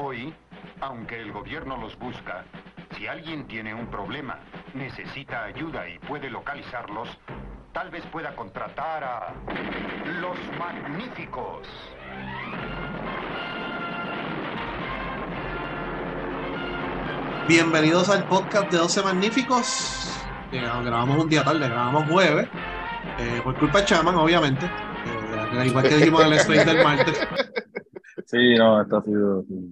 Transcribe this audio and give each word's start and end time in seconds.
Hoy, 0.00 0.32
aunque 0.80 1.20
el 1.20 1.32
gobierno 1.32 1.76
los 1.76 1.98
busca, 1.98 2.44
si 2.96 3.08
alguien 3.08 3.48
tiene 3.48 3.74
un 3.74 3.88
problema, 3.88 4.38
necesita 4.72 5.42
ayuda 5.42 5.88
y 5.88 5.98
puede 5.98 6.30
localizarlos, 6.30 7.08
tal 7.72 7.90
vez 7.90 8.06
pueda 8.06 8.36
contratar 8.36 9.02
a 9.02 9.34
los 10.20 10.38
magníficos. 10.56 11.66
Bienvenidos 17.48 18.08
al 18.08 18.22
podcast 18.28 18.70
de 18.70 18.78
12 18.78 19.02
Magníficos. 19.02 20.16
Eh, 20.52 20.60
grabamos 20.60 21.24
un 21.24 21.28
día 21.28 21.42
tarde, 21.42 21.68
grabamos 21.68 22.08
jueves. 22.08 22.48
Eh, 23.18 23.40
por 23.42 23.58
culpa 23.58 23.80
de 23.80 23.86
Chaman, 23.86 24.14
obviamente. 24.14 24.64
Eh, 24.64 25.66
igual 25.66 25.88
que 25.88 25.96
dijimos 25.96 26.20
en 26.20 26.26
el 26.28 26.32
space 26.34 26.64
del 26.64 26.84
martes. 26.84 27.20
Sí, 28.30 28.54
no, 28.56 28.82
esto 28.82 28.98
ha 28.98 29.02
sido. 29.04 29.42
Sí, 29.44 29.67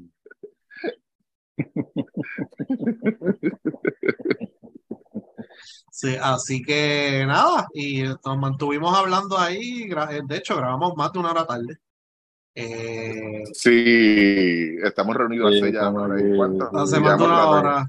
así 6.23 6.63
que 6.63 7.25
nada, 7.27 7.67
y 7.75 8.03
nos 8.03 8.39
mantuvimos 8.39 8.97
hablando 8.97 9.39
ahí, 9.39 9.89
de 9.89 10.37
hecho 10.37 10.57
grabamos 10.57 10.95
más 10.97 11.13
de 11.13 11.19
una 11.19 11.31
hora 11.31 11.47
tarde. 11.47 11.79
Eh, 12.55 13.43
sí, 13.53 14.77
estamos 14.83 15.15
reunidos 15.15 15.53
Sí, 15.53 15.59
hace 15.59 15.73
ya 15.73 15.79
estamos 15.81 16.09
¿no? 16.09 16.15
ahí. 16.15 16.37
¿Cuánto? 16.37 16.71
hace 16.79 17.01
más 17.01 17.19
de 17.19 17.25
una 17.25 17.49
hora. 17.51 17.87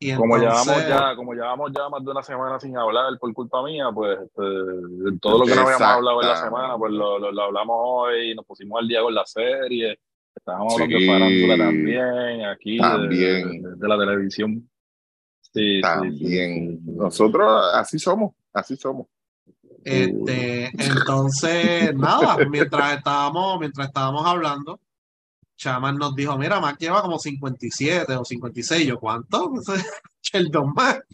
Y 0.00 0.14
Como 0.14 0.36
llevamos 0.38 0.86
ya, 0.88 1.16
como 1.16 1.34
llevamos 1.34 1.72
ya 1.76 1.88
más 1.88 2.04
de 2.04 2.10
una 2.12 2.22
semana 2.22 2.60
sin 2.60 2.76
hablar 2.78 3.18
por 3.18 3.32
culpa 3.34 3.64
mía, 3.64 3.86
pues 3.92 4.16
este, 4.20 5.18
todo 5.20 5.38
lo 5.40 5.44
que 5.44 5.56
no 5.56 5.62
habíamos 5.62 5.82
hablado 5.82 6.22
en 6.22 6.28
la 6.28 6.36
semana, 6.36 6.76
pues 6.78 6.92
lo, 6.92 7.18
lo, 7.18 7.32
lo 7.32 7.42
hablamos 7.42 7.76
hoy, 7.80 8.32
nos 8.36 8.46
pusimos 8.46 8.80
al 8.80 8.86
día 8.86 9.02
con 9.02 9.12
la 9.12 9.26
serie, 9.26 9.98
estábamos 10.36 10.74
hablando 10.74 10.96
Sí, 10.98 11.04
de 11.04 11.12
farándula 11.12 11.56
también, 11.58 12.44
aquí 12.46 12.74
de- 12.76 12.80
también. 12.80 13.62
De, 13.62 13.70
de 13.74 13.88
la 13.88 13.98
televisión. 13.98 14.70
Sí, 15.58 15.64
sí, 15.66 15.76
sí, 15.76 15.80
También. 15.82 16.80
sí. 16.84 16.90
Nosotros 16.92 17.62
así 17.74 17.98
somos, 17.98 18.32
así 18.52 18.76
somos. 18.76 19.06
Este, 19.84 20.66
entonces, 20.78 21.94
nada, 21.96 22.36
mientras 22.48 22.96
estábamos, 22.98 23.58
mientras 23.60 23.88
estábamos 23.88 24.26
hablando, 24.26 24.80
Chaman 25.56 25.96
nos 25.96 26.14
dijo, 26.14 26.36
mira, 26.38 26.60
Mac 26.60 26.76
lleva 26.78 27.02
como 27.02 27.18
57 27.18 28.14
o 28.14 28.24
56, 28.24 28.86
yo, 28.86 28.98
¿cuánto? 29.00 29.52
Sheldon 30.22 30.72
Mac. 30.74 31.04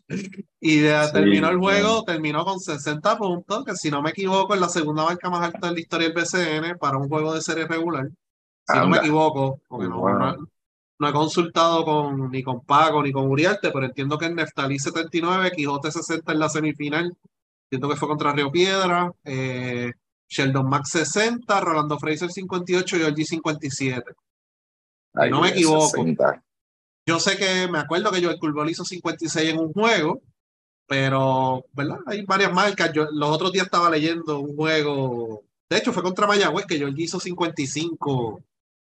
Y 0.60 0.82
ya 0.82 1.06
Sí, 1.06 1.12
terminó 1.14 1.48
el 1.48 1.58
juego, 1.58 2.02
terminó 2.04 2.44
con 2.44 2.58
60 2.60 3.16
puntos, 3.16 3.64
que 3.64 3.74
si 3.76 3.90
no 3.90 4.02
me 4.02 4.10
equivoco 4.10 4.54
es 4.54 4.60
la 4.60 4.68
segunda 4.68 5.04
marca 5.04 5.30
más 5.30 5.42
alta 5.46 5.68
de 5.68 5.74
la 5.74 5.80
historia 5.80 6.08
del 6.10 6.16
BCN 6.16 6.78
para 6.78 6.98
un 6.98 7.08
juego 7.08 7.32
de 7.34 7.40
serie 7.40 7.66
regular. 7.66 8.08
Si 8.66 8.76
no 8.78 8.88
me 8.88 8.98
equivoco, 8.98 9.60
porque 9.68 9.88
no, 9.88 10.00
Wow. 10.00 10.18
no- 10.18 10.48
no 10.98 11.08
he 11.08 11.12
consultado 11.12 11.84
con, 11.84 12.30
ni 12.30 12.42
con 12.42 12.60
Paco 12.64 13.02
ni 13.02 13.12
con 13.12 13.28
Uriarte, 13.28 13.70
pero 13.70 13.86
entiendo 13.86 14.16
que 14.18 14.26
en 14.26 14.36
Neftalí 14.36 14.78
79, 14.78 15.52
Quijote 15.54 15.90
60 15.90 16.32
en 16.32 16.38
la 16.38 16.48
semifinal, 16.48 17.16
entiendo 17.64 17.88
que 17.88 17.96
fue 17.96 18.08
contra 18.08 18.32
Río 18.32 18.50
Piedra, 18.50 19.12
eh, 19.24 19.92
Sheldon 20.28 20.68
Max 20.68 20.90
60, 20.90 21.60
Rolando 21.60 21.98
Fraser 21.98 22.30
58 22.30 22.96
y 22.96 22.98
Georgie 23.00 23.24
57. 23.24 24.12
Ay, 25.14 25.30
no 25.30 25.40
me 25.40 25.50
equivoco. 25.50 25.88
60. 25.88 26.42
Yo 27.06 27.20
sé 27.20 27.36
que 27.36 27.68
me 27.68 27.78
acuerdo 27.78 28.10
que 28.10 28.22
Joel 28.22 28.38
Curbol 28.38 28.70
hizo 28.70 28.84
56 28.84 29.50
en 29.50 29.60
un 29.60 29.72
juego, 29.72 30.22
pero, 30.86 31.64
¿verdad? 31.72 31.98
Hay 32.06 32.24
varias 32.24 32.52
marcas. 32.52 32.92
Yo 32.92 33.06
los 33.10 33.30
otros 33.30 33.52
días 33.52 33.66
estaba 33.66 33.90
leyendo 33.90 34.38
un 34.38 34.56
juego, 34.56 35.42
de 35.68 35.76
hecho 35.78 35.92
fue 35.92 36.02
contra 36.02 36.26
Mayagüez, 36.26 36.66
que 36.66 36.78
Georgie 36.78 37.04
hizo 37.04 37.20
55 37.20 38.42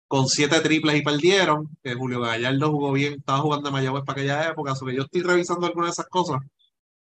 con 0.07 0.27
7 0.27 0.61
triples 0.61 0.95
y 0.97 1.03
perdieron, 1.03 1.69
que 1.83 1.93
Julio 1.95 2.21
Gallardo 2.21 2.71
jugó 2.71 2.91
bien, 2.91 3.15
estaba 3.15 3.39
jugando 3.39 3.69
en 3.69 3.73
Mayagüez 3.73 4.03
para 4.05 4.19
aquella 4.19 4.49
época, 4.49 4.73
que 4.73 4.95
yo 4.95 5.03
estoy 5.03 5.21
revisando 5.21 5.67
algunas 5.67 5.89
de 5.89 5.93
esas 5.93 6.07
cosas. 6.07 6.39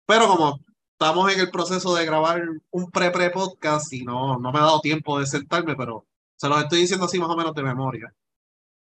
Pero 0.06 0.28
como 0.28 0.60
estamos 0.92 1.32
en 1.32 1.40
el 1.40 1.50
proceso 1.50 1.94
de 1.94 2.06
grabar 2.06 2.42
un 2.70 2.90
pre-pre 2.90 3.30
podcast 3.30 3.92
y 3.92 4.04
no, 4.04 4.38
no 4.38 4.52
me 4.52 4.58
ha 4.58 4.62
dado 4.62 4.80
tiempo 4.80 5.18
de 5.18 5.26
sentarme, 5.26 5.74
pero 5.76 6.06
se 6.36 6.48
los 6.48 6.62
estoy 6.62 6.80
diciendo 6.80 7.06
así 7.06 7.18
más 7.18 7.30
o 7.30 7.36
menos 7.36 7.54
de 7.54 7.62
memoria. 7.62 8.14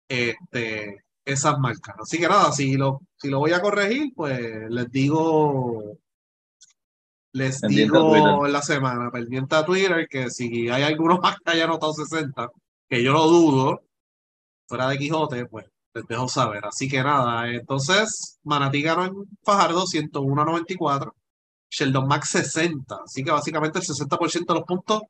Este, 0.09 1.05
esas 1.25 1.59
marcas. 1.59 1.97
Así 2.01 2.19
que 2.19 2.29
nada, 2.29 2.53
si 2.53 2.77
lo, 2.77 3.01
si 3.17 3.29
lo 3.29 3.39
voy 3.39 3.53
a 3.53 3.63
corregir, 3.63 4.13
pues 4.15 4.71
les 4.71 4.91
digo, 4.91 5.99
les 7.33 7.61
Pendiente 7.61 7.99
digo 7.99 8.47
en 8.47 8.53
la 8.53 8.63
semana, 8.63 9.11
pendiente 9.11 9.55
a 9.57 9.65
Twitter, 9.65 10.07
que 10.09 10.31
si 10.31 10.69
hay 10.69 10.83
alguno 10.83 11.19
más 11.23 11.37
que 11.39 11.51
haya 11.53 11.65
anotado 11.65 11.93
60, 11.93 12.51
que 12.89 13.03
yo 13.03 13.13
lo 13.13 13.27
dudo, 13.27 13.83
fuera 14.71 14.89
de 14.89 14.97
Quijote, 14.99 15.47
pues 15.47 15.67
les 15.95 16.07
dejo 16.07 16.29
saber. 16.29 16.65
Así 16.65 16.89
que 16.89 17.03
nada, 17.03 17.49
entonces 17.51 18.39
Manatí 18.45 18.81
ganó 18.83 19.05
en 19.05 19.15
Fajardo 19.43 19.85
101 19.87 20.41
a 20.41 20.45
94, 20.45 21.13
Sheldon 21.69 22.07
Max 22.07 22.29
60, 22.31 22.97
así 23.05 23.25
que 23.25 23.33
básicamente 23.33 23.81
el 23.81 23.85
60% 23.85 24.47
de 24.47 24.55
los 24.55 24.63
puntos 24.65 25.03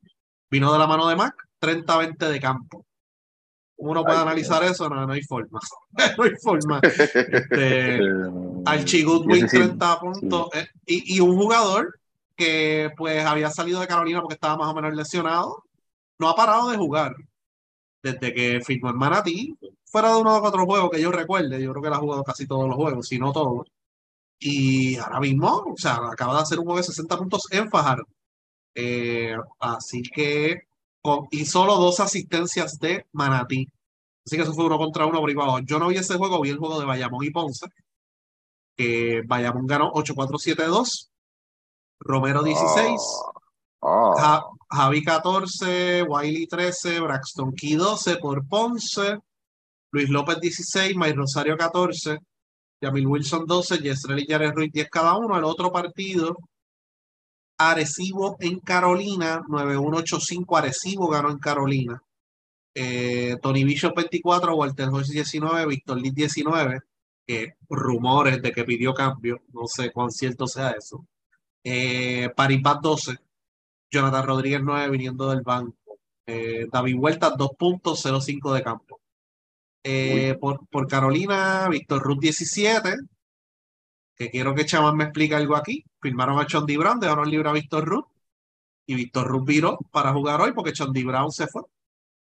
vino 0.50 0.72
de 0.72 0.78
la 0.78 0.86
mano 0.86 1.06
de 1.06 1.16
Mac, 1.16 1.34
30 1.58 1.92
a 1.94 1.98
20 1.98 2.26
de 2.30 2.40
campo. 2.40 2.86
¿Cómo 3.76 3.92
uno 3.92 4.02
puede 4.04 4.16
Ay, 4.16 4.22
analizar 4.22 4.62
eso? 4.64 4.88
No, 4.88 5.06
no 5.06 5.12
hay 5.12 5.22
forma. 5.22 5.60
no 6.18 6.24
hay 6.24 6.32
forma. 6.42 6.80
Este, 6.90 7.96
Eh, 7.96 8.00
Archie 8.66 9.04
Goodwin, 9.04 9.40
17, 9.40 9.68
30 9.68 10.00
puntos. 10.00 10.48
eh, 10.54 10.66
y, 10.86 11.16
y 11.16 11.20
un 11.20 11.36
jugador 11.36 11.98
que 12.36 12.90
pues 12.96 13.24
había 13.26 13.50
salido 13.50 13.80
de 13.80 13.86
Carolina 13.86 14.20
porque 14.22 14.34
estaba 14.34 14.56
más 14.56 14.68
o 14.68 14.74
menos 14.74 14.94
lesionado, 14.94 15.64
no 16.18 16.28
ha 16.28 16.34
parado 16.34 16.70
de 16.70 16.76
jugar 16.78 17.14
desde 18.02 18.32
que 18.34 18.60
firmó 18.62 18.90
en 18.90 18.96
Manatí, 18.96 19.56
fuera 19.84 20.14
de 20.14 20.20
uno 20.20 20.40
de 20.40 20.48
otros 20.48 20.64
juegos 20.66 20.90
que 20.90 21.00
yo 21.00 21.10
recuerde, 21.12 21.62
yo 21.62 21.70
creo 21.72 21.82
que 21.82 21.88
él 21.88 21.94
ha 21.94 21.98
jugado 21.98 22.24
casi 22.24 22.46
todos 22.46 22.66
los 22.68 22.76
juegos, 22.76 23.06
si 23.08 23.18
no 23.18 23.32
todos. 23.32 23.66
Y 24.38 24.96
ahora 24.96 25.20
mismo, 25.20 25.48
o 25.74 25.76
sea, 25.76 25.96
acaba 26.10 26.34
de 26.36 26.40
hacer 26.42 26.58
un 26.58 26.64
juego 26.64 26.78
de 26.78 26.84
60 26.84 27.18
puntos 27.18 27.42
en 27.50 27.70
Fajardo. 27.70 28.04
Eh, 28.74 29.36
así 29.58 30.02
que, 30.02 30.62
con- 31.02 31.26
y 31.30 31.44
solo 31.44 31.76
dos 31.76 32.00
asistencias 32.00 32.78
de 32.78 33.06
Manatí. 33.12 33.66
Así 34.24 34.36
que 34.36 34.42
eso 34.42 34.54
fue 34.54 34.66
uno 34.66 34.78
contra 34.78 35.06
uno 35.06 35.20
por. 35.20 35.60
Yo 35.66 35.78
no 35.78 35.88
vi 35.88 35.96
ese 35.96 36.16
juego, 36.16 36.40
vi 36.40 36.50
el 36.50 36.58
juego 36.58 36.78
de 36.80 36.86
Bayamón 36.86 37.24
y 37.24 37.30
Ponce. 37.30 37.66
Que 38.76 39.22
Bayamón 39.26 39.66
ganó 39.66 39.90
8-4-7-2. 39.92 41.10
Romero 42.00 42.42
16. 42.42 42.98
Oh, 42.98 43.39
Ja- 44.18 44.44
Javi 44.72 45.02
14, 45.02 46.02
Wiley 46.04 46.46
13, 46.46 47.00
Braxton 47.00 47.52
Key 47.54 47.74
12 47.74 48.16
por 48.18 48.46
Ponce, 48.46 49.18
Luis 49.92 50.08
López 50.10 50.38
16, 50.40 50.94
May 50.96 51.12
Rosario 51.12 51.56
14, 51.56 52.18
Yamil 52.80 53.06
Wilson 53.06 53.46
12, 53.46 53.78
Yesrel 53.78 54.20
y 54.20 54.26
Yares 54.28 54.52
Ruiz 54.54 54.70
10 54.72 54.88
cada 54.90 55.16
uno. 55.16 55.36
El 55.36 55.44
otro 55.44 55.72
partido, 55.72 56.36
Arecibo 57.58 58.36
en 58.40 58.60
Carolina, 58.60 59.42
9-1-8-5, 59.48 60.56
Arecibo 60.56 61.08
ganó 61.08 61.30
en 61.30 61.38
Carolina. 61.38 62.02
Eh, 62.74 63.36
Tony 63.42 63.64
Bishop 63.64 63.94
24, 63.96 64.54
Walter 64.54 64.88
Hodge 64.88 65.10
19, 65.12 65.66
Víctor 65.66 66.00
Liz 66.00 66.14
19, 66.14 66.80
que 67.26 67.54
rumores 67.68 68.40
de 68.40 68.52
que 68.52 68.64
pidió 68.64 68.94
cambio, 68.94 69.42
no 69.52 69.66
sé 69.66 69.90
cuán 69.92 70.10
cierto 70.10 70.46
sea 70.46 70.70
eso. 70.70 71.04
Eh, 71.64 72.30
Paribas 72.34 72.80
12, 72.80 73.16
Jonathan 73.90 74.26
Rodríguez 74.26 74.60
9 74.62 74.90
viniendo 74.90 75.30
del 75.30 75.42
banco. 75.42 75.76
Eh, 76.26 76.68
David 76.70 76.96
Huerta 76.96 77.30
2 77.30 77.50
puntos, 77.58 78.04
0-5 78.04 78.54
de 78.54 78.62
campo. 78.62 79.00
Eh, 79.82 80.36
por, 80.40 80.66
por 80.68 80.86
Carolina, 80.86 81.68
Víctor 81.68 82.02
Ruth 82.02 82.20
17. 82.20 82.96
Que 84.14 84.30
quiero 84.30 84.54
que 84.54 84.66
Chaman 84.66 84.96
me 84.96 85.04
explique 85.04 85.34
algo 85.34 85.56
aquí. 85.56 85.84
Firmaron 86.00 86.38
a 86.38 86.46
Chondi 86.46 86.76
Brown, 86.76 87.00
dejaron 87.00 87.30
libre 87.30 87.48
a 87.48 87.52
Víctor 87.52 87.84
Ruth. 87.84 88.06
Y 88.86 88.94
Víctor 88.94 89.26
Ruth 89.26 89.46
viró 89.46 89.78
para 89.90 90.12
jugar 90.12 90.40
hoy 90.40 90.52
porque 90.52 90.72
Chondi 90.72 91.04
Brown 91.04 91.30
se 91.32 91.46
fue. 91.46 91.62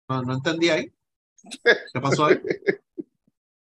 No, 0.08 0.22
no 0.22 0.34
entendí 0.34 0.70
ahí. 0.70 0.90
¿Qué 1.92 2.00
pasó 2.00 2.26
ahí? 2.26 2.40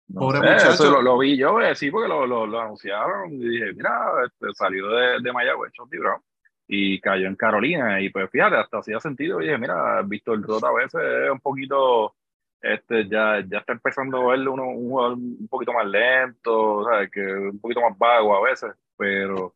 No 0.08 0.20
Pobre 0.20 0.38
sé, 0.38 0.44
muchacho. 0.44 0.72
Eso 0.72 0.90
lo, 0.92 1.02
lo 1.02 1.18
vi 1.18 1.36
yo, 1.36 1.60
eh, 1.60 1.74
sí, 1.74 1.90
porque 1.90 2.08
lo, 2.08 2.26
lo, 2.26 2.46
lo 2.46 2.60
anunciaron. 2.60 3.32
Y 3.34 3.48
dije, 3.48 3.72
mira, 3.74 4.12
este, 4.24 4.54
salió 4.54 4.88
de, 4.88 5.20
de 5.20 5.32
Mayagüez, 5.32 5.72
Chonti 5.72 5.98
Brown, 5.98 6.22
y 6.68 7.00
cayó 7.00 7.26
en 7.26 7.36
Carolina. 7.36 8.00
Y 8.00 8.10
pues 8.10 8.30
fíjate, 8.30 8.56
hasta 8.56 8.78
hacía 8.78 9.00
sentido. 9.00 9.38
Dije, 9.38 9.58
mira, 9.58 10.02
Víctor 10.02 10.40
Roth 10.42 10.64
a 10.64 10.72
veces 10.72 11.00
es 11.24 11.30
un 11.30 11.40
poquito, 11.40 12.14
este, 12.60 13.08
ya, 13.08 13.44
ya 13.46 13.58
está 13.58 13.72
empezando 13.72 14.18
a 14.18 14.30
verle 14.32 14.48
uno, 14.48 14.68
un 14.68 14.88
jugador 14.88 15.18
un 15.18 15.48
poquito 15.48 15.72
más 15.72 15.86
lento, 15.86 16.84
¿sabes? 16.84 17.10
Que 17.10 17.20
un 17.22 17.60
poquito 17.60 17.80
más 17.80 17.96
vago 17.98 18.36
a 18.36 18.48
veces. 18.48 18.72
Pero 18.96 19.54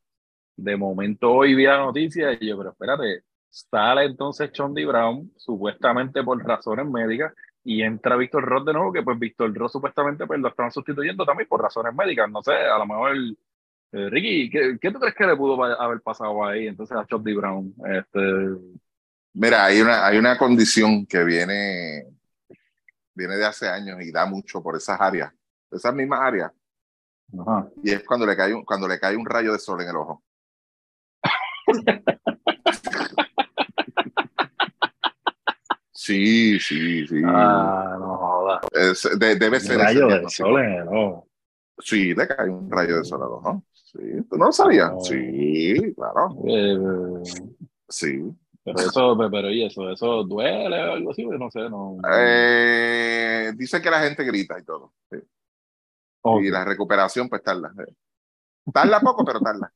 de 0.57 0.77
momento 0.77 1.33
hoy 1.33 1.55
vi 1.55 1.65
la 1.65 1.79
noticia 1.79 2.33
y 2.33 2.49
yo, 2.49 2.59
pero 2.59 2.71
espérate, 2.71 3.25
sale 3.49 4.05
entonces 4.05 4.53
Chondi 4.53 4.85
Brown, 4.85 5.33
supuestamente 5.37 6.23
por 6.23 6.43
razones 6.45 6.87
médicas 6.87 7.33
y 7.65 7.83
entra 7.83 8.17
Víctor 8.17 8.45
Roth 8.45 8.67
de 8.67 8.73
nuevo, 8.73 8.93
que 8.93 9.03
pues 9.03 9.19
Víctor 9.19 9.55
Roth 9.55 9.73
supuestamente 9.73 10.27
pues, 10.27 10.41
lo 10.41 10.49
estaban 10.49 10.73
sustituyendo 10.73 11.25
también 11.25 11.49
por 11.49 11.63
razones 11.63 11.95
médicas. 11.95 12.31
No 12.31 12.43
sé, 12.43 12.53
a 12.53 12.79
lo 12.79 12.87
mejor, 12.87 13.17
eh, 13.93 14.09
Ricky, 14.11 14.51
¿qué, 14.51 14.79
¿qué 14.81 14.91
tú 14.91 14.99
crees 14.99 15.15
que 15.15 15.27
le 15.27 15.37
pudo 15.37 15.63
haber 15.63 16.01
pasado 16.01 16.45
ahí 16.45 16.67
entonces 16.69 16.97
a 16.97 17.07
Chop 17.07 17.23
Brown? 17.23 17.75
Este, 17.87 18.81
Mira, 19.33 19.65
hay 19.67 19.81
una, 19.81 20.07
hay 20.07 20.19
una 20.19 20.37
condición 20.37 21.07
que 21.07 21.23
viene 21.25 22.05
viene 23.15 23.37
de 23.37 23.45
hace 23.45 23.69
años 23.69 24.01
y 24.01 24.11
da 24.11 24.25
mucho 24.27 24.63
por 24.63 24.77
esas 24.77 25.01
áreas, 25.01 25.33
esas 25.71 25.95
mismas 25.95 26.21
áreas. 26.21 26.53
Ajá. 27.39 27.69
Y 27.83 27.93
es 27.93 28.03
cuando 28.05 28.27
le 28.27 28.37
cae 28.37 28.55
un, 28.55 28.65
cuando 28.65 28.89
le 28.89 28.99
cae 28.99 29.17
un 29.17 29.27
rayo 29.27 29.53
de 29.53 29.59
sol 29.59 29.81
en 29.83 29.89
el 29.89 29.97
ojo. 29.97 30.23
Sí, 35.93 36.59
sí, 36.59 37.07
sí. 37.07 37.23
Ah, 37.27 37.97
no 37.99 38.17
jodas. 38.17 38.61
Es- 38.73 39.19
de- 39.19 39.37
debe 39.37 39.59
Un 39.59 39.63
ser 39.63 39.79
rayo 39.79 40.09
ese 40.09 40.19
de 40.21 40.31
sol 40.31 40.61
en 40.65 40.73
el 40.73 40.89
ojo. 40.89 41.29
Sí, 41.79 42.15
le 42.15 42.27
cae 42.27 42.49
un 42.49 42.71
rayo 42.71 42.99
de 42.99 43.05
sol 43.05 43.23
al 43.23 43.29
ojo. 43.29 43.65
Sí, 43.93 43.99
¿tú 44.29 44.37
no 44.37 44.47
lo 44.47 44.53
sabías? 44.53 44.93
No. 44.93 45.01
Sí, 45.01 45.95
claro. 45.97 46.37
Eh, 46.47 46.79
Sí. 47.89 48.23
pero 48.63 48.79
eso, 48.79 49.19
pero 49.31 49.51
y 49.51 49.65
eso, 49.65 49.91
eso 49.91 50.23
duele 50.23 50.89
o 50.89 50.93
algo 50.93 51.11
así, 51.11 51.25
no 51.27 51.51
sé, 51.51 51.69
no. 51.69 51.97
Eh, 52.13 53.53
dice 53.57 53.83
que 53.83 53.91
la 53.91 54.01
gente 54.03 54.23
grita 54.25 54.59
y 54.59 54.65
todo. 54.65 54.93
sí. 55.11 55.19
Y 56.43 56.51
la 56.51 56.65
recuperación, 56.67 57.29
pues 57.29 57.43
tarda. 57.43 57.73
sí. 57.75 57.93
Tarda 58.73 59.01
poco, 59.01 59.25
pero 59.25 59.41
tarda. 59.41 59.73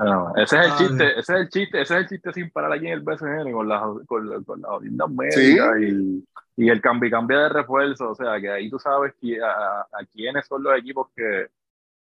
No, 0.00 0.32
ese 0.36 0.58
es 0.58 0.64
el 0.66 0.70
Ay. 0.72 0.78
chiste, 0.78 1.10
ese 1.12 1.20
es 1.20 1.28
el 1.40 1.48
chiste, 1.48 1.80
ese 1.82 1.94
es 1.94 2.00
el 2.02 2.08
chiste 2.08 2.32
sin 2.32 2.50
parar 2.50 2.72
aquí 2.72 2.86
en 2.88 2.92
el 2.94 3.00
BCN 3.00 3.52
con 3.52 3.68
las 3.68 3.80
con, 4.06 4.28
la- 4.28 4.40
con 4.44 4.64
audiencias 4.64 5.10
médicas 5.10 5.76
y, 5.80 6.24
y 6.56 6.68
el 6.68 6.80
cambio 6.80 7.08
y 7.08 7.10
cambio 7.12 7.38
de 7.38 7.48
refuerzo, 7.48 8.10
o 8.10 8.14
sea 8.14 8.40
que 8.40 8.50
ahí 8.50 8.68
tú 8.68 8.78
sabes 8.78 9.14
a, 9.42 9.80
a 9.82 10.04
quiénes 10.12 10.46
son 10.46 10.62
los 10.64 10.76
equipos 10.76 11.08
que, 11.14 11.46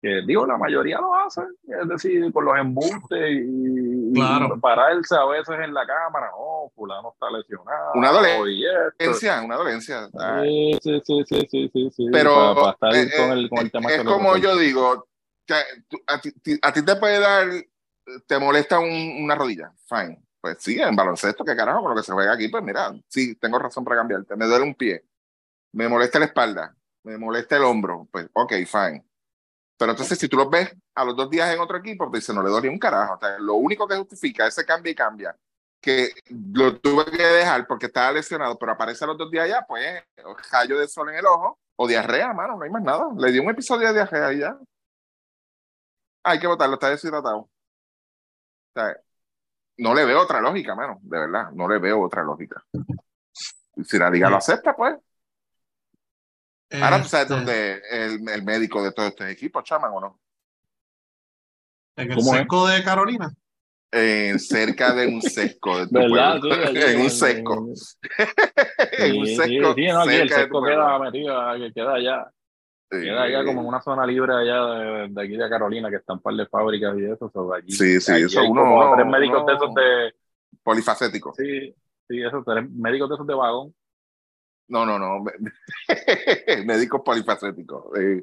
que, 0.00 0.22
digo, 0.26 0.46
la 0.46 0.56
mayoría 0.56 0.98
lo 1.00 1.14
hacen, 1.14 1.46
es 1.66 1.88
decir, 1.88 2.32
con 2.32 2.44
los 2.44 2.56
embustes 2.56 3.30
y, 3.30 4.10
y 4.10 4.14
Claro. 4.14 4.58
pararse 4.60 5.16
a 5.16 5.24
veces 5.24 5.56
en 5.62 5.74
la 5.74 5.86
cámara, 5.86 6.30
oh, 6.36 6.70
fulano 6.74 7.12
está 7.12 7.30
lesionado. 7.30 7.92
Una 7.94 8.10
dolencia. 8.12 9.42
y 9.42 9.44
una 9.44 9.56
dolencia. 9.56 10.08
Sí, 10.08 10.78
sí, 10.82 11.02
sí, 11.04 11.24
sí, 11.26 11.46
sí, 11.50 11.70
sí, 11.72 11.90
sí, 11.90 12.06
Pero 12.12 12.54
para, 12.54 12.70
estar 12.70 12.94
eh, 12.94 13.10
con 13.16 13.30
eh, 13.30 13.40
el, 13.40 13.48
con 13.48 13.58
el 13.58 13.70
tema 13.72 13.88
es 13.90 14.02
como 14.04 14.36
yo 14.36 14.56
digo, 14.56 15.08
tú- 15.88 16.00
a, 16.06 16.20
ti, 16.20 16.32
a 16.62 16.72
ti 16.72 16.84
te 16.84 16.96
puede 16.96 17.18
dar, 17.18 17.48
te 18.26 18.38
molesta 18.38 18.78
un- 18.78 19.22
una 19.24 19.34
rodilla, 19.34 19.72
fine. 19.88 20.22
Pues 20.40 20.58
sí, 20.60 20.80
en 20.80 20.94
baloncesto, 20.94 21.44
que 21.44 21.56
carajo, 21.56 21.80
con 21.82 21.90
lo 21.90 21.96
que 21.96 22.04
se 22.04 22.12
juega 22.12 22.32
aquí, 22.32 22.46
pues 22.48 22.62
mira, 22.62 22.92
sí, 23.08 23.34
tengo 23.34 23.58
razón 23.58 23.84
para 23.84 23.96
cambiarte. 23.96 24.36
Me 24.36 24.46
duele 24.46 24.64
un 24.64 24.74
pie, 24.76 25.04
me 25.72 25.88
molesta 25.88 26.20
la 26.20 26.26
espalda, 26.26 26.76
me 27.02 27.18
molesta 27.18 27.56
el 27.56 27.64
hombro, 27.64 28.06
pues 28.12 28.28
ok, 28.32 28.52
fine. 28.64 29.04
Pero 29.78 29.92
entonces, 29.92 30.18
si 30.18 30.28
tú 30.28 30.36
los 30.36 30.50
ves 30.50 30.74
a 30.94 31.04
los 31.04 31.16
dos 31.16 31.30
días 31.30 31.54
en 31.54 31.60
otro 31.60 31.78
equipo, 31.78 32.10
pues 32.10 32.22
dice, 32.22 32.34
no 32.34 32.42
le 32.42 32.50
doy 32.50 32.62
ni 32.62 32.68
un 32.68 32.78
carajo. 32.78 33.14
O 33.14 33.18
sea, 33.18 33.38
lo 33.38 33.54
único 33.54 33.86
que 33.86 33.96
justifica 33.96 34.46
ese 34.46 34.66
cambio 34.66 34.90
y 34.90 34.94
cambia, 34.94 35.36
que 35.80 36.10
lo 36.52 36.78
tuve 36.80 37.04
que 37.04 37.22
dejar 37.22 37.66
porque 37.66 37.86
estaba 37.86 38.10
lesionado, 38.12 38.58
pero 38.58 38.72
aparece 38.72 39.04
a 39.04 39.06
los 39.06 39.16
dos 39.16 39.30
días 39.30 39.44
allá, 39.44 39.64
pues 39.66 40.02
rayo 40.50 40.78
de 40.78 40.88
sol 40.88 41.10
en 41.10 41.16
el 41.16 41.26
ojo 41.26 41.58
o 41.76 41.86
diarrea, 41.86 42.32
mano, 42.32 42.56
no 42.56 42.64
hay 42.64 42.70
más 42.70 42.82
nada. 42.82 43.06
Le 43.16 43.30
dio 43.30 43.42
un 43.42 43.50
episodio 43.50 43.86
de 43.88 43.94
diarrea 43.94 44.32
y 44.32 44.38
ya. 44.40 44.58
Hay 46.24 46.40
que 46.40 46.48
votarlo, 46.48 46.74
está 46.74 46.90
deshidratado. 46.90 47.38
O 47.38 47.50
sea, 48.74 48.96
no 49.76 49.94
le 49.94 50.04
veo 50.04 50.20
otra 50.20 50.40
lógica, 50.40 50.74
mano, 50.74 50.98
de 51.02 51.18
verdad, 51.20 51.52
no 51.52 51.68
le 51.68 51.78
veo 51.78 52.02
otra 52.02 52.24
lógica. 52.24 52.64
Si 53.84 53.96
la 53.96 54.10
liga 54.10 54.28
lo 54.28 54.36
acepta, 54.36 54.74
pues. 54.74 54.96
Ahora 56.70 57.02
tú 57.02 57.08
sabes 57.08 57.28
dónde 57.28 57.80
el, 57.90 58.28
el 58.28 58.42
médico 58.44 58.82
de 58.82 58.92
todos 58.92 59.08
estos 59.10 59.28
equipos, 59.28 59.64
chaman, 59.64 59.90
o 59.94 60.00
no. 60.00 60.20
En 61.96 62.12
el 62.12 62.22
seco 62.22 62.66
de 62.68 62.82
Carolina. 62.84 63.32
En 63.90 64.38
cerca 64.38 64.94
de 64.94 65.06
un 65.06 65.22
sesco 65.22 65.78
de 65.78 65.86
tu 65.86 65.94
¿Verdad? 65.94 66.38
pueblo. 66.40 66.54
Sí, 66.56 66.78
allí 66.82 66.92
en 66.94 67.00
un 67.00 67.10
sesco. 67.10 67.68
En 68.92 69.16
un 69.18 69.26
sí, 69.26 69.36
sesco. 69.36 69.74
sí, 69.74 69.86
no, 69.86 70.00
aquí 70.02 70.14
el 70.14 70.28
sesco 70.28 70.62
queda 70.62 70.98
metido, 70.98 71.54
que 71.58 71.72
queda 71.72 71.94
allá, 71.94 72.30
Sí. 72.90 73.00
queda 73.00 73.22
allá 73.24 73.44
como 73.44 73.60
en 73.60 73.66
una 73.66 73.82
zona 73.82 74.06
libre 74.06 74.32
allá 74.32 74.64
de, 74.64 75.08
de 75.10 75.22
aquí 75.22 75.36
de 75.36 75.48
Carolina, 75.50 75.90
que 75.90 75.96
están 75.96 76.16
un 76.16 76.22
par 76.22 76.34
de 76.34 76.46
fábricas 76.46 76.96
y 76.98 77.04
eso, 77.04 77.30
so, 77.30 77.52
allí, 77.52 77.70
Sí, 77.70 78.00
sí, 78.00 78.12
allí 78.12 78.24
eso 78.24 78.42
uno- 78.44 78.62
como 78.62 78.76
uno- 78.80 78.94
tres 78.94 79.06
médicos 79.06 79.44
de 79.46 79.52
esos 79.54 79.74
de, 79.74 80.14
Polifacético. 80.62 81.34
sí, 81.34 81.74
sí, 82.08 82.22
esos 82.22 82.44
tres 82.46 82.70
médicos 82.70 83.10
de 83.10 83.14
esos 83.16 83.26
de 83.26 83.34
vagón, 83.34 83.74
No, 84.68 84.84
no, 84.86 84.98
no. 84.98 85.24
Médicos 86.64 87.02
polifacéticos. 87.04 87.84
Eh, 87.98 88.22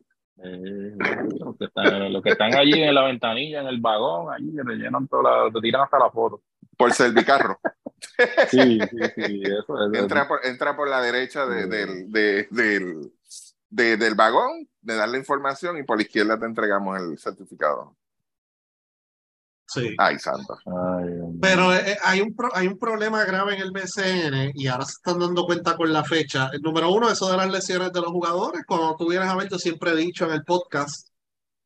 los, 1.39 1.57
que 1.57 1.65
están, 1.65 2.11
los 2.11 2.21
que 2.21 2.29
están 2.31 2.53
allí 2.55 2.73
en 2.83 2.93
la 2.93 3.03
ventanilla, 3.05 3.61
en 3.61 3.67
el 3.67 3.79
vagón, 3.79 4.33
allí 4.33 4.53
que 4.55 4.63
te 4.63 4.73
llenan 4.75 5.07
toda 5.07 5.45
la, 5.45 5.51
te 5.51 5.61
tiran 5.61 5.81
hasta 5.83 5.97
la 5.99 6.09
foto. 6.11 6.41
Por 6.77 6.93
servicarro. 6.93 7.59
Sí, 8.49 8.79
sí, 8.91 8.97
sí, 9.15 9.41
eso, 9.43 9.63
eso, 9.87 9.93
entra, 9.93 10.27
por, 10.27 10.45
entra 10.45 10.75
por 10.75 10.87
la 10.87 11.01
derecha 11.01 11.45
de- 11.47 11.65
del, 11.65 12.11
de- 12.11 12.47
del, 12.51 13.11
de- 13.69 13.97
del 13.97 14.15
vagón, 14.15 14.67
de 14.81 14.95
dar 14.95 15.09
la 15.09 15.17
información 15.17 15.77
y 15.77 15.83
por 15.83 15.97
la 15.97 16.03
izquierda 16.03 16.37
te 16.37 16.45
entregamos 16.45 16.99
el 17.01 17.17
certificado. 17.17 17.95
Sí. 19.67 19.95
Ay, 19.97 20.19
santo. 20.19 20.57
Ay. 20.67 21.09
Pero 21.41 21.73
eh, 21.73 21.97
hay, 22.03 22.21
un 22.21 22.35
pro- 22.35 22.51
hay 22.55 22.67
un 22.67 22.77
problema 22.77 23.23
grave 23.25 23.55
en 23.55 23.61
el 23.61 23.71
BCN 23.71 24.51
y 24.53 24.67
ahora 24.67 24.85
se 24.85 24.93
están 24.93 25.19
dando 25.19 25.45
cuenta 25.45 25.75
con 25.75 25.91
la 25.91 26.03
fecha. 26.03 26.49
El 26.53 26.61
número 26.61 26.91
uno, 26.91 27.09
eso 27.09 27.29
de 27.31 27.37
las 27.37 27.49
lesiones 27.51 27.91
de 27.91 27.99
los 28.01 28.11
jugadores. 28.11 28.63
Como 28.65 28.95
tú 28.95 29.09
vienes 29.09 29.27
a 29.27 29.35
ver, 29.35 29.49
yo 29.49 29.57
siempre 29.57 29.91
he 29.91 29.95
dicho 29.95 30.25
en 30.25 30.33
el 30.33 30.43
podcast, 30.43 31.09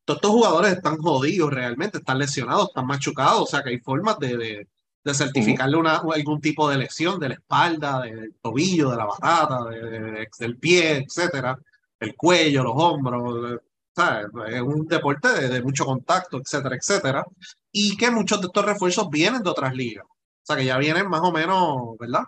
todos 0.06 0.16
estos 0.18 0.30
jugadores 0.30 0.72
están 0.72 0.96
jodidos 0.98 1.52
realmente, 1.52 1.98
están 1.98 2.18
lesionados, 2.18 2.68
están 2.68 2.86
machucados, 2.86 3.42
o 3.42 3.46
sea 3.46 3.62
que 3.62 3.70
hay 3.70 3.78
formas 3.80 4.18
de, 4.18 4.36
de, 4.36 4.68
de 5.04 5.14
certificarle 5.14 5.76
una, 5.76 5.96
algún 5.98 6.40
tipo 6.40 6.68
de 6.70 6.78
lesión 6.78 7.20
de 7.20 7.28
la 7.28 7.34
espalda, 7.34 8.00
de- 8.00 8.16
del 8.16 8.34
tobillo, 8.40 8.90
de 8.90 8.96
la 8.96 9.04
batata, 9.04 9.64
de- 9.66 9.80
de- 10.00 10.28
del 10.38 10.56
pie, 10.56 11.04
etcétera, 11.06 11.56
el 12.00 12.16
cuello, 12.16 12.62
los 12.64 12.72
hombros. 12.76 13.52
eh, 13.52 13.58
¿sabes? 13.94 14.26
Es 14.48 14.60
un 14.62 14.86
deporte 14.86 15.28
de, 15.28 15.48
de 15.48 15.62
mucho 15.62 15.84
contacto, 15.84 16.38
etcétera, 16.38 16.76
etcétera 16.76 17.24
y 17.72 17.96
que 17.96 18.10
muchos 18.10 18.40
de 18.40 18.46
estos 18.48 18.64
refuerzos 18.64 19.08
vienen 19.10 19.42
de 19.42 19.50
otras 19.50 19.74
ligas. 19.74 20.04
O 20.06 20.44
sea, 20.44 20.56
que 20.56 20.64
ya 20.64 20.78
vienen 20.78 21.08
más 21.08 21.20
o 21.22 21.32
menos, 21.32 21.96
¿verdad? 21.98 22.24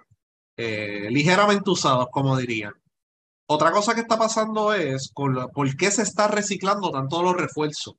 Eh, 0.56 1.09
ligeramente 1.11 1.71
usados, 1.71 2.09
como 2.11 2.37
dirían. 2.37 2.75
Otra 3.47 3.73
cosa 3.73 3.94
que 3.94 4.03
está 4.03 4.19
pasando 4.19 4.73
es 4.75 5.11
con 5.15 5.49
por 5.53 5.77
qué 5.77 5.91
se 5.91 6.03
está 6.03 6.29
reciclando 6.29 6.91
tanto 6.91 7.23
los 7.23 7.37
refuerzos. 7.37 7.94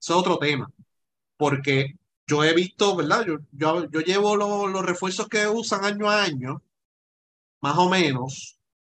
Ese 0.00 0.12
es 0.12 0.18
otro 0.18 0.38
tema. 0.38 0.70
Porque 1.38 1.94
yo 2.26 2.44
he 2.44 2.54
visto, 2.54 2.96
¿verdad? 2.96 3.24
Yo, 3.26 3.38
yo, 3.52 4.00
llevo 4.00 4.36
lo- 4.36 4.68
los 4.68 4.84
refuerzos 4.84 5.28
que 5.28 5.46
usan 5.48 5.84
año 5.84 6.08
a 6.10 6.22
año, 6.24 6.62
más 7.60 7.78
o 7.78 7.88
menos, 7.88 8.58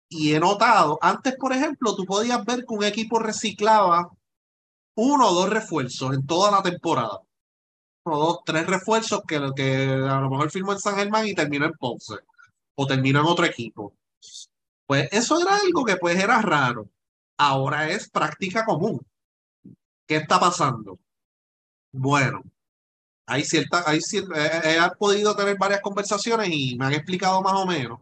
y 0.09 0.35
he 0.35 0.41
notado, 0.41 0.99
antes, 1.03 1.35
por 1.37 1.53
ejemplo, 1.53 1.95
tú 1.97 2.05
podías 2.05 2.45
ver 2.45 2.61
que 2.67 2.75
un 2.75 2.85
equipo 2.85 3.19
reciclaba 3.19 4.11
uno 4.97 5.29
o 5.31 5.35
dos 5.35 5.51
refuerzos 5.51 6.15
en 6.15 6.27
toda 6.27 6.51
la 6.51 6.63
temporada 6.63 7.21
dos, 8.05 8.41
tres 8.45 8.67
refuerzos 8.67 9.23
que, 9.27 9.41
que 9.55 9.85
a 9.85 10.21
lo 10.21 10.31
mejor 10.31 10.51
firmó 10.51 10.73
en 10.73 10.81
San 10.81 10.97
Germán 10.97 11.27
y 11.27 11.35
terminó 11.35 11.67
en 11.67 11.73
Ponce 11.75 12.15
o 12.75 12.87
terminó 12.87 13.21
en 13.21 13.27
otro 13.27 13.45
equipo. 13.45 13.95
Pues 14.87 15.09
eso 15.13 15.41
era 15.41 15.57
algo 15.57 15.85
que 15.85 15.97
pues 15.97 16.19
era 16.19 16.41
raro. 16.43 16.89
Ahora 17.39 17.89
es 17.89 18.09
práctica 18.11 18.65
común. 18.65 19.01
¿Qué 20.07 20.17
está 20.17 20.39
pasando? 20.39 20.99
Bueno, 21.93 22.43
hay 23.27 23.45
cierta, 23.45 23.85
hay 23.89 23.99
cier- 24.01 24.29
he, 24.37 24.77
he 24.77 24.91
podido 24.99 25.35
tener 25.37 25.57
varias 25.59 25.81
conversaciones 25.81 26.49
y 26.51 26.77
me 26.77 26.87
han 26.87 26.93
explicado 26.95 27.41
más 27.43 27.55
o 27.55 27.67
menos. 27.67 28.01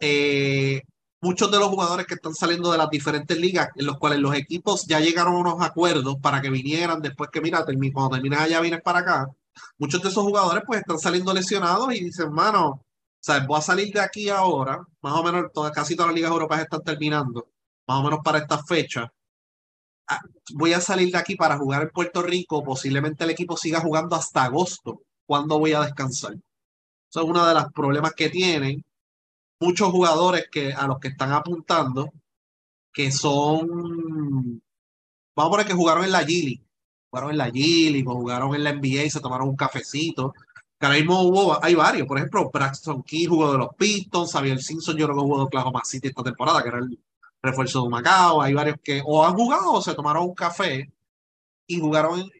Eh, 0.00 0.82
muchos 1.20 1.50
de 1.50 1.58
los 1.58 1.68
jugadores 1.68 2.06
que 2.06 2.14
están 2.14 2.34
saliendo 2.34 2.70
de 2.72 2.78
las 2.78 2.90
diferentes 2.90 3.36
ligas, 3.38 3.68
en 3.76 3.86
los 3.86 3.98
cuales 3.98 4.18
los 4.20 4.34
equipos 4.34 4.86
ya 4.86 5.00
llegaron 5.00 5.34
a 5.34 5.38
unos 5.38 5.62
acuerdos 5.62 6.16
para 6.20 6.40
que 6.40 6.50
vinieran 6.50 7.00
después 7.02 7.30
que, 7.32 7.40
mira, 7.40 7.64
termi- 7.66 7.92
cuando 7.92 8.14
terminas 8.16 8.40
allá 8.42 8.60
vienes 8.60 8.82
para 8.82 9.00
acá. 9.00 9.28
Muchos 9.78 10.02
de 10.02 10.08
esos 10.10 10.22
jugadores 10.24 10.62
pues 10.66 10.80
están 10.80 10.98
saliendo 10.98 11.32
lesionados 11.32 11.92
y 11.94 12.04
dicen, 12.04 12.32
mano, 12.32 12.68
o 12.70 12.82
sea, 13.20 13.44
voy 13.46 13.58
a 13.58 13.62
salir 13.62 13.92
de 13.92 14.00
aquí 14.00 14.28
ahora, 14.28 14.84
más 15.02 15.12
o 15.14 15.22
menos 15.24 15.50
todas, 15.52 15.72
casi 15.72 15.96
todas 15.96 16.08
las 16.10 16.16
ligas 16.16 16.30
europeas 16.30 16.62
están 16.62 16.82
terminando, 16.84 17.48
más 17.86 17.98
o 18.00 18.02
menos 18.04 18.20
para 18.24 18.38
esta 18.38 18.62
fecha. 18.64 19.10
Ah, 20.08 20.20
Voy 20.54 20.72
a 20.72 20.80
salir 20.80 21.10
de 21.12 21.18
aquí 21.18 21.34
para 21.36 21.58
jugar 21.58 21.82
en 21.82 21.90
Puerto 21.90 22.22
Rico, 22.22 22.62
posiblemente 22.62 23.24
el 23.24 23.30
equipo 23.30 23.56
siga 23.56 23.80
jugando 23.80 24.14
hasta 24.16 24.44
agosto. 24.44 25.02
¿Cuándo 25.26 25.58
voy 25.58 25.72
a 25.72 25.80
descansar? 25.80 26.34
Eso 26.34 27.20
es 27.22 27.26
uno 27.26 27.44
de 27.46 27.54
los 27.54 27.72
problemas 27.72 28.14
que 28.14 28.28
tienen 28.30 28.84
muchos 29.60 29.90
jugadores 29.90 30.48
que, 30.50 30.72
a 30.72 30.86
los 30.86 30.98
que 30.98 31.08
están 31.08 31.32
apuntando, 31.32 32.12
que 32.92 33.10
son, 33.12 34.62
vamos 35.34 35.48
a 35.48 35.50
poner 35.50 35.66
que 35.66 35.74
jugaron 35.74 36.04
en 36.04 36.12
la 36.12 36.22
G 36.22 36.44
League, 36.44 36.64
jugaron 37.10 37.30
en 37.30 37.38
la 37.38 37.48
G 37.48 37.90
League 37.90 38.04
o 38.06 38.14
jugaron 38.14 38.54
en 38.54 38.64
la 38.64 38.72
NBA 38.72 39.04
y 39.04 39.10
se 39.10 39.20
tomaron 39.20 39.48
un 39.48 39.56
cafecito. 39.56 40.34
Que 40.78 40.86
ahora 40.86 40.98
mismo 40.98 41.22
hubo, 41.22 41.64
hay 41.64 41.74
varios, 41.74 42.06
por 42.06 42.18
ejemplo, 42.18 42.50
Braxton 42.52 43.02
Key 43.02 43.24
jugó 43.26 43.52
de 43.52 43.58
los 43.58 43.74
Pistons, 43.76 44.32
Xavier 44.32 44.62
Simpson 44.62 44.96
yo 44.96 45.06
creo 45.06 45.16
que 45.16 45.22
jugó 45.22 45.38
de 45.38 45.44
Oklahoma 45.44 45.82
City 45.84 46.08
esta 46.08 46.22
temporada, 46.22 46.62
que 46.62 46.68
era 46.68 46.78
el 46.78 46.98
refuerzo 47.42 47.82
de 47.82 47.88
Macao, 47.88 48.42
hay 48.42 48.52
varios 48.52 48.76
que 48.82 49.02
o 49.04 49.24
han 49.24 49.34
jugado 49.34 49.72
o 49.72 49.80
se 49.82 49.94
tomaron 49.94 50.24
un 50.24 50.34
café 50.34 50.92
y 51.66 51.80
jugaron 51.80 52.20
en 52.20 52.30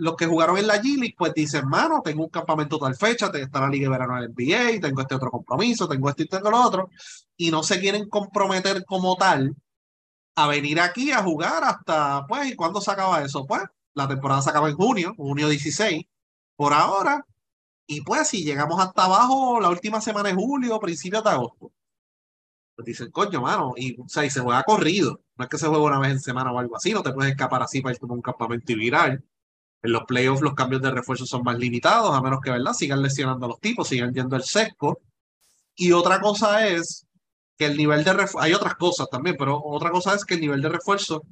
los 0.00 0.16
que 0.16 0.26
jugaron 0.26 0.58
en 0.58 0.66
la 0.66 0.80
G-League, 0.80 1.14
pues 1.16 1.34
dicen, 1.34 1.68
mano, 1.68 2.00
tengo 2.02 2.24
un 2.24 2.30
campamento 2.30 2.78
tal 2.78 2.96
fecha, 2.96 3.30
está 3.34 3.60
la 3.60 3.68
Liga 3.68 3.84
de 3.84 3.90
Verano 3.90 4.20
del 4.20 4.30
NBA, 4.30 4.80
tengo 4.80 5.02
este 5.02 5.14
otro 5.14 5.30
compromiso, 5.30 5.88
tengo 5.88 6.08
esto 6.08 6.22
y 6.22 6.28
tengo 6.28 6.50
lo 6.50 6.62
otro, 6.62 6.90
y 7.36 7.50
no 7.50 7.62
se 7.62 7.80
quieren 7.80 8.08
comprometer 8.08 8.84
como 8.84 9.16
tal 9.16 9.54
a 10.36 10.46
venir 10.46 10.80
aquí 10.80 11.12
a 11.12 11.22
jugar 11.22 11.64
hasta, 11.64 12.26
pues, 12.26 12.50
¿y 12.50 12.56
cuándo 12.56 12.80
se 12.80 12.90
acaba 12.90 13.22
eso? 13.22 13.46
Pues, 13.46 13.62
la 13.94 14.08
temporada 14.08 14.42
se 14.42 14.50
acaba 14.50 14.70
en 14.70 14.76
junio, 14.76 15.14
junio 15.16 15.48
16, 15.48 16.04
por 16.56 16.72
ahora, 16.72 17.26
y 17.86 18.02
pues 18.02 18.28
si 18.28 18.44
llegamos 18.44 18.80
hasta 18.80 19.04
abajo 19.04 19.60
la 19.60 19.68
última 19.68 20.00
semana 20.00 20.28
de 20.30 20.34
julio, 20.34 20.78
principios 20.80 21.24
de 21.24 21.30
agosto. 21.30 21.72
Pues 22.76 22.86
dicen, 22.86 23.10
coño, 23.10 23.42
mano, 23.42 23.74
y, 23.76 24.00
o 24.00 24.04
y 24.22 24.30
se 24.30 24.40
juega 24.40 24.62
corrido. 24.62 25.20
No 25.36 25.44
es 25.44 25.50
que 25.50 25.58
se 25.58 25.66
juegue 25.66 25.84
una 25.84 25.98
vez 25.98 26.12
en 26.12 26.20
semana 26.20 26.52
o 26.52 26.58
algo 26.58 26.76
así, 26.76 26.92
no 26.92 27.02
te 27.02 27.12
puedes 27.12 27.32
escapar 27.32 27.62
así 27.62 27.82
para 27.82 27.94
ir 27.94 28.00
como 28.00 28.14
un 28.14 28.22
campamento 28.22 28.72
y 28.72 28.76
viral. 28.76 29.24
En 29.82 29.92
los 29.92 30.04
playoffs 30.04 30.42
los 30.42 30.54
cambios 30.54 30.82
de 30.82 30.90
refuerzo 30.90 31.26
son 31.26 31.42
más 31.42 31.58
limitados, 31.58 32.14
a 32.14 32.20
menos 32.20 32.40
que, 32.40 32.50
¿verdad? 32.50 32.72
Sigan 32.72 33.02
lesionando 33.02 33.46
a 33.46 33.48
los 33.50 33.60
tipos, 33.60 33.88
sigan 33.88 34.12
yendo 34.12 34.36
el 34.36 34.42
sesco. 34.42 35.00
Y 35.74 35.92
otra 35.92 36.20
cosa 36.20 36.66
es 36.68 37.06
que 37.56 37.66
el 37.66 37.76
nivel 37.76 38.04
de 38.04 38.12
refuerzo, 38.12 38.40
hay 38.40 38.54
otras 38.54 38.74
cosas 38.74 39.08
también, 39.10 39.36
pero 39.38 39.60
otra 39.62 39.90
cosa 39.90 40.14
es 40.14 40.24
que 40.24 40.34
el 40.34 40.40
nivel 40.40 40.62
de 40.62 40.68
refuerzo 40.68 41.22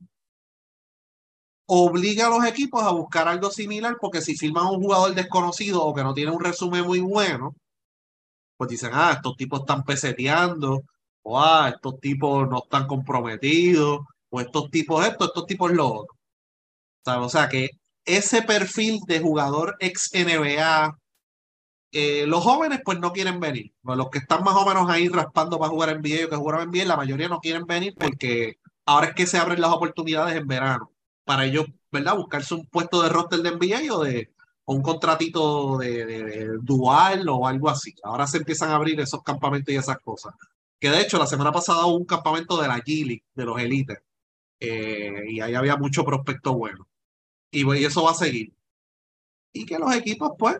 obliga 1.66 2.26
a 2.26 2.30
los 2.30 2.44
equipos 2.46 2.82
a 2.82 2.90
buscar 2.92 3.28
algo 3.28 3.50
similar, 3.50 3.96
porque 4.00 4.22
si 4.22 4.36
firman 4.36 4.66
un 4.66 4.80
jugador 4.82 5.14
desconocido 5.14 5.84
o 5.84 5.94
que 5.94 6.02
no 6.02 6.14
tiene 6.14 6.30
un 6.30 6.42
resumen 6.42 6.84
muy 6.84 7.00
bueno, 7.00 7.54
pues 8.56 8.70
dicen, 8.70 8.90
ah, 8.94 9.12
estos 9.16 9.36
tipos 9.36 9.60
están 9.60 9.84
peseteando, 9.84 10.82
o 11.22 11.40
ah, 11.40 11.70
estos 11.74 12.00
tipos 12.00 12.48
no 12.48 12.58
están 12.64 12.86
comprometidos, 12.86 14.00
o 14.30 14.40
estos 14.40 14.70
tipos 14.70 15.06
esto, 15.06 15.26
estos 15.26 15.46
tipos 15.46 15.70
lo 15.72 15.86
otro. 15.88 16.16
O 17.06 17.28
sea, 17.28 17.48
que 17.48 17.70
ese 18.08 18.42
perfil 18.42 19.00
de 19.06 19.20
jugador 19.20 19.76
ex 19.80 20.10
NBA, 20.14 20.98
eh, 21.92 22.26
los 22.26 22.42
jóvenes 22.42 22.80
pues 22.84 22.98
no 22.98 23.12
quieren 23.12 23.38
venir. 23.38 23.72
Los 23.82 24.10
que 24.10 24.18
están 24.18 24.42
más 24.42 24.56
o 24.56 24.66
menos 24.66 24.88
ahí 24.90 25.08
raspando 25.08 25.58
para 25.58 25.70
jugar 25.70 25.90
en 25.90 25.98
NBA 25.98 26.26
o 26.26 26.30
que 26.30 26.36
jugaron 26.36 26.74
en 26.74 26.88
la 26.88 26.96
mayoría 26.96 27.28
no 27.28 27.40
quieren 27.40 27.66
venir 27.66 27.94
porque 27.98 28.58
ahora 28.86 29.08
es 29.08 29.14
que 29.14 29.26
se 29.26 29.38
abren 29.38 29.60
las 29.60 29.72
oportunidades 29.72 30.36
en 30.36 30.46
verano 30.46 30.90
para 31.24 31.44
ellos, 31.44 31.66
¿verdad? 31.92 32.16
Buscarse 32.16 32.54
un 32.54 32.66
puesto 32.66 33.02
de 33.02 33.10
roster 33.10 33.40
de 33.40 33.52
NBA 33.52 33.94
o 33.94 34.02
de 34.02 34.30
un 34.64 34.82
contratito 34.82 35.78
de, 35.78 36.48
dual 36.62 37.28
o 37.28 37.46
algo 37.46 37.68
así. 37.68 37.94
Ahora 38.02 38.26
se 38.26 38.38
empiezan 38.38 38.70
a 38.70 38.76
abrir 38.76 38.98
esos 39.00 39.22
campamentos 39.22 39.72
y 39.72 39.76
esas 39.76 39.98
cosas. 40.00 40.34
Que 40.80 40.90
de 40.90 41.02
hecho, 41.02 41.18
la 41.18 41.26
semana 41.26 41.52
pasada 41.52 41.86
hubo 41.86 41.96
un 41.96 42.04
campamento 42.06 42.60
de 42.60 42.68
la 42.68 42.78
G 42.78 43.22
de 43.34 43.44
los 43.44 43.60
Elites, 43.60 43.98
eh, 44.60 45.24
y 45.28 45.40
ahí 45.40 45.54
había 45.54 45.76
mucho 45.76 46.04
prospecto 46.04 46.54
bueno. 46.54 46.87
Y, 47.50 47.66
y 47.76 47.84
eso 47.84 48.04
va 48.04 48.12
a 48.12 48.14
seguir. 48.14 48.54
Y 49.52 49.64
que 49.66 49.78
los 49.78 49.94
equipos, 49.94 50.32
pues, 50.38 50.58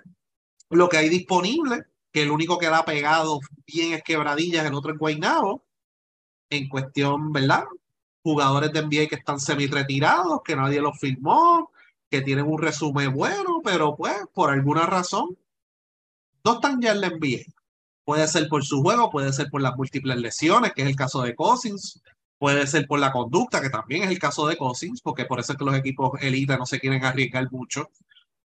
lo 0.71 0.89
que 0.89 0.99
hay 0.99 1.09
disponible, 1.09 1.85
que 2.13 2.23
el 2.23 2.31
único 2.31 2.59
que 2.59 2.71
la 2.71 2.79
ha 2.79 2.85
pegado 2.85 3.41
bien 3.67 3.93
es 3.93 4.03
Quebradillas, 4.03 4.67
el 4.67 4.75
otro 4.75 4.93
es 4.93 4.99
Guaynabo, 4.99 5.65
en 6.51 6.69
cuestión, 6.69 7.33
¿verdad? 7.33 7.65
jugadores 8.23 8.73
de 8.73 8.83
NBA 8.83 9.09
que 9.09 9.17
están 9.17 9.41
semi-retirados, 9.41 10.43
que 10.45 10.57
nadie 10.57 10.81
los 10.81 10.99
firmó, 10.99 11.71
que 12.11 12.21
tienen 12.21 12.47
un 12.47 12.61
resumen 12.61 13.13
bueno, 13.13 13.61
pero 13.65 13.97
pues 13.97 14.17
por 14.35 14.51
alguna 14.51 14.87
razón 14.87 15.39
no 16.45 16.55
están 16.55 16.81
ya 16.81 16.93
en 16.93 17.01
la 17.01 17.11
NBA. 17.11 17.45
Puede 18.05 18.27
ser 18.29 18.49
por 18.49 18.65
su 18.65 18.83
juego, 18.83 19.11
puede 19.11 19.33
ser 19.33 19.51
por 19.51 19.61
las 19.63 19.77
múltiples 19.77 20.17
lesiones, 20.19 20.73
que 20.73 20.83
es 20.83 20.89
el 20.89 20.97
caso 20.97 21.23
de 21.23 21.35
Cousins, 21.35 22.03
puede 22.39 22.67
ser 22.67 22.87
por 22.87 23.01
la 23.01 23.13
conducta, 23.13 23.61
que 23.61 23.71
también 23.71 24.05
es 24.05 24.11
el 24.11 24.19
caso 24.19 24.47
de 24.47 24.57
Cousins, 24.57 25.01
porque 25.03 25.25
por 25.25 25.41
eso 25.41 25.53
es 25.53 25.59
que 25.59 25.65
los 25.65 25.75
equipos 25.75 26.13
elite 26.21 26.57
no 26.57 26.67
se 26.67 26.81
quieren 26.81 27.05
arriesgar 27.05 27.51
mucho 27.51 27.91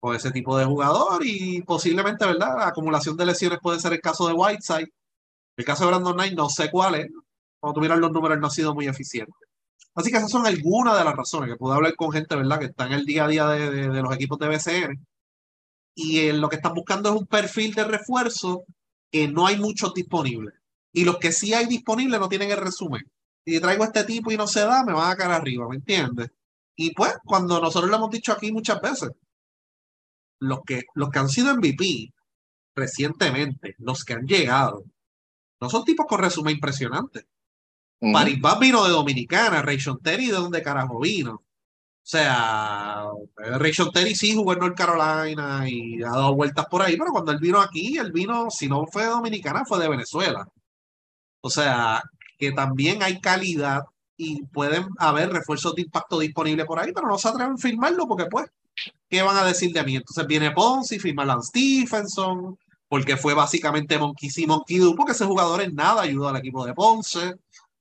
con 0.00 0.16
ese 0.16 0.30
tipo 0.30 0.56
de 0.56 0.64
jugador 0.64 1.22
y 1.24 1.62
posiblemente, 1.62 2.24
¿verdad? 2.24 2.56
La 2.58 2.68
acumulación 2.68 3.16
de 3.16 3.26
lesiones 3.26 3.58
puede 3.60 3.80
ser 3.80 3.92
el 3.92 4.00
caso 4.00 4.26
de 4.26 4.34
Whiteside. 4.34 4.92
El 5.56 5.64
caso 5.64 5.84
de 5.84 5.90
Brandon 5.90 6.14
Knight 6.14 6.34
no 6.34 6.48
sé 6.48 6.70
cuál 6.70 6.94
es. 6.94 7.08
Cuando 7.60 7.74
tuvieran 7.74 8.00
los 8.00 8.10
números 8.10 8.38
no 8.38 8.46
ha 8.46 8.50
sido 8.50 8.74
muy 8.74 8.88
eficiente. 8.88 9.32
Así 9.94 10.10
que 10.10 10.16
esas 10.16 10.30
son 10.30 10.46
algunas 10.46 10.96
de 10.96 11.04
las 11.04 11.14
razones 11.14 11.50
que 11.50 11.56
puedo 11.56 11.74
hablar 11.74 11.94
con 11.96 12.12
gente, 12.12 12.34
¿verdad? 12.34 12.58
Que 12.58 12.66
está 12.66 12.86
en 12.86 12.92
el 12.92 13.04
día 13.04 13.24
a 13.24 13.28
día 13.28 13.46
de, 13.46 14.02
los 14.02 14.14
equipos 14.14 14.38
de 14.38 14.48
BCN. 14.48 15.06
Y 15.94 16.32
lo 16.32 16.48
que 16.48 16.56
están 16.56 16.72
buscando 16.72 17.10
es 17.10 17.20
un 17.20 17.26
perfil 17.26 17.74
de 17.74 17.84
refuerzo 17.84 18.64
que 19.10 19.28
no 19.28 19.46
hay 19.46 19.58
muchos 19.58 19.92
disponibles. 19.92 20.54
Y 20.92 21.04
los 21.04 21.18
que 21.18 21.32
sí 21.32 21.52
hay 21.52 21.66
disponibles 21.66 22.20
no 22.20 22.28
tienen 22.28 22.50
el 22.50 22.56
resumen. 22.56 23.02
Si 23.50 23.58
traigo 23.58 23.82
este 23.82 24.04
tipo 24.04 24.30
y 24.30 24.36
no 24.36 24.46
se 24.46 24.60
da, 24.60 24.84
me 24.84 24.92
van 24.92 25.10
a 25.10 25.16
caer 25.16 25.32
arriba, 25.32 25.68
¿me 25.68 25.74
entiendes? 25.74 26.30
Y 26.76 26.94
pues, 26.94 27.14
cuando 27.24 27.60
nosotros 27.60 27.90
lo 27.90 27.96
hemos 27.96 28.10
dicho 28.10 28.30
aquí 28.30 28.52
muchas 28.52 28.80
veces, 28.80 29.10
los 30.38 30.60
que, 30.64 30.82
los 30.94 31.10
que 31.10 31.18
han 31.18 31.28
sido 31.28 31.56
MVP 31.56 32.14
recientemente, 32.76 33.74
los 33.78 34.04
que 34.04 34.12
han 34.12 34.24
llegado, 34.24 34.84
no 35.60 35.68
son 35.68 35.84
tipos 35.84 36.06
con 36.06 36.20
resumen 36.20 36.54
impresionante. 36.54 37.26
Uh 38.00 38.16
vino 38.60 38.84
de 38.84 38.90
Dominicana, 38.90 39.62
Ray 39.62 39.78
Terry 40.00 40.26
de 40.26 40.32
dónde 40.34 40.62
carajo 40.62 41.00
vino. 41.00 41.32
O 41.32 41.44
sea, 42.04 43.02
Ray 43.34 43.72
Terry 43.92 44.14
sí 44.14 44.32
jugó 44.32 44.52
en 44.52 44.60
North 44.60 44.76
Carolina 44.76 45.68
y 45.68 46.00
ha 46.04 46.10
dado 46.10 46.36
vueltas 46.36 46.66
por 46.66 46.82
ahí, 46.82 46.96
pero 46.96 47.10
cuando 47.10 47.32
él 47.32 47.40
vino 47.40 47.60
aquí, 47.60 47.98
él 47.98 48.12
vino, 48.12 48.48
si 48.48 48.68
no 48.68 48.86
fue 48.86 49.02
de 49.02 49.08
Dominicana, 49.08 49.64
fue 49.64 49.80
de 49.80 49.88
Venezuela. 49.88 50.46
O 51.40 51.50
sea, 51.50 52.00
que 52.40 52.52
también 52.52 53.02
hay 53.02 53.20
calidad 53.20 53.82
y 54.16 54.42
pueden 54.46 54.88
haber 54.98 55.30
refuerzos 55.30 55.74
de 55.74 55.82
impacto 55.82 56.18
disponibles 56.18 56.66
por 56.66 56.80
ahí, 56.80 56.92
pero 56.92 57.06
no 57.06 57.18
se 57.18 57.28
atreven 57.28 57.52
a 57.52 57.58
firmarlo 57.58 58.08
porque 58.08 58.26
pues, 58.26 58.46
¿qué 59.08 59.22
van 59.22 59.36
a 59.36 59.44
decir 59.44 59.72
de 59.72 59.84
mí? 59.84 59.96
Entonces 59.96 60.26
viene 60.26 60.50
Ponce 60.50 60.96
y 60.96 60.98
firma 60.98 61.24
Lance 61.24 61.48
Stephenson, 61.48 62.58
porque 62.88 63.16
fue 63.18 63.34
básicamente 63.34 63.98
Monkey 63.98 64.30
sí, 64.30 64.46
Monkey 64.46 64.80
porque 64.96 65.12
ese 65.12 65.26
jugador 65.26 65.60
en 65.60 65.74
nada 65.74 66.02
ayudó 66.02 66.28
al 66.28 66.36
equipo 66.36 66.64
de 66.64 66.74
Ponce 66.74 67.34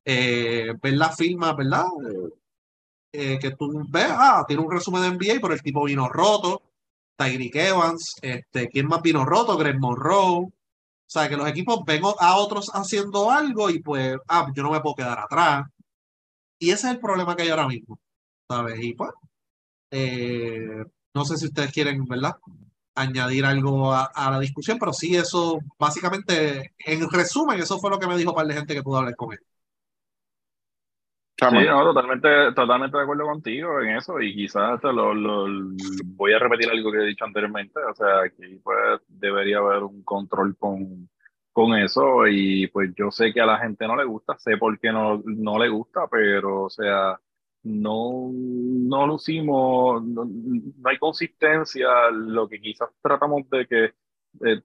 eh, 0.03 0.73
ver 0.81 0.93
la 0.93 1.09
firma, 1.09 1.53
¿verdad? 1.53 1.85
Eh, 3.11 3.39
que 3.39 3.51
tú 3.51 3.85
ves, 3.89 4.07
ah, 4.09 4.43
tiene 4.47 4.61
un 4.61 4.71
resumen 4.71 5.01
de 5.01 5.11
NBA, 5.11 5.39
pero 5.41 5.53
el 5.53 5.61
tipo 5.61 5.85
vino 5.85 6.09
roto. 6.09 6.61
Tyreek 7.15 7.55
Evans, 7.55 8.15
este, 8.21 8.69
¿quién 8.69 8.87
más 8.87 9.01
vino 9.01 9.25
roto? 9.25 9.57
Greg 9.57 9.79
Monroe. 9.79 10.47
O 11.09 11.11
sea, 11.11 11.27
que 11.27 11.35
los 11.35 11.49
equipos 11.49 11.83
ven 11.85 12.03
a 12.19 12.35
otros 12.37 12.69
haciendo 12.71 13.31
algo 13.31 13.71
y 13.71 13.79
pues, 13.79 14.15
ah, 14.27 14.51
yo 14.53 14.61
no 14.61 14.69
me 14.69 14.79
puedo 14.79 14.95
quedar 14.95 15.17
atrás. 15.17 15.65
Y 16.59 16.69
ese 16.69 16.87
es 16.87 16.93
el 16.93 16.99
problema 16.99 17.35
que 17.35 17.43
hay 17.43 17.49
ahora 17.49 17.67
mismo, 17.67 17.97
¿sabes? 18.47 18.79
Y 18.79 18.93
pues, 18.93 19.11
eh, 19.91 20.83
no 21.15 21.25
sé 21.25 21.37
si 21.37 21.47
ustedes 21.47 21.71
quieren, 21.71 22.05
¿verdad? 22.05 22.35
Añadir 22.93 23.45
algo 23.45 23.91
a, 23.91 24.11
la 24.15 24.39
discusión, 24.39 24.77
pero 24.77 24.93
sí, 24.93 25.15
eso, 25.15 25.59
básicamente, 25.79 26.75
en 26.77 27.09
resumen, 27.09 27.59
eso 27.59 27.79
fue 27.79 27.89
lo 27.89 27.99
que 27.99 28.05
me 28.07 28.15
dijo 28.15 28.29
un 28.29 28.35
par 28.35 28.45
de 28.47 28.53
gente 28.53 28.75
que 28.75 28.83
pudo 28.83 28.97
hablar 28.99 29.15
con 29.15 29.33
él. 29.33 29.39
Sí, 31.39 31.65
no, 31.65 31.83
totalmente, 31.83 32.51
totalmente 32.53 32.97
de 32.97 33.03
acuerdo 33.03 33.23
contigo 33.23 33.81
en 33.81 33.95
eso 33.95 34.19
y 34.19 34.35
quizás 34.35 34.83
lo, 34.83 35.13
lo, 35.13 35.45
voy 36.05 36.33
a 36.33 36.39
repetir 36.39 36.69
algo 36.69 36.91
que 36.91 36.97
he 36.97 37.05
dicho 37.05 37.23
anteriormente, 37.23 37.79
o 37.79 37.95
sea, 37.95 38.23
aquí 38.25 38.59
pues 38.61 39.01
debería 39.07 39.59
haber 39.59 39.83
un 39.83 40.03
control 40.03 40.57
con, 40.57 41.09
con 41.53 41.75
eso 41.75 42.27
y 42.27 42.67
pues 42.67 42.91
yo 42.93 43.09
sé 43.09 43.31
que 43.33 43.39
a 43.39 43.45
la 43.45 43.57
gente 43.57 43.87
no 43.87 43.95
le 43.95 44.03
gusta, 44.03 44.37
sé 44.37 44.57
por 44.57 44.77
qué 44.79 44.91
no, 44.91 45.21
no 45.25 45.57
le 45.57 45.69
gusta, 45.69 46.07
pero 46.11 46.63
o 46.63 46.69
sea, 46.69 47.17
no, 47.63 48.31
no 48.33 49.07
lucimos, 49.07 50.03
no, 50.03 50.25
no 50.25 50.89
hay 50.89 50.97
consistencia, 50.97 52.09
lo 52.11 52.49
que 52.49 52.59
quizás 52.59 52.89
tratamos 53.01 53.49
de 53.49 53.65
que 53.65 53.83
eh, 54.45 54.61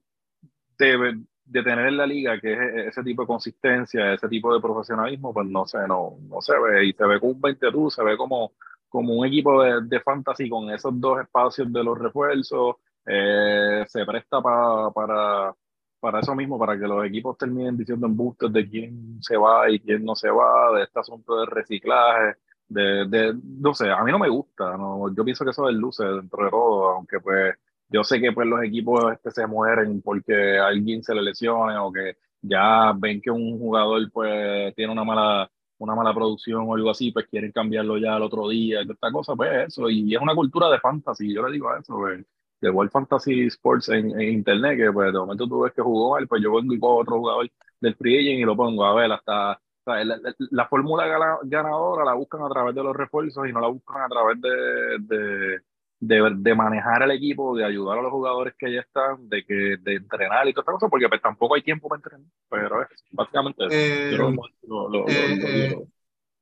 debe, 0.77 1.19
de 1.45 1.63
tener 1.63 1.87
en 1.87 1.97
la 1.97 2.07
liga 2.07 2.39
que 2.39 2.53
es 2.53 2.87
ese 2.87 3.03
tipo 3.03 3.21
de 3.21 3.27
consistencia, 3.27 4.13
ese 4.13 4.27
tipo 4.27 4.53
de 4.53 4.59
profesionalismo, 4.59 5.33
pues 5.33 5.47
no 5.47 5.65
sé, 5.65 5.79
no, 5.87 6.17
no 6.27 6.41
se 6.41 6.53
ve. 6.59 6.85
Y 6.85 6.93
se 6.93 7.05
ve 7.05 7.19
como 7.19 7.33
un 7.33 7.41
20 7.41 7.71
tú, 7.71 7.89
se 7.89 8.03
ve 8.03 8.17
como, 8.17 8.53
como 8.89 9.13
un 9.13 9.27
equipo 9.27 9.61
de, 9.61 9.81
de 9.83 9.99
fantasy 10.01 10.49
con 10.49 10.69
esos 10.71 10.99
dos 10.99 11.21
espacios 11.21 11.71
de 11.71 11.83
los 11.83 11.97
refuerzos. 11.99 12.77
Eh, 13.05 13.85
se 13.87 14.05
presta 14.05 14.41
para, 14.41 14.89
para, 14.89 15.53
para 15.99 16.19
eso 16.19 16.33
mismo, 16.35 16.57
para 16.57 16.77
que 16.77 16.87
los 16.87 17.05
equipos 17.05 17.37
terminen 17.37 17.77
diciendo 17.77 18.07
embustes 18.07 18.51
de 18.51 18.67
quién 18.67 19.21
se 19.21 19.37
va 19.37 19.69
y 19.69 19.79
quién 19.79 20.03
no 20.03 20.15
se 20.15 20.29
va, 20.29 20.75
de 20.75 20.83
este 20.83 20.99
asunto 20.99 21.39
de 21.39 21.45
reciclaje. 21.45 22.37
De, 22.67 23.05
de, 23.07 23.35
no 23.43 23.75
sé, 23.75 23.91
a 23.91 24.03
mí 24.03 24.11
no 24.11 24.17
me 24.17 24.27
gusta, 24.27 24.75
no, 24.75 25.13
yo 25.15 25.23
pienso 25.23 25.45
que 25.45 25.51
eso 25.51 25.69
es 25.69 25.75
luce 25.75 26.03
dentro 26.03 26.43
de 26.45 26.49
todo, 26.49 26.89
aunque 26.95 27.19
pues 27.19 27.55
yo 27.89 28.03
sé 28.03 28.19
que 28.19 28.31
pues 28.31 28.47
los 28.47 28.63
equipos 28.63 29.13
este, 29.13 29.31
se 29.31 29.47
mueren 29.47 30.01
porque 30.01 30.57
alguien 30.57 31.03
se 31.03 31.13
le 31.15 31.21
lesione 31.21 31.77
o 31.77 31.91
que 31.91 32.17
ya 32.41 32.93
ven 32.97 33.21
que 33.21 33.31
un 33.31 33.57
jugador 33.59 34.09
pues 34.11 34.73
tiene 34.75 34.91
una 34.91 35.03
mala 35.03 35.49
una 35.77 35.95
mala 35.95 36.13
producción 36.13 36.63
o 36.67 36.75
algo 36.75 36.89
así, 36.89 37.11
pues 37.11 37.27
quieren 37.27 37.51
cambiarlo 37.51 37.97
ya 37.97 38.15
al 38.15 38.23
otro 38.23 38.47
día, 38.49 38.81
esta 38.81 39.11
cosa, 39.11 39.35
pues 39.35 39.67
eso, 39.67 39.89
y 39.89 40.15
es 40.15 40.21
una 40.21 40.33
cultura 40.35 40.69
de 40.69 40.79
fantasy, 40.79 41.33
yo 41.33 41.45
le 41.45 41.51
digo 41.51 41.69
a 41.69 41.79
eso, 41.79 41.97
pues, 41.97 42.25
de 42.61 42.69
World 42.69 42.91
Fantasy 42.91 43.47
Sports 43.47 43.89
en, 43.89 44.19
internet, 44.21 44.77
que 44.77 44.91
pues 44.91 45.11
de 45.11 45.19
momento 45.19 45.47
tú 45.47 45.61
ves 45.61 45.73
que 45.73 45.81
jugó 45.81 46.11
mal, 46.13 46.27
pues 46.27 46.41
yo 46.41 46.53
vengo 46.53 46.73
y 46.73 46.79
pongo 46.79 46.97
otro 46.97 47.17
jugador 47.19 47.49
del 47.81 47.95
free 47.95 48.17
agent 48.19 48.39
y 48.41 48.45
lo 48.45 48.55
pongo 48.55 48.85
a 48.85 48.95
ver 48.95 49.11
hasta 49.11 49.59
la, 49.85 50.67
fórmula 50.67 51.05
ganadora 51.43 52.05
la 52.05 52.13
buscan 52.13 52.41
a 52.41 52.49
través 52.49 52.73
de 52.73 52.83
los 52.83 52.95
refuerzos 52.95 53.47
y 53.47 53.53
no 53.53 53.59
la 53.59 53.67
buscan 53.67 54.01
a 54.01 54.07
través 54.07 54.41
de, 54.41 55.59
de, 56.07 56.55
manejar 56.55 57.03
el 57.03 57.11
equipo, 57.11 57.55
de 57.55 57.65
ayudar 57.65 57.99
a 57.99 58.01
los 58.01 58.11
jugadores 58.11 58.53
que 58.57 58.73
ya 58.73 58.81
están, 58.81 59.27
de 59.29 59.45
que 59.45 59.77
de 59.79 59.95
entrenar 59.95 60.47
y 60.47 60.53
todas 60.53 60.63
estas 60.63 60.73
cosas, 60.75 60.89
porque 60.89 61.09
pues, 61.09 61.21
tampoco 61.21 61.55
hay 61.55 61.63
tiempo 61.63 61.87
para 61.87 61.99
entrenar. 61.99 62.27
Pero 62.49 62.81
es 62.81 62.87
básicamente 63.11 63.65
eso. 63.65 64.33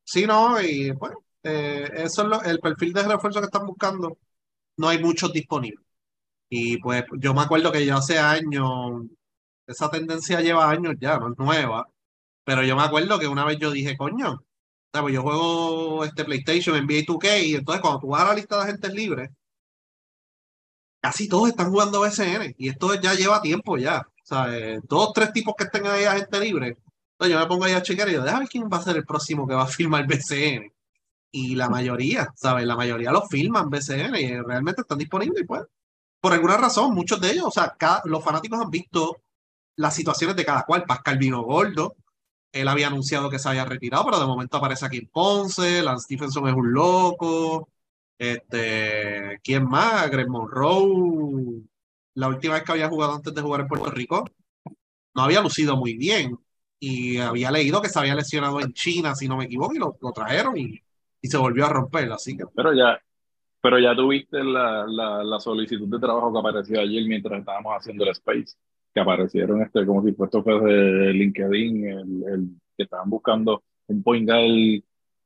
sí, 0.04 0.26
no, 0.26 0.62
y 0.62 0.92
bueno, 0.92 1.18
eh, 1.44 1.90
eso 1.96 2.24
es 2.24 2.28
lo, 2.28 2.42
el 2.44 2.60
perfil 2.60 2.94
de 2.94 3.04
refuerzo 3.04 3.40
que 3.40 3.46
están 3.46 3.66
buscando. 3.66 4.18
No 4.78 4.90
hay 4.90 5.00
muchos 5.00 5.32
disponibles. 5.32 5.86
Y 6.50 6.78
pues 6.78 7.04
yo 7.20 7.34
me 7.34 7.42
acuerdo 7.42 7.72
que 7.72 7.86
ya 7.86 7.98
hace 7.98 8.20
años, 8.20 9.04
esa 9.68 9.90
tendencia 9.90 10.42
lleva 10.42 10.70
años 10.70 10.96
ya, 11.00 11.18
no 11.18 11.32
es 11.32 11.38
nueva. 11.38 11.88
Pero 12.44 12.64
yo 12.64 12.76
me 12.76 12.84
acuerdo 12.84 13.20
que 13.20 13.28
una 13.28 13.46
vez 13.46 13.58
yo 13.60 13.72
dije, 13.72 13.98
coño, 13.98 14.44
pues 15.02 15.14
yo 15.14 15.24
juego 15.24 16.06
este 16.06 16.24
PlayStation, 16.26 16.78
NBA 16.78 17.06
2K, 17.06 17.46
y 17.46 17.56
entonces 17.56 17.82
cuando 17.82 18.00
tú 18.00 18.08
vas 18.10 18.22
a 18.24 18.28
la 18.30 18.36
lista 18.36 18.58
de 18.58 18.64
agentes 18.64 18.94
libres, 18.94 19.30
casi 21.04 21.28
todos 21.28 21.50
están 21.50 21.70
jugando 21.70 22.00
BCN 22.00 22.56
y 22.58 22.70
esto 22.70 22.96
ya 22.96 23.14
lleva 23.14 23.42
tiempo 23.42 23.78
ya. 23.78 24.08
O 24.08 24.26
sea, 24.26 24.48
dos, 24.88 25.12
tres 25.14 25.34
tipos 25.34 25.54
que 25.58 25.66
estén 25.66 25.86
ahí 25.86 26.06
a 26.06 26.14
gente 26.16 26.40
libre. 26.40 26.78
Entonces 27.12 27.34
yo 27.34 27.40
me 27.40 27.46
pongo 27.46 27.66
ahí 27.66 27.74
a 27.74 27.82
chequear 27.82 28.08
y 28.08 28.14
yo, 28.14 28.24
déjame 28.24 28.48
quién 28.48 28.70
va 28.72 28.78
a 28.78 28.84
ser 28.84 28.96
el 28.96 29.06
próximo 29.06 29.46
que 29.46 29.54
va 29.54 29.64
a 29.64 29.68
firmar 29.68 30.08
BCN. 30.08 30.72
Y 31.32 31.56
la 31.56 31.68
mayoría, 31.68 32.32
¿sabes? 32.36 32.66
La 32.66 32.78
mayoría 32.78 33.12
los 33.12 33.28
firman 33.28 33.70
BCN 33.70 34.16
y 34.16 34.40
realmente 34.42 34.82
están 34.82 34.98
disponibles. 34.98 35.44
pues, 35.46 35.64
por 36.22 36.32
alguna 36.32 36.56
razón, 36.56 36.94
muchos 36.94 37.20
de 37.20 37.32
ellos, 37.32 37.48
o 37.48 37.52
sea, 37.52 37.76
los 38.06 38.24
fanáticos 38.24 38.62
han 38.62 38.70
visto 38.70 39.18
las 39.76 39.94
situaciones 39.94 40.38
de 40.38 40.46
cada 40.46 40.64
cual. 40.64 40.86
Pascal 40.86 41.18
vino 41.18 41.42
gordo, 41.42 41.98
él 42.54 42.70
había 42.70 42.88
anunciado 42.88 43.30
que 43.30 43.40
se 43.40 43.50
había 43.50 43.66
retirado, 43.66 44.06
pero 44.06 44.22
de 44.22 44.26
momento 44.26 44.56
aparece 44.56 44.86
aquí 44.86 45.00
en 45.00 45.10
Ponce, 45.10 45.82
Lance 45.82 46.06
Stephenson 46.06 46.48
es 46.48 46.56
un 46.56 46.72
loco, 46.72 47.68
este, 48.32 49.40
¿quién 49.44 49.66
más? 49.66 50.10
Greg 50.10 50.30
Monroe. 50.30 51.62
La 52.16 52.28
última 52.28 52.56
vez 52.56 52.64
que 52.64 52.72
había 52.72 52.90
jugado 52.90 53.16
antes 53.16 53.34
de 53.34 53.42
jugar 53.42 53.62
en 53.62 53.68
Puerto 53.68 53.90
Rico, 53.92 54.26
no 55.16 55.22
había 55.22 55.42
lucido 55.42 55.76
muy 55.76 55.98
bien. 55.98 56.38
Y 56.80 57.18
había 57.18 57.50
leído 57.52 57.82
que 57.82 57.90
se 57.90 58.00
había 58.00 58.16
lesionado 58.16 58.60
en 58.60 58.74
China, 58.74 59.16
si 59.16 59.28
no 59.28 59.38
me 59.38 59.46
equivoco, 59.46 59.74
y 59.74 59.80
lo, 59.80 59.96
trajeron 60.14 60.58
y, 60.58 60.82
se 61.22 61.38
volvió 61.38 61.66
a 61.66 61.70
romper. 61.70 62.12
Así 62.12 62.36
que. 62.36 62.44
Pero 62.54 62.74
ya, 62.74 63.00
pero 63.62 63.80
ya 63.80 63.96
tuviste 63.96 64.44
la, 64.44 64.86
la, 64.86 65.40
solicitud 65.40 65.88
de 65.88 66.00
trabajo 66.00 66.34
que 66.34 66.40
apareció 66.40 66.82
ayer 66.82 67.04
mientras 67.06 67.40
estábamos 67.40 67.74
haciendo 67.78 68.04
el 68.04 68.10
Space, 68.12 68.58
que 68.94 69.00
aparecieron 69.00 69.62
este, 69.62 69.86
como 69.86 70.04
si 70.04 70.10
esto 70.10 70.44
fuese 70.44 71.14
LinkedIn, 71.14 71.88
el, 71.88 72.24
el, 72.28 72.50
que 72.76 72.84
estaban 72.84 73.10
buscando 73.10 73.64
un 73.88 74.04
point 74.04 74.28
guard 74.28 74.84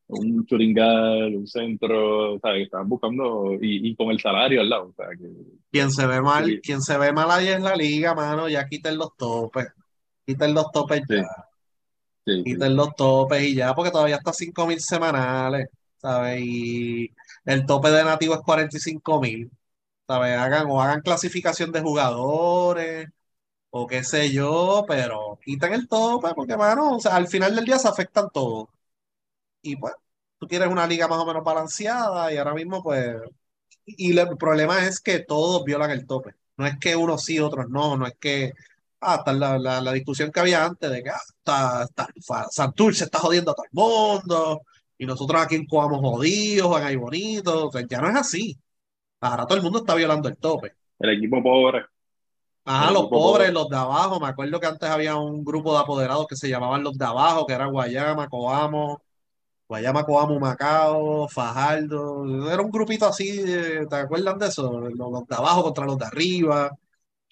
un 0.08 0.46
churingal, 0.46 1.36
un 1.36 1.48
centro, 1.48 2.40
que 2.42 2.64
estaban 2.64 2.88
buscando 2.88 3.54
y, 3.62 3.90
y, 3.90 3.96
con 3.96 4.10
el 4.10 4.20
salario 4.20 4.62
al 4.62 4.70
lado. 4.70 4.88
O 4.90 4.94
sea, 4.94 5.08
que, 5.10 5.30
quien 5.72 5.92
se 5.92 6.08
ve 6.08 6.22
mal, 6.22 6.62
quien 6.62 6.82
se 6.82 6.98
ve 6.98 7.12
mal 7.12 7.30
ahí 7.30 7.50
en 7.50 7.64
la 7.64 7.76
liga, 7.76 8.14
mano, 8.16 8.48
ya 8.48 8.68
quiten 8.68 8.98
los 8.98 9.16
topes. 9.18 9.68
Quiten 10.26 10.54
los 10.54 10.72
topes 10.72 11.02
ya. 11.10 11.26
quiten 12.26 12.76
los 12.76 12.96
topes 12.96 13.44
y 13.44 13.56
ya, 13.56 13.74
porque 13.74 13.92
todavía 13.92 14.18
está 14.18 14.34
5 14.34 14.68
mil 14.68 14.80
semanales, 14.80 15.68
¿sabes? 15.98 16.42
Y 16.42 17.12
el 17.46 17.66
tope 17.66 17.90
de 17.92 18.04
nativo 18.04 18.36
es 18.36 18.42
45 18.42 19.22
mil. 19.22 19.52
¿Sabes? 20.08 20.38
Hagan, 20.38 20.68
o 20.70 20.82
hagan 20.82 21.02
clasificación 21.02 21.72
de 21.74 21.82
jugadores, 21.82 23.10
o 23.72 23.88
qué 23.88 24.04
sé 24.04 24.32
yo, 24.32 24.86
pero 24.88 25.38
quiten 25.44 25.74
el 25.74 25.88
tope, 25.88 26.30
porque, 26.34 26.56
mano, 26.58 26.96
o 26.96 27.00
sea, 27.00 27.16
al 27.16 27.28
final 27.28 27.56
del 27.56 27.66
día 27.66 27.78
se 27.80 27.90
afectan 27.90 28.30
todos 28.34 28.70
y 29.72 29.76
pues 29.76 29.94
tú 30.40 30.48
quieres 30.48 30.68
una 30.70 30.88
liga 30.88 31.08
más 31.08 31.20
o 31.20 31.26
menos 31.26 31.44
balanceada 31.44 32.32
y 32.34 32.38
ahora 32.38 32.54
mismo 32.54 32.82
pues... 32.84 33.16
Y 33.86 34.18
el 34.18 34.38
problema 34.38 34.86
es 34.86 35.00
que 35.00 35.20
todos 35.20 35.64
violan 35.64 35.92
el 35.92 36.06
tope. 36.06 36.34
No 36.58 36.66
es 36.66 36.78
que 36.78 36.96
unos 36.96 37.24
sí, 37.24 37.40
otros 37.40 37.70
no, 37.70 37.98
no 37.98 38.08
es 38.08 38.16
que... 38.20 38.54
Ah, 39.00 39.16
está 39.18 39.32
la, 39.32 39.58
la, 39.60 39.92
discusión 39.94 40.32
que 40.32 40.40
había 40.40 40.66
antes 40.66 40.90
de 40.90 41.04
que 41.04 41.10
ah, 41.10 41.22
está, 41.38 41.88
está, 42.16 42.48
Santur 42.50 42.96
se 42.96 43.04
está 43.06 43.20
jodiendo 43.20 43.52
a 43.52 43.54
todo 43.54 43.66
el 43.66 43.72
mundo 43.72 44.62
y 44.98 45.06
nosotros 45.06 45.40
aquí 45.42 45.56
en 45.56 45.68
Coamo 45.68 46.00
jodidos, 46.00 46.70
van 46.70 46.84
ahí 46.84 46.96
bonitos. 46.96 47.72
ya 47.88 48.02
no 48.02 48.10
es 48.10 48.16
así. 48.16 48.58
Ahora 49.22 49.46
todo 49.46 49.58
el 49.58 49.64
mundo 49.64 49.80
está 49.80 49.94
violando 49.96 50.28
el 50.28 50.38
tope. 50.38 50.74
El 51.00 51.18
equipo 51.18 51.42
pobre. 51.44 51.86
Ajá, 52.66 52.92
los 52.92 53.08
pobres, 53.08 53.54
los 53.54 53.70
de 53.70 53.78
abajo. 53.78 54.20
Me 54.20 54.28
acuerdo 54.28 54.60
que 54.60 54.68
antes 54.68 54.90
había 54.90 55.16
un 55.16 55.46
grupo 55.46 55.74
de 55.74 55.80
apoderados 55.80 56.28
que 56.28 56.36
se 56.36 56.50
llamaban 56.50 56.84
los 56.84 56.98
de 56.98 57.06
abajo, 57.06 57.46
que 57.46 57.54
era 57.54 57.68
Guayama, 57.68 58.28
Coamo, 58.28 59.02
Guayama, 59.68 60.06
Coamo, 60.06 60.40
Macao, 60.40 61.28
Fajardo, 61.28 62.50
era 62.52 62.62
un 62.62 62.72
grupito 62.72 63.06
así, 63.06 63.44
¿te 63.90 63.96
acuerdan 63.96 64.40
de 64.40 64.48
eso? 64.48 64.80
Los, 64.80 65.28
de 65.28 65.36
abajo 65.36 65.64
contra 65.64 65.86
los 65.86 65.98
de 65.98 66.06
arriba, 66.06 66.72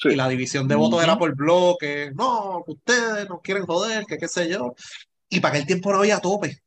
y 0.04 0.16
la 0.16 0.28
división 0.28 0.68
de 0.68 0.76
votos 0.76 1.02
era 1.04 1.18
por 1.18 1.34
bloque, 1.36 2.12
no, 2.14 2.64
ustedes 2.68 3.30
nos 3.30 3.42
quieren 3.42 3.66
joder, 3.66 4.06
que 4.06 4.18
qué 4.18 4.28
sé 4.28 4.50
yo, 4.50 4.76
y 5.30 5.40
para 5.40 5.56
aquel 5.56 5.68
tiempo 5.68 5.92
no 5.92 6.00
había 6.00 6.20
tope, 6.20 6.62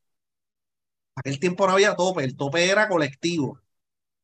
para 1.13 1.21
aquel 1.23 1.39
tiempo 1.39 1.67
no 1.67 1.75
había 1.75 1.95
tope, 1.95 2.25
el 2.25 2.37
tope 2.37 2.71
era 2.71 2.89
colectivo, 2.89 3.61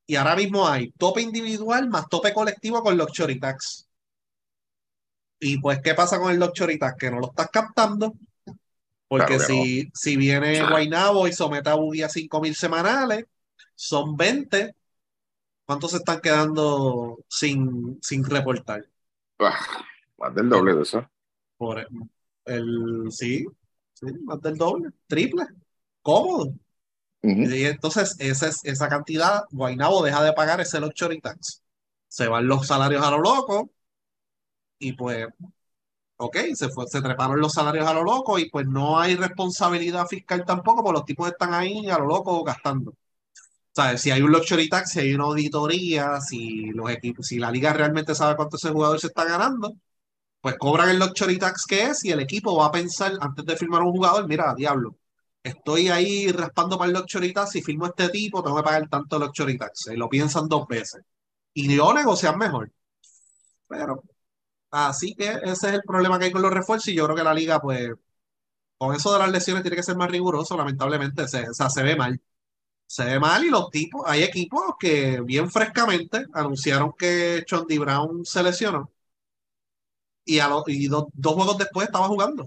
y 0.07 0.17
ahora 0.17 0.37
mismo 0.37 0.67
hay 0.67 0.93
tope 0.93 1.21
individual 1.23 1.89
más 1.91 2.09
tope 2.09 2.33
colectivo 2.33 2.83
con 2.83 2.97
los 2.97 3.13
choritax. 3.13 3.87
Y 5.41 5.59
pues, 5.59 5.81
¿qué 5.83 5.95
pasa 5.95 6.19
con 6.19 6.31
el 6.33 6.39
luxury 6.39 6.79
tax? 6.79 6.97
Que 6.99 7.11
no 7.11 7.21
lo 7.21 7.29
estás 7.29 7.49
captando 7.53 8.15
porque 9.19 9.39
si, 9.39 9.91
si 9.95 10.17
viene 10.17 10.67
Guainabo 10.69 11.29
y 11.29 11.33
somete 11.33 11.71
a 11.71 11.75
Buggy 11.75 12.03
a 12.03 12.09
5 12.09 12.41
mil 12.41 12.55
semanales, 12.55 13.27
son 13.75 14.17
20. 14.17 14.75
¿Cuántos 15.65 15.93
se 15.93 15.99
están 15.99 16.21
quedando 16.21 17.19
sin, 17.29 17.99
sin 18.03 18.25
reportar? 18.25 18.85
Ah, 19.39 19.59
más 20.19 20.35
del 20.35 20.49
doble 20.49 20.75
de 20.75 20.83
eso. 20.83 21.09
Por 21.57 21.87
el, 22.45 23.07
sí, 23.11 23.47
sí, 23.93 24.07
más 24.25 24.41
del 24.41 24.57
doble, 24.57 24.91
triple, 25.07 25.45
cómodo. 26.03 26.53
Y 27.23 27.65
entonces 27.65 28.17
esa, 28.19 28.51
esa 28.65 28.89
cantidad, 28.89 29.45
Guainabo 29.51 30.03
deja 30.03 30.23
de 30.23 30.35
pagar 30.35 30.61
ese 30.61 30.81
luxury 30.81 31.21
tax. 31.21 31.63
Se 32.09 32.27
van 32.27 32.47
los 32.47 32.67
salarios 32.67 33.03
a 33.03 33.11
lo 33.13 33.19
loco 33.19 33.71
y 34.79 34.93
pues 34.93 35.27
ok, 36.27 36.37
se, 36.55 36.69
se 36.87 37.03
treparon 37.03 37.41
los 37.41 37.53
salarios 37.53 37.87
a 37.87 37.95
lo 37.95 38.03
loco 38.05 38.39
y 38.39 38.51
pues 38.51 38.67
no 38.67 38.99
hay 38.99 39.17
responsabilidad 39.17 40.07
fiscal 40.07 40.45
tampoco, 40.45 40.83
porque 40.83 40.99
los 40.99 41.05
tipos 41.07 41.29
están 41.29 41.55
ahí 41.55 41.89
a 41.91 41.99
lo 41.99 42.07
loco 42.07 42.43
gastando. 42.45 42.95
Sea, 43.73 43.99
si 43.99 44.11
hay 44.11 44.23
un 44.23 44.33
luxury 44.33 44.69
tax, 44.69 44.93
si 44.93 45.01
hay 45.01 45.15
una 45.15 45.25
auditoría, 45.25 46.21
si 46.21 46.67
los 46.73 46.91
equipos, 46.91 47.27
si 47.27 47.39
la 47.39 47.51
liga 47.51 47.73
realmente 47.73 48.15
sabe 48.15 48.37
cuánto 48.37 48.57
ese 48.57 48.71
jugador 48.71 49.01
se 49.01 49.09
está 49.09 49.25
ganando, 49.25 49.75
pues 50.41 50.57
cobran 50.59 50.91
el 50.91 50.99
luxury 50.99 51.39
tax 51.39 51.67
que 51.67 51.85
es 51.85 52.05
y 52.05 52.13
el 52.13 52.21
equipo 52.21 52.57
va 52.57 52.67
a 52.67 52.73
pensar 52.73 53.13
antes 53.21 53.45
de 53.47 53.57
firmar 53.57 53.83
un 53.83 53.93
jugador, 53.93 54.29
mira, 54.29 54.55
diablo, 54.55 54.97
estoy 55.43 55.89
ahí 55.89 56.31
raspando 56.33 56.79
para 56.79 56.89
el 56.91 56.97
luxury 56.97 57.33
tax, 57.33 57.53
si 57.53 57.63
firmo 57.63 57.87
este 57.87 58.09
tipo, 58.11 58.43
tengo 58.43 58.57
que 58.57 58.63
pagar 58.63 58.89
tanto 58.89 59.19
luxury 59.19 59.59
tax. 59.59 59.89
Y 59.89 59.97
lo 59.97 60.09
piensan 60.09 60.49
dos 60.49 60.67
veces. 60.69 61.03
Y 61.55 61.75
yo 61.77 61.93
negocian 61.95 62.39
mejor. 62.39 62.71
Pero 63.69 64.03
Así 64.77 65.15
que 65.15 65.29
ese 65.29 65.69
es 65.69 65.75
el 65.75 65.83
problema 65.83 66.19
que 66.19 66.25
hay 66.27 66.33
con 66.33 66.43
los 66.43 66.51
refuerzos 66.53 66.89
y 66.89 66.95
yo 66.95 67.05
creo 67.05 67.17
que 67.17 67.23
la 67.23 67.33
liga, 67.35 67.61
pues, 67.61 67.91
con 68.79 68.95
eso 68.95 69.13
de 69.13 69.19
las 69.21 69.31
lesiones 69.33 69.63
tiene 69.65 69.77
que 69.77 69.83
ser 69.85 69.97
más 69.97 70.11
riguroso, 70.11 70.57
lamentablemente, 70.57 71.29
se, 71.29 71.49
o 71.51 71.55
sea, 71.55 71.71
se 71.71 71.83
ve 71.85 71.97
mal. 71.97 72.21
Se 72.87 73.05
ve 73.05 73.21
mal 73.21 73.45
y 73.45 73.51
los 73.51 73.71
tipos, 73.71 74.03
hay 74.07 74.23
equipos 74.25 74.63
que 74.81 75.21
bien 75.23 75.51
frescamente 75.51 76.27
anunciaron 76.35 76.93
que 76.99 77.45
Chondi 77.47 77.79
Brown 77.79 78.25
se 78.27 78.43
lesionó 78.43 78.93
y, 80.25 80.39
a 80.41 80.49
y 80.67 80.89
dos 80.89 81.07
juegos 81.23 81.59
después 81.59 81.87
estaba 81.87 82.09
jugando. 82.09 82.47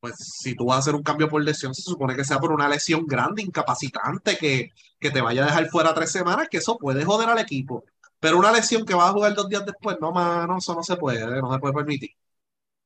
Pues 0.00 0.14
si 0.18 0.56
tú 0.56 0.66
vas 0.66 0.76
a 0.76 0.78
hacer 0.80 0.94
un 0.96 1.02
cambio 1.04 1.28
por 1.28 1.42
lesión, 1.44 1.74
se 1.74 1.82
supone 1.82 2.16
que 2.16 2.24
sea 2.24 2.40
por 2.40 2.50
una 2.52 2.68
lesión 2.68 3.06
grande, 3.06 3.42
incapacitante, 3.42 4.36
que, 4.36 4.70
que 4.98 5.10
te 5.12 5.20
vaya 5.20 5.42
a 5.44 5.46
dejar 5.46 5.68
fuera 5.70 5.94
tres 5.94 6.10
semanas, 6.10 6.48
que 6.50 6.56
eso 6.58 6.76
puede 6.76 7.04
joder 7.04 7.28
al 7.28 7.38
equipo. 7.38 7.84
Pero 8.22 8.38
una 8.38 8.52
lesión 8.52 8.86
que 8.86 8.94
va 8.94 9.08
a 9.08 9.12
jugar 9.12 9.34
dos 9.34 9.48
días 9.48 9.66
después, 9.66 9.96
no, 10.00 10.12
mano, 10.12 10.58
eso 10.58 10.76
no 10.76 10.84
se 10.84 10.96
puede, 10.96 11.26
no 11.40 11.52
se 11.52 11.58
puede 11.58 11.74
permitir. 11.74 12.10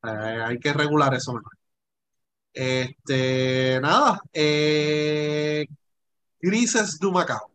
Eh, 0.03 0.43
hay 0.47 0.59
que 0.59 0.73
regular 0.73 1.13
eso 1.13 1.35
mejor. 1.35 1.53
Este, 2.55 3.79
nada, 3.83 4.19
eh, 4.33 5.67
Grises 6.41 6.99
Macao. 7.03 7.51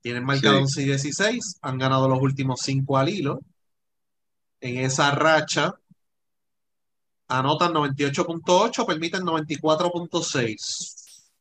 Tienen 0.00 0.24
marcado 0.24 0.58
11 0.58 0.82
y 0.82 0.84
16, 0.84 1.58
han 1.60 1.76
ganado 1.76 2.08
los 2.08 2.22
últimos 2.22 2.60
cinco 2.60 2.96
al 2.96 3.08
hilo. 3.08 3.40
En 4.60 4.78
esa 4.78 5.10
racha, 5.10 5.74
anotan 7.26 7.72
98.8, 7.72 8.86
permiten 8.86 9.24
94.6. 9.24 11.32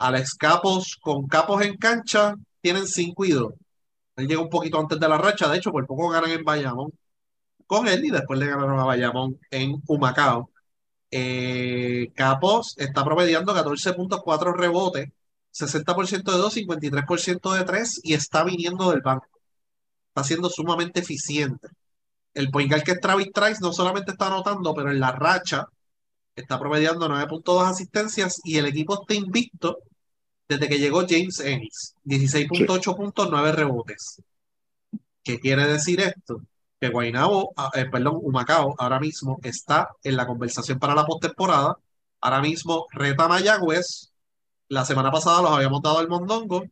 Alex 0.00 0.34
Capos 0.34 0.98
con 1.00 1.28
Capos 1.28 1.62
en 1.62 1.76
cancha, 1.76 2.34
tienen 2.60 2.86
5 2.86 3.24
y 3.24 3.32
2. 3.32 3.54
Él 4.16 4.28
llega 4.28 4.40
un 4.42 4.50
poquito 4.50 4.78
antes 4.80 4.98
de 5.00 5.08
la 5.08 5.18
racha, 5.18 5.48
de 5.48 5.58
hecho, 5.58 5.72
por 5.72 5.86
poco 5.86 6.08
ganan 6.10 6.30
en 6.30 6.44
Bayamón 6.44 6.92
con 7.66 7.88
él 7.88 8.04
y 8.04 8.10
después 8.10 8.38
le 8.40 8.46
ganaron 8.48 8.80
a 8.80 8.84
Bayamón 8.84 9.38
en 9.50 9.82
Humacao. 9.86 10.50
Eh, 11.10 12.12
Capos 12.14 12.74
está 12.78 13.04
promediando 13.04 13.54
14.4 13.54 14.54
rebotes, 14.56 15.08
60% 15.52 16.32
de 16.32 16.38
2, 16.38 16.54
53% 16.54 17.52
de 17.54 17.64
3 17.64 18.00
y 18.04 18.14
está 18.14 18.44
viniendo 18.44 18.90
del 18.90 19.02
banco. 19.02 19.28
Está 20.08 20.24
siendo 20.24 20.50
sumamente 20.50 21.00
eficiente. 21.00 21.68
El 22.34 22.50
point 22.50 22.70
guard 22.70 22.84
que 22.84 22.92
es 22.92 23.00
Travis 23.00 23.32
Trice 23.32 23.60
no 23.62 23.72
solamente 23.72 24.12
está 24.12 24.28
anotando, 24.28 24.74
pero 24.74 24.90
en 24.90 25.00
la 25.00 25.12
racha 25.12 25.66
está 26.36 26.58
promediando 26.58 27.08
9.2 27.08 27.68
asistencias 27.68 28.40
y 28.44 28.58
el 28.58 28.66
equipo 28.66 29.00
está 29.02 29.14
invicto 29.14 29.78
desde 30.48 30.68
que 30.68 30.78
llegó 30.78 31.04
James 31.08 31.40
Ennis. 31.40 31.94
16.8 32.04 32.96
puntos, 32.96 33.28
9 33.30 33.52
rebotes. 33.52 34.22
¿Qué 35.22 35.38
quiere 35.38 35.66
decir 35.66 36.00
esto? 36.00 36.40
Que 36.80 36.88
Guaynabo, 36.88 37.52
ah, 37.56 37.70
eh, 37.74 37.86
perdón, 37.86 38.18
Humacao 38.22 38.74
ahora 38.78 38.98
mismo 39.00 39.38
está 39.42 39.88
en 40.02 40.16
la 40.16 40.26
conversación 40.26 40.78
para 40.78 40.94
la 40.94 41.04
postemporada. 41.04 41.76
Ahora 42.20 42.40
mismo 42.40 42.86
reta 42.92 43.28
Mayagüez. 43.28 44.12
La 44.68 44.84
semana 44.84 45.10
pasada 45.10 45.42
los 45.42 45.50
habíamos 45.52 45.82
dado 45.82 45.98
al 45.98 46.08
Mondongo. 46.08 46.64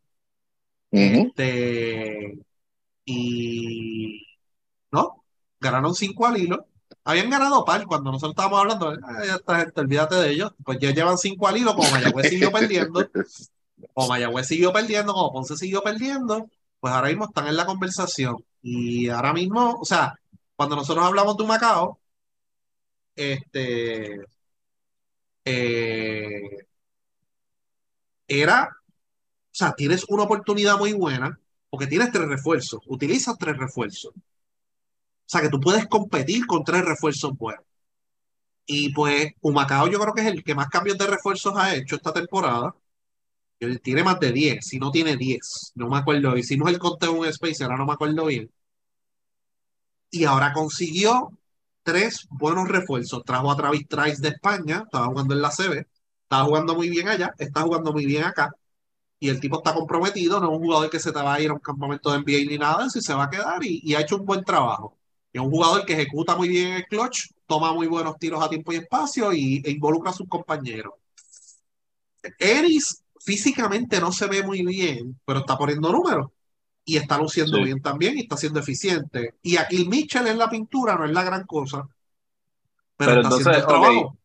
Este, 0.91 2.39
y 3.05 4.23
no, 4.91 5.25
ganaron 5.61 5.95
5 5.95 6.27
al 6.27 6.39
hilo. 6.39 6.67
Habían 7.05 7.31
ganado 7.31 7.65
par 7.65 7.85
cuando 7.87 8.11
nosotros 8.11 8.33
estábamos 8.33 8.61
hablando. 8.61 8.89
"Ah, 9.03 9.25
ya 9.25 9.35
está, 9.37 9.59
gente, 9.61 9.81
olvídate 9.81 10.15
de 10.17 10.31
ellos. 10.31 10.53
Pues 10.65 10.79
ya 10.79 10.93
llevan 10.93 11.19
5 11.19 11.47
al 11.49 11.57
hilo, 11.59 11.75
como 11.75 11.91
Mayagüez 11.91 12.29
siguió 12.31 12.51
perdiendo. 12.53 13.01
Como 13.95 14.09
Mayagüez 14.09 14.47
siguió 14.49 14.73
perdiendo, 14.73 15.13
como 15.15 15.33
Ponce 15.33 15.57
siguió 15.57 15.83
perdiendo, 15.83 16.49
pues 16.81 16.93
ahora 16.95 17.09
mismo 17.09 17.27
están 17.27 17.47
en 17.49 17.57
la 17.57 17.67
conversación. 17.67 18.37
Y 18.63 19.09
ahora 19.09 19.33
mismo, 19.33 19.79
o 19.81 19.85
sea, 19.85 20.15
cuando 20.57 20.77
nosotros 20.77 21.05
hablamos 21.07 21.37
de 21.37 21.43
un 21.43 21.49
Macao, 21.49 22.01
este, 23.17 24.27
eh, 25.45 26.67
era, 28.29 28.69
o 28.71 28.75
sea, 29.53 29.75
tienes 29.75 30.05
una 30.09 30.25
oportunidad 30.25 30.79
muy 30.79 30.93
buena 30.93 31.39
porque 31.71 31.87
tienes 31.87 32.13
tres 32.13 32.29
refuerzos, 32.29 32.81
utilizas 32.87 33.37
tres 33.39 33.57
refuerzos. 33.59 34.13
O 34.17 35.29
sea, 35.29 35.41
que 35.43 35.49
tú 35.49 35.61
puedes 35.61 35.87
competir 35.89 36.47
con 36.47 36.65
tres 36.65 36.85
refuerzos 36.85 37.37
buenos. 37.37 37.65
Y 38.67 38.93
pues 38.93 39.33
Humacao 39.41 39.89
yo 39.89 39.99
creo 40.01 40.15
que 40.15 40.23
es 40.23 40.27
el 40.29 40.43
que 40.45 40.55
más 40.55 40.69
cambios 40.69 40.99
de 40.99 41.07
refuerzos 41.07 41.55
ha 41.57 41.75
hecho 41.75 41.97
esta 41.97 42.13
temporada. 42.13 42.75
Tiene 43.83 44.03
más 44.05 44.19
de 44.21 44.33
10, 44.33 44.67
si 44.67 44.79
no 44.79 44.91
tiene 44.91 45.17
10. 45.17 45.73
No 45.75 45.89
me 45.89 45.99
acuerdo. 45.99 46.37
Hicimos 46.37 46.71
el 46.71 46.79
conteo 46.79 47.13
en 47.13 47.19
un 47.19 47.27
space, 47.27 47.65
ahora 47.65 47.77
no 47.77 47.87
me 47.87 47.93
acuerdo 47.95 48.27
bien. 48.27 48.51
Y 50.11 50.25
ahora 50.25 50.53
consiguió 50.53 51.31
tres 51.83 52.27
buenos 52.31 52.69
refuerzos. 52.69 53.23
Trajo 53.25 53.51
a 53.51 53.57
Travis 53.57 53.87
Trice 53.89 54.23
de 54.23 54.29
España, 54.29 54.83
estaba 54.85 55.07
jugando 55.07 55.35
en 55.35 55.43
la 55.43 55.51
CB, 55.51 55.87
estaba 56.23 56.45
jugando 56.45 56.75
muy 56.75 56.89
bien 56.91 57.09
allá, 57.09 57.35
está 57.39 57.63
jugando 57.63 57.93
muy 57.93 58.07
bien 58.07 58.25
acá. 58.25 58.51
Y 59.21 59.29
el 59.31 59.41
tipo 59.41 59.59
está 59.59 59.75
comprometido, 59.75 60.41
no 60.41 60.49
es 60.49 60.59
un 60.59 60.65
jugador 60.65 60.91
que 60.91 61.01
se 61.01 61.13
te 61.13 61.21
va 61.23 61.35
a 61.35 61.41
ir 61.41 61.51
a 61.51 61.55
un 61.55 61.61
campamento 61.61 62.11
de 62.11 62.19
NBA 62.19 62.51
ni 62.51 62.59
nada, 62.59 62.91
si 62.91 63.01
se 63.01 63.15
va 63.15 63.25
a 63.25 63.31
quedar 63.31 63.65
y, 63.65 63.81
y 63.85 63.95
ha 63.95 64.01
hecho 64.03 64.17
un 64.17 64.27
buen 64.27 64.45
trabajo. 64.45 64.99
Es 65.33 65.41
un 65.41 65.51
jugador 65.51 65.85
que 65.87 65.95
ejecuta 65.95 66.37
muy 66.37 66.49
bien 66.49 66.75
el 66.75 66.87
clutch, 66.87 67.31
toma 67.47 67.73
muy 67.73 67.87
buenos 67.89 68.19
tiros 68.19 68.43
a 68.45 68.49
tiempo 68.49 68.73
y 68.73 68.77
espacio 68.77 69.33
y, 69.33 69.63
e 69.65 69.71
involucra 69.73 70.11
a 70.11 70.15
sus 70.15 70.29
compañeros. 70.29 70.95
Eris 72.39 73.03
físicamente 73.27 74.01
no 74.01 74.13
se 74.13 74.29
ve 74.29 74.43
muy 74.45 74.65
bien, 74.65 75.21
pero 75.27 75.41
está 75.41 75.59
poniendo 75.59 75.93
números 75.93 76.29
y 76.85 76.97
está 76.97 77.19
luciendo 77.19 77.59
Sí. 77.59 77.65
bien 77.65 77.83
también 77.83 78.17
y 78.17 78.23
está 78.23 78.37
siendo 78.39 78.61
eficiente. 78.61 79.35
Y 79.43 79.59
aquí 79.59 79.85
Mitchell 79.87 80.29
en 80.29 80.39
la 80.39 80.49
pintura 80.49 80.97
no 80.97 81.05
es 81.05 81.13
la 81.13 81.25
gran 81.25 81.45
cosa, 81.47 81.89
pero, 82.97 83.11
Pero 83.13 83.21
está 83.23 83.29
entonces, 83.37 83.47
haciendo 83.49 83.59
el 83.59 83.65
ok. 83.65 83.69
trabajo. 83.69 84.19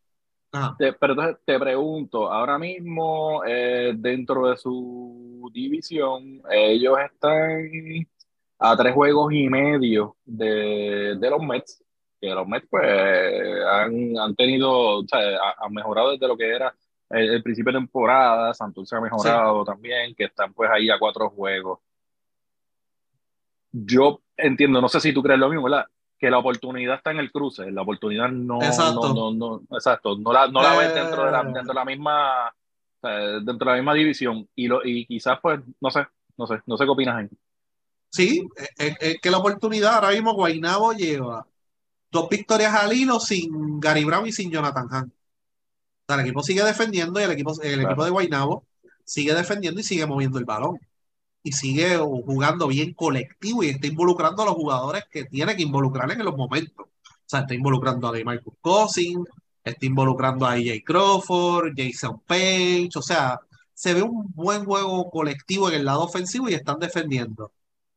Ajá. 0.54 0.76
Te- 0.78 0.94
pero 0.94 1.14
entonces 1.14 1.38
te 1.46 1.60
pregunto, 1.60 2.32
ahora 2.32 2.60
mismo 2.60 3.44
eh, 3.48 3.94
dentro 3.98 4.48
de 4.50 4.58
su 4.58 5.50
división, 5.54 6.42
ellos 6.52 6.98
están 7.12 8.08
a 8.60 8.78
tres 8.78 8.94
juegos 8.94 9.34
y 9.34 9.50
medio 9.50 10.18
de, 10.26 11.16
de 11.20 11.30
los 11.30 11.42
Mets, 11.42 11.84
que 12.20 12.30
los 12.30 12.48
Mets 12.48 12.68
pues 12.70 12.84
han, 13.68 14.18
han 14.20 14.36
tenido, 14.36 15.00
o 15.00 15.04
sea, 15.08 15.20
ha- 15.20 15.66
han 15.66 15.74
mejorado 15.74 16.12
desde 16.12 16.28
lo 16.28 16.38
que 16.38 16.50
era 16.50 16.76
el, 17.12 17.36
el 17.36 17.44
principio 17.44 17.72
de 17.74 17.80
temporada, 17.80 18.54
Santurce 18.54 18.96
ha 18.96 19.02
mejorado 19.02 19.64
también, 19.66 20.16
que 20.16 20.26
están 20.26 20.54
pues 20.54 20.70
ahí 20.72 20.90
a 20.90 21.00
cuatro 21.00 21.30
juegos. 21.30 21.80
Yo 23.72 24.22
entiendo, 24.38 24.82
no 24.82 24.90
sé 24.90 25.00
si 25.00 25.14
tú 25.14 25.24
crees 25.24 25.40
lo 25.40 25.50
mismo, 25.50 25.64
¿verdad? 25.64 25.86
Que 26.20 26.30
la 26.30 26.40
oportunidad 26.40 26.96
está 26.96 27.12
en 27.12 27.20
el 27.20 27.32
cruce, 27.32 27.72
la 27.72 27.82
oportunidad 27.84 28.30
no, 28.30 28.62
Exacto. 28.62 29.14
no, 29.14 29.32
no, 29.34 29.62
no, 29.70 29.78
exacto, 29.78 30.18
no 30.18 30.34
la, 30.34 30.48
no 30.48 30.62
la 30.62 30.76
ves 30.78 30.92
Eh. 30.92 30.94
dentro 30.94 31.26
de 31.26 31.32
la, 31.32 31.44
dentro 31.44 31.64
de 31.64 31.74
la 31.74 31.86
misma, 31.86 32.50
o 32.50 33.00
sea, 33.02 33.18
dentro 33.40 33.58
de 33.60 33.66
la 33.66 33.76
misma 33.76 33.94
división 33.94 34.48
y, 34.56 34.68
lo, 34.68 34.82
y 34.86 35.06
quizás 35.06 35.40
pues, 35.42 35.62
no 35.80 35.90
sé, 35.90 36.06
no 36.38 36.48
sé, 36.48 36.62
no 36.66 36.78
sé 36.78 36.84
qué 36.86 36.90
opinas 36.92 37.16
ahí. 37.16 37.30
Sí, 38.10 38.46
es, 38.78 38.96
es 39.00 39.22
que 39.22 39.32
la 39.32 39.38
oportunidad 39.38 39.96
ahora 39.96 40.10
mismo 40.12 40.34
Guaynabo 40.34 40.92
lleva 40.94 41.48
dos 42.12 42.30
victorias 42.30 42.74
al 42.76 42.94
hilo 42.94 43.20
sin 43.20 43.80
Gary 43.80 44.04
Brown 44.04 44.28
y 44.28 44.32
sin 44.34 44.52
Jonathan 44.52 44.88
Hunt. 44.92 45.14
Sea, 46.12 46.22
el 46.22 46.28
equipo 46.28 46.44
sigue 46.44 46.64
defendiendo 46.64 47.20
y 47.20 47.24
el 47.24 47.32
equipo, 47.32 47.52
el 47.62 47.74
Claro. 47.74 47.82
equipo 47.90 48.04
de 48.06 48.10
Guaynabo 48.12 48.66
sigue 49.04 49.34
defendiendo 49.34 49.82
y 49.82 49.84
sigue 49.84 50.06
moviendo 50.06 50.40
el 50.40 50.46
balón. 50.46 50.80
Y 51.44 51.54
sigue 51.54 51.98
jugando 51.98 52.68
bien 52.68 52.94
colectivo 52.94 53.64
y 53.64 53.70
está 53.70 53.88
involucrando 53.88 54.44
a 54.44 54.46
los 54.46 54.54
jugadores 54.56 55.06
que 55.12 55.26
tiene 55.26 55.56
que 55.56 55.64
involucrar 55.64 56.12
en 56.12 56.24
los 56.24 56.38
momentos. 56.38 56.86
O 56.88 57.26
sea, 57.26 57.42
está 57.42 57.54
involucrando 57.56 58.08
a 58.08 58.12
DeMarcus 58.12 58.54
Cousins, 58.62 59.26
está 59.64 59.86
involucrando 59.86 60.46
a 60.46 60.52
AJ 60.54 60.84
Crawford, 60.86 61.74
Jason 61.76 62.22
Page. 62.28 62.90
O 62.96 63.02
sea, 63.02 63.40
se 63.74 63.94
ve 63.96 64.04
un 64.04 64.32
buen 64.36 64.66
juego 64.66 65.10
colectivo 65.10 65.68
en 65.70 65.76
el 65.76 65.86
lado 65.86 66.04
ofensivo 66.04 66.48
y 66.50 66.54
están 66.54 66.78
defendiendo. 66.80 67.52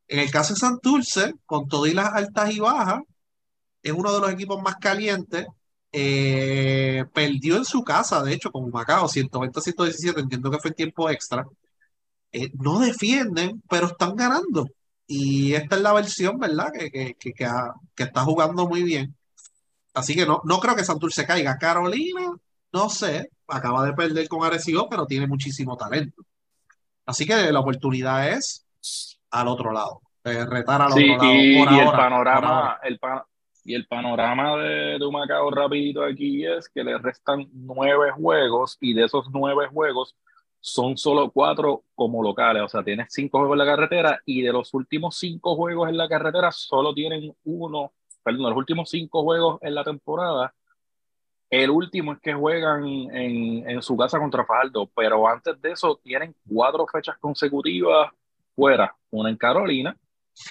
En 0.07 0.19
el 0.19 0.31
caso 0.31 0.53
de 0.53 0.59
Santurce, 0.59 1.33
con 1.45 1.67
todas 1.67 1.93
las 1.93 2.13
altas 2.13 2.51
y 2.51 2.59
bajas, 2.59 3.01
es 3.83 3.91
uno 3.91 4.11
de 4.13 4.19
los 4.21 4.31
equipos 4.31 4.61
más 4.61 4.77
calientes. 4.77 5.45
Eh, 5.97 7.05
perdió 7.13 7.55
en 7.55 7.63
su 7.63 7.81
casa, 7.83 8.21
de 8.21 8.33
hecho, 8.33 8.51
con 8.51 8.69
Macao, 8.69 9.07
120-117, 9.07 10.19
entiendo 10.19 10.51
que 10.51 10.59
fue 10.59 10.71
en 10.71 10.75
tiempo 10.75 11.09
extra. 11.09 11.45
Eh, 12.33 12.49
no 12.59 12.79
defienden, 12.79 13.61
pero 13.69 13.87
están 13.87 14.13
ganando. 14.15 14.67
Y 15.07 15.53
esta 15.53 15.77
es 15.77 15.81
la 15.81 15.93
versión, 15.93 16.37
¿verdad? 16.37 16.69
Que, 16.77 16.91
que, 16.91 17.13
que, 17.17 17.31
que 17.33 17.47
que 17.95 18.03
está 18.03 18.21
jugando 18.23 18.67
muy 18.67 18.83
bien. 18.83 19.15
Así 19.93 20.15
que 20.15 20.25
no, 20.25 20.41
no 20.43 20.59
creo 20.59 20.75
que 20.75 20.83
Santurce 20.83 21.25
caiga. 21.25 21.57
Carolina, 21.57 22.33
no 22.73 22.89
sé, 22.89 23.29
acaba 23.47 23.85
de 23.85 23.93
perder 23.93 24.27
con 24.27 24.43
Arecibo, 24.43 24.89
pero 24.89 25.05
tiene 25.05 25.27
muchísimo 25.27 25.77
talento. 25.77 26.23
Así 27.05 27.25
que 27.25 27.51
la 27.53 27.61
oportunidad 27.61 28.27
es 28.31 28.65
al 29.31 29.47
otro 29.47 29.71
lado, 29.71 30.01
eh, 30.25 30.43
retar 30.45 30.81
al 30.81 30.91
Sí, 30.91 31.09
otro 31.09 31.23
lado. 31.23 31.35
y, 31.35 31.57
por 31.57 31.71
y 31.71 31.75
el 31.79 31.85
ahora, 31.85 31.91
por 31.91 31.97
panorama, 31.97 32.59
ahora. 32.59 32.79
el 32.83 32.99
pa- 32.99 33.25
y 33.65 33.73
el 33.73 33.87
panorama 33.87 34.57
de, 34.57 34.99
de 34.99 35.05
Humacao 35.05 35.49
rapidito 35.49 36.03
aquí 36.03 36.45
es 36.45 36.69
que 36.69 36.83
le 36.83 36.97
restan 36.99 37.49
nueve 37.51 38.11
juegos 38.11 38.77
y 38.79 38.93
de 38.93 39.05
esos 39.05 39.25
nueve 39.31 39.67
juegos 39.67 40.15
son 40.59 40.97
solo 40.97 41.31
cuatro 41.31 41.83
como 41.95 42.23
locales, 42.23 42.63
o 42.63 42.67
sea, 42.67 42.83
tienes 42.83 43.07
cinco 43.09 43.39
juegos 43.39 43.55
en 43.55 43.59
la 43.59 43.65
carretera 43.65 44.19
y 44.25 44.41
de 44.41 44.53
los 44.53 44.73
últimos 44.73 45.17
cinco 45.17 45.55
juegos 45.55 45.89
en 45.89 45.97
la 45.97 46.07
carretera 46.07 46.51
solo 46.51 46.93
tienen 46.93 47.35
uno, 47.43 47.91
perdón, 48.23 48.49
los 48.49 48.57
últimos 48.57 48.89
cinco 48.89 49.23
juegos 49.23 49.59
en 49.61 49.75
la 49.75 49.83
temporada, 49.83 50.53
el 51.49 51.69
último 51.69 52.13
es 52.13 52.19
que 52.19 52.33
juegan 52.33 52.85
en, 52.85 53.69
en 53.69 53.81
su 53.81 53.97
casa 53.97 54.19
contra 54.19 54.45
Fajardo, 54.45 54.89
pero 54.95 55.27
antes 55.27 55.59
de 55.61 55.71
eso 55.71 55.99
tienen 56.03 56.35
cuatro 56.47 56.85
fechas 56.87 57.17
consecutivas 57.17 58.11
fuera, 58.55 58.95
una 59.11 59.29
en 59.29 59.37
Carolina, 59.37 59.95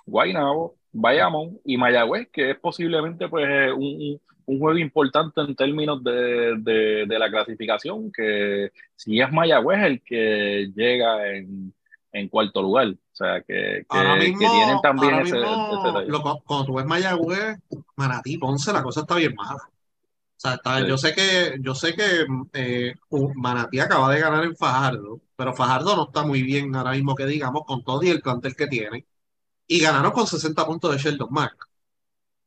Guaynabo, 0.06 0.76
Bayamón 0.94 1.60
y 1.64 1.76
Mayagüez, 1.76 2.28
que 2.32 2.52
es 2.52 2.58
posiblemente 2.58 3.28
pues 3.28 3.46
un, 3.72 3.82
un- 3.84 4.20
un 4.46 4.58
juego 4.58 4.78
importante 4.78 5.40
en 5.40 5.54
términos 5.56 6.04
de, 6.04 6.56
de- 6.58 7.06
de 7.06 7.18
la 7.18 7.30
clasificación, 7.30 8.12
que 8.12 8.70
si 8.94 9.18
es 9.20 9.32
Mayagüez 9.32 9.82
el 9.82 10.02
que 10.02 10.70
llega 10.76 11.30
en, 11.34 11.72
en 12.12 12.28
cuarto 12.28 12.60
lugar, 12.62 12.88
o 12.88 13.16
sea 13.16 13.40
que, 13.40 13.86
que, 13.90 14.18
mismo, 14.18 14.38
tienen 14.38 14.80
también 14.82 15.14
ese, 15.20 15.36
mismo, 15.36 15.78
ese 15.80 15.86
detalle. 15.88 16.08
lo- 16.10 16.42
cuando 16.44 16.66
tú 16.66 16.74
ves 16.74 16.84
Mayagüez, 16.86 17.56
Manatí, 17.96 18.36
Ponce, 18.38 18.72
la 18.72 18.82
cosa 18.82 19.00
está 19.00 19.14
bien 19.16 19.34
mala. 19.34 19.56
O 19.56 20.40
sea, 20.44 20.54
está- 20.54 20.78
Sí. 20.80 20.86
yo 20.88 20.98
sé 20.98 21.14
que, 21.14 21.56
yo 21.60 21.74
sé 21.74 21.94
que 21.94 22.26
eh, 22.52 22.94
Manatí 23.36 23.80
acaba 23.80 24.12
de 24.12 24.20
ganar 24.20 24.44
en 24.44 24.54
Fajardo, 24.56 25.20
pero 25.36 25.54
Fajardo 25.54 25.96
no 25.96 26.04
está 26.08 26.22
muy 26.22 26.42
bien 26.42 26.74
ahora 26.76 26.90
mismo 26.92 27.14
que 27.14 27.24
digamos, 27.24 27.62
con 27.64 27.82
todo 27.82 28.02
y 28.02 28.10
el 28.10 28.20
plantel 28.20 28.54
que 28.54 28.66
tiene. 28.66 29.06
Y 29.66 29.80
ganaron 29.80 30.12
con 30.12 30.26
60 30.26 30.66
puntos 30.66 30.92
de 30.92 30.98
Sheldon 30.98 31.28
Mack. 31.32 31.54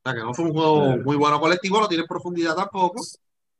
O 0.03 0.09
sea, 0.09 0.15
que 0.15 0.21
no 0.23 0.33
fue 0.33 0.45
un 0.45 0.53
juego 0.53 0.97
muy 0.99 1.15
bueno 1.17 1.39
colectivo, 1.39 1.79
no 1.81 1.87
tiene 1.87 2.05
profundidad 2.05 2.55
tampoco. 2.55 3.01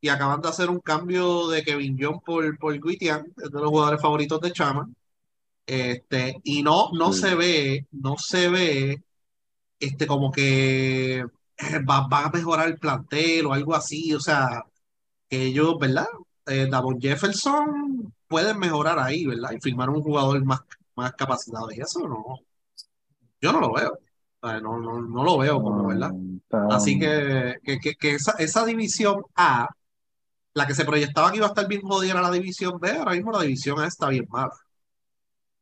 Y 0.00 0.08
acaban 0.08 0.40
de 0.40 0.48
hacer 0.48 0.70
un 0.70 0.80
cambio 0.80 1.48
de 1.48 1.64
Kevin 1.64 1.96
John 2.00 2.20
por, 2.20 2.58
por 2.58 2.78
Guitián, 2.80 3.26
es 3.36 3.50
de 3.50 3.60
los 3.60 3.68
jugadores 3.70 4.00
favoritos 4.02 4.40
de 4.40 4.52
Chama. 4.52 4.88
Este, 5.66 6.40
y 6.44 6.62
no, 6.62 6.90
no 6.94 7.12
Sí. 7.12 7.20
se 7.22 7.34
ve, 7.36 7.86
no 7.92 8.16
se 8.18 8.48
ve 8.50 9.02
este, 9.80 10.06
como 10.06 10.30
que 10.32 11.24
va, 11.88 12.06
va 12.08 12.26
a 12.26 12.30
mejorar 12.30 12.68
el 12.68 12.78
plantel 12.78 13.46
o 13.46 13.52
algo 13.52 13.74
así. 13.74 14.14
O 14.14 14.20
sea, 14.20 14.64
que 15.28 15.44
ellos, 15.46 15.78
¿verdad? 15.80 16.06
Eh, 16.46 16.68
Davon 16.70 17.00
Jefferson 17.00 18.14
pueden 18.28 18.58
mejorar 18.58 18.98
ahí, 18.98 19.26
¿verdad? 19.26 19.52
Y 19.52 19.60
firmar 19.60 19.90
un 19.90 20.02
jugador 20.02 20.44
más, 20.44 20.60
más 20.96 21.12
capacitado. 21.14 21.70
Y 21.72 21.80
eso 21.80 22.00
no, 22.08 22.38
yo 23.40 23.52
no 23.52 23.60
lo 23.60 23.72
veo. 23.72 23.98
No, 24.40 24.78
no, 24.78 25.02
no 25.02 25.24
lo 25.24 25.38
veo 25.38 25.60
como, 25.60 25.88
¿verdad? 25.88 26.12
Así 26.70 26.98
que, 26.98 27.56
que, 27.62 27.78
que, 27.80 28.10
esa, 28.14 28.32
esa 28.38 28.64
división 28.64 29.22
A, 29.34 29.68
la 30.54 30.66
que 30.66 30.74
se 30.74 30.84
proyectaba 30.84 31.30
que 31.30 31.38
iba 31.38 31.46
a 31.46 31.50
estar 31.50 31.66
bien 31.66 31.82
jodida 31.82 32.12
era 32.12 32.22
la 32.22 32.30
división 32.30 32.78
B, 32.78 32.90
ahora 32.90 33.12
mismo 33.12 33.32
la 33.32 33.42
división 33.42 33.80
A 33.80 33.86
está 33.86 34.08
bien 34.08 34.26
mala. 34.30 34.52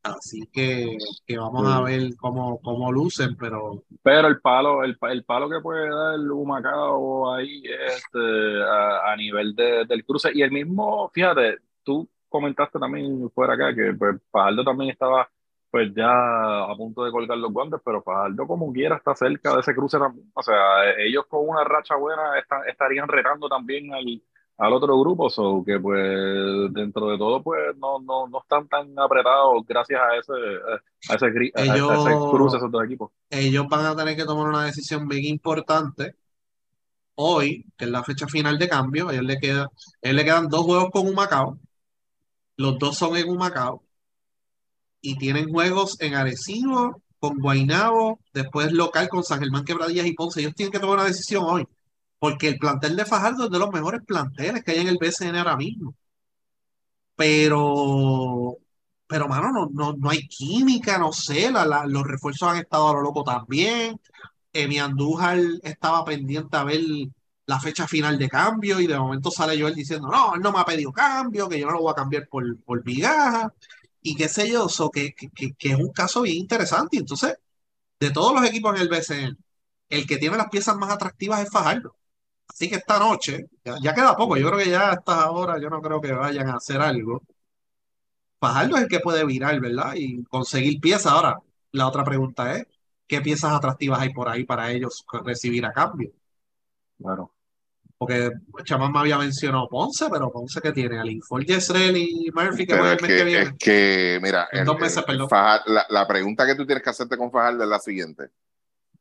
Así 0.02 0.46
que, 0.52 0.96
que 1.26 1.36
vamos 1.36 1.66
a 1.66 1.80
ver 1.80 2.14
cómo, 2.16 2.60
cómo 2.60 2.92
lucen, 2.92 3.36
pero. 3.36 3.82
Pero 4.02 4.28
el 4.28 4.40
palo, 4.40 4.84
el, 4.84 4.96
el 5.10 5.24
palo 5.24 5.48
que 5.48 5.60
puede 5.60 5.88
dar 5.88 6.14
el 6.14 6.30
Humacao 6.30 7.34
ahí 7.34 7.64
este, 7.64 8.62
a, 8.62 9.12
a 9.12 9.16
nivel 9.16 9.54
de, 9.54 9.84
del 9.86 10.04
cruce. 10.04 10.30
Y 10.32 10.42
el 10.42 10.52
mismo, 10.52 11.10
fíjate, 11.12 11.58
tú 11.82 12.08
comentaste 12.28 12.78
también 12.78 13.28
fuera 13.30 13.54
acá 13.54 13.74
que 13.74 13.94
pues, 13.94 14.16
Fajardo 14.30 14.62
también 14.64 14.90
estaba 14.90 15.28
pues 15.76 15.92
ya 15.94 16.08
a 16.08 16.74
punto 16.74 17.04
de 17.04 17.12
colgar 17.12 17.36
los 17.36 17.52
guantes, 17.52 17.78
pero 17.84 18.00
Fajardo 18.00 18.46
como 18.46 18.72
quiera 18.72 18.96
está 18.96 19.14
cerca 19.14 19.52
de 19.52 19.60
ese 19.60 19.74
cruce 19.74 19.98
también. 19.98 20.30
O 20.32 20.42
sea, 20.42 20.90
ellos 20.96 21.26
con 21.28 21.46
una 21.46 21.64
racha 21.64 21.96
buena 21.96 22.30
estarían 22.66 23.06
retando 23.06 23.46
también 23.46 23.92
al, 23.92 24.22
al 24.56 24.72
otro 24.72 24.98
grupo, 24.98 25.28
so 25.28 25.62
que 25.66 25.78
pues 25.78 26.72
dentro 26.72 27.10
de 27.10 27.18
todo 27.18 27.42
pues 27.42 27.76
no, 27.76 28.00
no, 28.00 28.26
no 28.26 28.38
están 28.40 28.66
tan 28.68 28.98
apretados 28.98 29.66
gracias 29.68 30.00
a 30.00 30.16
ese, 30.16 30.32
a 31.10 31.14
ese, 31.14 32.30
cruce 32.30 32.56
esos 32.56 32.70
dos 32.70 32.82
equipos. 32.82 33.10
Ellos 33.28 33.66
van 33.68 33.84
a 33.84 33.94
tener 33.94 34.16
que 34.16 34.24
tomar 34.24 34.48
una 34.48 34.64
decisión 34.64 35.06
bien 35.06 35.26
importante 35.26 36.14
hoy, 37.16 37.66
que 37.76 37.84
es 37.84 37.90
la 37.90 38.02
fecha 38.02 38.26
final 38.28 38.56
de 38.58 38.66
cambio, 38.66 39.10
a 39.10 39.12
ellos 39.12 39.26
le, 39.26 39.36
queda, 39.38 39.64
a 40.02 40.08
le 40.10 40.24
quedan 40.24 40.48
dos 40.48 40.62
juegos 40.62 40.88
con 40.90 41.06
un 41.06 41.14
Macao, 41.14 41.58
los 42.56 42.78
dos 42.78 42.96
son 42.96 43.14
en 43.18 43.28
un 43.28 43.36
Macao, 43.36 43.85
y 45.06 45.16
tienen 45.16 45.48
juegos 45.50 45.96
en 46.00 46.14
Arecibo, 46.14 47.00
con 47.20 47.38
Guainabo, 47.38 48.18
después 48.34 48.72
local 48.72 49.08
con 49.08 49.22
San 49.22 49.38
Germán 49.38 49.64
Quebradillas 49.64 50.06
y 50.06 50.14
Ponce. 50.14 50.40
Ellos 50.40 50.54
tienen 50.54 50.72
que 50.72 50.80
tomar 50.80 50.96
una 50.96 51.06
decisión 51.06 51.44
hoy 51.46 51.66
porque 52.18 52.48
el 52.48 52.58
plantel 52.58 52.96
de 52.96 53.04
Fajardo 53.04 53.44
es 53.44 53.50
de 53.50 53.58
los 53.58 53.70
mejores 53.70 54.02
planteles 54.04 54.64
que 54.64 54.72
hay 54.72 54.78
en 54.80 54.88
el 54.88 54.98
BCN 54.98 55.36
ahora 55.36 55.56
mismo. 55.56 55.94
Pero, 57.14 58.56
pero 59.06 59.28
mano, 59.28 59.52
no, 59.52 59.70
no, 59.72 59.96
no 59.96 60.10
hay 60.10 60.26
química, 60.26 60.98
no 60.98 61.12
sé, 61.12 61.50
los 61.50 62.04
refuerzos 62.04 62.48
han 62.48 62.58
estado 62.58 62.88
a 62.88 62.92
lo 62.94 63.02
loco 63.02 63.22
también. 63.22 64.00
Emi 64.52 64.78
Andújar 64.78 65.38
estaba 65.62 66.04
pendiente 66.04 66.56
a 66.56 66.64
ver 66.64 66.80
la 67.46 67.60
fecha 67.60 67.86
final 67.86 68.18
de 68.18 68.28
cambio 68.28 68.80
y 68.80 68.88
de 68.88 68.98
momento 68.98 69.30
sale 69.30 69.60
Joel 69.60 69.74
diciendo, 69.74 70.08
no, 70.08 70.34
él 70.34 70.40
no 70.40 70.50
me 70.50 70.58
ha 70.58 70.64
pedido 70.64 70.92
cambio, 70.92 71.48
que 71.48 71.60
yo 71.60 71.66
no 71.66 71.74
lo 71.74 71.82
voy 71.82 71.92
a 71.92 71.94
cambiar 71.94 72.26
por, 72.28 72.58
por 72.62 72.84
migaja 72.84 73.52
y 74.06 74.14
qué 74.16 74.28
sé 74.28 74.48
yo, 74.50 74.68
que, 74.92 75.14
que, 75.14 75.52
que, 75.54 75.68
es 75.70 75.76
un 75.76 75.92
caso 75.92 76.22
bien 76.22 76.36
interesante. 76.36 76.96
Entonces, 76.98 77.38
de 78.00 78.10
todos 78.12 78.34
los 78.34 78.44
equipos 78.48 78.76
en 78.76 78.82
el 78.82 78.88
BCN, 78.88 79.38
el 79.90 80.06
que 80.06 80.18
tiene 80.18 80.36
las 80.36 80.50
piezas 80.50 80.76
más 80.76 80.90
atractivas 80.92 81.42
es 81.42 81.50
Fajardo. 81.50 81.96
Así 82.48 82.68
que 82.70 82.76
esta 82.76 82.98
noche, 83.00 83.46
ya, 83.82 83.94
queda 83.94 84.16
poco, 84.16 84.36
yo 84.36 84.48
creo 84.48 84.58
que 84.64 84.70
ya 84.70 84.90
a 84.90 84.94
estas 84.94 85.26
horas 85.30 85.60
yo 85.62 85.70
no 85.70 85.82
creo 85.82 86.00
que 86.00 86.12
vayan 86.12 86.48
a 86.48 86.56
hacer 86.56 86.80
algo. 86.80 87.22
Fajardo 88.40 88.76
es 88.76 88.82
el 88.84 88.88
que 88.88 89.00
puede 89.00 89.24
virar, 89.26 89.58
¿verdad? 89.60 89.94
Y 89.96 90.22
conseguir 90.24 90.80
piezas. 90.80 91.12
Ahora, 91.12 91.38
la 91.72 91.88
otra 91.88 92.04
pregunta 92.04 92.56
es, 92.56 92.66
¿qué 93.06 93.20
piezas 93.20 93.52
atractivas 93.52 94.00
hay 94.00 94.12
por 94.12 94.28
ahí 94.28 94.44
para 94.44 94.70
ellos 94.72 95.04
recibir 95.24 95.64
a 95.66 95.72
cambio? 95.72 96.12
Bueno. 96.98 97.35
Porque 97.98 98.30
Chamán 98.64 98.92
me 98.92 98.98
había 98.98 99.16
mencionado 99.16 99.68
Ponce, 99.68 100.06
pero 100.10 100.30
Ponce 100.30 100.60
que 100.60 100.72
tiene 100.72 100.98
al 100.98 101.10
Infol 101.10 101.44
Yesrel 101.46 101.96
y 101.96 102.30
Murphy 102.34 102.66
que 102.66 102.76
puede 102.76 102.94
el 102.94 103.00
mes 103.00 103.10
que, 103.10 103.24
viene. 103.24 103.42
Es 103.42 103.52
que, 103.58 104.18
mira, 104.22 104.48
la, 105.88 106.06
pregunta 106.06 106.46
que 106.46 106.54
tú 106.54 106.66
tienes 106.66 106.84
que 106.84 106.90
hacerte 106.90 107.16
con 107.16 107.30
Fajardo 107.30 107.64
es 107.64 107.70
la 107.70 107.78
siguiente. 107.78 108.24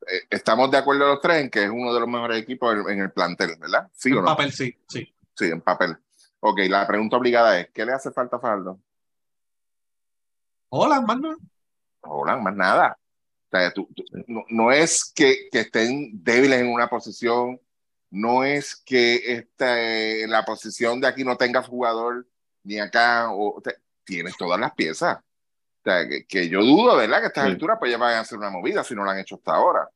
Eh, 0.06 0.22
estamos 0.30 0.70
de 0.70 0.78
acuerdo 0.78 1.06
los 1.06 1.20
tres 1.20 1.42
en 1.42 1.50
que 1.50 1.64
es 1.64 1.70
uno 1.70 1.92
de 1.92 2.00
los 2.00 2.08
mejores 2.08 2.40
equipos 2.40 2.74
en, 2.88 3.00
el 3.00 3.10
plantel, 3.10 3.56
¿verdad? 3.60 3.90
Sí 3.92 4.10
en 4.10 4.18
o 4.18 4.20
no? 4.22 4.26
papel, 4.28 4.52
sí, 4.52 4.74
sí. 4.88 5.12
Sí, 5.34 5.44
en 5.44 5.60
papel. 5.60 5.96
Ok, 6.40 6.60
la 6.68 6.86
pregunta 6.86 7.18
obligada 7.18 7.60
es, 7.60 7.68
¿qué 7.74 7.84
le 7.84 7.92
hace 7.92 8.10
falta 8.10 8.36
a 8.36 8.40
Faldo? 8.40 8.80
Hola, 10.70 11.00
más 11.02 11.18
nada. 11.18 11.36
Hola, 12.00 12.36
más 12.36 12.54
nada. 12.54 12.98
O 13.46 13.56
sea, 13.56 13.72
no, 14.48 14.72
es 14.72 15.12
que, 15.14 15.48
que, 15.50 15.60
estén 15.60 16.22
débiles 16.22 16.60
en 16.60 16.72
una 16.72 16.88
posición, 16.88 17.60
no 18.10 18.44
es 18.44 18.76
que 18.76 19.16
este, 19.32 20.26
la 20.28 20.44
posición 20.44 21.00
de 21.00 21.08
aquí 21.08 21.24
no 21.24 21.36
tengas 21.36 21.66
jugador 21.66 22.26
ni 22.62 22.78
acá, 22.78 23.30
o, 23.30 23.62
tienes 24.04 24.36
todas 24.36 24.58
las 24.58 24.74
piezas. 24.74 25.18
O 25.18 25.82
sea, 25.84 26.06
que, 26.28 26.48
yo 26.48 26.60
dudo, 26.62 26.96
¿verdad? 26.96 27.18
Que 27.18 27.24
a 27.24 27.28
estas 27.28 27.44
alturas 27.44 27.76
pues 27.78 27.92
ya 27.92 27.98
van 27.98 28.14
a 28.14 28.20
hacer 28.20 28.38
una 28.38 28.50
movida 28.50 28.82
si 28.82 28.94
no 28.94 29.04
lo 29.04 29.10
han 29.10 29.18
hecho 29.18 29.36
hasta 29.36 29.54
ahora. 29.54 29.88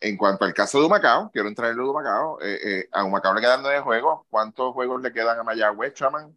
En 0.00 0.16
cuanto 0.16 0.44
al 0.44 0.52
caso 0.52 0.80
de 0.80 0.86
Humacao, 0.86 1.30
quiero 1.30 1.48
entrar 1.48 1.70
en 1.70 1.76
de 1.76 1.82
Humacao. 1.82 2.40
Eh, 2.42 2.58
eh, 2.62 2.88
a 2.92 3.04
Humacao 3.04 3.32
le 3.34 3.40
quedan 3.40 3.62
nueve 3.62 3.80
juegos. 3.80 4.26
¿Cuántos 4.28 4.72
juegos 4.74 5.00
le 5.02 5.12
quedan 5.12 5.38
a 5.38 5.42
Mayagüez, 5.42 5.94
Chaman? 5.94 6.36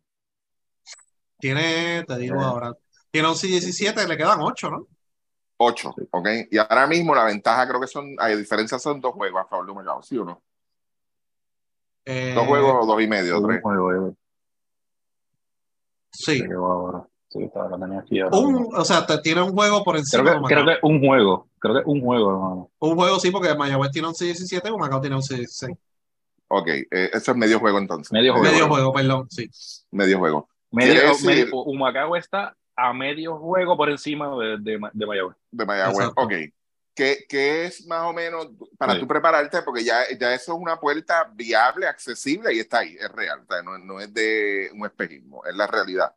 Tiene, 1.40 2.04
te 2.06 2.18
digo 2.18 2.40
ahora, 2.42 2.74
tiene 3.12 3.28
11 3.28 3.48
y 3.48 3.52
17, 3.52 4.08
le 4.08 4.18
quedan 4.18 4.42
ocho, 4.42 4.70
¿no? 4.70 4.88
Ocho, 5.58 5.94
ok. 6.12 6.28
Y 6.52 6.58
ahora 6.58 6.86
mismo 6.86 7.16
la 7.16 7.26
ventaja 7.26 7.68
creo 7.68 7.82
que 7.82 7.88
son, 7.88 8.16
hay 8.20 8.36
diferencia 8.38 8.78
son 8.78 9.02
dos 9.02 9.14
juegos 9.14 9.42
a 9.42 9.48
favor 9.48 9.66
de 9.66 9.72
Humacao, 9.72 10.04
¿sí 10.04 10.18
o 10.18 10.26
no? 10.26 10.44
Eh, 12.12 12.34
dos 12.34 12.48
juegos 12.48 12.76
o 12.82 12.86
dos 12.88 13.02
y 13.04 13.08
medio, 13.08 13.40
tres. 13.46 13.62
Juego, 13.62 14.16
sí. 16.12 16.44
Sí, 17.28 17.44
estaba 17.44 17.78
la 17.78 18.00
aquí. 18.00 18.20
Un, 18.24 18.70
o 18.76 18.84
sea, 18.84 19.06
te 19.06 19.20
tiene 19.20 19.44
un 19.44 19.52
juego 19.52 19.84
por 19.84 19.96
encima 19.96 20.24
creo 20.24 20.42
que, 20.42 20.56
Creo 20.56 20.66
que 20.66 20.78
un 20.82 21.00
juego. 21.00 21.48
Creo 21.60 21.76
que 21.76 21.82
un 21.86 22.02
juego, 22.02 22.32
hermano. 22.32 22.72
Un 22.80 22.96
juego 22.96 23.20
sí, 23.20 23.30
porque 23.30 23.54
Mayagüez 23.54 23.92
tiene 23.92 24.08
11-17 24.08 24.68
y 24.68 24.72
Humacao 24.72 25.00
tiene 25.00 25.18
11-16. 25.18 25.78
Ok, 26.48 26.68
eh, 26.68 27.12
eso 27.14 27.32
es 27.32 27.38
medio 27.38 27.60
juego 27.60 27.78
entonces. 27.78 28.12
Medio 28.12 28.34
juego. 28.34 28.52
Medio 28.52 28.68
juego, 28.68 28.92
perdón, 28.92 29.28
sí. 29.30 29.48
Medio 29.92 30.18
juego. 30.18 30.50
Medio, 30.72 31.14
Humacao 31.52 32.16
está 32.16 32.58
a 32.76 32.92
medio 32.92 33.38
juego 33.38 33.78
por 33.78 33.92
encima 33.92 34.36
de, 34.36 34.58
de, 34.58 34.80
de 34.94 35.06
Mayagüez. 35.06 35.38
De 35.52 35.66
Mayagüez, 35.68 36.10
ok. 36.16 36.34
¿Qué, 37.00 37.26
¿Qué, 37.30 37.64
es 37.64 37.88
más 37.88 38.02
o 38.02 38.12
menos 38.12 38.50
para 38.78 39.00
tú 39.00 39.08
prepararte? 39.08 39.62
Porque 39.62 39.86
ya, 39.86 40.02
ya 40.20 40.34
eso 40.34 40.54
es 40.54 40.60
una 40.60 40.78
puerta 40.78 41.32
viable, 41.34 41.88
accesible 41.88 42.54
y 42.54 42.60
está 42.60 42.80
ahí, 42.80 42.98
es 43.00 43.10
real. 43.14 43.40
O 43.40 43.46
sea, 43.46 43.64
no, 43.64 43.78
no 43.78 44.02
es 44.02 44.14
de 44.14 44.70
un 44.74 44.86
espejismo, 44.86 45.42
es 45.46 45.56
la 45.56 45.66
realidad. 45.66 46.14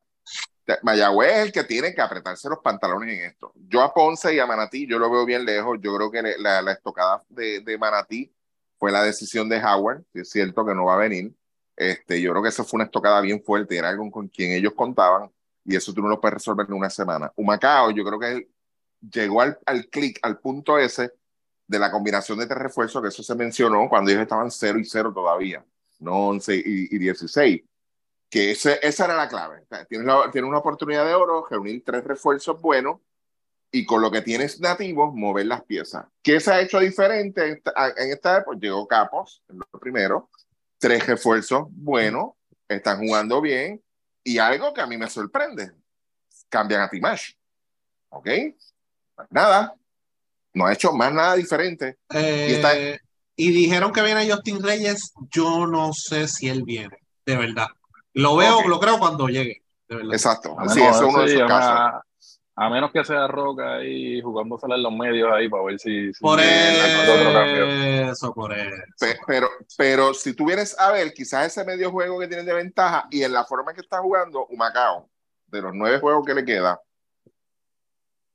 Mayagüez 0.83 1.31
es 1.35 1.39
el 1.45 1.53
que 1.53 1.63
tiene 1.63 1.95
que 1.95 2.01
apretarse 2.01 2.49
los 2.49 2.59
pantalones 2.59 3.17
en 3.17 3.27
esto. 3.27 3.53
Yo 3.55 3.81
a 3.81 3.95
Ponce 3.95 4.35
y 4.35 4.41
a 4.41 4.47
Manatí, 4.47 4.89
yo 4.89 4.99
lo 4.99 5.09
veo 5.09 5.25
bien 5.25 5.45
lejos. 5.45 5.79
Yo 5.81 5.95
creo 5.95 6.11
que 6.11 6.21
la, 6.37 6.61
la 6.63 6.73
estocada 6.73 7.23
de, 7.29 7.61
de, 7.61 7.79
Manatí 7.79 8.35
fue 8.77 8.91
la 8.91 9.05
decisión 9.05 9.49
de 9.49 9.63
Howard, 9.63 10.03
es 10.13 10.31
cierto 10.31 10.67
que 10.67 10.75
no 10.75 10.87
va 10.87 10.95
a 10.95 10.97
venir. 10.97 11.33
Este, 11.77 12.21
yo 12.21 12.33
creo 12.33 12.43
que 12.43 12.49
eso 12.49 12.65
fue 12.65 12.79
una 12.79 12.87
estocada 12.87 13.21
bien 13.21 13.41
fuerte, 13.45 13.77
era 13.77 13.91
algo 13.91 14.11
con 14.11 14.27
quien 14.27 14.51
ellos 14.51 14.73
contaban 14.75 15.31
y 15.65 15.77
eso 15.77 15.95
tú 15.95 16.03
no 16.03 16.09
lo 16.09 16.21
puedes 16.21 16.35
resolver 16.35 16.67
en 16.69 16.75
una 16.75 16.91
semana. 16.91 17.33
Humacao, 17.37 17.93
yo 17.93 18.05
creo 18.05 18.19
que 18.19 18.49
llegó 19.11 19.43
al, 19.43 19.59
al 19.67 19.87
clic, 19.89 20.19
al 20.23 20.39
punto 20.39 20.79
ese 20.79 21.13
de 21.67 21.79
la 21.79 21.91
combinación 21.91 22.39
de 22.39 22.47
tres 22.47 22.59
refuerzos, 22.59 23.03
que 23.03 23.09
eso 23.09 23.23
se 23.23 23.35
mencionó 23.35 23.89
cuando 23.89 24.11
ellos 24.11 24.23
estaban 24.23 24.51
0 24.51 24.79
y 24.79 24.85
0 24.85 25.13
todavía, 25.15 25.65
no 26.01 26.29
11 26.29 26.57
y, 26.57 26.63
y 26.95 26.99
16 26.99 27.63
que 28.33 28.53
ese, 28.53 28.79
esa 28.81 29.05
era 29.05 29.15
la 29.15 29.29
clave. 29.29 29.67
tienes, 29.91 30.09
una 30.43 30.59
oportunidad 30.59 31.05
de 31.05 31.13
oro, 31.13 31.47
reunir 31.51 31.85
tres 31.85 32.03
refuerzos 32.03 32.59
buenos 32.63 32.99
y 33.71 33.85
con 33.85 34.01
lo 34.01 34.11
que 34.11 34.23
tienes 34.23 34.59
nativos, 34.59 35.15
mover 35.15 35.45
las 35.45 35.63
piezas. 35.65 36.07
¿Qué 36.23 36.41
se 36.41 36.51
ha 36.51 36.63
hecho 36.63 36.81
diferente 36.81 37.47
en 37.47 38.11
esta, 38.11 38.39
época? 38.39 38.57
Llegó 38.59 38.89
Capos, 38.89 39.43
lo 39.49 39.67
primero, 39.79 40.31
tres 40.79 41.07
refuerzos 41.07 41.67
buenos, 41.73 42.31
están 42.69 43.01
jugando 43.01 43.43
bien 43.43 43.83
y 44.25 44.39
algo 44.39 44.73
que 44.73 44.81
a 44.81 44.87
mí 44.87 44.97
me 44.97 45.11
sorprende, 45.11 45.73
cambian 46.49 46.81
a 46.81 46.89
Timash. 46.89 47.35
¿Ok? 48.09 48.29
Nada, 49.31 49.75
no 50.55 50.67
ha 50.67 50.73
hecho 50.73 50.93
más 50.93 51.13
nada 51.13 51.35
diferente. 51.35 51.99
y, 52.11 52.17
eh, 52.17 52.99
y 53.37 53.51
dijeron 53.51 53.93
que 53.93 54.03
viene 54.03 54.31
Justin 54.31 54.63
Reyes, 54.63 55.13
yo 55.31 55.67
no 55.67 55.93
sé 55.93 56.29
si 56.29 56.49
él 56.49 56.63
viene, 56.65 56.97
de 57.27 57.37
verdad. 57.37 57.69
Lo 58.15 58.37
veo, 58.37 58.67
lo 58.69 58.79
creo 58.79 58.99
cuando 58.99 59.29
llegue. 59.29 59.63
Exacto. 59.89 60.57
sí, 60.69 60.83
eso 60.83 60.91
es 60.91 61.15
uno 61.15 61.23
de 61.23 61.35
esos 61.35 61.49
casos. 61.49 62.03
A 62.55 62.69
menos 62.69 62.93
que 62.93 63.03
sea 63.03 63.27
Roca 63.27 63.77
ahí 63.77 64.21
jugándosela 64.21 64.77
en 64.77 64.83
los 64.83 64.93
medios 64.93 65.33
ahí 65.33 65.49
para 65.49 65.65
ver 65.65 65.79
si. 65.79 66.13
por 66.21 66.39
eso, 66.39 68.35
por 68.35 68.53
eso. 68.53 68.77
Pero, 69.27 69.49
pero, 69.79 70.13
si 70.13 70.35
tú 70.35 70.45
vienes 70.45 70.79
a 70.79 70.93
ver, 70.93 71.15
quizás 71.15 71.47
ese 71.47 71.65
medio 71.65 71.91
juego 71.91 72.19
que 72.21 72.29
tiene 72.29 72.43
de 72.43 72.53
ventaja 72.53 73.09
y 73.11 73.23
en 73.23 73.33
la 73.33 73.45
forma 73.47 73.73
que 73.73 73.81
está 73.81 74.01
jugando 74.01 74.47
Humacao, 74.47 75.09
de 75.47 75.63
los 75.63 75.73
nueve 75.75 75.99
juegos 75.99 76.27
que 76.27 76.35
le 76.35 76.45
queda, 76.45 76.79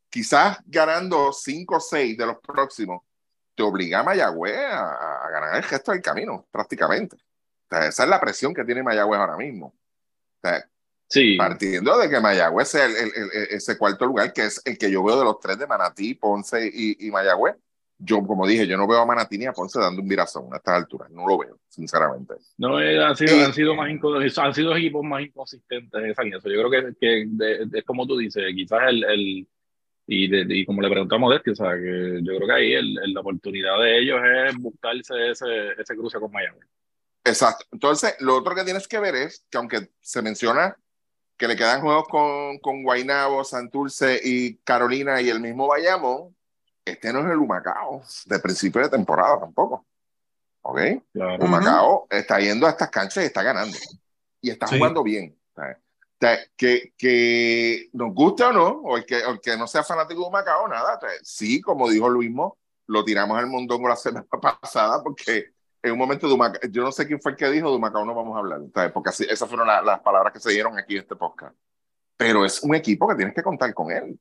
quizás 0.10 0.58
ganando 0.66 1.32
cinco 1.34 1.78
o 1.78 1.80
seis 1.80 2.18
de 2.18 2.26
los 2.26 2.38
próximos, 2.40 3.02
te 3.56 3.64
obliga 3.64 4.00
a 4.00 4.04
Mayagüez 4.04 4.56
a, 4.58 5.26
a 5.26 5.30
ganar 5.32 5.56
el 5.58 5.64
gesto 5.64 5.92
del 5.92 6.02
camino, 6.02 6.46
prácticamente 6.52 7.18
esa 7.70 8.04
es 8.04 8.10
la 8.10 8.20
presión 8.22 8.54
que 8.54 8.64
tiene 8.64 8.82
Mayagüez 8.82 9.20
ahora 9.20 9.36
mismo. 9.36 9.74
Sí. 11.10 11.38
Partiendo 11.38 11.98
de 11.98 12.10
que 12.10 12.20
Mayagüez 12.20 12.76
es 12.76 12.82
el, 12.84 12.92
el- 12.96 13.14
el- 13.34 13.48
ese 13.52 13.78
cuarto 13.78 14.06
lugar, 14.06 14.34
que 14.34 14.46
es 14.46 14.62
el 14.66 14.78
que 14.78 14.92
yo 14.92 15.04
veo 15.04 15.18
de 15.18 15.24
los 15.24 15.40
tres 15.40 15.58
de 15.58 15.66
Manatí, 15.68 16.16
Ponce 16.16 16.70
y, 16.74 17.08
y 17.08 17.12
Mayagüez. 17.12 17.56
Yo, 18.00 18.22
como 18.28 18.46
dije, 18.46 18.68
yo 18.68 18.78
no 18.78 18.88
veo 18.88 19.00
a 19.00 19.06
Manatí 19.06 19.38
ni 19.38 19.46
a 19.46 19.54
Ponce 19.54 19.80
dando 19.80 20.02
un 20.02 20.08
virazón 20.08 20.54
a 20.54 20.58
estas 20.58 20.76
alturas. 20.76 21.10
No 21.10 21.26
lo 21.26 21.38
veo, 21.38 21.58
sinceramente. 21.70 22.36
No, 22.58 22.80
eh, 22.80 23.04
han 23.04 23.16
sido, 23.16 23.34
Sí. 23.36 23.42
han 23.42 23.54
sido 23.54 23.74
más 23.76 23.90
han 24.38 24.54
sido 24.54 24.76
equipos 24.76 25.04
más 25.04 25.22
inconsistentes 25.24 25.94
en 26.02 26.12
esa 26.12 26.24
línea. 26.24 26.40
Yo 26.40 26.70
creo 26.70 26.70
que, 26.70 26.94
que 27.00 27.26
de- 27.28 27.66
de- 27.66 27.80
es 27.80 27.86
como 27.86 28.06
tú 28.06 28.18
dices, 28.18 28.44
quizás 28.54 28.82
el 28.90 29.48
y, 30.08 30.28
de- 30.30 30.46
y 30.56 30.66
como 30.66 30.82
le 30.82 30.90
preguntamos 30.90 31.30
de 31.32 31.36
este, 31.38 31.52
o 31.52 31.56
sea, 31.56 31.74
que 31.74 32.20
yo 32.24 32.36
creo 32.38 32.48
que 32.48 32.54
ahí 32.54 32.74
el- 32.74 32.98
el- 33.04 33.14
la 33.14 33.20
oportunidad 33.20 33.78
de 33.82 34.00
ellos 34.00 34.20
es 34.48 34.56
buscarse 34.58 35.32
ese, 35.32 35.72
ese 35.78 35.96
cruce 35.96 36.20
con 36.20 36.32
Miami. 36.32 36.60
Exacto. 37.26 37.66
Entonces, 37.74 38.16
lo 38.22 38.38
otro 38.38 38.56
que 38.56 38.64
tienes 38.64 38.88
que 38.88 39.00
ver 39.00 39.16
es 39.16 39.46
que 39.52 39.58
aunque 39.58 39.90
se 40.00 40.22
menciona 40.22 40.76
que 41.38 41.48
le 41.48 41.56
quedan 41.58 41.82
juegos 41.82 42.08
con, 42.08 42.58
con 42.60 42.82
Guaynabo, 42.84 43.44
Santurce 43.44 44.20
y 44.24 44.56
Carolina 44.64 45.22
y 45.22 45.30
el 45.30 45.40
mismo 45.42 45.68
Bayamón, 45.68 46.36
este 46.86 47.12
no 47.12 47.20
es 47.20 47.26
el 47.26 47.38
Humacao 47.38 48.02
de 48.26 48.40
principio 48.40 48.82
de 48.82 48.90
temporada 48.90 49.40
tampoco. 49.42 49.86
¿Ok? 50.62 50.80
Claro. 51.14 51.44
Humacao 51.46 52.08
está 52.10 52.40
yendo 52.40 52.66
a 52.66 52.70
estas 52.72 52.90
canchas 52.90 53.24
y 53.24 53.28
está 53.28 53.44
ganando. 53.44 53.78
Y 54.42 54.50
está 54.50 54.68
Sí. 54.68 54.78
jugando 54.78 55.04
bien. 55.04 55.37
Que, 56.56 56.94
que 56.98 57.90
nos 57.94 58.14
guste 58.14 58.44
o 58.44 58.52
no, 58.52 58.68
o 58.84 58.98
el 58.98 59.06
que, 59.06 59.24
o 59.26 59.32
el 59.32 59.40
que 59.42 59.56
no 59.58 59.68
sea 59.68 59.84
fanático 59.84 60.22
de 60.22 60.28
Humacao, 60.28 60.68
nada. 60.68 61.00
sí, 61.24 61.62
como 61.62 61.90
dijo 61.90 62.10
Luismo, 62.10 62.58
lo 62.88 63.04
tiramos 63.04 63.38
al 63.38 63.48
mondongo 63.48 63.88
la 63.88 63.96
semana 63.98 64.26
pasada 64.30 65.04
porque 65.04 65.52
en 65.84 65.92
un 65.92 65.98
momento 65.98 66.28
de 66.28 66.34
Humacao, 66.34 66.62
yo 66.72 66.84
no 66.84 66.92
sé 66.92 67.06
quién 67.06 67.22
fue 67.22 67.32
el 67.32 67.38
que 67.38 67.50
dijo 67.50 67.70
de 67.70 67.76
Humacao 67.76 68.04
no 68.06 68.16
vamos 68.16 68.36
a 68.36 68.40
hablar, 68.40 68.62
¿sabes? 68.74 68.92
porque 68.92 69.10
así, 69.10 69.26
esas 69.30 69.48
fueron 69.48 69.68
la- 69.68 69.82
las 69.82 70.00
palabras 70.02 70.34
que 70.34 70.40
se 70.40 70.52
dieron 70.52 70.78
aquí 70.78 70.96
en 70.96 71.02
este 71.02 71.16
podcast. 71.16 71.56
Pero 72.18 72.44
es 72.46 72.64
un 72.64 72.74
equipo 72.74 73.08
que 73.08 73.16
tienes 73.16 73.36
que 73.36 73.44
contar 73.44 73.74
con 73.76 73.92
él. 73.92 74.20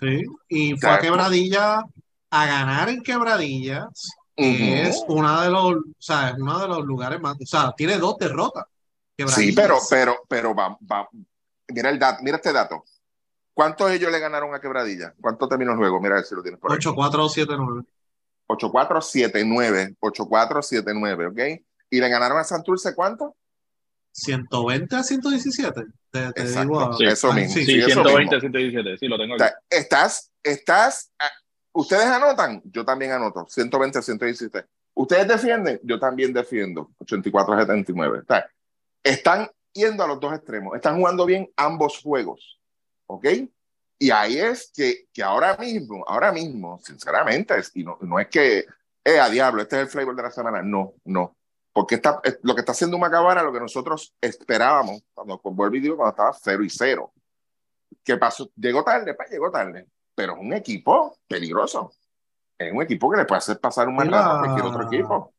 Sí, 0.00 0.22
y 0.48 0.76
fue 0.78 0.90
a. 0.90 0.98
Quebradilla 0.98 1.82
a 2.30 2.46
ganar 2.46 2.88
en 2.88 3.02
Quebradillas, 3.02 4.10
que 4.34 4.88
es 4.88 5.04
una 5.06 5.42
de 5.42 5.50
los, 5.50 5.74
o 5.76 5.82
sea, 5.98 6.30
es 6.30 6.34
uno 6.38 6.58
de 6.58 6.66
los 6.66 6.84
lugares 6.84 7.20
más, 7.20 7.36
o 7.40 7.46
sea, 7.46 7.72
tiene 7.76 7.98
dos 7.98 8.16
derrotas. 8.18 8.64
Sí, 9.28 9.52
pero, 9.52 9.78
pero, 9.88 10.22
pero 10.28 10.54
va, 10.54 10.76
va. 10.90 11.08
Mira 11.68 11.90
el 11.90 11.98
dato, 11.98 12.22
mira 12.22 12.36
este 12.36 12.52
dato. 12.52 12.84
¿Cuántos 13.54 13.90
ellos 13.92 14.10
le 14.10 14.18
ganaron 14.18 14.52
a 14.54 14.60
Quebradilla? 14.60 15.14
¿Cuánto 15.20 15.48
terminó 15.48 15.72
el 15.72 15.78
juego? 15.78 16.00
Mira 16.00 16.16
a 16.16 16.18
ver 16.18 16.24
si 16.24 16.34
lo 16.34 16.42
tienes 16.42 16.60
por 16.60 16.72
ahí. 16.72 16.78
8-4-7-9. 16.78 17.86
8-4-7-9. 18.48 19.96
8-4-7-9, 20.00 21.30
¿ok? 21.30 21.64
Y 21.90 22.00
le 22.00 22.08
ganaron 22.08 22.38
a 22.38 22.44
Santurce 22.44 22.94
¿cuánto? 22.94 23.36
120 24.12 24.96
a 24.96 25.02
117. 25.02 25.82
Te, 26.10 26.32
te 26.32 26.40
Exacto. 26.42 26.60
digo, 26.62 26.92
Sí. 26.94 27.04
Eso 27.04 27.30
ah, 27.30 27.34
mismo. 27.34 27.54
sí, 27.54 27.64
Sí, 27.64 27.78
eso 27.78 27.86
120, 28.02 28.36
mismo. 28.36 28.40
117, 28.40 28.98
sí, 28.98 29.08
lo 29.08 29.16
tengo 29.18 29.34
aquí. 29.34 29.44
estás, 29.70 30.30
estás, 30.42 31.10
ah, 31.18 31.30
ustedes 31.72 32.06
anotan, 32.06 32.60
yo 32.64 32.84
también 32.84 33.12
anoto, 33.12 33.46
120 33.48 34.02
117. 34.02 34.64
Ustedes 34.94 35.26
defienden, 35.26 35.80
yo 35.82 35.98
también 35.98 36.32
defiendo, 36.32 36.90
84 36.98 37.56
79. 37.60 38.18
O 38.20 38.24
sea, 38.24 38.48
están 39.04 39.48
yendo 39.72 40.02
a 40.02 40.08
los 40.08 40.18
dos 40.18 40.34
extremos, 40.34 40.74
están 40.74 40.96
jugando 40.96 41.26
bien 41.26 41.48
ambos 41.56 42.00
juegos, 42.02 42.60
¿ok? 43.06 43.26
Y 43.98 44.10
ahí 44.10 44.38
es 44.38 44.72
que, 44.74 45.06
que 45.12 45.22
ahora 45.22 45.56
mismo, 45.56 46.04
ahora 46.08 46.32
mismo, 46.32 46.80
sinceramente, 46.82 47.56
es- 47.58 47.70
y 47.74 47.84
no, 47.84 47.96
no 48.00 48.18
es 48.18 48.28
que, 48.28 48.64
eh, 49.04 49.20
a 49.20 49.28
diablo, 49.28 49.62
este 49.62 49.76
es 49.76 49.82
el 49.82 49.88
flavor 49.88 50.16
de 50.16 50.22
la 50.22 50.30
semana, 50.30 50.62
no, 50.62 50.94
no. 51.04 51.36
Porque 51.72 51.96
está, 51.96 52.20
es- 52.24 52.38
lo 52.42 52.54
que 52.54 52.60
está 52.60 52.72
haciendo 52.72 52.98
Macabara, 52.98 53.42
lo 53.42 53.52
que 53.52 53.60
nosotros 53.60 54.14
esperábamos, 54.20 55.02
cuando 55.12 55.40
vuelvo 55.44 55.76
y 55.76 55.80
digo, 55.80 55.96
cuando 55.96 56.10
estaba 56.10 56.32
0 56.32 56.62
y 56.64 56.70
0. 56.70 57.12
¿Qué 58.02 58.16
pasó? 58.16 58.50
Llegó 58.56 58.82
tarde, 58.84 59.14
pues 59.14 59.30
llegó 59.30 59.50
tarde. 59.50 59.86
Pero 60.14 60.34
es 60.34 60.38
un 60.40 60.52
equipo 60.52 61.16
peligroso. 61.26 61.92
Es 62.58 62.72
un 62.72 62.82
equipo 62.82 63.10
que 63.10 63.16
le 63.18 63.24
puede 63.24 63.38
hacer 63.38 63.58
pasar 63.58 63.88
un 63.88 63.96
mal 63.96 64.08
rato 64.10 64.30
a 64.30 64.38
cualquier 64.40 64.66
otro 64.66 64.82
equipo. 64.84 65.32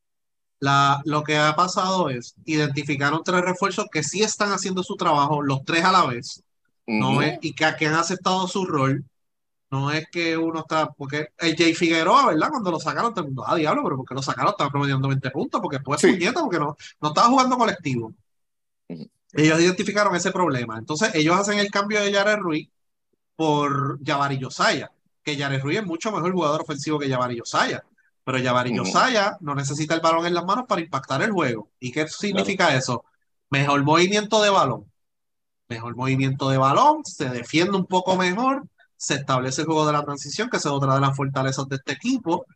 La, 0.60 1.02
lo 1.04 1.22
que 1.22 1.36
ha 1.36 1.54
pasado 1.54 2.08
es, 2.08 2.34
identificaron 2.46 3.22
tres 3.24 3.42
refuerzos 3.42 3.86
que 3.92 4.02
sí 4.02 4.22
están 4.22 4.52
haciendo 4.52 4.82
su 4.82 4.96
trabajo, 4.96 5.42
los 5.42 5.64
tres 5.64 5.84
a 5.84 5.92
la 5.92 6.06
vez, 6.06 6.42
no 6.86 7.12
Ujú. 7.12 7.22
es, 7.22 7.38
y 7.42 7.52
que, 7.54 7.66
que 7.78 7.86
han 7.86 7.94
aceptado 7.94 8.46
su 8.48 8.64
rol. 8.64 9.04
No 9.70 9.90
es 9.90 10.06
que 10.10 10.36
uno 10.36 10.60
está, 10.60 10.90
porque 10.92 11.28
el 11.38 11.56
Jay 11.56 11.74
Figueroa, 11.74 12.26
¿verdad? 12.28 12.50
Cuando 12.50 12.70
lo 12.70 12.78
sacaron, 12.80 13.12
todo 13.12 13.22
el 13.22 13.26
mundo, 13.32 13.44
ah, 13.46 13.56
diablo, 13.56 13.82
pero 13.82 13.96
porque 13.96 14.14
lo 14.14 14.22
sacaron, 14.22 14.50
estaba 14.52 14.70
promediando 14.70 15.08
20 15.08 15.30
puntos, 15.30 15.60
porque 15.60 15.80
pues 15.80 16.00
Sí. 16.00 16.12
puñeta, 16.12 16.40
porque 16.40 16.58
no, 16.60 16.76
no 17.00 17.08
estaba 17.08 17.28
jugando 17.28 17.58
colectivo. 17.58 18.12
Ellos 19.32 19.60
identificaron 19.60 20.14
ese 20.16 20.30
problema. 20.30 20.78
Entonces, 20.78 21.14
ellos 21.14 21.36
hacen 21.36 21.58
el 21.58 21.70
cambio 21.70 22.00
de 22.00 22.12
Jared 22.12 22.38
Ruiz 22.38 22.68
por 23.34 23.98
Jabari 24.04 24.40
Josiah, 24.40 24.90
que 25.22 25.36
Jared 25.36 25.60
Ruiz 25.62 25.78
es 25.80 25.86
mucho 25.86 26.10
mejor 26.12 26.32
jugador 26.32 26.62
ofensivo 26.62 26.98
que 26.98 27.10
Jabari 27.10 27.38
Josiah. 27.38 27.82
Pero 28.26 28.42
Jabari 28.42 28.72
Ujú. 28.72 28.90
Josiah 28.90 29.36
no 29.40 29.54
necesita 29.54 29.94
el 29.94 30.00
balón 30.00 30.26
en 30.26 30.34
las 30.34 30.44
manos 30.44 30.64
para 30.66 30.80
impactar 30.80 31.22
el 31.22 31.30
juego. 31.30 31.70
¿Y 31.78 31.92
qué 31.92 32.08
significa 32.08 32.74
eso? 32.74 33.04
Mejor 33.50 33.84
movimiento 33.84 34.42
de 34.42 34.50
balón. 34.50 34.90
Mejor 35.68 35.94
movimiento 35.94 36.50
de 36.50 36.58
balón, 36.58 37.04
se 37.04 37.28
defiende 37.28 37.76
un 37.76 37.86
poco 37.86 38.16
mejor, 38.16 38.66
se 38.96 39.14
establece 39.14 39.60
el 39.60 39.66
juego 39.68 39.86
de 39.86 39.92
la 39.92 40.02
transición, 40.04 40.50
que 40.50 40.56
es 40.56 40.66
otra 40.66 40.96
de 40.96 41.00
las 41.02 41.16
fortalezas 41.16 41.68
de 41.68 41.76
este 41.76 41.92
equipo. 41.92 42.46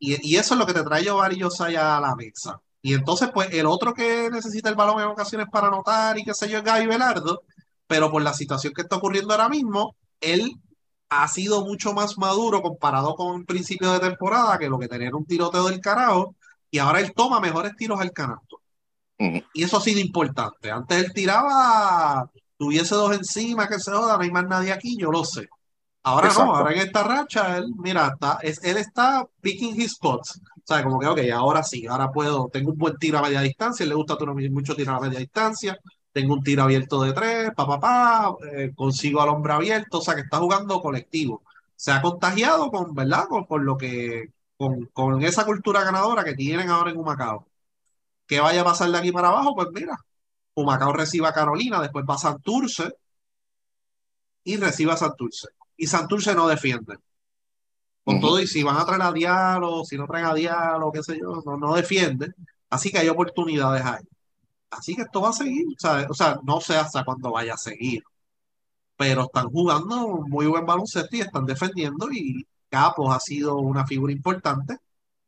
Y, 0.00 0.16
y 0.28 0.36
eso 0.36 0.54
es 0.54 0.58
lo 0.58 0.66
que 0.66 0.74
te 0.74 0.82
trae 0.82 1.04
Jabari 1.04 1.40
Josiah 1.40 1.96
a 1.96 2.00
la 2.00 2.16
mesa. 2.16 2.60
Y 2.82 2.94
entonces, 2.94 3.30
pues, 3.32 3.52
el 3.52 3.66
otro 3.66 3.94
que 3.94 4.28
necesita 4.32 4.68
el 4.68 4.74
balón 4.74 5.00
en 5.00 5.06
ocasiones 5.06 5.46
para 5.48 5.68
anotar 5.68 6.18
y 6.18 6.24
qué 6.24 6.34
sé 6.34 6.48
yo 6.48 6.58
es 6.58 6.64
Gaby 6.64 6.86
Velardo, 6.88 7.42
pero 7.86 8.10
por 8.10 8.20
la 8.22 8.34
situación 8.34 8.72
que 8.74 8.82
está 8.82 8.96
ocurriendo 8.96 9.32
ahora 9.32 9.48
mismo, 9.48 9.94
él 10.20 10.56
ha 11.08 11.28
sido 11.28 11.64
mucho 11.64 11.92
más 11.92 12.18
maduro 12.18 12.62
comparado 12.62 13.14
con 13.14 13.40
el 13.40 13.44
principio 13.44 13.92
de 13.92 14.00
temporada, 14.00 14.58
que 14.58 14.68
lo 14.68 14.78
que 14.78 14.88
tenía 14.88 15.10
un 15.12 15.26
tiroteo 15.26 15.68
del 15.68 15.80
carajo, 15.80 16.34
y 16.70 16.78
ahora 16.78 17.00
él 17.00 17.12
toma 17.14 17.40
mejores 17.40 17.76
tiros 17.76 18.00
al 18.00 18.12
canasto. 18.12 18.60
Ujú. 19.18 19.42
Y 19.52 19.62
eso 19.62 19.76
ha 19.76 19.80
sido 19.80 20.00
importante. 20.00 20.70
Antes 20.70 21.04
él 21.04 21.12
tiraba, 21.12 22.28
tuviese 22.56 22.94
dos 22.94 23.14
encima, 23.14 23.68
que 23.68 23.78
se 23.78 23.92
joda, 23.92 24.16
no 24.16 24.22
hay 24.22 24.30
más 24.30 24.46
nadie 24.46 24.72
aquí, 24.72 24.96
yo 24.98 25.10
lo 25.10 25.24
sé. 25.24 25.48
Ahora 26.02 26.26
Exacto. 26.26 26.52
no, 26.52 26.58
ahora 26.58 26.72
en 26.72 26.80
esta 26.80 27.02
racha, 27.02 27.56
él, 27.56 27.66
mira, 27.78 28.08
está, 28.12 28.38
es, 28.42 28.62
él 28.62 28.76
está 28.76 29.26
picking 29.40 29.80
his 29.80 29.92
spots. 29.92 30.40
O 30.56 30.62
sea, 30.62 30.82
como 30.82 30.98
que, 30.98 31.06
ok, 31.06 31.18
ahora 31.32 31.62
sí, 31.62 31.86
ahora 31.86 32.10
puedo, 32.10 32.48
tengo 32.52 32.72
un 32.72 32.78
buen 32.78 32.96
tiro 32.96 33.18
a 33.18 33.22
media 33.22 33.40
distancia, 33.40 33.86
le 33.86 33.94
gusta 33.94 34.16
mucho 34.50 34.74
tirar 34.74 34.96
a 34.96 35.00
media 35.00 35.18
distancia, 35.18 35.78
tengo 36.14 36.34
un 36.34 36.44
tiro 36.44 36.62
abierto 36.62 37.02
de 37.02 37.12
tres, 37.12 37.50
pa, 37.56 37.66
pa, 37.66 37.80
pa, 37.80 38.36
eh, 38.52 38.72
consigo 38.74 39.20
al 39.20 39.30
hombre 39.30 39.52
abierto, 39.54 39.98
o 39.98 40.02
sea, 40.02 40.14
que 40.14 40.22
está 40.22 40.38
jugando 40.38 40.80
colectivo. 40.80 41.42
Se 41.76 41.92
ha 41.92 42.00
contagiado 42.02 42.70
con, 42.70 42.94
¿verdad? 42.94 43.26
Con, 43.28 43.44
con 43.46 43.64
lo 43.66 43.76
que, 43.76 44.32
con, 44.56 44.86
con 44.94 45.22
esa 45.24 45.44
cultura 45.44 45.84
ganadora 45.84 46.24
que 46.24 46.34
tienen 46.34 46.70
ahora 46.70 46.92
en 46.92 46.98
Humacao. 46.98 47.48
¿Qué 48.26 48.40
vaya 48.40 48.62
a 48.62 48.64
pasar 48.64 48.90
de 48.90 48.98
aquí 48.98 49.12
para 49.12 49.28
abajo? 49.28 49.54
Pues 49.56 49.68
mira, 49.74 49.98
Humacao 50.54 50.92
recibe 50.92 51.26
a 51.28 51.32
Carolina, 51.32 51.80
después 51.82 52.04
va 52.08 52.14
a 52.14 52.18
Santurce 52.18 52.94
y 54.44 54.56
recibe 54.56 54.92
a 54.92 54.96
Santurce. 54.96 55.48
Y 55.76 55.86
Santurce 55.88 56.34
no 56.34 56.46
defiende. 56.48 56.98
Con 58.04 58.20
todo, 58.20 58.38
y 58.40 58.46
si 58.46 58.62
van 58.62 58.76
a 58.76 58.84
traer 58.84 59.02
a 59.02 59.12
Diallo, 59.12 59.84
si 59.84 59.96
no 59.96 60.06
traen 60.06 60.26
a 60.26 60.34
Diallo, 60.34 60.92
qué 60.92 61.02
sé 61.02 61.18
yo, 61.18 61.42
no, 61.44 61.56
no 61.56 61.74
defienden. 61.74 62.34
Así 62.70 62.90
que 62.90 62.98
hay 62.98 63.08
oportunidades 63.08 63.84
ahí. 63.84 64.04
Así 64.78 64.94
que 64.96 65.02
esto 65.02 65.20
va 65.20 65.30
a 65.30 65.32
seguir. 65.32 65.66
O 65.76 65.80
sea, 65.80 66.06
o 66.10 66.14
sea, 66.14 66.38
no 66.44 66.60
sé 66.60 66.76
hasta 66.76 67.04
cuándo 67.04 67.30
vaya 67.32 67.54
a 67.54 67.56
seguir. 67.58 68.02
Pero 68.96 69.22
están 69.24 69.48
jugando 69.50 70.06
un 70.06 70.30
muy 70.30 70.46
buen 70.46 70.66
baloncesto 70.66 71.16
y 71.16 71.20
están 71.20 71.46
defendiendo. 71.46 72.10
Y 72.12 72.46
Capos 72.68 73.14
ha 73.14 73.20
sido 73.20 73.56
una 73.58 73.86
figura 73.86 74.12
importante. 74.12 74.76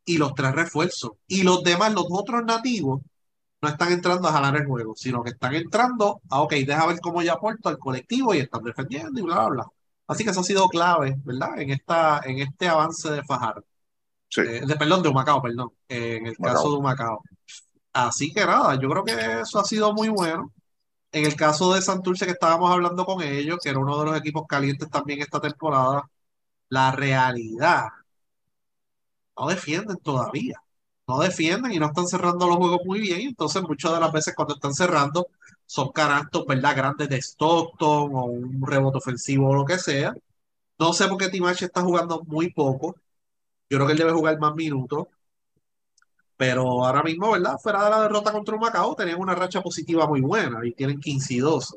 Y 0.05 0.19
los 0.19 0.35
tres 0.35 0.55
refuerzos. 0.55 1.13
Y 1.27 1.43
los 1.43 1.63
demás, 1.65 1.93
los 1.95 2.07
otros 2.11 2.45
nativos, 2.45 3.01
no 3.63 3.69
están 3.69 3.93
entrando 3.93 4.29
a 4.29 4.33
jalar 4.33 4.57
el 4.57 4.67
juego, 4.67 4.95
sino 4.97 5.23
que 5.23 5.31
están 5.31 5.55
entrando 5.55 6.21
a, 6.31 6.43
ok, 6.43 6.53
deja 6.67 6.87
ver 6.87 7.01
cómo 7.01 7.23
yo 7.23 7.33
aporto 7.33 7.69
al 7.69 7.79
colectivo 7.79 8.35
y 8.35 8.39
están 8.39 8.63
defendiendo 8.65 9.19
y 9.21 9.23
bla, 9.23 9.37
bla, 9.37 9.49
bla. 9.49 9.67
Así 10.07 10.25
que 10.25 10.31
eso 10.31 10.41
ha 10.41 10.45
sido 10.45 10.69
clave, 10.69 11.17
¿verdad? 11.25 11.61
En, 11.61 11.71
esta, 11.71 12.21
en 12.25 12.39
este 12.41 12.69
avance 12.69 13.11
de 13.11 13.25
Fajardo. 13.25 13.65
Sí. 14.29 14.43
Eh, 14.43 14.63
de, 14.67 14.77
perdón, 14.77 15.03
de 15.03 15.09
Humacao, 15.09 15.42
perdón. 15.42 15.71
eh, 15.88 16.17
en 16.17 16.27
el 16.27 16.37
Humacao. 16.38 16.55
caso 16.55 16.71
de 16.73 16.77
Humacao. 16.79 17.23
Así 18.05 18.33
que 18.33 18.44
nada, 18.44 18.79
yo 18.81 18.88
creo 18.90 19.05
que 19.05 19.40
eso 19.40 19.59
ha 19.59 19.65
sido 19.65 19.92
muy 19.94 20.09
bueno. 20.09 20.53
En 21.13 21.25
el 21.27 21.37
caso 21.37 21.75
de 21.75 21.83
Santurce, 21.83 22.27
que 22.27 22.33
estábamos 22.33 22.71
hablando 22.73 23.05
con 23.07 23.23
ellos, 23.23 23.59
que 23.63 23.71
era 23.71 23.79
uno 23.81 23.99
de 24.01 24.07
los 24.07 24.19
equipos 24.19 24.47
calientes 24.49 24.90
también 24.90 25.23
esta 25.23 25.40
temporada, 25.40 26.11
la 26.71 26.92
realidad, 26.92 27.88
no 29.38 29.49
defienden 29.49 29.97
todavía. 29.99 30.61
No 31.09 31.21
defienden 31.21 31.73
y 31.73 31.79
no 31.79 31.87
están 31.87 32.07
cerrando 32.09 32.47
los 32.49 32.57
juegos 32.57 32.81
muy 32.85 33.01
bien. 33.01 33.21
Entonces, 33.21 33.63
muchas 33.63 33.92
de 33.92 34.01
las 34.01 34.13
veces 34.13 34.35
cuando 34.35 34.55
están 34.55 34.75
cerrando, 34.75 35.29
son 35.67 35.90
canastos, 35.92 36.47
¿verdad? 36.47 36.77
Grandes 36.77 37.09
de 37.09 37.19
Stockton 37.19 38.11
o 38.15 38.25
un 38.27 38.67
rebote 38.67 38.99
ofensivo 38.99 39.49
o 39.51 39.55
lo 39.55 39.65
que 39.65 39.79
sea. 39.79 40.15
No 40.79 40.92
sé 40.94 41.09
por 41.09 41.19
qué 41.19 41.29
Timache 41.31 41.67
está 41.67 41.83
jugando 41.83 42.23
muy 42.27 42.53
poco. 42.53 42.97
Yo 43.71 43.79
creo 43.79 43.87
que 43.87 43.92
él 43.94 43.99
debe 44.01 44.13
jugar 44.13 44.38
más 44.40 44.55
minutos. 44.57 45.09
Pero 46.37 46.63
ahora 46.85 47.03
mismo, 47.03 47.33
¿verdad? 47.33 47.57
Fuera 47.63 47.85
de 47.85 47.91
la 47.91 48.03
derrota 48.03 48.33
contra 48.33 48.55
un 48.55 48.61
Macao, 48.61 48.95
tenían 48.95 49.21
una 49.21 49.35
racha 49.35 49.63
positiva 49.63 50.07
muy 50.07 50.21
buena 50.21 50.61
y 50.67 50.73
tienen 50.73 51.01
15 51.01 51.35
y 51.35 51.39
12. 51.39 51.77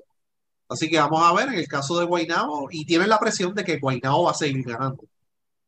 Así 0.70 0.90
que 0.90 1.00
vamos 1.00 1.22
a 1.24 1.34
ver 1.34 1.50
en 1.50 1.56
el 1.56 1.68
caso 1.68 2.00
de 2.00 2.06
Guaynabo 2.06 2.70
y 2.72 2.86
tienen 2.86 3.10
la 3.10 3.20
presión 3.20 3.54
de 3.56 3.64
que 3.64 3.80
Guaynabo 3.80 4.26
va 4.26 4.32
a 4.32 4.34
seguir 4.36 4.64
ganando. 4.66 5.04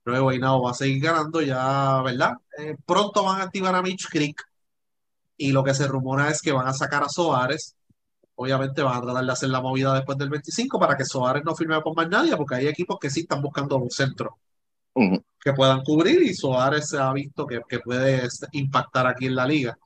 Creo 0.04 0.16
que 0.18 0.22
Guaynabo 0.22 0.64
va 0.64 0.72
a 0.72 0.74
seguir 0.76 1.04
ganando 1.04 1.42
ya, 1.42 2.02
¿verdad? 2.04 2.34
Eh, 2.60 2.76
pronto 2.86 3.24
van 3.24 3.42
a 3.42 3.46
activar 3.46 3.76
a 3.76 3.82
Mitch 3.82 4.10
Creek 4.10 4.42
y 5.38 5.52
lo 5.52 5.64
que 5.64 5.74
se 5.74 5.88
rumora 5.88 6.30
es 6.30 6.42
que 6.42 6.52
van 6.52 6.68
a 6.68 6.74
sacar 6.74 7.04
a 7.04 7.10
Soares. 7.10 7.76
Obviamente 8.36 8.82
van 8.84 8.98
a 8.98 9.02
tratar 9.02 9.26
de 9.26 9.32
hacer 9.32 9.50
la 9.50 9.62
movida 9.62 9.94
después 9.96 10.18
del 10.18 10.30
25 10.30 10.80
para 10.80 10.98
que 10.98 11.06
Soares 11.06 11.44
no 11.46 11.56
firme 11.56 11.82
con 11.82 11.94
más 11.96 12.10
nadie, 12.10 12.36
porque 12.38 12.56
hay 12.56 12.68
equipos 12.68 13.00
que 13.00 13.10
sí 13.10 13.22
están 13.22 13.42
buscando 13.42 13.78
un 13.78 13.92
centro 13.92 14.38
Que 14.94 15.54
puedan 15.54 15.84
cubrir 15.84 16.22
y 16.22 16.34
Soares 16.34 16.90
se 16.90 17.00
ha 17.00 17.12
visto 17.14 17.46
que, 17.48 17.62
que 17.68 17.80
puede 17.80 18.28
impactar 18.52 19.08
aquí 19.08 19.26
en 19.26 19.36
la 19.36 19.46
liga. 19.46 19.78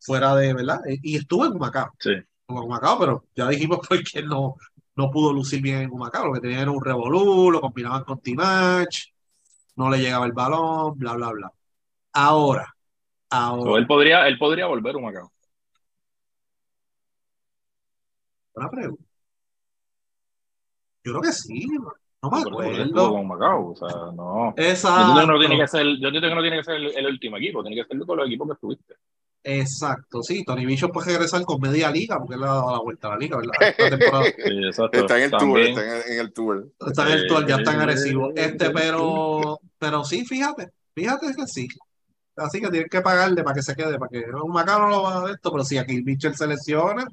Fuera 0.00 0.34
de, 0.34 0.54
¿verdad? 0.54 0.80
Eh, 0.86 0.98
Y 1.02 1.16
estuvo 1.16 1.44
en 1.46 1.52
Humacao. 1.52 1.90
Sí. 1.98 2.10
Estuvo 2.12 2.58
en 2.58 2.64
Humacao, 2.64 2.98
pero 2.98 3.24
ya 3.34 3.48
dijimos 3.48 3.80
por 3.88 4.02
qué 4.04 4.22
no, 4.22 4.56
no 4.96 5.10
pudo 5.10 5.32
lucir 5.32 5.60
bien 5.62 5.82
en 5.82 5.90
Humacao. 5.90 6.26
Lo 6.26 6.34
que 6.34 6.40
tenían 6.40 6.62
era 6.62 6.70
un 6.70 6.84
revolú, 6.84 7.50
lo 7.50 7.60
combinaban 7.60 8.04
con 8.04 8.20
T-Match, 8.20 9.08
no 9.76 9.90
le 9.90 9.98
llegaba 9.98 10.26
el 10.26 10.32
balón, 10.32 10.98
bla, 10.98 11.14
bla, 11.14 11.30
bla. 11.32 11.52
Ahora, 12.12 12.74
ahora, 13.30 13.78
él 13.78 13.86
podría, 13.86 14.26
él 14.28 14.38
podría 14.38 14.66
volver 14.66 14.96
un 14.96 15.04
Macao. 15.04 15.32
una 18.54 18.70
pregunta. 18.70 19.04
Yo 21.04 21.12
creo 21.12 21.22
que 21.22 21.32
sí, 21.32 21.66
no 22.22 22.30
me 22.30 22.40
acuerdo. 22.40 23.10
con 23.12 23.28
Macao. 23.28 23.70
O 23.70 23.76
sea, 23.76 23.88
no. 24.14 24.54
Yo 24.56 24.98
entiendo 24.98 25.26
que 25.26 25.26
Exacto, 25.26 25.26
no 25.26 25.38
tiene 25.38 25.58
que 25.58 25.66
ser, 25.68 25.86
yo 25.86 26.08
entiendo 26.08 26.28
que 26.28 26.34
no 26.34 26.42
tiene 26.42 26.56
que 26.58 26.64
ser 26.64 26.74
el, 26.76 26.96
el 26.96 27.06
último 27.06 27.36
equipo, 27.38 27.62
tiene 27.62 27.82
que 27.82 27.88
ser 27.88 28.06
con 28.06 28.16
los 28.18 28.26
equipos 28.26 28.48
que 28.48 28.52
estuviste. 28.54 28.94
exacto, 29.42 30.22
sí. 30.22 30.44
Tony 30.44 30.66
Bichos 30.66 30.90
puede 30.92 31.12
regresar 31.12 31.42
con 31.44 31.60
media 31.60 31.90
liga, 31.90 32.18
porque 32.18 32.34
él 32.34 32.40
le 32.40 32.46
ha 32.46 32.50
dado 32.50 32.72
la 32.72 32.78
vuelta 32.80 33.08
a 33.08 33.10
la 33.12 33.16
liga, 33.18 33.36
¿verdad? 33.38 33.54
Esta 33.60 33.88
temporada. 33.90 34.34
Sí, 34.44 34.64
exacto. 34.66 34.98
Está 35.00 35.16
en 35.18 35.24
el 35.24 35.36
tour, 35.36 35.62
También, 35.62 35.68
está 35.68 35.82
en 35.84 35.90
el, 35.90 36.12
en 36.12 36.20
el 36.20 36.32
tour. 36.32 36.72
Está 36.86 37.06
en 37.06 37.12
el 37.12 37.26
tour, 37.26 37.46
ya 37.46 37.56
están 37.56 37.76
Eh, 37.76 37.78
agresivos. 37.78 38.32
Este, 38.36 38.70
pero, 38.70 39.60
pero 39.78 40.04
sí, 40.04 40.24
fíjate, 40.26 40.70
fíjate 40.94 41.34
que 41.34 41.46
sí. 41.46 41.68
Así 42.36 42.60
que 42.60 42.68
tienen 42.70 42.88
que 42.88 43.00
pagarle 43.02 43.42
para 43.42 43.54
que 43.54 43.62
se 43.62 43.74
quede, 43.76 43.98
para 43.98 44.08
que 44.10 44.24
un 44.30 44.52
Macao 44.52 44.80
no 44.80 44.88
lo 44.88 45.02
va 45.02 45.16
a 45.16 45.20
dar 45.22 45.30
esto, 45.30 45.50
pero 45.52 45.64
si 45.64 45.78
aquí 45.78 46.02
Mitchell 46.02 46.34
se 46.36 46.46
lesiona, 46.46 47.06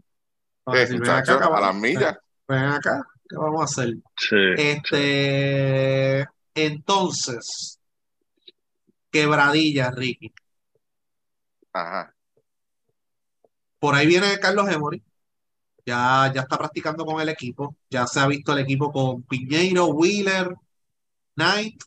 van 0.65 0.77
a 0.77 0.79
Eh, 0.79 0.79
decir, 0.81 0.99
ven 0.99 1.09
acá, 1.11 1.37
a 1.45 1.61
las 1.61 1.75
millas. 1.75 2.17
ven 2.47 2.63
acá, 2.65 3.03
¿qué 3.29 3.35
vamos 3.37 3.61
a 3.61 3.65
hacer? 3.65 3.95
sí, 4.17 4.35
Este, 4.55 6.27
entonces, 6.55 7.79
quebradilla, 9.11 9.91
Ricky. 9.91 10.33
Ajá. 11.73 12.13
Por 13.79 13.95
ahí 13.95 14.07
viene 14.07 14.39
Carlos 14.39 14.69
Emory. 14.69 15.03
Ya, 15.85 16.31
ya 16.35 16.41
está 16.43 16.57
practicando 16.57 17.05
con 17.05 17.21
el 17.21 17.29
equipo. 17.29 17.77
Ya 17.89 18.07
se 18.07 18.19
ha 18.19 18.27
visto 18.27 18.53
el 18.53 18.59
equipo 18.59 18.91
con 18.91 19.23
Piñeiro, 19.23 19.87
Wheeler, 19.87 20.55
Knight, 21.35 21.81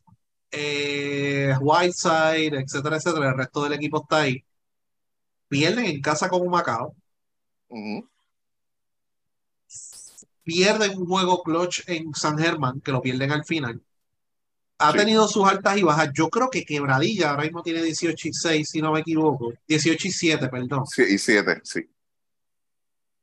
eh, 0.53 1.55
Whiteside, 1.61 2.61
etcétera, 2.61 2.97
etcétera. 2.99 3.31
El 3.31 3.39
resto 3.39 3.65
del 3.65 3.75
equipo 3.75 4.03
está 4.03 4.23
ahí. 4.23 4.45
Pierden 5.49 5.85
en 5.85 6.01
casa 6.01 6.31
con 6.31 6.49
Macao. 6.49 6.97
Ujú. 7.71 8.07
Pierden 10.53 10.99
un 10.99 11.07
juego 11.07 11.43
clutch 11.43 11.83
en 11.87 12.13
San 12.15 12.37
Germán, 12.39 12.81
que 12.81 12.93
lo 12.93 13.01
pierden 13.01 13.31
al 13.33 13.45
final. 13.45 13.81
Ha 14.79 14.93
Sí. 14.93 14.99
tenido 14.99 15.29
sus 15.29 15.47
altas 15.47 15.77
y 15.79 15.83
bajas. 15.83 16.11
Yo 16.15 16.29
creo 16.31 16.49
que 16.51 16.65
Quebradilla 16.65 17.31
ahora 17.31 17.45
mismo 17.45 17.63
tiene 17.63 17.83
18 17.83 18.29
y 18.29 18.33
6, 18.33 18.71
si 18.71 18.81
no 18.83 18.93
me 18.93 19.01
equivoco. 19.01 19.53
18 19.69 20.09
y 20.09 20.11
7, 20.11 20.49
perdón. 20.49 20.85
Sí, 20.87 21.03
y 21.09 21.19
siete, 21.19 21.61
sí. 21.65 21.89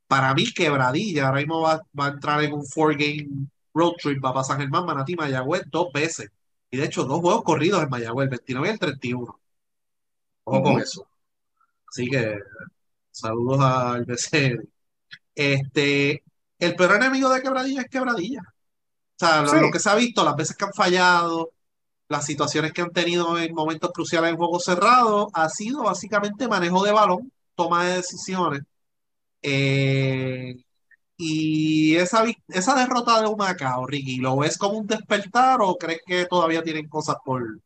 Para 0.08 0.34
mí, 0.34 0.54
Quebradilla 0.54 1.28
ahora 1.28 1.40
mismo 1.40 1.62
va, 1.62 1.82
va 2.00 2.06
a 2.08 2.10
entrar 2.10 2.44
en 2.44 2.54
un 2.54 2.66
four-game 2.66 3.28
road 3.74 3.94
trip. 4.02 4.24
Va 4.24 4.30
a 4.30 4.34
pasar 4.36 4.58
Germán, 4.60 4.86
Manatí, 4.86 5.16
Mayagüez 5.16 5.64
dos 5.70 5.92
veces. 5.92 6.30
Y 6.72 6.78
de 6.78 6.86
hecho, 6.86 7.04
dos 7.04 7.20
juegos 7.20 7.44
corridos 7.44 7.84
en 7.84 7.90
Mayagüez, 7.90 8.26
el 8.26 8.30
29 8.30 8.68
y 8.68 8.72
el 8.72 8.80
31. 8.80 9.40
Ojo 10.46 10.64
con 10.64 10.80
eso. 10.80 11.08
Así 11.90 12.08
que, 12.10 12.40
saludos 13.12 13.60
al 13.62 14.06
BCN. 14.06 14.64
Este, 15.36 16.24
el 16.60 16.76
peor 16.76 16.96
enemigo 16.96 17.30
de 17.30 17.42
Quebradilla 17.42 17.82
es 17.82 17.90
Quebradilla. 17.90 18.42
O 18.42 19.20
sea, 19.26 19.42
lo, 19.44 19.54
Sí. 19.54 19.58
lo 19.60 19.72
que 19.72 19.80
se 19.80 19.90
ha 19.90 19.96
visto, 19.96 20.24
las 20.24 20.36
veces 20.36 20.56
que 20.58 20.66
han 20.66 20.74
fallado, 20.74 21.52
las 22.10 22.26
situaciones 22.26 22.74
que 22.74 22.82
han 22.84 22.92
tenido 22.92 23.40
en 23.40 23.54
momentos 23.56 23.92
cruciales 23.94 24.32
en 24.32 24.38
juegos 24.38 24.66
cerrados, 24.66 25.28
ha 25.34 25.50
sido 25.50 25.84
básicamente 25.84 26.48
manejo 26.50 26.84
de 26.86 26.92
balón, 26.94 27.32
toma 27.56 27.86
de 27.86 27.98
decisiones. 27.98 28.62
Eh, 29.42 30.56
y 31.18 31.96
esa, 31.98 32.26
esa 32.50 32.76
derrota 32.76 33.22
de 33.22 33.28
Humacao, 33.28 33.88
Ricky, 33.88 34.18
¿lo 34.18 34.38
ves 34.38 34.58
como 34.58 34.80
un 34.80 34.88
despertar 34.88 35.60
o 35.62 35.78
crees 35.78 36.02
que 36.06 36.26
todavía 36.28 36.64
tienen 36.64 36.90
cosas 36.90 37.18
por, 37.26 37.62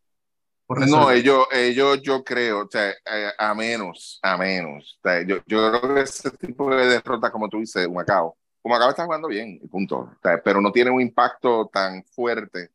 por 0.68 0.80
No, 0.80 0.82
resolver? 0.82 1.12
ellos, 1.12 1.46
ellos 1.52 2.02
yo 2.02 2.24
creo, 2.24 2.62
o 2.66 2.68
sea, 2.70 2.94
a 3.38 3.54
menos, 3.54 4.20
a 4.24 4.38
menos. 4.38 4.98
O 5.00 5.02
sea, 5.10 5.22
yo, 5.28 5.38
yo 5.46 5.70
creo 5.80 5.96
que 5.96 6.02
ese 6.02 6.32
tipo 6.32 6.74
de 6.74 6.86
derrota, 6.88 7.30
como 7.32 7.50
tú 7.50 7.60
dices, 7.60 7.86
Humacao, 7.88 8.38
Humacao 8.64 8.90
está 8.90 9.06
jugando 9.06 9.28
bien, 9.28 9.60
punto. 9.70 10.16
Pero 10.44 10.62
no 10.62 10.72
tiene 10.72 10.92
un 10.92 11.02
impacto 11.02 11.70
tan 11.72 12.04
fuerte 12.04 12.72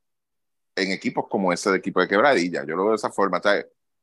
en 0.75 0.91
equipos 0.91 1.27
como 1.29 1.53
ese 1.53 1.71
de 1.71 1.79
equipo 1.79 2.01
de 2.01 2.09
quebradilla. 2.09 2.65
Yo 2.65 2.77
lo 2.77 2.83
veo 2.83 2.91
de 2.93 2.97
esa 2.97 3.11
forma. 3.11 3.41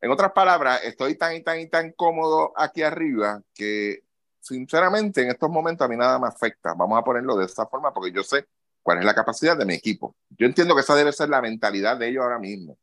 En 0.01 0.11
otras 0.11 0.31
palabras, 0.31 0.81
estoy 0.84 1.15
tan 1.15 1.36
y 1.36 1.41
tan 1.41 1.59
y 1.59 1.67
tan 1.67 1.91
cómodo 1.91 2.53
aquí 2.55 2.81
arriba 2.84 3.41
que, 3.53 4.03
sinceramente, 4.39 5.21
en 5.21 5.29
estos 5.29 5.49
momentos 5.49 5.86
a 5.86 5.88
mí 5.88 5.95
nada 5.95 6.19
me 6.19 6.27
afecta. 6.27 6.73
Vamos 6.73 6.99
a 6.99 7.03
ponerlo 7.03 7.36
de 7.36 7.45
esa 7.45 7.65
forma 7.67 7.93
porque 7.93 8.11
yo 8.11 8.23
sé 8.23 8.47
cuál 8.81 8.99
es 8.99 9.05
la 9.05 9.15
capacidad 9.15 9.57
de 9.57 9.65
mi 9.65 9.75
equipo. 9.75 10.15
Yo 10.29 10.45
entiendo 10.45 10.75
que 10.75 10.81
esa 10.81 10.95
debe 10.95 11.13
ser 11.13 11.29
la 11.29 11.41
mentalidad 11.41 11.97
de 11.97 12.09
ellos 12.09 12.23
ahora 12.23 12.39
mismo. 12.39 12.77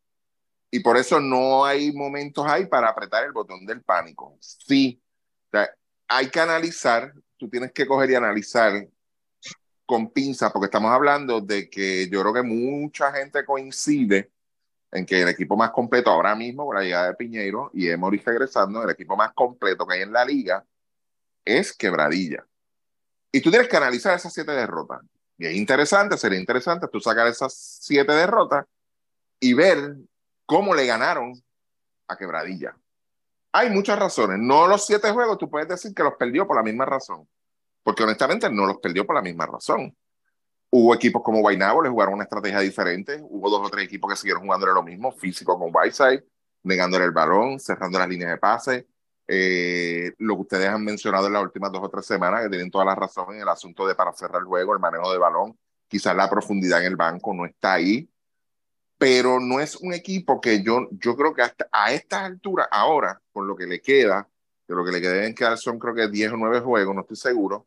Y 0.71 0.81
por 0.81 0.97
eso 0.97 1.21
no 1.21 1.65
hay 1.65 1.93
momentos 1.93 2.47
ahí 2.47 2.67
para 2.67 2.89
apretar 2.89 3.25
el 3.25 3.33
botón 3.33 3.67
del 3.67 3.83
pánico. 3.83 4.37
Sí, 4.41 5.03
o 5.49 5.51
sea, 5.51 5.69
hay 6.07 6.31
que 6.31 6.41
analizar, 6.41 7.13
tú 7.41 7.49
tienes 7.49 7.73
que 7.73 7.87
coger 7.87 8.11
y 8.11 8.15
analizar 8.15 8.87
con 9.87 10.11
pinza, 10.11 10.53
porque 10.53 10.67
estamos 10.67 10.93
hablando 10.93 11.41
de 11.41 11.71
que 11.71 12.07
yo 12.11 12.21
creo 12.21 12.35
que 12.35 12.43
mucha 12.43 13.11
gente 13.13 13.45
coincide 13.47 14.31
en 14.93 15.07
que 15.07 15.23
el 15.23 15.29
equipo 15.29 15.57
más 15.57 15.71
completo 15.71 16.11
ahora 16.11 16.35
mismo, 16.37 16.67
con 16.67 16.77
la 16.77 16.83
llegada 16.83 17.09
de 17.09 17.15
Piñeiro 17.15 17.71
y 17.73 17.89
Emory 17.89 18.19
regresando, 18.19 18.83
el 18.85 18.91
equipo 18.91 19.17
más 19.17 19.33
completo 19.33 19.87
que 19.87 19.95
hay 19.95 20.03
en 20.03 20.13
la 20.13 20.25
liga 20.25 20.65
es 21.43 21.73
Quebradilla. 21.73 22.47
Y 23.33 23.41
tú 23.41 23.51
tienes 23.51 23.69
que 23.69 23.77
analizar 23.79 24.15
esas 24.15 24.35
siete 24.35 24.53
derrotas. 24.53 25.01
Y 25.39 25.47
es 25.47 25.55
interesante, 25.55 26.19
sería 26.19 26.39
interesante 26.39 26.89
tú 26.93 27.01
sacar 27.01 27.27
esas 27.27 27.55
siete 27.55 28.13
derrotas 28.13 28.67
y 29.41 29.55
ver 29.55 29.97
cómo 30.45 30.75
le 30.75 30.85
ganaron 30.85 31.33
a 32.07 32.17
Quebradilla. 32.17 32.77
Hay 33.53 33.71
muchas 33.71 33.99
razones. 33.99 34.39
No 34.39 34.67
los 34.67 34.87
siete 34.87 35.11
juegos, 35.11 35.39
tú 35.39 35.51
puedes 35.51 35.69
decir 35.69 35.93
que 35.95 36.03
los 36.03 36.15
perdió 36.15 36.47
por 36.47 36.57
la 36.57 36.63
misma 36.63 36.85
razón. 36.85 37.29
Porque 37.83 38.05
honestamente 38.05 38.51
no 38.51 38.67
los 38.67 38.79
perdió 38.79 39.05
por 39.07 39.17
la 39.17 39.23
misma 39.23 39.47
razón. 39.47 39.97
Hubo 40.71 40.95
equipos 40.95 41.23
como 41.23 41.41
Guaynabo, 41.41 41.83
le 41.83 41.89
jugaron 41.89 42.15
una 42.15 42.25
estrategia 42.25 42.61
diferente. 42.61 43.21
Hubo 43.23 43.51
dos 43.51 43.67
o 43.67 43.71
tres 43.71 43.87
equipos 43.87 44.11
que 44.11 44.17
siguieron 44.17 44.45
jugándole 44.45 44.73
lo 44.73 44.83
mismo, 44.85 45.11
físico 45.11 45.59
con 45.59 45.71
Whiteside, 45.75 46.25
negándole 46.63 47.05
el 47.07 47.11
balón, 47.11 47.59
cerrando 47.59 47.99
las 47.99 48.09
líneas 48.09 48.31
de 48.31 48.39
pase. 48.39 48.87
Eh, 49.27 50.13
lo 50.19 50.37
que 50.37 50.43
ustedes 50.43 50.69
han 50.69 50.85
mencionado 50.85 51.27
en 51.27 51.33
las 51.33 51.43
últimas 51.43 51.73
dos 51.73 51.83
o 51.83 51.89
tres 51.89 52.07
semanas, 52.07 52.43
que 52.43 52.51
tienen 52.51 52.71
toda 52.71 52.85
la 52.85 52.95
razón 52.95 53.35
en 53.35 53.41
el 53.43 53.49
asunto 53.49 53.87
de 53.87 53.97
para 53.97 54.13
cerrar 54.13 54.43
el 54.43 54.47
juego, 54.47 54.75
el 54.75 54.81
manejo 54.81 55.11
de 55.11 55.19
balón. 55.19 55.59
Quizás 55.89 56.15
la 56.15 56.31
profundidad 56.31 56.81
en 56.81 56.87
el 56.87 56.97
banco 56.97 57.35
no 57.35 57.47
está 57.47 57.73
ahí 57.73 58.09
pero 59.01 59.41
no 59.41 59.61
es 59.61 59.77
un 59.77 59.95
equipo 59.95 60.43
que 60.43 60.63
yo, 60.63 60.87
yo 60.91 61.17
creo 61.17 61.33
que 61.33 61.41
hasta 61.41 61.67
a 61.73 61.91
estas 61.95 62.21
alturas, 62.25 62.69
ahora, 62.71 63.19
con 63.33 63.47
lo 63.49 63.57
que 63.57 63.67
le 63.67 63.81
queda, 63.81 64.29
de 64.69 64.75
lo 64.75 64.85
que 64.85 64.93
le 64.93 65.01
deben 65.01 65.35
quedar 65.35 65.57
son 65.57 65.79
creo 65.79 65.95
que 65.95 66.07
10 66.07 66.33
o 66.33 66.37
9 66.37 66.61
juegos, 66.61 66.95
no 66.95 67.01
estoy 67.01 67.17
seguro. 67.17 67.67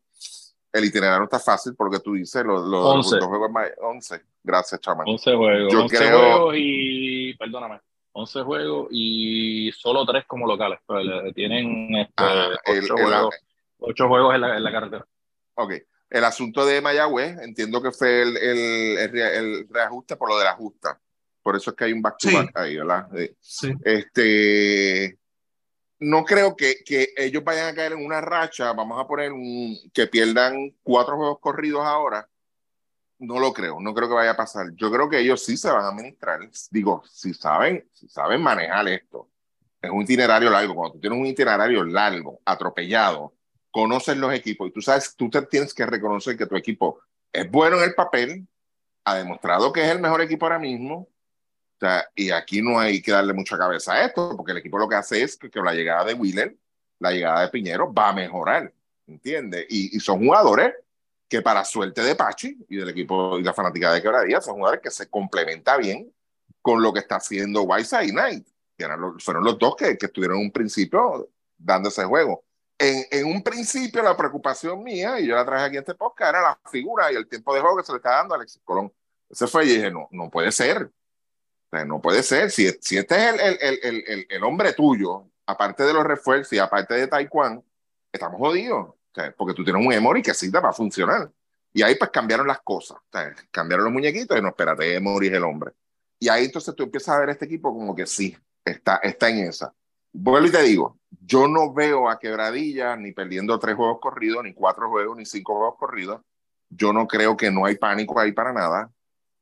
El 0.71 0.85
itinerario 0.85 1.23
está 1.23 1.39
fácil 1.39 1.73
porque 1.75 1.99
tú 1.99 2.13
dices 2.13 2.45
los, 2.45 2.61
los, 2.61 2.69
los 2.83 2.95
Once. 3.07 3.15
dos 3.17 3.25
juegos 3.27 3.49
más 3.49 3.67
11. 3.81 4.21
Gracias, 4.43 4.79
chamán. 4.79 5.07
11 5.07 5.35
juegos. 5.35 5.73
Yo 5.73 5.81
11 5.81 5.97
creo- 5.97 6.19
juegos 6.19 6.55
y. 6.57 7.33
Perdóname. 7.35 7.79
11 8.11 8.41
juegos 8.43 8.87
y 8.91 9.71
solo 9.71 10.05
3 10.05 10.25
como 10.27 10.45
locales. 10.45 10.79
Pues, 10.85 11.03
le- 11.03 11.33
tienen 11.33 11.95
este, 11.95 12.13
Ah, 12.17 12.49
el- 12.67 12.83
8, 12.83 12.95
el- 12.95 13.03
juegos, 13.03 13.35
ocho 13.79 14.07
juegos 14.07 14.35
en 14.35 14.41
la, 14.41 14.55
en 14.57 14.63
la 14.63 14.71
carretera. 14.71 15.05
Ok. 15.55 15.73
El 16.11 16.23
asunto 16.25 16.63
de 16.63 16.79
Mayagüez, 16.79 17.39
entiendo 17.39 17.81
que 17.81 17.91
fue 17.91 18.21
el, 18.21 18.37
el, 18.37 18.97
el, 18.99 19.17
el 19.17 19.67
reajuste 19.69 20.15
por 20.15 20.29
lo 20.29 20.37
de 20.37 20.45
la 20.45 20.53
justa. 20.53 20.99
Por 21.43 21.55
eso 21.55 21.69
es 21.71 21.75
que 21.75 21.83
hay 21.83 21.93
un 21.93 22.01
back 22.01 22.17
to 22.17 22.29
Sí. 22.29 22.35
back 22.35 22.51
ahí, 22.55 22.77
¿verdad? 22.77 23.07
Sí. 23.41 23.73
Este, 23.83 25.17
no 25.99 26.23
creo 26.23 26.55
que, 26.55 26.77
que 26.85 27.09
ellos 27.17 27.43
vayan 27.43 27.67
a 27.67 27.75
caer 27.75 27.93
en 27.93 28.05
una 28.05 28.21
racha, 28.21 28.73
vamos 28.73 28.99
a 28.99 29.05
poner 29.07 29.31
un, 29.31 29.77
que 29.93 30.07
pierdan 30.07 30.73
cuatro 30.81 31.17
juegos 31.17 31.39
corridos 31.39 31.83
ahora. 31.85 32.27
No 33.19 33.39
lo 33.39 33.53
creo, 33.53 33.79
no 33.79 33.93
creo 33.93 34.07
que 34.09 34.15
vaya 34.15 34.31
a 34.31 34.35
pasar. 34.37 34.67
Yo 34.75 34.91
creo 34.91 35.09
que 35.09 35.19
ellos 35.19 35.43
sí 35.43 35.55
se 35.55 35.69
van 35.71 35.85
a 35.85 35.89
administrar. 35.89 36.39
Digo, 36.71 37.03
si 37.09 37.33
saben, 37.33 37.87
si 37.93 38.07
saben 38.09 38.41
manejar 38.41 38.87
esto. 38.89 39.29
Es 39.81 39.91
un 39.91 40.01
itinerario 40.01 40.49
largo. 40.49 40.75
Cuando 40.75 40.93
tú 40.93 40.99
tienes 40.99 41.19
un 41.19 41.25
itinerario 41.25 41.83
largo, 41.83 42.41
atropellado, 42.43 43.33
conoces 43.71 44.17
los 44.17 44.33
equipos 44.33 44.67
y 44.69 44.71
tú 44.71 44.81
sabes, 44.81 45.15
tú 45.15 45.29
te 45.29 45.41
tienes 45.43 45.73
que 45.73 45.85
reconocer 45.85 46.37
que 46.37 46.45
tu 46.45 46.55
equipo 46.55 46.99
es 47.31 47.49
bueno 47.49 47.77
en 47.77 47.83
el 47.83 47.93
papel, 47.95 48.45
ha 49.05 49.15
demostrado 49.15 49.71
que 49.73 49.81
es 49.83 49.89
el 49.89 49.99
mejor 49.99 50.21
equipo 50.21 50.45
ahora 50.45 50.59
mismo. 50.59 51.07
Y 52.15 52.31
aquí 52.31 52.61
no 52.61 52.79
hay 52.79 53.01
que 53.01 53.11
darle 53.11 53.33
mucha 53.33 53.57
cabeza 53.57 53.93
a 53.93 54.05
esto, 54.05 54.35
porque 54.35 54.51
el 54.51 54.59
equipo 54.59 54.77
lo 54.77 54.87
que 54.87 54.95
hace 54.95 55.23
es 55.23 55.37
que, 55.37 55.49
la 55.61 55.73
llegada 55.73 56.05
de 56.05 56.13
Wheeler, 56.13 56.55
la 56.99 57.11
llegada 57.11 57.41
de 57.41 57.49
Piñero 57.49 57.93
va 57.93 58.09
a 58.09 58.13
mejorar, 58.13 58.73
¿entiendes? 59.07 59.65
Y, 59.69 59.99
son 59.99 60.19
jugadores 60.19 60.73
que 61.27 61.41
para 61.41 61.65
suerte 61.65 62.01
de 62.01 62.15
Pachi 62.15 62.57
y 62.69 62.75
del 62.77 62.89
equipo 62.89 63.39
y 63.39 63.43
la 63.43 63.53
fanática 63.53 63.91
de 63.91 64.01
Quebradilla, 64.01 64.41
son 64.41 64.55
jugadores 64.55 64.81
que 64.81 64.91
se 64.91 65.09
complementa 65.09 65.77
bien 65.77 66.13
con 66.61 66.81
lo 66.81 66.93
que 66.93 66.99
está 66.99 67.17
haciendo 67.17 67.63
Whiteside 67.63 68.05
y 68.05 68.11
Knight, 68.11 68.47
que 68.77 68.85
eran 68.85 69.19
fueron 69.19 69.43
los 69.43 69.57
dos 69.57 69.75
que, 69.75 69.97
que 69.97 70.05
estuvieron 70.05 70.37
en 70.37 70.45
un 70.45 70.51
principio 70.51 71.29
dando 71.57 71.89
ese 71.89 72.05
juego. 72.05 72.43
En, 72.77 73.05
en, 73.11 73.25
un 73.25 73.43
principio 73.43 74.01
la 74.01 74.15
preocupación 74.15 74.83
mía, 74.83 75.19
y 75.19 75.27
yo 75.27 75.35
la 75.35 75.45
traje 75.45 75.65
aquí 75.65 75.77
en 75.77 75.81
este 75.81 75.95
podcast, 75.95 76.29
era 76.29 76.41
la 76.41 76.59
figura 76.69 77.11
y 77.11 77.15
el 77.15 77.27
tiempo 77.27 77.53
de 77.53 77.61
juego 77.61 77.77
que 77.77 77.83
se 77.83 77.91
le 77.91 77.97
está 77.97 78.11
dando 78.11 78.35
a 78.35 78.37
Alexis 78.37 78.61
Colón. 78.63 78.91
Ese 79.29 79.47
fue 79.47 79.65
y 79.65 79.69
dije, 79.69 79.91
no, 79.91 80.07
no 80.11 80.29
puede 80.29 80.51
ser. 80.51 80.91
No 81.85 81.99
puede 81.99 82.21
ser. 82.21 82.51
Si, 82.51 82.69
si 82.81 82.97
este 82.97 83.15
es 83.15 83.33
el, 83.33 83.57
el, 83.61 84.03
el, 84.07 84.27
el, 84.29 84.43
hombre 84.43 84.73
tuyo, 84.73 85.25
aparte 85.47 85.83
de 85.83 85.93
los 85.93 86.03
refuerzos 86.03 86.53
y 86.53 86.59
aparte 86.59 86.93
de 86.93 87.07
Taekwondo, 87.07 87.63
estamos 88.11 88.37
jodidos. 88.39 88.89
O 88.89 89.21
porque 89.37 89.53
tú 89.53 89.63
tienes 89.63 89.85
un 89.85 89.91
Emory 89.91 90.21
que 90.21 90.33
sí 90.33 90.51
te 90.51 90.59
va 90.59 90.69
a 90.69 90.73
funcionar. 90.73 91.31
Y 91.73 91.81
ahí 91.81 91.95
pues 91.95 92.11
cambiaron 92.11 92.47
las 92.47 92.61
cosas. 92.61 92.97
O 92.97 93.09
sea, 93.11 93.33
cambiaron 93.49 93.85
los 93.85 93.93
muñequitos 93.93 94.37
y 94.37 94.41
no, 94.41 94.49
espérate, 94.49 94.95
Emory 94.95 95.27
es 95.27 95.33
el 95.33 95.43
hombre. 95.43 95.71
Y 96.19 96.29
ahí 96.29 96.45
entonces 96.45 96.75
tú 96.75 96.83
empiezas 96.83 97.15
a 97.15 97.19
ver 97.19 97.29
este 97.29 97.45
equipo 97.45 97.73
como 97.73 97.95
que 97.95 98.05
sí, 98.05 98.37
está, 98.63 98.97
está 98.97 99.29
en 99.29 99.39
esa. 99.39 99.73
Vuelvo 100.11 100.47
y 100.47 100.51
te 100.51 100.61
digo, 100.61 100.99
yo 101.09 101.47
no 101.47 101.73
veo 101.73 102.07
a 102.07 102.19
Quebradilla 102.19 102.95
ni 102.95 103.11
perdiendo 103.11 103.57
tres 103.57 103.75
juegos 103.75 103.97
corridos, 103.99 104.43
ni 104.43 104.53
cuatro 104.53 104.89
juegos, 104.89 105.17
ni 105.17 105.25
cinco 105.25 105.55
juegos 105.57 105.75
corridos. 105.77 106.21
Yo 106.69 106.93
no 106.93 107.07
creo 107.07 107.35
que 107.35 107.49
no 107.49 107.65
hay 107.65 107.75
pánico 107.75 108.19
ahí 108.19 108.31
para 108.31 108.53
nada. 108.53 108.91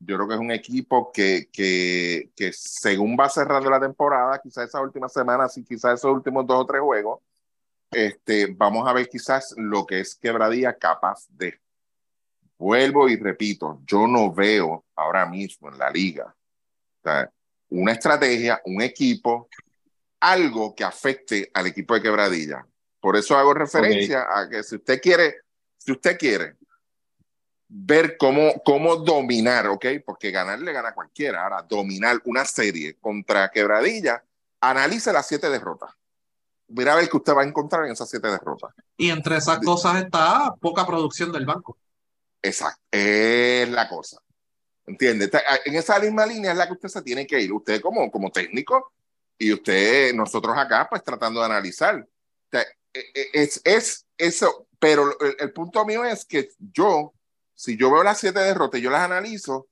Yo 0.03 0.15
creo 0.15 0.27
que 0.27 0.33
es 0.33 0.39
un 0.39 0.51
equipo 0.51 1.11
que, 1.11 1.49
que, 1.51 2.31
que 2.35 2.51
según 2.53 3.15
va 3.19 3.29
cerrando 3.29 3.69
la 3.69 3.79
temporada, 3.79 4.39
quizás 4.41 4.67
esa 4.67 4.81
última 4.81 5.07
semana, 5.07 5.47
sí, 5.47 5.63
quizás 5.63 5.99
esos 5.99 6.11
últimos 6.11 6.45
dos 6.47 6.61
o 6.61 6.65
tres 6.65 6.81
juegos, 6.81 7.21
este, 7.91 8.47
vamos 8.47 8.87
a 8.87 8.93
ver 8.93 9.07
quizás 9.07 9.53
lo 9.57 9.85
que 9.85 9.99
es 9.99 10.15
Quebradilla 10.15 10.77
capaz 10.77 11.27
de. 11.29 11.59
Vuelvo 12.57 13.09
y 13.09 13.17
repito, 13.17 13.81
yo 13.85 14.07
no 14.07 14.31
veo 14.31 14.85
ahora 14.95 15.25
mismo 15.25 15.69
en 15.69 15.77
la 15.77 15.89
liga 15.89 16.35
o 17.01 17.09
sea, 17.09 17.31
una 17.69 17.93
estrategia, 17.93 18.61
un 18.65 18.81
equipo, 18.81 19.49
algo 20.19 20.75
que 20.75 20.83
afecte 20.83 21.49
al 21.53 21.67
equipo 21.67 21.95
de 21.95 22.01
Quebradilla. 22.01 22.65
Por 22.99 23.17
eso 23.17 23.35
hago 23.35 23.53
referencia 23.53 24.23
okay. 24.23 24.45
a 24.45 24.49
que 24.49 24.63
si 24.63 24.75
usted 24.75 25.01
quiere, 25.01 25.37
si 25.77 25.91
usted 25.91 26.17
quiere 26.17 26.57
ver 27.73 28.17
cómo, 28.17 28.61
cómo 28.65 28.97
dominar, 28.97 29.67
¿ok? 29.67 29.85
Porque 30.05 30.29
ganar 30.29 30.59
le 30.59 30.73
gana 30.73 30.89
a 30.89 30.93
cualquiera. 30.93 31.43
Ahora, 31.43 31.61
dominar 31.63 32.19
una 32.25 32.43
serie 32.43 32.97
contra 32.99 33.49
Quebradilla, 33.49 34.21
analice 34.59 35.13
las 35.13 35.25
siete 35.25 35.49
derrotas. 35.49 35.89
Mira 36.67 36.93
a 36.93 36.95
ver 36.97 37.09
qué 37.09 37.15
usted 37.15 37.33
va 37.33 37.43
a 37.43 37.45
encontrar 37.45 37.85
en 37.85 37.93
esas 37.93 38.09
siete 38.09 38.27
derrotas. 38.27 38.73
Y 38.97 39.09
entre 39.09 39.37
esas 39.37 39.59
cosas 39.59 40.03
está 40.03 40.53
poca 40.59 40.85
producción 40.85 41.31
del 41.31 41.45
banco. 41.45 41.77
Exacto, 42.41 42.81
es 42.91 43.69
la 43.69 43.87
cosa. 43.87 44.21
¿Entiende? 44.85 45.29
En 45.65 45.75
esa 45.75 45.97
misma 45.99 46.25
línea 46.25 46.51
es 46.51 46.57
la 46.57 46.67
que 46.67 46.73
usted 46.73 46.89
se 46.89 47.01
tiene 47.01 47.25
que 47.25 47.39
ir. 47.39 47.53
Usted 47.53 47.79
como, 47.79 48.11
como 48.11 48.31
técnico 48.31 48.91
y 49.37 49.53
usted, 49.53 50.13
nosotros 50.13 50.57
acá, 50.57 50.87
pues 50.89 51.03
tratando 51.03 51.39
de 51.39 51.45
analizar. 51.45 52.05
Es, 52.91 53.61
es 53.63 54.05
eso, 54.17 54.67
pero 54.77 55.17
el, 55.21 55.35
el 55.39 55.53
punto 55.53 55.85
mío 55.85 56.03
es 56.03 56.25
que 56.25 56.49
yo 56.59 57.13
si 57.61 57.77
yo 57.77 57.91
veo 57.91 58.01
las 58.01 58.17
siete 58.17 58.39
derrotas 58.39 58.79
y 58.79 58.83
yo 58.83 58.89
las 58.89 59.03
analizo, 59.03 59.67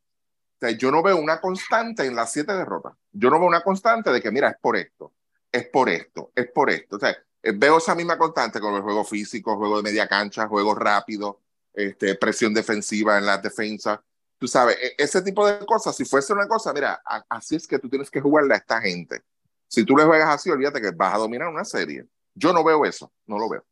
yo 0.78 0.92
no 0.92 1.02
veo 1.02 1.18
una 1.18 1.42
constante 1.42 2.06
en 2.06 2.16
las 2.16 2.32
siete 2.32 2.54
derrotas. 2.54 2.94
Yo 3.12 3.32
no 3.32 3.40
veo 3.40 3.48
una 3.48 3.62
constante 3.62 4.12
de 4.12 4.22
que, 4.22 4.30
mira, 4.30 4.50
es 4.50 4.58
por 4.62 4.78
esto, 4.78 5.12
es 5.52 5.68
por 5.70 5.90
esto, 5.90 6.32
es 6.36 6.52
por 6.52 6.70
esto. 6.70 6.98
O 6.98 7.00
sea, 7.00 7.18
veo 7.42 7.80
esa 7.80 7.96
misma 7.96 8.16
constante 8.16 8.60
con 8.60 8.76
el 8.76 8.84
juego 8.84 9.04
físico, 9.04 9.58
juego 9.58 9.78
de 9.78 9.82
media 9.82 10.08
cancha, 10.08 10.48
juego 10.48 10.76
rápido, 10.76 11.40
este, 11.74 12.14
presión 12.14 12.54
defensiva 12.54 13.18
en 13.18 13.26
las 13.26 13.42
defensas. 13.42 14.00
Tú 14.38 14.48
sabes, 14.48 14.78
ese 14.96 15.24
tipo 15.24 15.48
de 15.48 15.66
cosas, 15.66 15.96
si 15.96 16.06
fuese 16.06 16.32
una 16.32 16.48
cosa, 16.48 16.72
mira, 16.74 17.02
así 17.28 17.56
es 17.56 17.66
que 17.66 17.80
tú 17.80 17.90
tienes 17.90 18.12
que 18.12 18.22
jugarle 18.22 18.54
a 18.54 18.58
esta 18.58 18.80
gente. 18.80 19.24
Si 19.68 19.84
tú 19.84 19.98
le 19.98 20.04
juegas 20.04 20.30
así, 20.30 20.52
olvídate 20.52 20.80
que 20.80 20.92
vas 20.92 21.16
a 21.16 21.18
dominar 21.18 21.48
una 21.48 21.66
serie. 21.66 22.06
Yo 22.36 22.54
no 22.54 22.64
veo 22.64 22.86
eso, 22.86 23.12
no 23.26 23.40
lo 23.40 23.50
veo. 23.50 23.66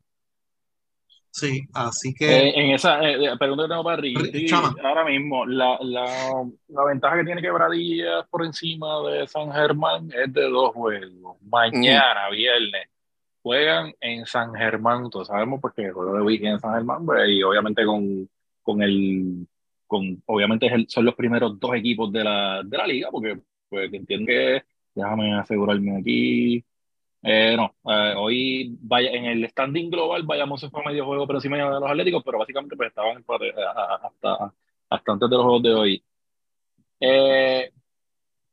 Sí, 1.30 1.68
así 1.74 2.14
que. 2.14 2.26
Eh, 2.26 2.52
en 2.56 2.70
esa 2.70 3.00
eh, 3.08 3.36
pregunta 3.38 3.64
que 3.64 3.68
tengo 3.68 3.84
para 3.84 3.96
Ricky, 3.96 4.52
ahora 4.82 5.04
mismo, 5.04 5.46
la, 5.46 5.78
la, 5.82 6.44
la, 6.68 6.84
ventaja 6.84 7.18
que 7.18 7.24
tiene 7.24 7.42
Quebradilla 7.42 8.24
por 8.30 8.44
encima 8.44 9.02
de 9.08 9.26
San 9.28 9.52
Germán 9.52 10.10
es 10.12 10.32
de 10.32 10.48
dos 10.48 10.74
juegos. 10.74 11.36
Mañana, 11.42 12.28
mm. 12.28 12.32
viernes, 12.32 12.88
juegan 13.42 13.92
en 14.00 14.26
San 14.26 14.54
Germán. 14.54 15.10
Todos 15.10 15.28
sabemos 15.28 15.60
porque 15.60 15.86
el 15.86 15.92
juego 15.92 16.16
de 16.16 16.22
weekend 16.22 16.54
en 16.54 16.60
San 16.60 16.74
Germán, 16.74 17.04
pues, 17.04 17.28
y 17.28 17.42
obviamente 17.42 17.84
con, 17.84 18.28
con 18.62 18.82
el. 18.82 19.46
Con, 19.86 20.22
obviamente 20.26 20.66
es 20.66 20.72
el, 20.72 20.88
son 20.88 21.04
los 21.04 21.14
primeros 21.14 21.58
dos 21.58 21.74
equipos 21.74 22.12
de 22.12 22.24
la, 22.24 22.62
de 22.64 22.76
la 22.76 22.86
liga, 22.86 23.08
porque 23.10 23.38
pues, 23.68 23.92
entiendo 23.92 24.26
que. 24.26 24.62
Déjame 24.94 25.38
asegurarme 25.38 25.96
aquí. 25.96 26.64
Eh, 27.22 27.56
no, 27.56 27.74
eh, 27.92 28.14
hoy 28.16 28.78
en 28.90 29.24
el 29.24 29.48
standing 29.50 29.90
global 29.90 30.22
vayamos 30.22 30.64
fue 30.70 30.84
medio 30.84 31.04
juego 31.04 31.26
por 31.26 31.36
encima 31.36 31.56
de 31.56 31.64
los 31.64 31.90
Atléticos, 31.90 32.22
pero 32.24 32.38
básicamente 32.38 32.76
pues 32.76 32.90
estaban 32.90 33.18
eh, 33.18 33.54
hasta, 34.02 34.54
hasta 34.88 35.12
antes 35.12 35.28
de 35.28 35.36
los 35.36 35.44
juegos 35.44 35.62
de 35.62 35.74
hoy. 35.74 36.04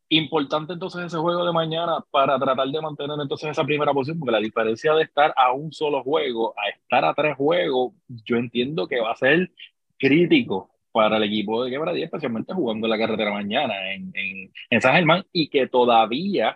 Importante 0.10 0.74
entonces 0.74 1.06
ese 1.06 1.18
juego 1.18 1.46
de 1.46 1.52
mañana 1.52 1.98
para 2.12 2.38
tratar 2.38 2.68
de 2.68 2.82
mantener 2.82 3.18
entonces 3.20 3.50
esa 3.50 3.64
primera 3.64 3.92
posición, 3.92 4.20
porque 4.20 4.32
la 4.32 4.40
diferencia 4.40 4.94
de 4.94 5.04
estar 5.04 5.34
a 5.36 5.52
un 5.52 5.72
solo 5.72 6.04
juego 6.04 6.54
a 6.58 6.70
estar 6.70 7.04
a 7.04 7.14
tres 7.14 7.36
juegos, 7.36 7.94
yo 8.08 8.38
entiendo 8.38 8.88
que 8.88 9.00
va 9.00 9.12
a 9.12 9.16
ser 9.16 9.52
crítico 9.98 10.70
para 10.92 11.18
el 11.18 11.24
equipo 11.24 11.64
de 11.64 11.72
Quebradilla, 11.72 12.06
especialmente 12.06 12.54
jugando 12.54 12.88
la 12.88 12.98
carretera 12.98 13.32
mañana 13.32 13.94
en, 13.94 14.12
en, 14.14 14.52
en 14.70 14.82
San 14.82 14.94
Germán 14.94 15.26
y 15.34 15.50
que 15.50 15.68
todavía 15.68 16.56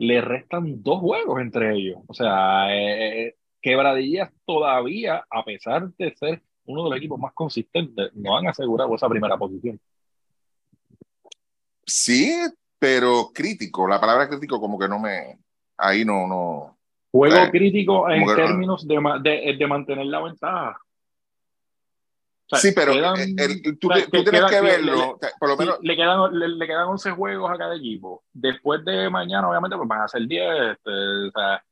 le 0.00 0.22
restan 0.22 0.82
dos 0.82 0.98
juegos 1.00 1.40
entre 1.40 1.74
ellos. 1.76 1.98
O 2.06 2.14
sea, 2.14 2.74
eh, 2.74 3.34
Quebradillas 3.60 4.32
todavía, 4.46 5.26
a 5.28 5.44
pesar 5.44 5.90
de 5.92 6.14
ser 6.16 6.42
uno 6.64 6.84
de 6.84 6.90
los 6.90 6.98
equipos 6.98 7.20
más 7.20 7.34
consistentes, 7.34 8.10
no 8.14 8.34
han 8.34 8.48
asegurado 8.48 8.94
esa 8.94 9.10
primera 9.10 9.36
posición. 9.36 9.78
Sí, 11.84 12.32
pero 12.78 13.30
crítico. 13.34 13.86
La 13.86 14.00
palabra 14.00 14.26
crítico 14.26 14.58
como 14.58 14.78
que 14.78 14.88
no 14.88 14.98
me... 14.98 15.38
Ahí 15.76 16.04
no... 16.04 16.26
no 16.26 16.78
Juego 17.12 17.36
eh, 17.36 17.50
crítico 17.50 18.08
en 18.08 18.24
términos 18.34 18.86
no. 18.86 19.18
de, 19.20 19.30
de, 19.30 19.56
de 19.58 19.66
mantener 19.66 20.06
la 20.06 20.22
ventaja. 20.22 20.80
O 22.52 22.56
sea, 22.56 22.58
sí, 22.58 22.72
pero 22.74 22.92
quedan, 22.92 23.16
el, 23.16 23.60
el, 23.64 23.78
tú, 23.78 23.88
o 23.90 23.94
sea, 23.94 24.04
tú 24.06 24.10
que 24.10 24.22
tienes 24.22 24.40
queda, 24.40 24.48
que 24.48 24.60
verlo. 24.60 25.18
Le, 25.20 25.28
por 25.38 25.48
lo 25.48 25.56
menos. 25.56 25.78
Le 25.82 25.94
quedan, 25.94 26.38
le, 26.38 26.48
le, 26.48 26.66
quedan 26.66 26.88
11 26.88 27.12
juegos 27.12 27.50
a 27.50 27.56
cada 27.56 27.76
equipo. 27.76 28.24
Después 28.32 28.84
de 28.84 29.08
mañana, 29.08 29.48
obviamente, 29.48 29.76
pues 29.76 29.88
van 29.88 30.02
a 30.02 30.08
ser 30.08 30.26
10. 30.26 30.42
Este, 30.72 30.90
o 30.90 31.30
sea, 31.30 31.64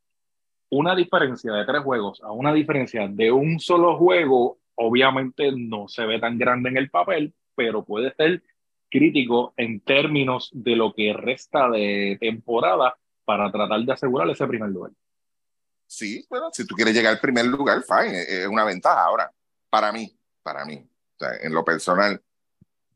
una 0.69 0.95
diferencia 0.95 1.51
de 1.51 1.65
tres 1.65 1.81
juegos 1.83 2.21
a 2.23 2.31
una 2.31 2.53
diferencia 2.53 3.07
de 3.07 3.31
un 3.31 3.59
solo 3.59 3.97
juego, 3.97 4.59
obviamente 4.75 5.51
no 5.51 5.87
se 5.87 6.05
ve 6.05 6.19
tan 6.19 6.37
grande 6.37 6.69
en 6.69 6.77
el 6.77 6.89
papel, 6.89 7.33
pero 7.55 7.83
puede 7.83 8.13
ser 8.15 8.43
crítico 8.89 9.53
en 9.57 9.81
términos 9.81 10.49
de 10.53 10.75
lo 10.75 10.93
que 10.93 11.13
resta 11.13 11.69
de 11.69 12.17
temporada 12.19 12.97
para 13.25 13.51
tratar 13.51 13.81
de 13.81 13.93
asegurar 13.93 14.29
ese 14.29 14.47
primer 14.47 14.69
lugar. 14.69 14.91
Sí, 15.87 16.25
bueno, 16.29 16.49
si 16.51 16.65
tú 16.65 16.75
quieres 16.75 16.93
llegar 16.93 17.13
al 17.13 17.19
primer 17.19 17.45
lugar, 17.45 17.83
fine, 17.83 18.21
es 18.21 18.47
una 18.47 18.63
ventaja. 18.63 19.03
Ahora, 19.03 19.31
para 19.69 19.91
mí, 19.91 20.11
para 20.43 20.65
mí. 20.65 20.87
O 21.15 21.19
sea, 21.19 21.35
en 21.41 21.53
lo 21.53 21.63
personal, 21.63 22.21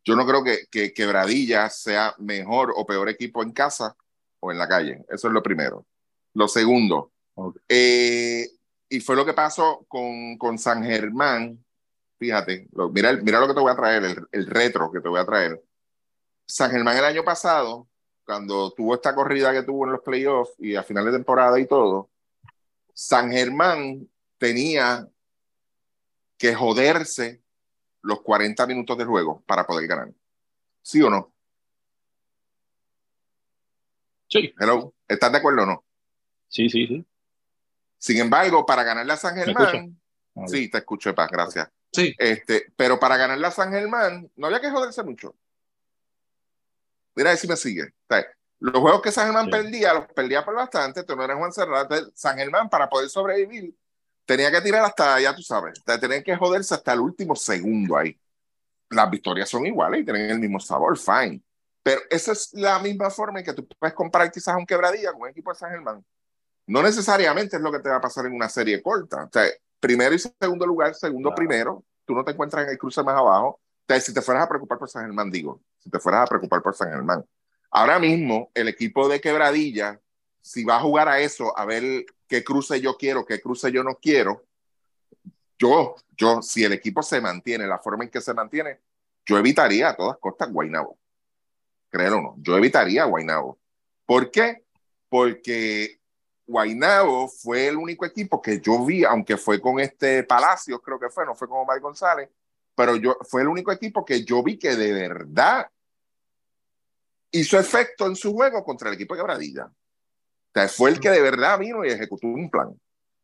yo 0.04 0.16
no 0.16 0.26
creo 0.26 0.44
que, 0.44 0.68
que 0.70 0.94
Quebradilla 0.94 1.70
sea 1.70 2.14
mejor 2.18 2.74
o 2.76 2.86
peor 2.86 3.10
equipo 3.10 3.44
en 3.44 3.52
casa 3.52 3.96
o 4.40 4.52
en 4.52 4.58
la 4.58 4.68
calle. 4.68 5.06
Eso 5.10 5.28
es 5.28 5.34
lo 5.34 5.44
primero. 5.44 5.86
Lo 6.34 6.48
segundo, 6.48 7.12
okay. 7.36 7.62
eh, 7.70 8.50
y 8.90 9.00
fue 9.00 9.16
lo 9.16 9.26
que 9.26 9.34
pasó 9.34 9.86
con, 9.88 10.38
con 10.38 10.58
San 10.58 10.84
Germán. 10.84 11.64
Fíjate, 12.18 12.68
lo, 12.74 12.90
mira, 12.90 13.14
mira 13.14 13.40
lo 13.40 13.48
que 13.48 13.54
te 13.54 13.60
voy 13.60 13.72
a 13.72 13.76
traer, 13.76 14.04
el, 14.04 14.28
el 14.32 14.48
retro 14.48 14.92
que 14.92 15.00
te 15.00 15.10
voy 15.10 15.20
a 15.20 15.26
traer. 15.26 15.64
San 16.46 16.72
Germán 16.72 16.98
el 16.98 17.06
año 17.06 17.24
pasado, 17.24 17.88
cuando 18.26 18.72
tuvo 18.72 18.96
esta 18.96 19.14
corrida 19.14 19.52
que 19.52 19.64
tuvo 19.64 19.86
en 19.86 19.94
los 19.94 20.02
playoffs 20.02 20.54
y 20.60 20.76
a 20.76 20.84
final 20.84 21.06
de 21.06 21.12
temporada 21.12 21.60
y 21.60 21.68
todo, 21.68 22.10
San 22.94 23.32
Germán 23.32 24.08
tenía 24.38 25.08
que 26.44 26.54
joderse 26.54 27.42
los 28.02 28.20
40 28.22 28.68
minutos 28.68 28.98
de 28.98 29.06
juego 29.06 29.42
para 29.48 29.66
poder 29.66 29.88
ganar. 29.88 30.10
¿Sí 30.82 31.02
o 31.02 31.10
no? 31.10 31.34
Sí. 34.28 34.54
Hello. 34.60 34.94
¿Estás 35.08 35.32
de 35.32 35.38
acuerdo 35.38 35.64
o 35.64 35.66
no? 35.66 35.86
Sí, 36.50 36.70
sí, 36.70 36.86
sí. 36.86 37.06
Sin 37.98 38.18
embargo, 38.18 38.66
para 38.66 38.84
ganarle 38.84 39.14
a 39.14 39.16
San 39.16 39.36
Germán, 39.36 39.98
Sí, 40.48 40.70
te 40.70 40.80
escuché, 40.80 41.14
Paz, 41.14 41.30
gracias. 41.32 41.70
Sí. 41.94 42.14
Este, 42.18 42.74
pero 42.76 43.00
para 43.00 43.16
ganar 43.16 43.38
la 43.38 43.50
San 43.50 43.72
Germán, 43.72 44.30
no 44.36 44.48
había 44.48 44.60
que 44.60 44.70
joderse 44.70 45.02
mucho. 45.02 45.34
Mira, 47.16 47.38
si 47.38 47.48
me 47.48 47.56
sigue. 47.56 47.84
O 47.84 48.14
sea, 48.14 48.28
los 48.60 48.82
juegos 48.82 49.02
que 49.02 49.14
San 49.14 49.28
Germán 49.28 49.46
Sí. 49.46 49.52
perdía, 49.52 49.94
los 49.94 50.08
perdía 50.08 50.44
por 50.44 50.56
bastante, 50.56 51.04
tú 51.06 51.16
no 51.16 51.24
eres 51.24 51.38
Juan 51.38 51.54
Serrat. 51.54 51.90
San 52.16 52.36
Germán, 52.38 52.70
para 52.70 52.90
poder 52.90 53.08
sobrevivir, 53.08 53.74
tenía 54.26 54.52
que 54.52 54.62
tirar 54.62 54.84
hasta, 54.86 55.20
ya 55.20 55.36
tú 55.36 55.42
sabes, 55.42 55.80
o 55.80 55.84
sea, 55.86 56.00
tenía 56.00 56.24
que 56.24 56.36
joderse 56.36 56.74
hasta 56.74 56.94
el 56.94 57.00
último 57.02 57.36
segundo 57.36 57.98
ahí. 57.98 58.18
Las 58.90 59.10
victorias 59.10 59.50
son 59.50 59.66
iguales 59.66 60.02
y 60.02 60.06
tienen 60.06 60.30
el 60.30 60.40
mismo 60.40 60.60
sabor, 60.60 60.98
fine. 60.98 61.42
Pero 61.82 62.02
esa 62.10 62.32
es 62.32 62.54
la 62.54 62.80
misma 62.80 63.10
forma 63.10 63.40
en 63.40 63.46
que 63.46 63.54
tú 63.54 63.68
puedes 63.68 63.94
comparar 63.94 64.32
quizás 64.32 64.56
un 64.56 64.66
quebradilla 64.66 65.12
con 65.12 65.24
un 65.24 65.30
equipo 65.30 65.52
de 65.52 65.60
San 65.60 65.72
Germán. 65.72 66.04
No 66.68 66.82
necesariamente 66.82 67.58
es 67.58 67.62
lo 67.62 67.72
que 67.72 67.80
te 67.80 67.90
va 67.90 67.98
a 67.98 68.02
pasar 68.02 68.26
en 68.26 68.34
una 68.34 68.48
serie 68.48 68.82
corta. 68.82 69.26
O 69.26 69.30
sea, 69.32 69.44
primero 69.80 70.16
y 70.16 70.20
segundo 70.20 70.66
lugar, 70.66 70.96
segundo 70.96 71.30
Claro. 71.30 71.36
primero, 71.36 71.86
tú 72.06 72.14
no 72.16 72.24
te 72.24 72.32
encuentras 72.32 72.64
en 72.66 72.70
el 72.72 72.78
cruce 72.78 73.04
más 73.04 73.18
abajo. 73.18 73.48
O 73.48 73.86
sea, 73.88 74.00
si 74.00 74.14
te 74.14 74.22
fueras 74.22 74.46
a 74.46 74.48
preocupar 74.50 74.78
por 74.78 74.90
San 74.90 75.04
Germán, 75.04 75.30
digo, 75.30 75.62
si 75.80 75.90
te 75.90 76.00
fueras 76.00 76.22
a 76.24 76.28
preocupar 76.28 76.62
por 76.62 76.74
San 76.74 76.90
Germán. 76.90 77.26
Ahora 77.70 78.00
mismo, 78.00 78.50
el 78.54 78.70
equipo 78.70 79.10
de 79.10 79.20
quebradilla, 79.20 80.00
si 80.44 80.66
va 80.66 80.76
a 80.76 80.82
jugar 80.82 81.08
a 81.08 81.20
eso, 81.22 81.58
a 81.58 81.64
ver 81.66 82.06
qué 82.28 82.44
cruce 82.44 82.82
yo 82.82 82.98
quiero, 82.98 83.26
qué 83.26 83.40
cruce 83.42 83.72
yo 83.72 83.82
no 83.82 83.96
quiero, 83.96 84.44
yo, 85.58 85.96
yo, 86.18 86.42
si 86.42 86.66
el 86.66 86.74
equipo 86.74 87.02
se 87.02 87.22
mantiene, 87.22 87.66
la 87.66 87.80
forma 87.80 88.04
en 88.04 88.10
que 88.10 88.20
se 88.20 88.34
mantiene, 88.34 88.82
yo 89.26 89.38
evitaría 89.38 89.90
a 89.90 89.96
todas 89.96 90.18
costas 90.18 90.52
Guaynabo. 90.52 90.98
Créelo 91.90 92.18
o 92.18 92.22
no, 92.22 92.36
yo 92.40 92.58
evitaría 92.58 93.04
a 93.04 93.06
Guaynabo. 93.06 93.58
¿Por 94.06 94.32
qué? 94.32 94.66
Porque 95.08 96.02
Guaynabo 96.46 97.30
fue 97.30 97.70
el 97.70 97.78
único 97.78 98.06
equipo 98.06 98.42
que 98.42 98.60
yo 98.60 98.84
vi, 98.84 99.06
aunque 99.06 99.38
fue 99.38 99.62
con 99.62 99.80
este 99.80 100.24
Palacios, 100.24 100.82
creo 100.84 101.00
que 101.00 101.10
fue, 101.10 101.26
no 101.26 101.36
fue 101.36 101.48
con 101.48 101.60
Omar 101.60 101.80
González, 101.80 102.30
pero 102.76 102.98
yo, 102.98 103.16
fue 103.22 103.44
el 103.44 103.48
único 103.48 103.72
equipo 103.72 104.04
que 104.04 104.26
yo 104.26 104.44
vi 104.44 104.60
que 104.60 104.76
de 104.76 104.92
verdad 104.92 105.70
hizo 107.32 107.58
efecto 107.58 108.08
en 108.08 108.18
su 108.18 108.34
juego 108.34 108.62
contra 108.66 108.90
el 108.90 108.96
equipo 108.96 109.16
de 109.16 109.22
Quebradilla. 109.22 109.72
O 110.56 110.60
sea, 110.60 110.68
fue 110.68 110.92
el 110.92 111.00
que 111.00 111.10
de 111.10 111.22
verdad 111.22 111.58
vino 111.58 111.84
y 111.84 111.90
ejecutó 111.90 112.28
un 112.28 112.50
plan. 112.50 112.70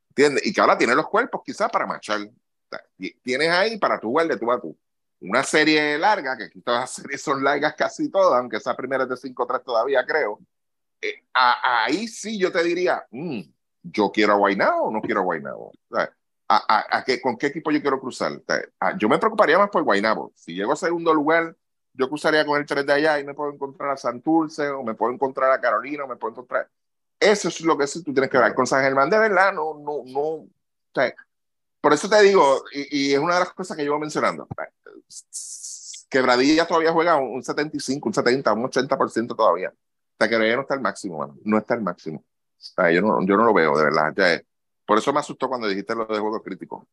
¿Entiendes? 0.10 0.46
Y 0.46 0.54
que 0.54 0.62
ahora 0.62 0.78
tiene 0.78 0.96
los 0.96 1.08
cuerpos 1.08 1.42
quizás 1.46 1.70
para 1.72 1.86
marchar. 1.86 2.22
O 2.22 2.32
sea, 2.70 2.84
tienes 3.22 3.50
ahí 3.50 3.78
para 3.78 4.00
tu 4.00 4.08
jugar 4.08 4.28
de 4.28 4.38
tú 4.38 4.52
a 4.52 4.60
tú. 4.60 4.78
Una 5.22 5.44
serie 5.44 5.98
larga, 5.98 6.36
que 6.38 6.46
aquí 6.46 6.62
todas 6.62 6.82
las 6.82 6.92
series 6.92 7.22
son 7.22 7.44
largas 7.44 7.76
casi 7.76 8.10
todas, 8.10 8.40
aunque 8.40 8.58
esa 8.58 8.76
primera 8.76 9.04
es 9.04 9.10
de 9.10 9.16
5-3 9.16 9.64
todavía 9.64 10.06
creo. 10.06 10.40
Eh, 11.02 11.24
a, 11.34 11.84
ahí 11.86 12.08
sí 12.08 12.40
yo 12.40 12.52
te 12.52 12.64
diría, 12.64 13.06
mm, 13.12 13.42
yo 13.84 14.12
quiero 14.12 14.34
a 14.34 14.38
Guaynabo 14.38 14.86
o 14.86 14.92
no 14.92 15.02
quiero 15.02 15.22
a 15.22 15.24
Guaynabo. 15.24 15.72
O 15.90 15.96
sea, 15.96 16.12
a, 16.48 16.58
a, 16.68 16.98
a 16.98 17.04
qué, 17.04 17.22
¿Con 17.22 17.38
qué 17.38 17.48
equipo 17.48 17.70
yo 17.70 17.82
quiero 17.82 18.00
cruzar? 18.00 18.42
Yo 18.98 19.08
me 19.08 19.20
preocuparía 19.20 19.58
más 19.58 19.70
por 19.70 19.84
Guaynabo. 19.84 20.32
Si 20.36 20.56
llego 20.56 20.74
a 20.74 20.76
segundo 20.76 21.14
lugar, 21.14 21.56
yo 21.94 22.10
cruzaría 22.10 22.46
con 22.46 22.60
el 22.60 22.66
3 22.66 22.86
de 22.86 22.94
allá 22.94 23.20
y 23.20 23.24
me 23.24 23.34
puedo 23.34 23.54
encontrar 23.54 23.92
a 23.92 23.98
Santurce, 23.98 24.70
o 24.70 24.84
me 24.84 24.96
puedo 24.96 25.14
encontrar 25.14 25.52
a 25.52 25.62
Carolina, 25.62 26.06
o 26.06 26.08
me 26.08 26.16
puedo 26.16 26.32
encontrar. 26.34 26.70
Eso 27.20 27.48
es 27.50 27.62
lo 27.62 27.78
que 27.78 27.86
tú 27.86 28.14
tienes 28.14 28.30
que 28.30 28.38
ver. 28.38 28.54
Con 28.54 28.66
San 28.66 28.84
Germán, 28.84 29.10
de 29.10 29.20
verdad, 29.20 29.54
no, 29.54 29.74
no, 29.74 30.04
no. 30.06 30.22
O 30.22 30.48
sea, 30.94 31.14
por 31.82 31.94
eso 31.94 32.10
te 32.10 32.22
digo, 32.22 32.64
y, 32.74 33.10
y, 33.10 33.14
es 33.14 33.20
una 33.20 33.36
de 33.36 33.40
las 33.42 33.54
cosas 33.54 33.76
que 33.76 33.84
llevo 33.84 34.00
mencionando. 34.00 34.48
Quebradilla 36.10 36.66
todavía 36.66 36.92
juega 36.92 37.18
un 37.18 37.44
75, 37.44 38.10
un 38.10 38.14
70, 38.14 38.54
un 38.54 38.64
80% 38.64 39.36
todavía. 39.36 39.70
O 39.70 40.16
sea, 40.18 40.30
Quebradilla 40.30 40.56
no 40.56 40.62
está 40.64 40.74
al 40.74 40.82
máximo, 40.82 41.20
mano. 41.20 41.38
No 41.44 41.58
está 41.58 41.74
al 41.74 41.82
máximo. 41.82 42.20
O 42.20 42.62
sea, 42.62 42.92
yo, 42.92 43.02
no, 43.02 43.26
yo 43.26 43.38
no 43.38 43.46
lo 43.46 43.54
veo, 43.54 43.78
de 43.78 43.84
verdad. 43.84 44.14
Ya, 44.16 44.42
por 44.86 44.98
eso 44.98 45.14
me 45.14 45.20
asustó 45.20 45.48
cuando 45.48 45.68
dijiste 45.68 45.96
lo 45.96 46.06
de 46.06 46.20
juegos 46.20 46.42
críticos. 46.44 46.86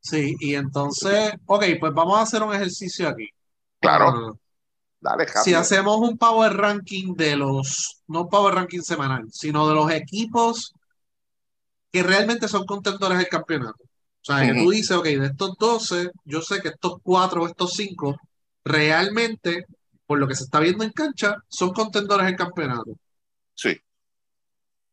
Sí, 0.00 0.36
y 0.38 0.54
entonces, 0.54 1.32
ok, 1.44 1.64
pues 1.80 1.92
vamos 1.92 2.18
a 2.18 2.22
hacer 2.22 2.42
un 2.42 2.54
ejercicio 2.54 3.08
aquí. 3.08 3.28
Claro. 3.80 4.38
Dale, 5.00 5.26
si 5.44 5.54
hacemos 5.54 5.96
un 5.98 6.18
power 6.18 6.52
ranking 6.56 7.14
de 7.14 7.36
los, 7.36 8.02
no 8.08 8.22
un 8.22 8.28
power 8.28 8.54
ranking 8.54 8.80
semanal, 8.80 9.26
sino 9.30 9.68
de 9.68 9.74
los 9.74 9.90
equipos 9.92 10.74
que 11.92 12.02
realmente 12.02 12.48
son 12.48 12.66
contendores 12.66 13.18
del 13.18 13.28
campeonato. 13.28 13.82
O 13.84 14.24
sea, 14.24 14.36
uh 14.36 14.40
-huh. 14.40 14.54
que 14.54 14.62
tú 14.62 14.70
dices, 14.70 14.90
ok, 14.96 15.04
de 15.04 15.26
estos 15.26 15.56
12, 15.58 16.10
yo 16.24 16.42
sé 16.42 16.60
que 16.60 16.68
estos 16.68 16.94
4 17.02 17.42
o 17.42 17.46
estos 17.46 17.72
5 17.74 18.16
realmente, 18.64 19.66
por 20.06 20.18
lo 20.18 20.26
que 20.26 20.34
se 20.34 20.44
está 20.44 20.60
viendo 20.60 20.84
en 20.84 20.92
cancha, 20.92 21.36
son 21.48 21.72
contendores 21.72 22.26
del 22.26 22.36
campeonato. 22.36 22.92
Sí. 23.54 23.76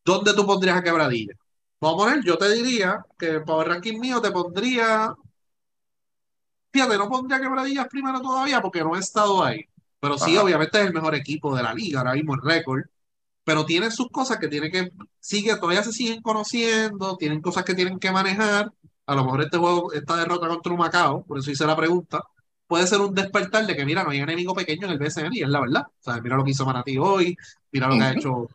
¿Dónde 0.04 0.34
tú 0.34 0.46
pondrías 0.46 0.76
a 0.78 0.82
Quebradilla? 0.82 1.34
Vamos 1.80 2.02
a 2.02 2.06
poner, 2.06 2.24
yo 2.24 2.38
te 2.38 2.48
diría 2.52 3.04
que 3.18 3.26
el 3.28 3.44
power 3.44 3.68
ranking 3.68 3.98
mío 3.98 4.20
te 4.20 4.30
pondría. 4.30 5.12
Fíjate, 6.72 6.96
no 6.96 7.08
pondría 7.08 7.40
Quebradillas 7.40 7.88
primero 7.88 8.20
todavía 8.20 8.60
porque 8.62 8.82
no 8.84 8.96
he 8.96 9.00
estado 9.00 9.42
ahí. 9.44 9.64
Pero 10.00 10.18
sí, 10.18 10.34
Ajá. 10.36 10.44
obviamente 10.44 10.80
es 10.80 10.86
el 10.86 10.92
mejor 10.94 11.14
equipo 11.14 11.56
de 11.56 11.62
la 11.62 11.74
liga, 11.74 12.00
ahora 12.00 12.14
mismo 12.14 12.34
el 12.34 12.42
récord. 12.42 12.82
Pero 13.44 13.64
tiene 13.64 13.90
sus 13.90 14.08
cosas 14.10 14.38
que 14.38 14.48
tiene 14.48 14.70
que. 14.70 14.92
Sigue, 15.20 15.56
todavía 15.56 15.82
se 15.82 15.92
siguen 15.92 16.20
conociendo, 16.22 17.16
tienen 17.16 17.40
cosas 17.40 17.64
que 17.64 17.74
tienen 17.74 17.98
que 17.98 18.10
manejar. 18.10 18.72
A 19.06 19.14
lo 19.14 19.24
mejor 19.24 19.42
este 19.42 19.58
juego, 19.58 19.92
esta 19.92 20.16
derrota 20.16 20.48
contra 20.48 20.72
un 20.72 20.78
Macao, 20.78 21.24
por 21.24 21.38
eso 21.38 21.50
hice 21.50 21.64
la 21.66 21.76
pregunta, 21.76 22.22
puede 22.66 22.86
ser 22.86 23.00
un 23.00 23.14
despertar 23.14 23.64
de 23.66 23.76
que, 23.76 23.84
mira, 23.84 24.02
no 24.02 24.10
hay 24.10 24.18
enemigo 24.18 24.54
pequeño 24.54 24.86
en 24.86 24.92
el 24.92 24.98
BCN, 24.98 25.32
y 25.32 25.42
es 25.42 25.48
la 25.48 25.60
verdad. 25.60 25.82
O 25.86 26.02
sea, 26.02 26.20
mira 26.20 26.36
lo 26.36 26.44
que 26.44 26.50
hizo 26.50 26.66
Manatí 26.66 26.98
hoy, 26.98 27.36
mira 27.70 27.86
lo 27.88 27.94
uh 27.94 27.96
-huh. 27.96 28.00
que 28.00 28.04
ha 28.04 28.12
hecho 28.12 28.48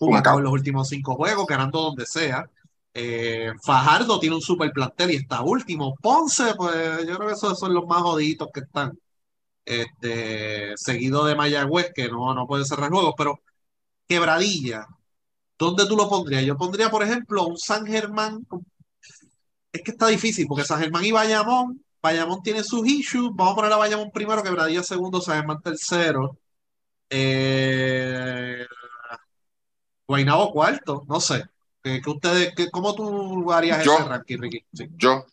Humacao 0.00 0.38
en 0.38 0.44
los 0.44 0.52
últimos 0.52 0.88
cinco 0.88 1.14
juegos, 1.14 1.46
ganando 1.46 1.80
donde 1.82 2.06
sea. 2.06 2.48
Eh, 2.94 3.52
Fajardo 3.62 4.18
tiene 4.18 4.36
un 4.36 4.42
super 4.42 4.70
plantel 4.72 5.12
y 5.12 5.16
está 5.16 5.42
último. 5.42 5.94
Ponce, 6.00 6.54
pues 6.56 7.06
yo 7.06 7.16
creo 7.16 7.28
que 7.28 7.34
esos 7.34 7.58
son 7.58 7.72
los 7.74 7.86
más 7.86 8.02
jodidos 8.02 8.48
que 8.52 8.60
están. 8.60 8.98
Este, 9.64 10.76
seguido 10.76 11.24
de 11.24 11.36
Mayagüez, 11.36 11.92
que 11.94 12.08
no, 12.08 12.34
no 12.34 12.46
puede 12.46 12.64
cerrar 12.64 12.90
juegos, 12.90 13.14
pero 13.16 13.40
Quebradilla, 14.06 14.86
¿dónde 15.58 15.86
tú 15.86 15.96
lo 15.96 16.08
pondrías? 16.08 16.44
Yo 16.44 16.56
pondría, 16.56 16.90
por 16.90 17.02
ejemplo, 17.02 17.46
un 17.46 17.56
San 17.56 17.86
Germán. 17.86 18.46
Es 19.72 19.82
que 19.82 19.92
está 19.92 20.08
difícil, 20.08 20.46
porque 20.46 20.64
San 20.64 20.80
Germán 20.80 21.04
y 21.04 21.12
Bayamón, 21.12 21.82
Bayamón 22.02 22.42
tiene 22.42 22.62
sus 22.62 22.86
issues. 22.86 23.30
Vamos 23.34 23.52
a 23.52 23.56
poner 23.56 23.72
a 23.72 23.76
Bayamón 23.76 24.10
primero, 24.10 24.42
Quebradilla 24.42 24.82
segundo, 24.82 25.20
San 25.20 25.36
Germán 25.36 25.62
tercero. 25.62 26.36
Eh, 27.08 28.66
Guaynabo 30.06 30.52
cuarto, 30.52 31.04
no 31.08 31.20
sé. 31.20 31.44
¿Qué, 31.82 32.00
qué 32.02 32.10
ustedes, 32.10 32.54
qué, 32.54 32.70
¿Cómo 32.70 32.94
tú 32.94 33.50
harías 33.52 33.84
yo, 33.84 33.94
ese 33.94 34.04
ranking, 34.04 34.38
Ricky? 34.38 34.64
Sí. 34.72 34.88
Yo. 34.96 35.26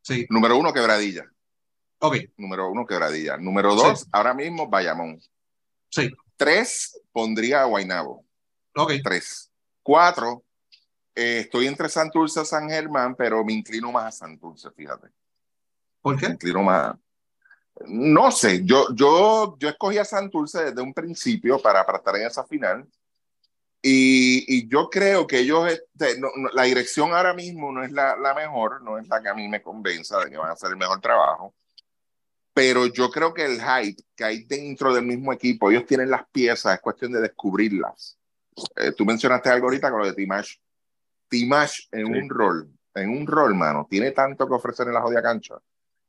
Sí. 0.00 0.26
Número 0.30 0.56
uno, 0.56 0.72
quebradilla. 0.72 1.31
Ok. 2.04 2.16
Número 2.36 2.68
uno, 2.68 2.84
quebradilla. 2.84 3.36
Número 3.36 3.76
dos, 3.76 4.00
sí. 4.00 4.06
ahora 4.10 4.34
mismo, 4.34 4.68
Bayamón. 4.68 5.20
Sí. 5.88 6.10
Tres, 6.36 7.00
pondría 7.12 7.62
a 7.62 7.66
Guaynabo. 7.66 8.24
Ok. 8.74 8.94
Tres. 9.04 9.52
Cuatro, 9.84 10.42
eh, 11.14 11.40
estoy 11.40 11.68
entre 11.68 11.88
Santurce 11.88 12.42
y 12.42 12.44
San 12.44 12.68
Germán, 12.68 13.14
pero 13.14 13.44
me 13.44 13.52
inclino 13.52 13.92
más 13.92 14.06
a 14.06 14.26
Santurce, 14.26 14.70
fíjate. 14.72 15.08
¿Por 16.00 16.18
qué? 16.18 16.26
Me 16.26 16.34
inclino 16.34 16.62
más. 16.64 16.96
No 17.86 18.32
sé, 18.32 18.62
yo, 18.64 18.92
yo, 18.94 19.56
yo 19.58 19.68
escogí 19.68 19.98
a 19.98 20.04
Santurce 20.04 20.64
desde 20.64 20.82
un 20.82 20.92
principio 20.92 21.60
para, 21.60 21.86
para 21.86 21.98
estar 21.98 22.16
en 22.16 22.26
esa 22.26 22.44
final. 22.44 22.84
Y, 23.80 24.44
y, 24.48 24.68
yo 24.68 24.88
creo 24.90 25.26
que 25.26 25.40
ellos, 25.40 25.70
este, 25.70 26.18
no, 26.18 26.28
no, 26.36 26.48
la 26.50 26.64
dirección 26.64 27.12
ahora 27.12 27.32
mismo 27.34 27.72
no 27.72 27.82
es 27.84 27.92
la, 27.92 28.16
la, 28.16 28.34
mejor, 28.34 28.82
no 28.82 28.98
es 28.98 29.08
la 29.08 29.20
que 29.20 29.28
a 29.28 29.34
mí 29.34 29.48
me 29.48 29.62
convenza 29.62 30.18
de 30.20 30.30
que 30.30 30.36
van 30.36 30.50
a 30.50 30.52
hacer 30.52 30.70
el 30.70 30.76
mejor 30.76 31.00
trabajo, 31.00 31.52
pero 32.54 32.86
yo 32.86 33.10
creo 33.10 33.32
que 33.32 33.44
el 33.44 33.60
hype 33.60 34.02
que 34.14 34.24
hay 34.24 34.44
dentro 34.44 34.94
del 34.94 35.04
mismo 35.04 35.32
equipo, 35.32 35.70
ellos 35.70 35.86
tienen 35.86 36.10
las 36.10 36.26
piezas, 36.28 36.74
es 36.74 36.80
cuestión 36.80 37.12
de 37.12 37.20
descubrirlas. 37.20 38.18
Eh, 38.76 38.92
tú 38.92 39.04
mencionaste 39.04 39.48
algo 39.48 39.66
ahorita 39.66 39.90
con 39.90 40.00
lo 40.00 40.06
de 40.06 40.12
Timash. 40.12 40.56
Timash 41.28 41.88
en 41.90 42.06
sí. 42.06 42.12
un 42.12 42.28
rol, 42.28 42.70
en 42.94 43.10
un 43.10 43.26
rol, 43.26 43.54
mano, 43.54 43.86
tiene 43.88 44.10
tanto 44.10 44.46
que 44.46 44.54
ofrecer 44.54 44.86
en 44.86 44.94
la 44.94 45.00
jodida 45.00 45.22
cancha, 45.22 45.54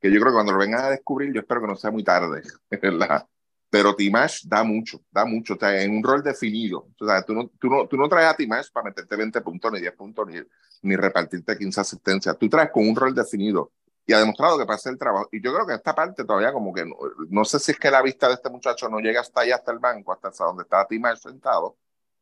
que 0.02 0.12
yo 0.12 0.20
creo 0.20 0.32
que 0.32 0.36
cuando 0.36 0.52
lo 0.52 0.58
vengan 0.58 0.84
a 0.84 0.90
descubrir, 0.90 1.34
yo 1.34 1.42
espero 1.42 1.62
que 1.62 1.68
no 1.68 1.76
sea 1.76 1.92
muy 1.92 2.04
tarde, 2.04 2.42
¿verdad? 2.82 3.26
pero 3.74 3.96
Timash 3.96 4.44
da 4.46 4.64
mucho, 4.64 5.02
da 5.10 5.26
mucho, 5.26 5.56
o 5.56 5.58
sea, 5.58 5.82
en 5.82 5.98
un 5.98 6.04
rol 6.04 6.22
definido. 6.22 6.90
O 7.00 7.08
sea, 7.08 7.24
tú 7.24 7.34
no, 7.34 7.48
tú 7.60 7.72
no, 7.72 7.88
tú 7.88 7.98
no 7.98 8.08
traes 8.08 8.28
a 8.28 8.36
Timash 8.36 8.70
para 8.72 8.84
meterte 8.84 9.16
20 9.16 9.42
puntos, 9.42 9.72
ni 9.72 9.80
10 9.80 9.96
puntos, 9.96 10.28
ni, 10.28 10.36
ni 10.84 10.96
repartirte 10.96 11.58
15 11.58 11.82
asistencias. 11.82 12.38
Tú 12.38 12.48
traes 12.48 12.70
con 12.70 12.88
un 12.88 12.96
rol 12.96 13.16
definido 13.16 13.72
y 14.06 14.14
ha 14.14 14.20
demostrado 14.20 14.58
que 14.58 14.72
hacer 14.74 14.94
el 14.94 15.00
trabajo. 15.00 15.30
Y 15.32 15.42
yo 15.42 15.54
creo 15.54 15.66
que 15.66 15.76
esta 15.76 15.96
parte 15.96 16.24
todavía 16.26 16.52
como 16.52 16.74
que, 16.74 16.86
no, 16.86 16.96
no 17.30 17.46
sé 17.46 17.60
si 17.60 17.72
es 17.72 17.80
que 17.80 17.92
la 17.92 18.02
vista 18.02 18.28
de 18.28 18.36
este 18.36 18.50
muchacho 18.50 18.90
no 18.90 19.00
llega 19.00 19.22
hasta 19.22 19.42
allá, 19.42 19.56
hasta 19.56 19.72
el 19.72 19.80
banco, 19.80 20.12
hasta 20.12 20.32
donde 20.46 20.64
está 20.64 20.86
Timash 20.88 21.20
sentado, 21.20 21.78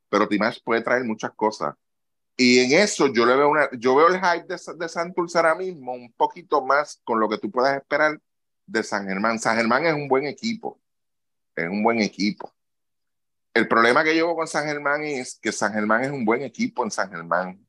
pero 0.09 0.27
Timash 0.27 0.59
puede 0.63 0.82
traer 0.82 1.03
muchas 1.03 1.32
cosas. 1.32 1.75
Y 2.38 2.59
en 2.59 2.79
eso 2.79 3.07
yo 3.07 3.25
le 3.25 3.36
veo 3.36 3.49
una, 3.49 3.69
yo 3.77 3.95
veo 3.95 4.07
el 4.07 4.15
hype 4.15 4.45
de, 4.47 4.59
de 4.77 4.89
Santurce 4.89 5.38
ahora 5.38 5.55
mismo 5.55 5.93
un 5.93 6.11
poquito 6.13 6.61
más 6.65 7.01
con 7.03 7.19
lo 7.19 7.29
que 7.29 7.38
tú 7.38 7.51
puedas 7.51 7.75
esperar 7.77 8.19
de 8.65 8.84
San 8.84 9.07
Germán. 9.07 9.39
San 9.39 9.57
Germán 9.57 9.86
es 9.86 9.93
un 9.93 10.07
buen 10.07 10.25
equipo 10.25 10.82
es 11.55 11.69
un 11.69 11.84
buen 11.84 11.99
equipo. 11.99 12.53
El 13.53 13.67
problema 13.67 14.03
que 14.03 14.13
llevo 14.13 14.36
con 14.36 14.47
San 14.47 14.65
Germán 14.65 15.03
es 15.03 15.38
que 15.41 15.51
San 15.51 15.73
Germán 15.73 16.03
es 16.03 16.11
un 16.11 16.23
buen 16.23 16.41
equipo 16.41 16.84
en 16.84 16.91
San 16.91 17.09
Germán. 17.09 17.67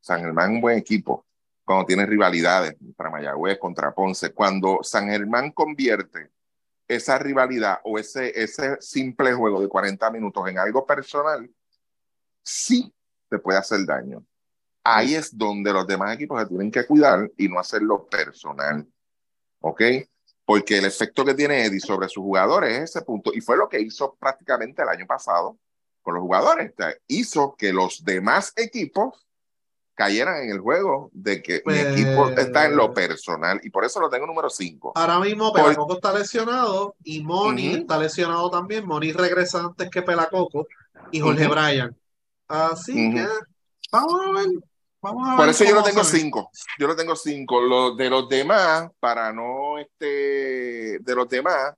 San 0.00 0.20
Germán 0.20 0.50
es 0.50 0.54
un 0.56 0.60
buen 0.60 0.78
equipo. 0.78 1.26
Cuando 1.64 1.86
tienes 1.86 2.08
rivalidades 2.08 2.76
contra 2.78 3.10
Mayagüez, 3.10 3.58
contra 3.58 3.94
Ponce, 3.94 4.32
cuando 4.32 4.80
San 4.82 5.08
Germán 5.08 5.50
convierte 5.52 6.30
esa 6.86 7.18
rivalidad 7.18 7.78
o 7.84 7.98
ese, 7.98 8.38
ese 8.40 8.76
simple 8.80 9.32
juego 9.32 9.60
de 9.60 9.68
40 9.68 10.10
minutos 10.10 10.46
en 10.48 10.58
algo 10.58 10.84
personal, 10.84 11.50
sí 12.42 12.92
te 13.28 13.38
puede 13.38 13.58
hacer 13.58 13.84
daño. 13.86 14.24
Ahí 14.82 15.14
es 15.14 15.36
donde 15.36 15.72
los 15.72 15.86
demás 15.86 16.14
equipos 16.14 16.40
se 16.40 16.46
tienen 16.46 16.70
que 16.70 16.86
cuidar 16.86 17.30
y 17.38 17.48
no 17.48 17.58
hacerlo 17.58 18.06
personal. 18.06 18.86
¿Ok? 19.60 19.80
Porque 20.44 20.76
el 20.76 20.84
efecto 20.84 21.24
que 21.24 21.32
tiene 21.32 21.64
Eddie 21.64 21.80
sobre 21.80 22.08
sus 22.08 22.22
jugadores 22.22 22.76
es 22.76 22.90
ese 22.90 23.02
punto. 23.02 23.32
Y 23.32 23.40
fue 23.40 23.56
lo 23.56 23.66
que 23.66 23.80
hizo 23.80 24.14
prácticamente 24.16 24.82
el 24.82 24.90
año 24.90 25.06
pasado 25.06 25.58
con 26.02 26.14
los 26.14 26.22
jugadores. 26.22 26.74
hizo 27.06 27.56
que 27.56 27.72
los 27.72 28.04
demás 28.04 28.52
equipos 28.56 29.26
cayeran 29.94 30.42
en 30.42 30.50
el 30.50 30.60
juego 30.60 31.10
de 31.12 31.42
que 31.42 31.62
mi 31.64 31.78
equipo 31.78 32.24
pues, 32.24 32.38
está 32.38 32.66
en 32.66 32.76
lo 32.76 32.92
personal 32.92 33.60
y 33.62 33.70
por 33.70 33.84
eso 33.84 34.00
lo 34.00 34.10
tengo 34.10 34.26
número 34.26 34.50
5. 34.50 34.92
Ahora 34.94 35.20
mismo 35.20 35.52
Pelacoco 35.52 35.94
está 35.94 36.12
lesionado 36.12 36.96
y 37.04 37.22
Moni 37.22 37.74
está 37.74 37.96
lesionado 37.98 38.50
también. 38.50 38.86
Moni 38.86 39.12
regresa 39.12 39.60
antes 39.60 39.88
que 39.90 40.02
Pelacoco 40.02 40.66
y 41.10 41.20
Jorge 41.20 41.46
Bryan. 41.46 41.96
Así 42.48 43.14
que 43.14 43.26
vamos 43.90 44.20
a 44.26 44.32
ver. 44.32 44.48
Vamos 45.00 45.28
a 45.28 45.36
por 45.36 45.48
eso 45.48 45.64
yo 45.64 45.74
lo 45.74 45.82
tengo 45.82 46.02
5. 46.02 46.50
Yo 46.78 46.86
lo 46.86 46.96
tengo 46.96 47.14
5. 47.14 47.60
Lo, 47.60 47.94
de 47.94 48.10
los 48.10 48.28
demás, 48.28 48.90
para 48.98 49.32
no 49.32 49.78
este, 49.78 50.98
de 50.98 51.14
los 51.14 51.28
demás, 51.28 51.74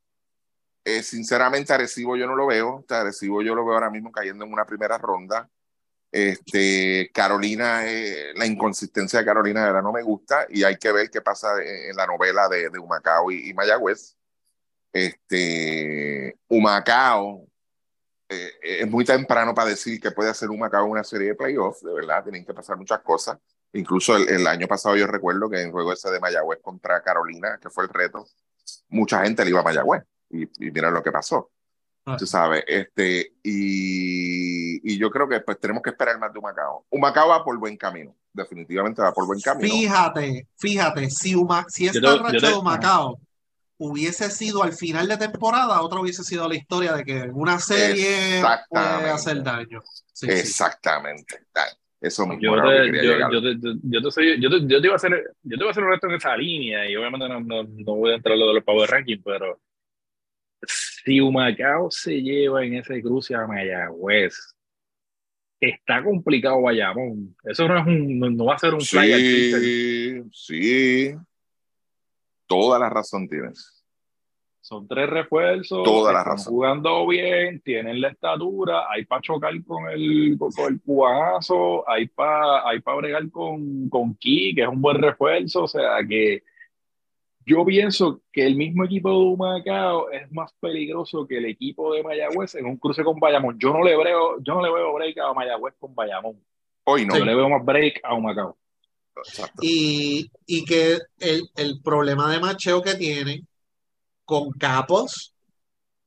eh, 0.84 1.02
sinceramente 1.02 1.72
Arecibo 1.72 2.16
yo 2.16 2.26
no 2.26 2.36
lo 2.36 2.46
veo. 2.46 2.84
Arecibo 2.88 3.42
yo 3.42 3.54
lo 3.54 3.64
veo 3.64 3.74
ahora 3.74 3.90
mismo 3.90 4.12
cayendo 4.12 4.44
en 4.44 4.52
una 4.52 4.64
primera 4.64 4.96
ronda. 4.96 5.48
Este, 6.10 7.10
Carolina, 7.12 7.86
eh, 7.86 8.32
la 8.34 8.46
inconsistencia 8.46 9.18
de 9.18 9.24
Carolina 9.24 9.60
de 9.60 9.66
verdad 9.66 9.82
no 9.82 9.92
me 9.92 10.02
gusta 10.02 10.46
y 10.48 10.62
hay 10.64 10.76
que 10.76 10.92
ver 10.92 11.10
qué 11.10 11.20
pasa 11.20 11.48
en, 11.62 11.94
la 11.96 12.06
novela 12.06 12.48
de, 12.48 12.70
de 12.70 12.78
Humacao 12.78 13.30
y, 13.30 13.52
Mayagüez. 13.52 14.16
Este, 14.92 16.38
Humacao 16.48 17.46
eh, 18.28 18.50
es 18.62 18.88
muy 18.88 19.04
temprano 19.04 19.54
para 19.54 19.70
decir 19.70 20.00
que 20.00 20.10
puede 20.10 20.30
hacer 20.30 20.48
Humacao 20.48 20.86
una 20.86 21.04
serie 21.04 21.28
de 21.28 21.34
playoffs, 21.34 21.82
de 21.82 21.92
verdad, 21.92 22.22
tienen 22.22 22.44
que 22.44 22.54
pasar 22.54 22.76
muchas 22.76 23.00
cosas. 23.00 23.38
Incluso 23.72 24.16
el, 24.16 24.46
año 24.46 24.66
pasado 24.66 24.96
yo 24.96 25.06
recuerdo 25.06 25.50
que 25.50 25.60
en 25.60 25.66
el 25.66 25.72
juego 25.72 25.92
ese 25.92 26.10
de 26.10 26.20
Mayagüez 26.20 26.60
contra 26.62 27.02
Carolina, 27.02 27.58
que 27.60 27.68
fue 27.68 27.84
el 27.84 27.90
reto, 27.90 28.26
mucha 28.88 29.22
gente 29.22 29.44
le 29.44 29.50
iba 29.50 29.60
a 29.60 29.64
Mayagüez 29.64 30.02
y, 30.30 30.44
y 30.66 30.70
lo 30.70 31.02
que 31.02 31.12
pasó. 31.12 31.50
Ah. 32.08 32.16
Tú 32.16 32.24
sabes, 32.24 32.62
este, 32.68 33.32
y, 33.42 34.92
y, 34.92 34.96
yo 34.96 35.10
creo 35.10 35.28
que 35.28 35.40
pues 35.40 35.58
tenemos 35.58 35.82
que 35.82 35.90
esperar 35.90 36.20
más 36.20 36.32
de 36.32 36.38
Humacao. 36.38 36.86
Humacao 36.88 37.30
va 37.30 37.44
por 37.44 37.58
buen 37.58 37.76
camino, 37.76 38.14
definitivamente 38.32 39.02
va 39.02 39.12
por 39.12 39.26
buen 39.26 39.40
camino. 39.40 39.74
Fíjate, 39.74 40.46
fíjate, 40.56 41.10
si, 41.10 41.34
Uma, 41.34 41.66
si 41.68 41.88
esta 41.88 42.16
racha 42.18 42.46
de 42.46 42.54
Humacao 42.54 43.18
hubiese 43.78 44.30
sido 44.30 44.62
al 44.62 44.72
final 44.72 45.08
de 45.08 45.16
temporada, 45.16 45.82
otra 45.82 45.98
hubiese 45.98 46.22
sido 46.22 46.48
la 46.48 46.54
historia 46.54 46.92
de 46.92 47.04
que 47.04 47.22
una 47.22 47.58
serie 47.58 48.40
puede 48.68 49.10
hacer 49.10 49.42
daño. 49.42 49.82
Exactamente. 50.22 51.40
Eso 52.00 52.24
mismo. 52.24 52.54
Yo 52.56 52.62
te, 52.62 53.04
yo, 53.04 53.30
yo, 53.32 53.42
te, 53.42 53.78
yo, 53.82 54.02
te 54.02 54.10
soy, 54.12 54.40
yo, 54.40 54.48
te, 54.48 54.64
yo 54.64 54.78
iba 54.78 54.92
a 54.92 54.96
hacer, 54.96 55.10
yo 55.42 55.56
te 55.56 55.64
iba 55.64 55.66
a 55.66 55.70
hacer 55.72 55.82
un 55.82 55.90
reto 55.90 56.06
en 56.06 56.14
esa 56.14 56.36
línea 56.36 56.88
y 56.88 56.94
obviamente 56.94 57.28
no, 57.28 57.40
no, 57.40 57.64
no 57.64 57.94
voy 57.96 58.12
a 58.12 58.14
entrar 58.14 58.34
en 58.34 58.40
lo 58.40 58.46
de 58.46 58.54
los 58.54 58.64
Power 58.64 58.88
Ranking, 58.88 59.20
pero 59.24 59.58
si 60.66 61.20
Humacao 61.20 61.90
se 61.90 62.20
lleva 62.20 62.64
en 62.64 62.74
ese 62.74 63.00
cruce 63.02 63.34
a 63.34 63.46
Mayagüez, 63.46 64.56
está 65.60 66.02
complicado 66.02 66.62
Bayamón. 66.62 67.36
Eso 67.44 67.68
no, 67.68 67.78
es 67.78 67.86
un, 67.86 68.18
no, 68.18 68.44
va 68.44 68.54
a 68.54 68.58
ser 68.58 68.74
un 68.74 68.80
sí, 68.80 70.22
Sí, 70.32 71.14
toda 72.46 72.78
la 72.78 72.88
razón 72.88 73.28
tienes. 73.28 73.72
Son 74.60 74.88
tres 74.88 75.08
refuerzos. 75.08 75.84
Toda 75.84 76.12
la 76.12 76.24
razón. 76.24 76.52
Jugando 76.52 77.06
bien, 77.06 77.60
tienen 77.60 78.00
la 78.00 78.08
estatura, 78.08 78.90
hay 78.90 79.04
para 79.04 79.22
chocar 79.22 79.52
con 79.64 79.88
el, 79.88 80.36
con 80.36 80.50
el 80.66 80.80
hay 81.86 82.08
para 82.08 82.68
hay 82.68 82.80
bregar 82.80 83.30
con, 83.30 83.88
con 83.88 84.16
Ki, 84.16 84.56
que 84.56 84.62
es 84.62 84.68
un 84.68 84.82
buen 84.82 85.00
refuerzo. 85.00 85.64
O 85.64 85.68
sea 85.68 85.98
que 86.08 86.42
yo 87.46 87.64
pienso 87.64 88.22
que 88.32 88.44
el 88.44 88.56
mismo 88.56 88.84
equipo 88.84 89.08
de 89.08 89.16
Humacao 89.16 90.10
es 90.10 90.30
más 90.32 90.52
peligroso 90.58 91.24
que 91.28 91.38
el 91.38 91.44
equipo 91.44 91.94
de 91.94 92.02
Mayagüez 92.02 92.56
en 92.56 92.66
un 92.66 92.76
cruce 92.76 93.04
con 93.04 93.20
Bayamón. 93.20 93.56
Yo 93.56 93.72
no 93.72 93.84
le 93.84 93.96
veo, 93.96 94.42
yo 94.42 94.54
no 94.54 94.62
le 94.62 94.72
veo 94.72 94.92
break 94.92 95.16
a 95.18 95.32
Mayagüez 95.32 95.74
con 95.78 95.94
Bayamón. 95.94 96.44
Hoy 96.84 97.06
no. 97.06 97.16
Yo 97.16 97.24
le 97.24 97.36
veo 97.36 97.48
más 97.48 97.64
break 97.64 98.00
a 98.02 98.14
Humacao. 98.14 98.58
Y, 99.62 100.28
y 100.44 100.64
que 100.64 100.98
el, 101.20 101.48
el, 101.54 101.80
problema 101.82 102.30
de 102.30 102.40
macheo 102.40 102.82
que 102.82 102.96
tiene 102.96 103.44
con 104.24 104.50
Capos 104.50 105.32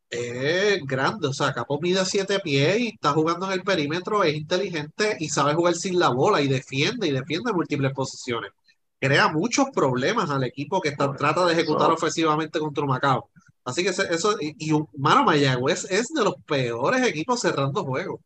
es 0.10 0.86
grande. 0.86 1.30
O 1.30 1.34
sea, 1.34 1.54
Capos 1.54 1.80
mide 1.82 2.04
siete 2.04 2.40
pies 2.42 2.80
y 2.82 2.88
está 2.90 3.14
jugando 3.14 3.46
en 3.46 3.54
el 3.54 3.64
perímetro, 3.64 4.26
es 4.26 4.36
inteligente 4.36 5.16
y 5.20 5.30
sabe 5.30 5.54
jugar 5.54 5.76
sin 5.76 6.00
la 6.00 6.10
bola 6.10 6.42
y 6.42 6.50
defiende 6.50 7.08
y 7.08 7.12
defiende 7.12 7.54
múltiples 7.54 7.94
posiciones 7.94 8.52
crea 9.00 9.30
muchos 9.30 9.68
problemas 9.74 10.30
al 10.30 10.44
equipo 10.44 10.82
que 10.82 10.90
está, 10.90 11.14
trata 11.14 11.46
de 11.46 11.54
ejecutar 11.54 11.92
ofensivamente 11.92 12.60
contra 12.60 12.86
Macao. 12.86 13.30
Así 13.64 13.84
que 13.84 13.90
eso, 13.90 14.36
y, 14.40 14.56
y 14.58 14.72
Mano 14.98 15.24
Mayagüez 15.24 15.86
es 15.90 16.10
de 16.14 16.24
los 16.24 16.36
peores 16.46 17.06
equipos 17.06 17.40
cerrando 17.40 17.84
juegos. 17.84 18.20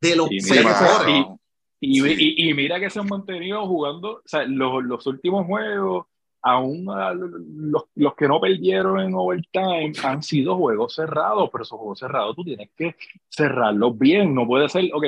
De 0.00 0.16
los 0.16 0.28
peores. 0.28 1.26
Y, 1.80 2.48
y, 2.48 2.54
mira 2.54 2.80
que 2.80 2.88
se 2.88 2.98
han 2.98 3.06
mantenido 3.06 3.66
jugando, 3.66 4.12
o 4.14 4.22
sea, 4.24 4.44
los, 4.44 4.82
los 4.84 5.06
últimos 5.06 5.44
juegos, 5.46 6.06
aún 6.40 6.86
los, 7.70 7.84
los, 7.94 8.14
que 8.14 8.26
no 8.26 8.40
perdieron 8.40 9.00
en 9.00 9.14
overtime 9.14 9.92
han 10.02 10.22
sido 10.22 10.56
juegos 10.56 10.94
cerrados, 10.94 11.50
pero 11.52 11.62
esos 11.62 11.78
juegos 11.78 11.98
cerrados 11.98 12.36
tú 12.36 12.44
tienes 12.44 12.70
que 12.74 12.96
cerrarlos 13.28 13.98
bien, 13.98 14.34
no 14.34 14.46
puede 14.46 14.68
ser, 14.70 14.90
ok, 14.94 15.04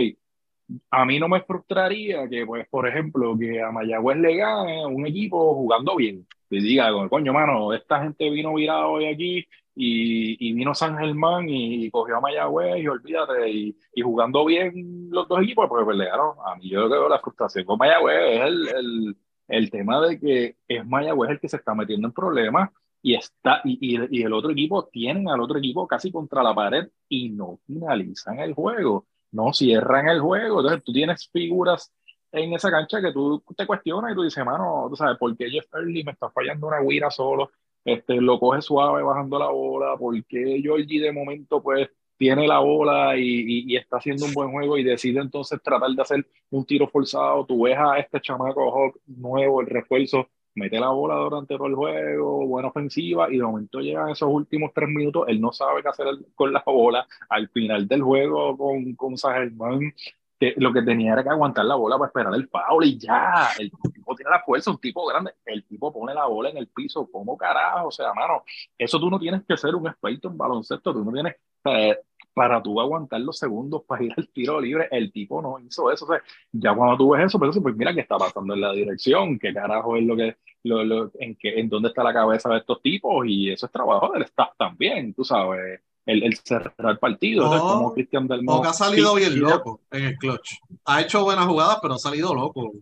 a 0.90 1.04
mí 1.04 1.18
no 1.18 1.28
me 1.28 1.42
frustraría 1.42 2.28
que, 2.28 2.44
pues, 2.46 2.66
por 2.68 2.88
ejemplo, 2.88 3.36
que 3.38 3.62
a 3.62 3.70
Mayagüez 3.70 4.18
le 4.18 4.36
gane 4.36 4.86
un 4.86 5.06
equipo 5.06 5.54
jugando 5.54 5.96
bien. 5.96 6.26
Que 6.50 6.56
diga, 6.60 6.90
coño, 7.08 7.32
mano, 7.32 7.72
esta 7.72 8.02
gente 8.02 8.30
vino 8.30 8.54
virado 8.54 8.90
hoy 8.92 9.06
aquí 9.06 9.46
y, 9.74 10.48
y 10.48 10.52
vino 10.54 10.74
San 10.74 10.96
Germán 10.98 11.48
y, 11.48 11.90
cogió 11.90 12.16
a 12.16 12.20
Mayagüez 12.20 12.82
y 12.82 12.88
olvídate, 12.88 13.50
y, 13.50 13.76
y, 13.94 14.02
jugando 14.02 14.44
bien 14.44 15.08
los 15.10 15.28
dos 15.28 15.42
equipos, 15.42 15.68
pues 15.68 15.86
pelearon. 15.86 16.36
A 16.46 16.56
mí 16.56 16.68
yo 16.68 16.88
creo 16.88 17.04
que 17.04 17.10
la 17.10 17.20
frustración 17.20 17.64
con 17.64 17.78
Mayagüez 17.78 18.16
es 18.18 18.40
el, 18.42 18.68
el, 18.68 19.16
el 19.48 19.70
tema 19.70 20.00
de 20.06 20.18
que 20.18 20.56
es 20.68 20.86
Mayagüez 20.86 21.30
el 21.30 21.40
que 21.40 21.48
se 21.48 21.56
está 21.56 21.74
metiendo 21.74 22.08
en 22.08 22.14
problemas 22.14 22.70
y, 23.02 23.14
está, 23.14 23.60
y, 23.64 23.78
y, 24.10 24.22
el 24.22 24.32
otro 24.32 24.50
equipo 24.50 24.86
tienen 24.86 25.28
al 25.28 25.40
otro 25.40 25.58
equipo 25.58 25.86
casi 25.86 26.10
contra 26.10 26.42
la 26.42 26.54
pared 26.54 26.88
y 27.08 27.30
no 27.30 27.60
finalizan 27.66 28.40
el 28.40 28.54
juego 28.54 29.06
no 29.36 29.52
cierran 29.52 30.08
el 30.08 30.20
juego. 30.20 30.60
Entonces 30.60 30.82
tú 30.84 30.92
tienes 30.92 31.28
figuras 31.32 31.92
en 32.32 32.52
esa 32.54 32.70
cancha 32.70 33.00
que 33.00 33.12
tú 33.12 33.42
te 33.56 33.66
cuestionas 33.66 34.12
y 34.12 34.14
tú 34.14 34.22
dices, 34.22 34.44
mano, 34.44 34.86
tú 34.90 34.96
sabes, 34.96 35.16
¿por 35.18 35.36
qué 35.36 35.50
Jeff 35.50 35.66
Early 35.74 36.04
me 36.04 36.12
está 36.12 36.30
fallando 36.30 36.66
una 36.66 36.80
guira 36.80 37.10
solo? 37.10 37.50
Este, 37.84 38.20
lo 38.20 38.38
coge 38.40 38.62
suave 38.62 39.02
bajando 39.02 39.38
la 39.38 39.48
bola, 39.48 39.96
¿por 39.96 40.12
qué 40.24 40.60
Georgie 40.60 41.00
de 41.00 41.12
momento 41.12 41.62
pues 41.62 41.88
tiene 42.18 42.48
la 42.48 42.58
bola 42.58 43.16
y, 43.16 43.64
y, 43.72 43.76
está 43.76 43.98
haciendo 43.98 44.24
un 44.24 44.32
buen 44.32 44.50
juego 44.50 44.76
y 44.78 44.82
decide 44.82 45.20
entonces 45.20 45.60
tratar 45.62 45.90
de 45.90 46.02
hacer 46.02 46.26
un 46.50 46.64
tiro 46.64 46.88
forzado? 46.88 47.46
Tú 47.46 47.62
ves 47.64 47.76
a 47.78 47.98
este 47.98 48.20
chamaco 48.20 48.92
nuevo, 49.06 49.60
el 49.60 49.68
refuerzo, 49.68 50.28
mete 50.56 50.80
la 50.80 50.88
bola 50.88 51.14
durante 51.16 51.56
todo 51.56 51.68
el 51.68 51.74
juego, 51.74 52.46
buena 52.46 52.68
ofensiva, 52.68 53.30
y 53.30 53.36
de 53.36 53.44
momento 53.44 53.80
llegan 53.80 54.10
esos 54.10 54.28
últimos 54.28 54.72
tres 54.74 54.88
minutos, 54.88 55.26
él 55.28 55.40
no 55.40 55.52
sabe 55.52 55.82
qué 55.82 55.88
hacer 55.88 56.06
con 56.34 56.52
la 56.52 56.62
bola, 56.66 57.06
al 57.28 57.48
final 57.50 57.86
del 57.86 58.02
juego 58.02 58.56
con, 58.56 58.94
con 58.94 59.16
Sagerman, 59.16 59.94
que 60.38 60.54
lo 60.56 60.72
que 60.72 60.82
tenía 60.82 61.12
era 61.12 61.22
que 61.22 61.30
aguantar 61.30 61.64
la 61.64 61.76
bola 61.76 61.96
para 61.96 62.08
esperar 62.08 62.34
el 62.34 62.48
foul 62.48 62.84
y 62.84 62.98
ya, 62.98 63.50
el 63.58 63.70
tipo 63.70 64.14
tiene 64.14 64.30
la 64.30 64.42
fuerza, 64.42 64.70
un 64.70 64.78
tipo 64.78 65.06
grande, 65.06 65.32
el 65.44 65.64
tipo 65.64 65.92
pone 65.92 66.14
la 66.14 66.26
bola 66.26 66.50
en 66.50 66.56
el 66.56 66.68
piso, 66.68 67.08
como 67.10 67.36
carajo, 67.36 67.88
o 67.88 67.92
sea, 67.92 68.12
mano, 68.14 68.42
eso 68.78 68.98
tú 68.98 69.10
no 69.10 69.18
tienes 69.18 69.42
que 69.46 69.56
ser 69.56 69.74
un 69.74 69.86
experto 69.86 70.28
en 70.28 70.38
baloncesto, 70.38 70.92
tú 70.92 71.04
no 71.04 71.12
tienes, 71.12 71.36
eh, 71.64 71.98
para 72.36 72.62
tú 72.62 72.78
aguantar 72.78 73.18
los 73.22 73.38
segundos 73.38 73.84
para 73.86 74.04
ir 74.04 74.12
al 74.14 74.28
tiro 74.28 74.60
libre, 74.60 74.88
el 74.90 75.10
tipo 75.10 75.40
no 75.40 75.58
hizo 75.58 75.90
eso. 75.90 76.04
O 76.04 76.08
sea, 76.08 76.20
ya 76.52 76.74
cuando 76.74 76.98
tú 76.98 77.10
ves 77.12 77.24
eso, 77.24 77.38
pues, 77.38 77.58
pues 77.58 77.74
mira 77.74 77.94
qué 77.94 78.00
está 78.00 78.18
pasando 78.18 78.52
en 78.52 78.60
la 78.60 78.72
dirección, 78.72 79.38
qué 79.38 79.54
carajo 79.54 79.96
es 79.96 80.04
lo 80.04 80.14
que, 80.14 80.36
lo, 80.64 80.84
lo, 80.84 81.10
en, 81.18 81.34
qué, 81.36 81.58
en 81.58 81.70
dónde 81.70 81.88
está 81.88 82.04
la 82.04 82.12
cabeza 82.12 82.50
de 82.50 82.58
estos 82.58 82.82
tipos, 82.82 83.26
y 83.26 83.50
eso 83.50 83.64
es 83.64 83.72
trabajo 83.72 84.12
del 84.12 84.24
staff 84.24 84.50
también, 84.58 85.14
tú 85.14 85.24
sabes, 85.24 85.80
el, 86.04 86.24
el 86.24 86.36
cerrar 86.36 86.98
partido, 86.98 87.48
no, 87.48 87.58
como 87.58 87.94
Cristian 87.94 88.28
del 88.28 88.42
ha 88.46 88.72
salido 88.74 89.14
bien 89.14 89.40
loco 89.40 89.80
en 89.90 90.04
el 90.04 90.18
clutch. 90.18 90.58
Ha 90.84 91.00
hecho 91.00 91.24
buenas 91.24 91.46
jugadas, 91.46 91.78
pero 91.80 91.94
ha 91.94 91.98
salido 91.98 92.34
loco. 92.34 92.74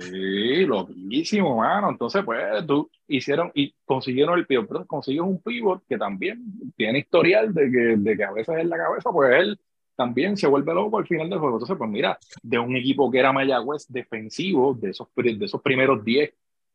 Sí, 0.00 0.66
loquísimo, 0.66 1.56
mano. 1.56 1.90
Entonces, 1.90 2.22
pues, 2.24 2.66
tú 2.66 2.90
hicieron 3.06 3.50
y 3.54 3.74
consiguieron 3.84 4.38
el 4.38 4.46
pivot, 4.46 4.66
pero 4.68 4.86
consigues 4.86 5.22
un 5.22 5.40
pivot 5.40 5.84
que 5.86 5.96
también 5.96 6.42
tiene 6.76 7.00
historial 7.00 7.54
de 7.54 7.70
que, 7.70 7.78
de 7.96 8.16
que 8.16 8.24
a 8.24 8.32
veces 8.32 8.58
en 8.58 8.68
la 8.68 8.76
cabeza, 8.76 9.10
pues 9.12 9.32
él 9.40 9.60
también 9.94 10.36
se 10.36 10.46
vuelve 10.46 10.74
loco 10.74 10.98
al 10.98 11.06
final 11.06 11.28
del 11.28 11.38
juego. 11.38 11.56
Entonces, 11.56 11.76
pues 11.76 11.90
mira, 11.90 12.18
de 12.42 12.58
un 12.58 12.76
equipo 12.76 13.10
que 13.10 13.18
era 13.18 13.32
Mayagüez 13.32 13.86
defensivo, 13.88 14.74
de 14.74 14.90
esos, 14.90 15.08
de 15.14 15.44
esos 15.44 15.60
primeros 15.60 16.04
10, 16.04 16.32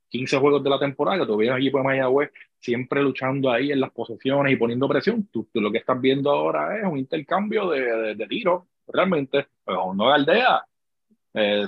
15 0.09 0.37
juegos 0.37 0.63
de 0.63 0.69
la 0.69 0.79
temporada, 0.79 1.25
tú 1.25 1.37
veías 1.37 1.57
equipo 1.57 1.79
de 1.79 1.85
Mayagüez 1.85 2.31
siempre 2.59 3.01
luchando 3.01 3.51
ahí 3.51 3.71
en 3.71 3.79
las 3.81 3.91
posesiones 3.91 4.53
y 4.53 4.55
poniendo 4.55 4.87
presión. 4.87 5.27
Tú, 5.31 5.47
lo 5.53 5.71
que 5.71 5.79
estás 5.79 5.99
viendo 5.99 6.31
ahora 6.31 6.77
es 6.77 6.85
un 6.85 6.97
intercambio 6.97 7.69
de, 7.69 8.15
de, 8.15 8.27
tiros, 8.27 8.63
realmente, 8.87 9.47
pero 9.65 9.93
no 9.93 10.07
de 10.07 10.13
aldea. 10.13 10.65
Eh, 11.33 11.67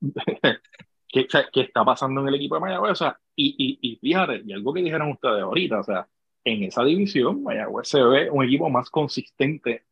¿qué, 1.08 1.26
¿qué, 1.26 1.60
está 1.60 1.84
pasando 1.84 2.20
en 2.20 2.28
el 2.28 2.34
equipo 2.36 2.54
de 2.54 2.60
Mayagüez? 2.60 2.92
O 2.92 2.96
sea, 2.96 3.18
y, 3.34 3.54
y, 3.58 3.92
y 3.92 3.96
fíjate, 3.96 4.42
y 4.44 4.52
algo 4.52 4.72
que 4.72 4.82
dijeron 4.82 5.10
ustedes 5.10 5.42
ahorita, 5.42 5.80
o 5.80 5.84
sea, 5.84 6.08
en 6.44 6.64
esa 6.64 6.84
división, 6.84 7.42
Mayagüez 7.42 7.88
se 7.88 8.02
ve 8.02 8.30
un 8.30 8.44
equipo 8.44 8.70
más 8.70 8.90
consistente 8.90 9.84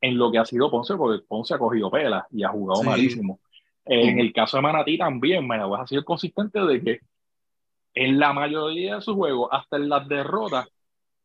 en 0.00 0.18
lo 0.18 0.30
que 0.30 0.38
ha 0.38 0.44
sido 0.44 0.70
Ponce, 0.70 0.96
porque 0.96 1.24
Ponce 1.26 1.54
ha 1.54 1.58
cogido 1.58 1.90
pelas 1.90 2.24
y 2.30 2.44
ha 2.44 2.48
jugado 2.48 2.82
malísimo. 2.82 3.40
En 3.84 4.18
el 4.18 4.32
caso 4.32 4.56
de 4.56 4.62
Manatí 4.62 4.98
también, 4.98 5.46
Mayagüez 5.46 5.80
ha 5.80 5.86
sido 5.86 6.04
consistente 6.04 6.60
de 6.60 6.82
que 6.82 7.00
en 7.94 8.18
la 8.18 8.32
mayoría 8.32 8.96
de 8.96 9.00
sus 9.00 9.14
juegos, 9.14 9.48
hasta 9.52 9.76
en 9.76 9.88
las 9.88 10.06
derrotas, 10.06 10.68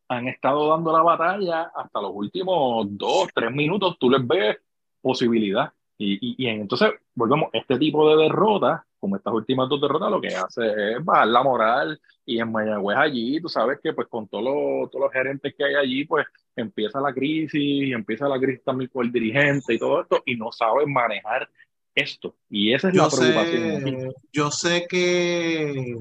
han 0.08 0.28
estado 0.28 0.68
dando 0.68 0.92
la 0.92 1.02
batalla 1.02 1.70
hasta 1.74 2.00
los 2.00 2.12
últimos 2.14 2.86
dos, 2.90 3.28
tres 3.34 3.50
minutos, 3.50 3.96
tú 3.98 4.10
les 4.10 4.26
ves 4.26 4.56
posibilidad. 5.00 5.72
Y, 6.02 6.18
y, 6.20 6.34
y 6.38 6.48
entonces, 6.48 6.90
volvemos, 7.14 7.48
este 7.52 7.78
tipo 7.78 8.08
de 8.10 8.24
derrotas 8.24 8.82
como 9.02 9.16
estas 9.16 9.34
últimas 9.34 9.68
dos 9.68 9.80
derrotas, 9.80 10.12
lo 10.12 10.20
que 10.20 10.28
hace 10.28 10.92
es 10.92 11.04
bajar 11.04 11.26
la 11.26 11.42
moral 11.42 12.00
y 12.24 12.38
en 12.38 12.52
Mayagüez 12.52 12.96
allí, 12.96 13.40
tú 13.40 13.48
sabes 13.48 13.80
que 13.82 13.92
pues 13.92 14.06
con 14.06 14.28
todos 14.28 14.44
los, 14.44 14.90
todos 14.92 15.06
los 15.06 15.12
gerentes 15.12 15.52
que 15.58 15.64
hay 15.64 15.74
allí, 15.74 16.04
pues 16.04 16.24
empieza 16.54 17.00
la 17.00 17.12
crisis 17.12 17.52
y 17.52 17.92
empieza 17.92 18.28
la 18.28 18.38
crisis 18.38 18.62
también 18.62 18.88
con 18.92 19.04
el 19.04 19.10
dirigente 19.10 19.74
y 19.74 19.78
todo 19.80 20.02
esto 20.02 20.22
y 20.24 20.36
no 20.36 20.52
saben 20.52 20.92
manejar 20.92 21.50
esto. 21.96 22.36
Y 22.48 22.72
esa 22.72 22.90
es 22.90 22.94
la 22.94 23.08
preocupación. 23.08 24.14
yo 24.32 24.52
sé 24.52 24.86
que, 24.88 25.96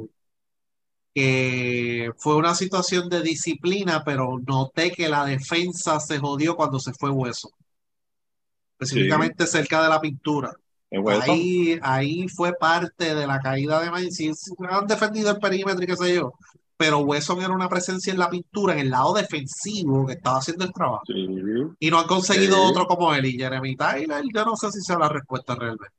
que 1.15 2.11
fue 2.17 2.35
una 2.35 2.53
situación 2.53 3.09
de 3.09 3.23
disciplina, 3.23 4.03
pero 4.05 4.37
noté 4.45 4.91
que 4.91 5.09
la 5.09 5.25
defensa 5.25 5.99
se 5.99 6.19
jodió 6.19 6.55
cuando 6.55 6.77
se 6.79 6.93
fue 6.93 7.09
Hueso. 7.09 7.49
Específicamente 8.81 9.45
cerca 9.45 9.81
de 9.83 9.89
la 9.89 10.01
pintura. 10.01 10.51
Ahí, 11.21 11.79
ahí 11.81 12.27
fue 12.27 12.53
parte 12.53 13.15
de 13.15 13.25
la 13.27 13.39
caída 13.39 13.79
de 13.79 13.91
Main. 13.91 14.11
Sí, 14.11 14.31
han 14.69 14.87
defendido 14.87 15.31
el 15.31 15.39
perímetro 15.39 15.83
y 15.83 15.87
qué 15.87 15.95
sé 15.95 16.15
yo, 16.15 16.33
pero 16.75 16.99
Wesson 16.99 17.39
era 17.39 17.53
una 17.53 17.69
presencia 17.69 18.11
en 18.11 18.19
la 18.19 18.29
pintura, 18.29 18.73
en 18.73 18.79
el 18.79 18.89
lado 18.89 19.13
defensivo, 19.13 20.05
que 20.05 20.13
estaba 20.13 20.39
haciendo 20.39 20.65
el 20.65 20.73
trabajo. 20.73 21.03
Y 21.79 21.89
no 21.89 21.99
han 21.99 22.07
conseguido 22.07 22.61
otro 22.61 22.87
como 22.87 23.13
él. 23.13 23.25
Y 23.25 23.37
Jeremy 23.37 23.75
Tyler, 23.75 24.23
yo 24.33 24.43
no 24.43 24.55
sé 24.55 24.71
si 24.71 24.81
sea 24.81 24.97
la 24.97 25.07
respuesta 25.07 25.55
realmente. 25.55 25.95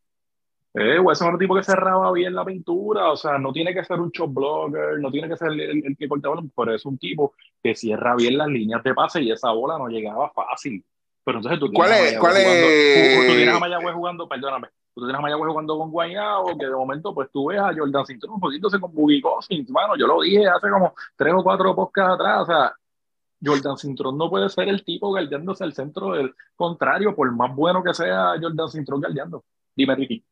Eh, 0.74 0.98
Wesson 0.98 1.26
era 1.26 1.34
un 1.34 1.38
tipo 1.38 1.54
que 1.54 1.62
cerraba 1.62 2.10
bien 2.12 2.34
la 2.34 2.44
pintura, 2.46 3.12
o 3.12 3.16
sea, 3.16 3.38
no 3.38 3.52
tiene 3.52 3.74
que 3.74 3.84
ser 3.84 4.00
un 4.00 4.10
shot 4.10 4.32
blogger, 4.32 4.98
no 5.00 5.10
tiene 5.10 5.28
que 5.28 5.36
ser 5.36 5.52
el, 5.52 5.96
que 5.98 6.08
cortaba, 6.08 6.42
pero 6.56 6.74
es 6.74 6.84
un 6.86 6.96
tipo 6.96 7.34
que 7.62 7.74
cierra 7.74 8.16
bien 8.16 8.38
las 8.38 8.48
líneas 8.48 8.82
de 8.82 8.94
pase 8.94 9.20
y 9.20 9.30
esa 9.30 9.52
bola 9.52 9.76
no 9.76 9.88
llegaba 9.88 10.30
fácil. 10.30 10.82
Pero 11.24 11.38
entonces 11.38 11.60
tú 11.60 11.70
¿Cuál 11.72 11.92
es? 11.92 12.18
¿Cuál 12.18 12.36
es? 12.36 12.44
Tú, 12.44 13.26
tú, 13.30 13.36
tienes 13.36 13.54
a 13.54 13.60
Mayagüez 13.60 13.94
jugando, 13.94 14.28
perdóname, 14.28 14.68
tú 14.94 15.02
tienes 15.02 15.16
a 15.16 15.20
Mayagüez 15.20 15.50
jugando 15.50 15.78
con 15.78 15.90
Guaynabo, 15.90 16.58
que 16.58 16.66
de 16.66 16.74
momento 16.74 17.14
pues 17.14 17.30
tú 17.32 17.46
ves 17.46 17.60
a 17.60 17.72
Jordan 17.74 18.06
Cintrón 18.06 18.40
jodiéndose 18.40 18.80
con 18.80 18.92
Boogie 18.92 19.22
Cousins, 19.22 19.70
mano, 19.70 19.96
yo 19.96 20.06
lo 20.06 20.20
dije 20.20 20.48
hace 20.48 20.68
como 20.68 20.94
tres 21.16 21.32
o 21.36 21.42
cuatro 21.42 21.74
podcasts 21.74 22.14
atrás, 22.14 22.42
o 22.42 22.46
sea, 22.46 22.76
Jordan 23.44 23.76
Cintrón 23.76 24.16
no 24.16 24.30
puede 24.30 24.48
ser 24.48 24.68
el 24.68 24.84
tipo 24.84 25.08
guardiándose 25.08 25.64
al 25.64 25.74
centro 25.74 26.12
del 26.12 26.34
contrario, 26.56 27.14
por 27.14 27.30
más 27.32 27.54
bueno 27.54 27.82
que 27.82 27.94
sea 27.94 28.34
Jordan 28.40 28.70
Cintrón 28.70 29.00
guardiando. 29.00 29.44
Dime, 29.74 29.94
Ricky. 29.94 30.24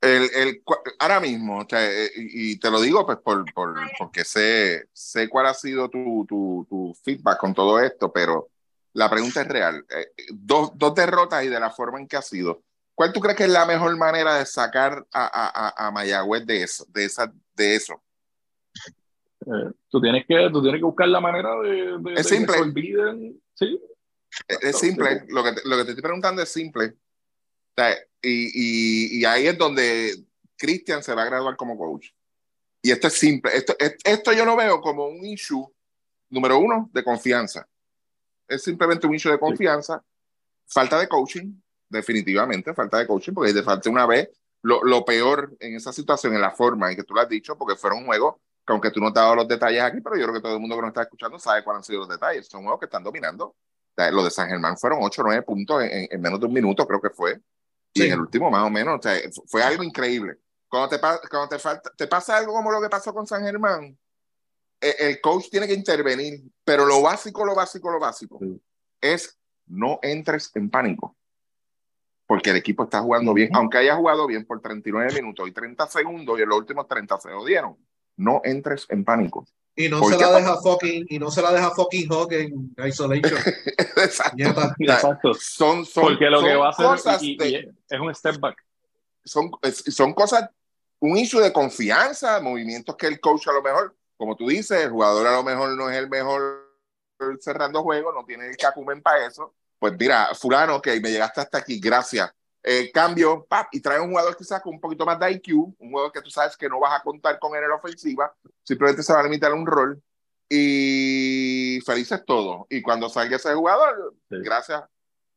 El, 0.00 0.28
el, 0.34 0.62
ahora 0.98 1.20
mismo, 1.20 1.60
o 1.60 1.66
sea, 1.68 1.88
eh, 1.88 2.10
y 2.16 2.58
te 2.58 2.72
lo 2.72 2.80
digo 2.80 3.06
pues 3.06 3.18
por, 3.18 3.44
por, 3.54 3.76
porque 3.98 4.24
sé, 4.24 4.88
sé 4.92 5.28
cuál 5.28 5.46
ha 5.46 5.54
sido 5.54 5.88
tu, 5.88 6.26
tu, 6.28 6.66
tu, 6.68 6.92
feedback 7.04 7.38
con 7.38 7.54
todo 7.54 7.78
esto, 7.78 8.12
pero 8.12 8.48
la 8.94 9.10
pregunta 9.10 9.42
es 9.42 9.48
real. 9.48 9.84
Eh, 9.90 10.12
dos, 10.30 10.72
dos 10.74 10.94
derrotas 10.94 11.44
y 11.44 11.48
de 11.48 11.60
la 11.60 11.70
forma 11.70 11.98
en 11.98 12.08
que 12.08 12.16
ha 12.16 12.22
sido 12.22 12.62
¿Cuál 12.94 13.12
tú 13.12 13.20
crees 13.20 13.36
que 13.36 13.44
es 13.44 13.50
la 13.50 13.66
mejor 13.66 13.96
manera 13.96 14.36
de 14.36 14.46
sacar 14.46 15.06
a, 15.12 15.74
a, 15.76 15.86
a 15.86 15.90
Mayagüez 15.90 16.44
de 16.44 16.62
eso? 16.62 16.84
De, 16.88 17.04
esa, 17.04 17.32
de 17.54 17.74
eso? 17.74 18.02
Eh, 19.40 19.72
tú, 19.88 20.00
tienes 20.00 20.26
que, 20.26 20.50
tú 20.52 20.62
tienes 20.62 20.78
que 20.78 20.84
buscar 20.84 21.08
la 21.08 21.20
manera 21.20 21.50
de, 21.62 21.98
de 21.98 22.14
es 22.14 22.28
simple. 22.28 22.54
que 22.54 22.62
olviden. 22.62 23.42
¿Sí? 23.54 23.80
Es, 24.46 24.78
simple. 24.78 25.24
Lo 25.28 25.42
que, 25.42 25.52
te, 25.52 25.60
lo 25.64 25.76
que 25.78 25.84
te 25.84 25.90
estoy 25.90 26.02
preguntando 26.02 26.42
es 26.42 26.48
simple. 26.50 26.86
O 26.86 27.74
sea, 27.76 27.96
y, 28.20 29.16
y, 29.16 29.20
y, 29.20 29.24
ahí 29.24 29.46
es 29.46 29.56
donde 29.56 30.14
Cristian 30.56 31.02
se 31.02 31.14
va 31.14 31.22
a 31.22 31.26
graduar 31.26 31.56
como 31.56 31.78
coach. 31.78 32.10
Y 32.82 32.90
esto 32.90 33.06
es 33.06 33.14
simple. 33.14 33.56
Esto, 33.56 33.74
esto 33.78 34.32
yo 34.32 34.44
lo 34.44 34.54
veo 34.54 34.80
como 34.80 35.06
un 35.06 35.24
issue, 35.24 35.66
número 36.28 36.58
uno, 36.58 36.90
de 36.92 37.02
confianza. 37.02 37.66
Es 38.52 38.62
simplemente 38.62 39.06
un 39.06 39.14
issue 39.14 39.30
de 39.30 39.38
confianza, 39.38 40.02
falta 40.66 40.98
de 40.98 41.08
coaching, 41.08 41.54
definitivamente, 41.88 42.74
falta 42.74 42.98
de 42.98 43.06
coaching, 43.06 43.32
porque 43.32 43.52
de 43.52 43.62
falta 43.62 43.90
una 43.90 44.06
vez, 44.06 44.28
lo, 44.62 44.82
lo, 44.84 45.04
peor 45.04 45.56
en 45.58 45.74
esa 45.74 45.92
situación, 45.92 46.34
en 46.34 46.40
la 46.40 46.50
forma 46.50 46.90
en 46.90 46.96
que 46.96 47.04
tú 47.04 47.14
lo 47.14 47.20
has 47.20 47.28
dicho, 47.28 47.56
porque 47.56 47.76
fueron 47.76 48.04
juegos 48.04 48.36
que 48.66 48.72
aunque 48.72 48.90
tú 48.90 49.00
no 49.00 49.12
te 49.12 49.18
has 49.18 49.24
dado 49.24 49.36
los 49.36 49.48
detalles 49.48 49.82
aquí, 49.82 50.00
pero 50.00 50.16
yo 50.16 50.22
creo 50.24 50.34
que 50.34 50.40
todo 50.40 50.54
el 50.54 50.60
mundo 50.60 50.76
que 50.76 50.82
nos 50.82 50.90
está 50.90 51.02
escuchando 51.02 51.38
sabe 51.38 51.64
cuáles 51.64 51.78
han 51.78 51.84
sido 51.84 51.98
los 52.00 52.08
detalles. 52.08 52.46
Son 52.46 52.62
juegos 52.62 52.78
que 52.78 52.86
están 52.86 53.02
dominando. 53.02 53.56
Los 53.96 54.24
de 54.24 54.30
San 54.30 54.48
Germán 54.48 54.78
fueron 54.78 55.00
8 55.02 55.20
o 55.20 55.24
9 55.24 55.42
puntos 55.42 55.82
en, 55.82 56.08
en, 56.10 56.20
menos 56.20 56.40
de 56.40 56.46
un 56.46 56.52
minuto, 56.52 56.86
creo 56.86 57.00
que 57.00 57.10
fue. 57.10 57.40
Y 57.92 58.04
en 58.04 58.12
el 58.12 58.20
último, 58.20 58.50
más 58.50 58.64
o 58.64 58.70
menos, 58.70 58.98
o 58.98 59.02
sea, 59.02 59.18
fue 59.46 59.62
algo 59.62 59.82
increíble. 59.82 60.38
Cuando, 60.68 60.88
te, 60.88 60.98
cuando 60.98 61.48
te, 61.48 61.58
falta, 61.58 61.90
te 61.94 62.06
pasa 62.06 62.38
algo 62.38 62.54
como 62.54 62.70
lo 62.70 62.80
que 62.80 62.88
pasó 62.88 63.12
con 63.12 63.26
San 63.26 63.42
Germán, 63.42 63.98
el, 64.82 65.08
el 65.08 65.20
coach 65.20 65.48
tiene 65.50 65.66
que 65.66 65.74
intervenir, 65.74 66.42
pero 66.64 66.84
lo 66.84 67.00
básico, 67.00 67.44
lo 67.44 67.54
básico, 67.54 67.90
lo 67.90 67.98
básico 67.98 68.38
sí. 68.40 68.60
es 69.00 69.38
no 69.66 69.98
entres 70.02 70.50
en 70.54 70.68
pánico 70.68 71.16
porque 72.32 72.48
el 72.48 72.56
equipo 72.56 72.84
está 72.84 73.02
jugando 73.02 73.34
bien, 73.34 73.50
aunque 73.54 73.76
haya 73.76 73.94
jugado 73.94 74.26
bien 74.26 74.46
por 74.46 74.58
39 74.58 75.12
minutos 75.12 75.46
y 75.46 75.52
30 75.52 75.86
segundos 75.86 76.38
y 76.38 76.42
en 76.42 76.48
los 76.48 76.60
últimos 76.60 76.88
30 76.88 77.20
se 77.20 77.28
dieron. 77.46 77.76
No 78.16 78.40
entres 78.42 78.86
en 78.88 79.04
pánico. 79.04 79.46
Y 79.76 79.90
no 79.90 80.02
se 80.02 80.16
la 80.16 80.32
deja 80.32 80.56
fucking, 80.56 81.04
y 81.10 81.18
no 81.18 81.30
se 81.30 81.42
la 81.42 81.52
deja 81.52 81.72
fucking 81.72 82.10
Hawk 82.10 82.32
en 82.32 82.74
isolation. 82.86 83.38
Exacto. 83.96 84.42
Exacto. 84.78 85.34
Son, 85.34 85.84
son, 85.84 86.04
porque 86.04 86.30
lo 86.30 86.40
son 86.40 86.48
que 86.48 86.56
va 86.56 86.66
a 86.68 86.70
hacer 86.70 86.86
cosas 86.86 87.22
y, 87.22 87.36
de, 87.36 87.48
y 87.50 87.54
es 87.56 88.00
un 88.00 88.14
step 88.14 88.38
back. 88.38 88.56
Son, 89.24 89.50
son 89.70 90.14
cosas, 90.14 90.48
un 91.00 91.18
issue 91.18 91.38
de 91.38 91.52
confianza, 91.52 92.40
movimientos 92.40 92.96
que 92.96 93.08
el 93.08 93.20
coach 93.20 93.46
a 93.48 93.52
lo 93.52 93.60
mejor, 93.60 93.94
como 94.22 94.36
tú 94.36 94.46
dices, 94.46 94.84
el 94.84 94.90
jugador 94.90 95.26
a 95.26 95.32
lo 95.32 95.42
mejor 95.42 95.76
no 95.76 95.90
es 95.90 95.96
el 95.96 96.08
mejor 96.08 96.70
cerrando 97.40 97.82
juegos, 97.82 98.14
no 98.14 98.24
tiene 98.24 98.48
el 98.48 98.56
cacumen 98.56 99.02
para 99.02 99.26
eso 99.26 99.52
pues 99.82 99.94
mira, 99.98 100.28
fulano, 100.36 100.76
ok, 100.76 100.86
me 101.02 101.10
llegaste 101.10 101.40
hasta 101.40 101.58
aquí, 101.58 101.80
gracias. 101.80 102.32
Eh, 102.62 102.92
cambio, 102.92 103.44
pap, 103.44 103.66
y 103.72 103.80
trae 103.80 103.98
un 103.98 104.10
jugador 104.10 104.36
quizás 104.36 104.62
con 104.62 104.74
un 104.74 104.80
poquito 104.80 105.04
más 105.04 105.18
de 105.18 105.32
IQ, 105.32 105.74
un 105.76 105.90
jugador 105.90 106.12
que 106.12 106.22
tú 106.22 106.30
sabes 106.30 106.56
que 106.56 106.68
no 106.68 106.78
vas 106.78 107.00
a 107.00 107.02
contar 107.02 107.36
con 107.40 107.56
él 107.56 107.64
en 107.64 107.68
la 107.68 107.74
ofensiva, 107.74 108.32
simplemente 108.62 109.02
se 109.02 109.12
va 109.12 109.18
a 109.18 109.22
limitar 109.24 109.50
a 109.50 109.56
un 109.56 109.66
rol 109.66 110.00
y 110.48 111.80
felices 111.84 112.22
todos. 112.24 112.64
Y 112.70 112.80
cuando 112.80 113.08
salga 113.08 113.34
ese 113.34 113.52
jugador, 113.54 114.14
sí. 114.30 114.36
gracias, 114.38 114.84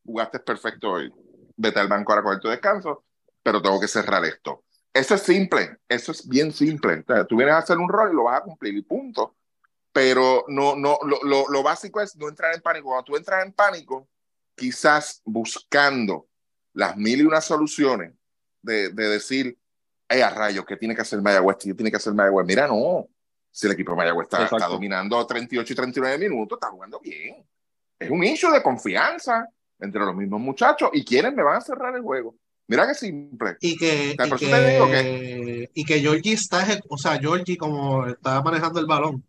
jugaste 0.06 0.40
perfecto 0.42 0.92
hoy. 0.92 1.12
Vete 1.58 1.80
al 1.80 1.88
banco 1.88 2.12
ahora 2.12 2.22
coger 2.22 2.40
tu 2.40 2.50
descanso, 2.50 3.04
pero 3.42 3.64
tengo 3.64 3.80
que 3.80 3.88
cerrar 3.88 4.24
esto. 4.26 4.65
Eso 4.96 5.16
es 5.16 5.24
simple, 5.24 5.78
eso 5.90 6.14
es 6.14 6.26
bien 6.26 6.54
simple. 6.54 7.00
O 7.00 7.04
sea, 7.06 7.26
tú 7.26 7.36
vienes 7.36 7.54
a 7.54 7.58
hacer 7.58 7.78
un 7.78 7.90
rol 7.90 8.14
y 8.14 8.16
lo 8.16 8.24
vas 8.24 8.40
a 8.40 8.44
cumplir 8.44 8.74
y 8.76 8.82
punto. 8.82 9.36
Pero 9.92 10.46
no, 10.48 10.78
no, 10.78 10.98
lo, 11.04 11.22
lo, 11.24 11.50
lo 11.50 11.64
básico 11.64 12.00
es 12.00 12.16
no 12.16 12.30
entrar 12.30 12.56
en 12.56 12.62
pánico. 12.62 12.88
Cuando 12.88 13.04
tú 13.04 13.18
entras 13.18 13.46
en 13.46 13.52
pánico, 13.52 14.08
quizás 14.56 15.22
buscando 15.26 16.30
las 16.72 16.96
mil 16.96 17.20
y 17.20 17.24
unas 17.24 17.44
soluciones 17.44 18.14
de, 18.62 18.88
de 18.88 19.10
decir, 19.10 19.60
hey, 20.08 20.22
a 20.22 20.30
rayos, 20.30 20.66
¿qué 20.66 20.78
tiene 20.78 20.96
que 20.96 21.02
hacer 21.02 21.22
Mayagüez? 21.22 21.58
¿Qué 21.58 21.74
tiene 21.74 21.92
que 21.92 21.98
hacer 21.98 22.14
Mayagüez? 22.14 22.46
Mira, 22.46 22.66
no. 22.66 23.10
Si 23.52 23.68
el 23.68 23.74
equipo 23.74 23.92
de 23.92 23.98
Mayagüez 23.98 24.28
está, 24.28 24.46
está, 24.46 24.68
dominando 24.68 25.28
38 25.28 25.74
y 25.74 25.76
39 25.76 26.18
minutos, 26.18 26.56
está 26.56 26.72
jugando 26.72 27.02
bien. 27.02 27.46
Es 28.00 28.10
un 28.10 28.24
issue 28.24 28.50
de 28.50 28.64
confianza 28.64 29.46
entre 29.78 30.06
los 30.06 30.16
mismos 30.16 30.40
muchachos 30.40 30.90
y 30.94 31.04
quienes 31.04 31.34
me 31.34 31.44
van 31.44 31.58
a 31.58 31.62
cerrar 31.62 31.94
el 31.96 32.02
juego. 32.02 32.34
Mira 32.68 32.88
qué 32.88 32.96
simple. 32.96 33.58
Y 33.62 33.78
que, 33.78 34.12
y, 34.12 34.16
que, 34.18 34.38
que... 34.38 35.72
y 35.74 35.86
que 35.86 36.00
Georgie 36.00 36.34
está, 36.34 36.66
o 36.90 36.98
sea, 36.98 37.20
Georgie 37.20 37.58
como 37.58 38.06
está 38.08 38.42
manejando 38.42 38.80
el 38.80 38.88
balón, 38.88 39.24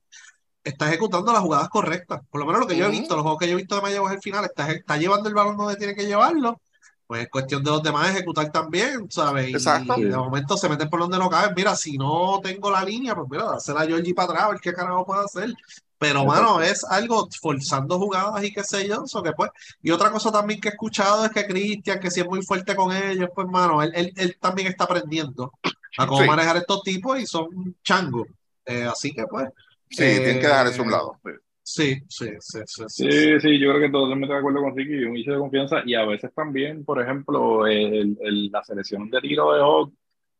está 0.64 0.88
ejecutando 0.88 1.32
las 1.32 1.42
jugadas 1.42 1.68
correctas. 1.68 2.22
Por 2.30 2.40
lo 2.40 2.46
menos 2.46 2.62
lo 2.62 2.66
que 2.66 2.76
yo 2.76 2.86
he 2.86 2.90
visto, 2.90 3.14
los 3.14 3.22
juegos 3.22 3.38
que 3.40 3.46
yo 3.46 3.52
he 3.52 3.56
visto 3.56 3.76
de 3.76 3.82
Mayagüez 3.82 4.12
al 4.12 4.22
final, 4.22 4.44
está, 4.44 4.72
está 4.72 4.96
llevando 4.96 5.28
el 5.28 5.34
balón 5.34 5.56
donde 5.56 5.76
tiene 5.76 5.94
que 5.94 6.06
llevarlo 6.06 6.60
pues 7.06 7.22
es 7.22 7.28
cuestión 7.28 7.62
de 7.62 7.70
los 7.70 7.82
demás 7.82 8.10
ejecutar 8.10 8.50
también, 8.50 9.10
¿sabes? 9.10 9.48
Exacto. 9.48 9.94
y 9.96 10.04
de 10.04 10.16
momento 10.16 10.56
se 10.56 10.68
meten 10.68 10.88
por 10.90 11.00
donde 11.00 11.18
no 11.18 11.30
caben. 11.30 11.54
Mira, 11.54 11.76
si 11.76 11.96
no 11.96 12.40
tengo 12.42 12.70
la 12.70 12.84
línea, 12.84 13.14
pues 13.14 13.28
mira, 13.30 13.52
hacer 13.54 13.76
a 13.76 13.86
Georgie 13.86 14.14
para 14.14 14.32
atrás, 14.32 14.44
a 14.44 14.48
ver 14.50 14.60
qué 14.60 14.72
carajo 14.72 15.06
puede 15.06 15.24
hacer. 15.24 15.54
Pero, 15.98 16.24
mano, 16.26 16.60
es 16.60 16.84
algo 16.84 17.26
forzando 17.40 17.98
jugadas 17.98 18.44
y 18.44 18.52
qué 18.52 18.62
sé 18.62 18.86
yo, 18.86 19.04
eso 19.04 19.22
que 19.22 19.32
pues. 19.32 19.50
Y 19.82 19.90
otra 19.90 20.10
cosa 20.10 20.30
también 20.30 20.60
que 20.60 20.68
he 20.68 20.72
escuchado 20.72 21.24
es 21.24 21.30
que 21.30 21.46
Cristian, 21.46 21.98
que 22.00 22.10
si 22.10 22.20
es 22.20 22.26
muy 22.26 22.42
fuerte 22.42 22.76
con 22.76 22.94
ellos, 22.94 23.30
pues, 23.34 23.46
mano, 23.48 23.82
él, 23.82 23.92
él, 23.94 24.12
él 24.16 24.36
también 24.40 24.68
está 24.68 24.84
aprendiendo 24.84 25.52
a 25.98 26.06
cómo 26.06 26.20
Sí. 26.22 26.26
manejar 26.28 26.56
estos 26.58 26.82
tipos 26.82 27.18
y 27.18 27.26
son 27.26 27.48
changos. 27.82 28.28
Eh, 28.66 28.84
así 28.84 29.12
que, 29.12 29.24
pues. 29.26 29.48
Sí, 29.88 30.02
tienen 30.02 30.40
que 30.40 30.46
dejar 30.48 30.66
eso 30.66 30.82
a 30.82 30.84
un 30.84 30.88
eh, 30.90 30.92
lado. 30.92 31.20
Sí, 31.62 31.96
sí, 32.08 32.28
sí, 32.40 32.58
sí. 32.66 32.82
sí, 32.88 33.10
Sí, 33.10 33.40
sí, 33.40 33.58
yo 33.58 33.70
creo 33.70 33.80
que 33.80 33.88
totalmente 33.90 34.32
de 34.32 34.38
acuerdo 34.38 34.60
con 34.60 34.76
Ricky, 34.76 35.02
un 35.04 35.16
inicio 35.16 35.32
de 35.32 35.38
confianza 35.38 35.76
y 35.86 35.94
a 35.94 36.04
veces 36.04 36.30
también, 36.34 36.84
por 36.84 37.00
ejemplo, 37.00 37.66
el- 37.66 38.16
el- 38.20 38.50
la 38.52 38.62
selección 38.62 39.08
de 39.10 39.20
tiro 39.20 39.52
de 39.52 39.60
Hawk 39.60 39.92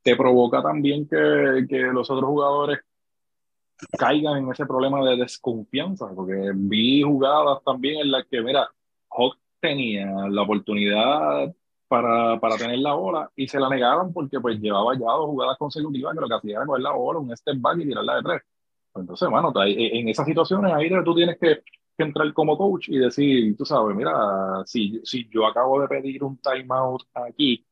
te 0.03 0.15
provoca 0.17 0.63
también 0.63 1.09
que, 1.09 1.65
que 1.69 1.79
los 1.79 2.09
otros 2.11 2.29
jugadores 2.29 2.79
caigan 3.99 4.39
en 4.39 4.51
ese 4.51 4.66
problema 4.66 5.05
de 5.05 5.16
desconfianza, 5.16 6.09
porque 6.14 6.53
vi 6.55 7.03
jugadas 7.03 7.62
también 7.64 8.01
en 8.01 8.11
las 8.11 8.27
que, 8.27 8.41
mira, 8.43 8.68
Hawk 9.11 9.37
tenía 9.61 10.07
la 10.29 10.43
oportunidad 10.43 11.55
para, 11.89 12.39
para 12.41 12.57
tener 12.57 12.79
la 12.79 12.95
bola 12.95 13.31
y 13.37 13.49
se 13.49 13.61
la 13.61 13.68
negaron 13.68 14.12
porque 14.12 14.41
pues 14.41 14.59
llevaba 14.61 14.95
ya 14.95 15.07
dos 15.07 15.27
jugadas 15.27 15.57
consecutivas 15.59 16.14
que 16.14 16.20
lo 16.20 16.29
que 16.29 16.35
hacía 16.35 16.57
era 16.59 16.66
coger 16.66 16.83
la 16.83 16.93
bola, 16.93 17.18
un 17.20 17.37
step 17.37 17.57
back 17.61 17.79
y 17.81 17.85
tirarla 17.87 18.16
de 18.16 18.22
tres. 18.22 18.43
Pues 18.93 19.03
Entonces, 19.03 19.29
bueno, 19.29 19.53
ahí- 19.57 19.91
en 19.99 20.09
esas 20.09 20.27
situaciones 20.27 20.72
ahí 20.72 20.89
tú 21.05 21.14
tienes 21.14 21.39
que, 21.39 21.62
que 21.97 22.05
entrar 22.05 22.33
como 22.33 22.57
coach 22.57 22.89
y 22.89 22.99
decir, 22.99 23.57
tú 23.57 23.64
sabes, 23.64 23.97
mira, 23.97 24.12
si, 24.66 25.01
si 25.05 25.29
yo 25.29 25.47
acabo 25.47 25.81
de 25.81 25.89
pedir 25.89 26.24
un 26.24 26.39
timeout 26.39 27.03
aquí, 27.14 27.66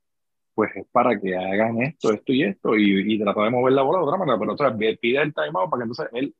pues 0.54 0.70
es 0.76 0.86
para 0.92 1.18
que 1.18 1.36
hagan 1.36 1.82
esto, 1.82 2.12
esto 2.12 2.32
y 2.32 2.44
esto, 2.44 2.76
y, 2.76 3.14
y 3.14 3.18
tratar 3.20 3.44
de 3.44 3.50
mover 3.50 3.72
la 3.72 3.82
bola 3.82 3.98
de 3.98 4.04
otra 4.04 4.18
manera, 4.18 4.38
pero 4.38 4.52
otra 4.52 4.70
vez, 4.70 4.98
pide 4.98 5.20
el 5.20 5.34
timeout 5.34 5.68
para 5.70 5.80
que 5.80 5.90
entonces 5.90 6.08
él, 6.12 6.34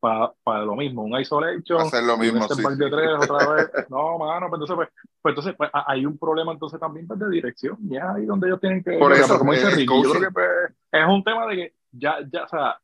para 0.00 0.64
lo 0.64 0.74
mismo, 0.76 1.02
un 1.02 1.18
isolation, 1.20 1.80
Hacer 1.82 2.04
lo 2.04 2.14
un 2.14 2.20
mismo, 2.20 2.42
step 2.42 2.58
sí, 2.58 2.78
de 2.78 2.90
tres 2.90 3.10
otra 3.20 3.54
vez, 3.54 3.70
no, 3.90 4.18
mano, 4.18 4.48
pues 4.48 4.60
entonces, 4.62 4.76
pues, 4.76 4.88
pues 5.22 5.32
entonces 5.32 5.54
pues, 5.56 5.70
ha- 5.72 5.92
hay 5.92 6.06
un 6.06 6.18
problema 6.18 6.52
entonces 6.52 6.80
también 6.80 7.06
pues, 7.06 7.18
de 7.20 7.28
dirección, 7.30 7.76
ya 7.82 8.12
ahí 8.14 8.24
donde 8.24 8.48
ellos 8.48 8.60
tienen 8.60 8.82
que, 8.82 8.92
Por 8.98 9.12
pero 9.12 9.24
eso, 9.24 9.38
como 9.38 9.52
dice 9.52 9.70
Ricky, 9.70 10.02
yo 10.02 10.10
creo 10.10 10.22
que 10.22 10.30
pues, 10.30 10.48
es 10.92 11.06
un 11.06 11.22
tema 11.22 11.46
de 11.46 11.56
que 11.56 11.74
ya, 11.92 12.16
ya, 12.32 12.44
o 12.44 12.48
sea, 12.48 12.78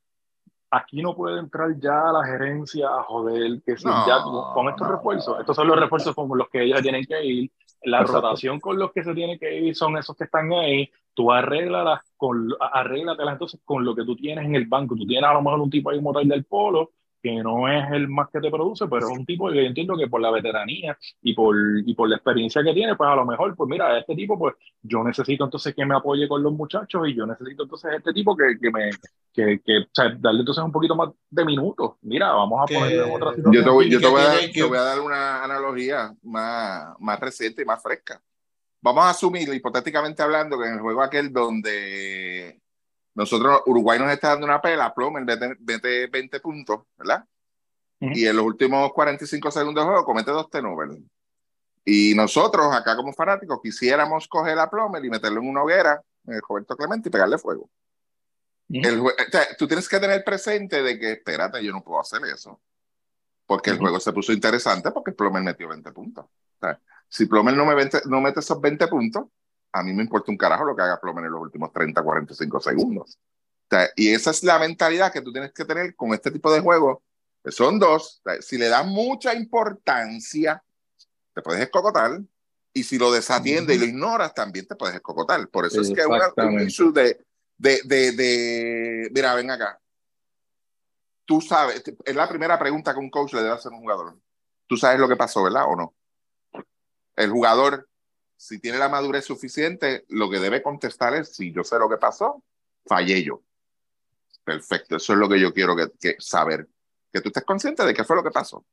aquí 0.76 1.02
no 1.02 1.14
puede 1.14 1.38
entrar 1.38 1.78
ya 1.78 2.12
la 2.12 2.24
gerencia 2.24 2.88
a 2.88 3.02
joder, 3.04 3.62
que 3.64 3.76
si 3.76 3.84
No, 3.84 4.06
ya 4.06 4.22
con, 4.22 4.68
estos 4.68 4.88
no, 4.88 4.96
refuerzos, 4.96 5.40
estos 5.40 5.56
son 5.56 5.68
los 5.68 5.78
refuerzos 5.78 6.14
con 6.14 6.28
los 6.36 6.48
que 6.48 6.62
ellos 6.62 6.82
tienen 6.82 7.04
que 7.04 7.24
ir, 7.24 7.50
la 7.82 8.00
Exacto. 8.00 8.20
rotación 8.20 8.60
con 8.60 8.78
los 8.78 8.92
que 8.92 9.04
se 9.04 9.14
tienen 9.14 9.38
que 9.38 9.58
ir 9.58 9.74
son 9.76 9.96
esos 9.96 10.16
que 10.16 10.24
están 10.24 10.52
ahí, 10.52 10.90
tú 11.14 11.30
arréglalas 11.30 12.00
con, 12.16 12.48
arréglatelas 12.60 13.34
entonces 13.34 13.60
con 13.64 13.84
lo 13.84 13.94
que 13.94 14.04
tú 14.04 14.16
tienes 14.16 14.44
en 14.44 14.54
el 14.54 14.66
banco, 14.66 14.96
tú 14.96 15.06
tienes 15.06 15.28
a 15.28 15.34
lo 15.34 15.42
mejor 15.42 15.60
un 15.60 15.70
tipo 15.70 15.90
ahí 15.90 15.98
como 15.98 16.12
tal 16.12 16.26
del 16.28 16.44
polo, 16.44 16.90
que 17.24 17.42
no 17.42 17.66
es 17.66 17.90
el 17.90 18.06
más 18.06 18.28
que 18.30 18.38
te 18.38 18.50
produce, 18.50 18.86
pero 18.86 19.08
es 19.08 19.18
un 19.18 19.24
tipo 19.24 19.48
que 19.48 19.56
yo 19.56 19.62
entiendo 19.62 19.96
que 19.96 20.08
por 20.08 20.20
la 20.20 20.30
veteranía 20.30 20.98
y 21.22 21.32
por, 21.32 21.56
y 21.82 21.94
por 21.94 22.06
la 22.06 22.16
experiencia 22.16 22.62
que 22.62 22.74
tiene, 22.74 22.96
pues 22.96 23.08
a 23.08 23.14
lo 23.14 23.24
mejor, 23.24 23.56
pues 23.56 23.66
mira, 23.66 23.98
este 23.98 24.14
tipo, 24.14 24.38
pues 24.38 24.54
yo 24.82 25.02
necesito 25.02 25.44
entonces 25.44 25.74
que 25.74 25.86
me 25.86 25.96
apoye 25.96 26.28
con 26.28 26.42
los 26.42 26.52
muchachos 26.52 27.08
y 27.08 27.14
yo 27.14 27.24
necesito 27.24 27.62
entonces 27.62 27.92
este 27.96 28.12
tipo 28.12 28.36
que, 28.36 28.58
que 28.60 28.70
me, 28.70 28.90
que, 29.32 29.58
que, 29.64 29.78
o 29.78 29.88
sea, 29.90 30.14
darle 30.18 30.40
entonces 30.40 30.62
un 30.62 30.70
poquito 30.70 30.94
más 30.94 31.12
de 31.30 31.44
minutos. 31.46 31.92
Mira, 32.02 32.30
vamos 32.30 32.60
a 32.60 32.66
ponerlo 32.66 33.06
en 33.06 33.12
otra 33.12 33.30
Yo 33.30 33.36
situación. 33.36 33.54
Yo 33.54 33.64
te 33.64 33.70
voy, 33.70 33.90
yo 33.90 34.00
te 34.00 34.06
voy 34.06 34.20
a 34.20 34.52
te 34.52 34.62
voy 34.62 34.76
a 34.76 34.82
dar 34.82 35.00
una 35.00 35.44
analogía 35.44 36.14
más, 36.24 36.94
más 37.00 37.18
reciente 37.18 37.62
y 37.62 37.64
más 37.64 37.82
fresca. 37.82 38.20
Vamos 38.82 39.02
a 39.02 39.10
asumir, 39.10 39.48
hipotéticamente 39.48 40.22
hablando, 40.22 40.58
que 40.58 40.66
en 40.66 40.74
el 40.74 40.80
juego 40.80 41.00
aquel 41.00 41.32
donde 41.32 42.60
nosotros, 43.14 43.62
Uruguay 43.66 43.98
nos 43.98 44.10
está 44.10 44.30
dando 44.30 44.46
una 44.46 44.60
pela, 44.60 44.92
Plomer 44.92 45.24
mete, 45.24 45.56
mete 45.60 46.06
20 46.08 46.40
puntos, 46.40 46.80
¿verdad? 46.96 47.24
Ujú. 48.00 48.12
Y 48.14 48.26
en 48.26 48.36
los 48.36 48.44
últimos 48.44 48.92
45 48.92 49.50
segundos 49.50 49.84
de 49.84 49.88
juego 49.88 50.04
comete 50.04 50.30
dos 50.32 50.50
turnovers. 50.50 50.98
Y 51.84 52.14
nosotros, 52.14 52.74
acá 52.74 52.96
como 52.96 53.12
fanáticos, 53.12 53.60
quisiéramos 53.62 54.26
coger 54.26 54.58
a 54.58 54.68
Plomer 54.68 55.04
y 55.04 55.10
meterlo 55.10 55.40
en 55.40 55.48
una 55.48 55.62
hoguera, 55.62 56.02
en 56.26 56.34
el 56.34 56.42
Roberto 56.46 56.76
Clemente, 56.76 57.08
y 57.08 57.12
pegarle 57.12 57.38
fuego. 57.38 57.70
El 58.68 59.00
o 59.00 59.10
sea, 59.30 59.46
tú 59.58 59.68
tienes 59.68 59.88
que 59.88 60.00
tener 60.00 60.24
presente 60.24 60.82
de 60.82 60.98
que, 60.98 61.12
espérate, 61.12 61.62
yo 61.62 61.72
no 61.72 61.84
puedo 61.84 62.00
hacer 62.00 62.22
eso. 62.24 62.60
Porque 63.46 63.70
el 63.70 63.78
juego 63.78 64.00
se 64.00 64.12
puso 64.12 64.32
interesante 64.32 64.90
porque 64.90 65.12
Plomer 65.12 65.42
metió 65.42 65.68
20 65.68 65.92
puntos. 65.92 66.24
O 66.24 66.58
sea, 66.60 66.80
si 67.08 67.26
Plomer 67.26 67.54
no, 67.54 67.66
me 67.66 67.74
no 68.06 68.20
mete 68.22 68.40
esos 68.40 68.58
20 68.58 68.88
puntos, 68.88 69.26
a 69.76 69.82
mí 69.82 69.92
me 69.92 70.02
importa 70.04 70.30
un 70.30 70.36
carajo 70.38 70.64
lo 70.64 70.76
que 70.76 70.82
haga 70.82 71.00
Plomer 71.00 71.24
en 71.24 71.32
los 71.32 71.42
últimos 71.42 71.72
30, 71.72 72.00
45 72.02 72.60
segundos. 72.60 73.18
O 73.18 73.66
sea, 73.76 73.88
y 73.96 74.10
esa 74.14 74.30
es 74.30 74.44
la 74.44 74.58
mentalidad 74.58 75.12
que 75.12 75.20
tú 75.20 75.32
tienes 75.32 75.52
que 75.52 75.64
tener 75.64 75.96
con 75.96 76.14
este 76.14 76.30
tipo 76.30 76.52
de 76.52 76.60
juegos. 76.60 76.98
que 77.42 77.50
Son 77.50 77.78
dos. 77.80 78.20
O 78.24 78.30
sea, 78.30 78.40
si 78.40 78.56
le 78.56 78.68
das 78.68 78.86
mucha 78.86 79.34
importancia, 79.34 80.62
te 81.34 81.42
puedes 81.42 81.60
escocotar. 81.62 82.20
Y 82.72 82.84
si 82.84 82.98
lo 82.98 83.10
desatiendes 83.12 83.76
y 83.76 83.78
lo 83.80 83.84
ignoras, 83.86 84.32
también 84.32 84.66
te 84.66 84.76
puedes 84.76 84.94
escocotar. 84.94 85.48
Por 85.48 85.66
eso 85.66 85.80
es 85.80 85.88
que 85.96 86.06
una, 86.06 86.26
un 86.46 86.60
issue 86.68 86.92
de, 86.92 87.24
de, 87.58 87.80
de, 87.84 88.12
de- 88.12 89.10
Mira, 89.12 89.34
ven 89.34 89.50
acá. 89.50 89.80
Tú 91.24 91.40
sabes, 91.40 91.82
es 92.04 92.14
la 92.14 92.28
primera 92.28 92.58
pregunta 92.58 92.92
que 92.92 93.00
un 93.00 93.10
coach 93.10 93.32
le 93.32 93.42
debe 93.42 93.54
hacer 93.54 93.72
a 93.72 93.74
un 93.76 93.80
jugador. 93.82 94.16
Tú 94.66 94.76
sabes 94.76 95.00
lo 95.00 95.08
que 95.08 95.16
pasó, 95.16 95.42
¿verdad? 95.42 95.64
¿O 95.66 95.74
no? 95.74 95.94
El 97.16 97.30
jugador, 97.30 97.88
si 98.36 98.58
tiene 98.58 98.78
la 98.78 98.88
madurez 98.88 99.24
suficiente, 99.24 100.04
lo 100.08 100.28
que 100.30 100.38
debe 100.38 100.62
contestar 100.62 101.14
es, 101.14 101.34
si 101.34 101.52
yo 101.52 101.64
sé 101.64 101.78
lo 101.78 101.88
que 101.88 101.96
pasó, 101.96 102.42
fallé 102.86 103.22
yo. 103.22 103.42
Perfecto, 104.44 104.96
eso 104.96 105.12
es 105.14 105.18
lo 105.18 105.28
que 105.28 105.40
yo 105.40 105.52
quiero 105.52 105.74
que, 105.74 105.90
que 105.98 106.16
saber. 106.18 106.68
Que 107.12 107.20
tú 107.20 107.28
estés 107.28 107.44
consciente 107.44 107.84
de 107.84 107.94
qué 107.94 108.04
fue 108.04 108.16
lo 108.16 108.22
que 108.22 108.30
pasó. 108.30 108.64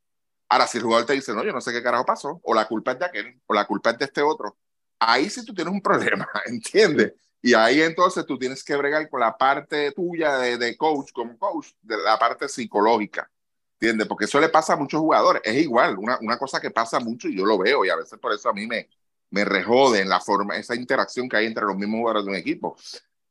Ahora, 0.50 0.68
si 0.68 0.80
el 0.80 0.84
jugador 0.84 1.06
te 1.06 1.14
dice, 1.14 1.34
no, 1.34 1.44
yo 1.46 1.54
no 1.54 1.62
sé 1.62 1.72
qué 1.72 1.82
carajo 1.82 2.06
pasó, 2.06 2.42
o 2.44 2.54
la 2.54 2.68
culpa 2.68 2.92
es 2.92 3.00
de 3.00 3.06
aquel, 3.06 3.42
o 3.46 3.54
la 3.54 3.66
culpa 3.66 3.92
es 3.92 4.00
de 4.00 4.06
este 4.06 4.22
otro, 4.22 4.58
ahí 5.00 5.30
sí 5.30 5.46
tú 5.46 5.54
tienes 5.54 5.74
un 5.74 5.82
problema, 5.82 6.28
¿entiendes? 6.46 7.14
Y 7.42 7.54
ahí 7.54 7.82
entonces 7.82 8.26
tú 8.26 8.38
tienes 8.38 8.64
que 8.64 8.76
bregar 8.76 9.10
con 9.10 9.22
la 9.22 9.36
parte 9.38 9.92
tuya 9.94 10.38
de, 10.38 10.58
de 10.58 10.78
coach, 10.78 11.12
como 11.14 11.38
coach, 11.38 11.70
de 11.82 11.98
la 11.98 12.20
parte 12.20 12.50
psicológica, 12.50 13.32
¿entiendes? 13.80 14.08
Porque 14.08 14.26
eso 14.26 14.40
le 14.40 14.50
pasa 14.50 14.74
a 14.74 14.76
muchos 14.76 15.00
jugadores. 15.00 15.42
Es 15.46 15.56
igual, 15.56 15.98
una, 15.98 16.20
una 16.22 16.38
cosa 16.38 16.60
que 16.60 16.70
pasa 16.70 17.00
mucho 17.00 17.30
y 17.30 17.38
yo 17.38 17.46
lo 17.46 17.58
veo 17.58 17.86
y 17.86 17.90
a 17.90 17.96
veces 17.96 18.20
por 18.20 18.34
eso 18.34 18.50
a 18.50 18.54
mí 18.54 18.68
me, 18.68 18.90
me 19.32 19.44
rejode 19.46 20.02
en 20.02 20.10
la 20.10 20.20
forma, 20.20 20.56
esa 20.58 20.76
interacción 20.76 21.28
que 21.28 21.38
hay 21.38 21.46
entre 21.48 21.66
los 21.66 21.76
mismos 21.76 22.00
jugadores 22.00 22.26
de 22.26 22.32
un 22.32 22.38
equipo. 22.38 22.78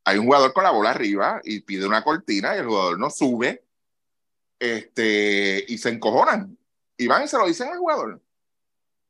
Hay 0.05 0.19
un 0.19 0.25
jugador 0.27 0.53
con 0.53 0.65
la 0.65 0.71
bola 0.71 0.91
arriba 0.91 1.41
y 1.45 1.61
pide 1.61 1.87
una 1.87 2.03
cortina 2.03 2.57
y 2.57 2.59
el 2.61 2.67
jugador 2.67 2.99
no 2.99 3.11
sube 3.11 3.63
este, 4.59 5.65
y 5.69 5.79
se 5.79 5.91
encojonan. 5.91 6.57
Y 6.97 7.07
van 7.07 7.25
y 7.25 7.29
se 7.29 7.39
lo 7.39 7.47
dicen 7.47 7.69
al 7.69 7.79
jugador. 7.79 8.21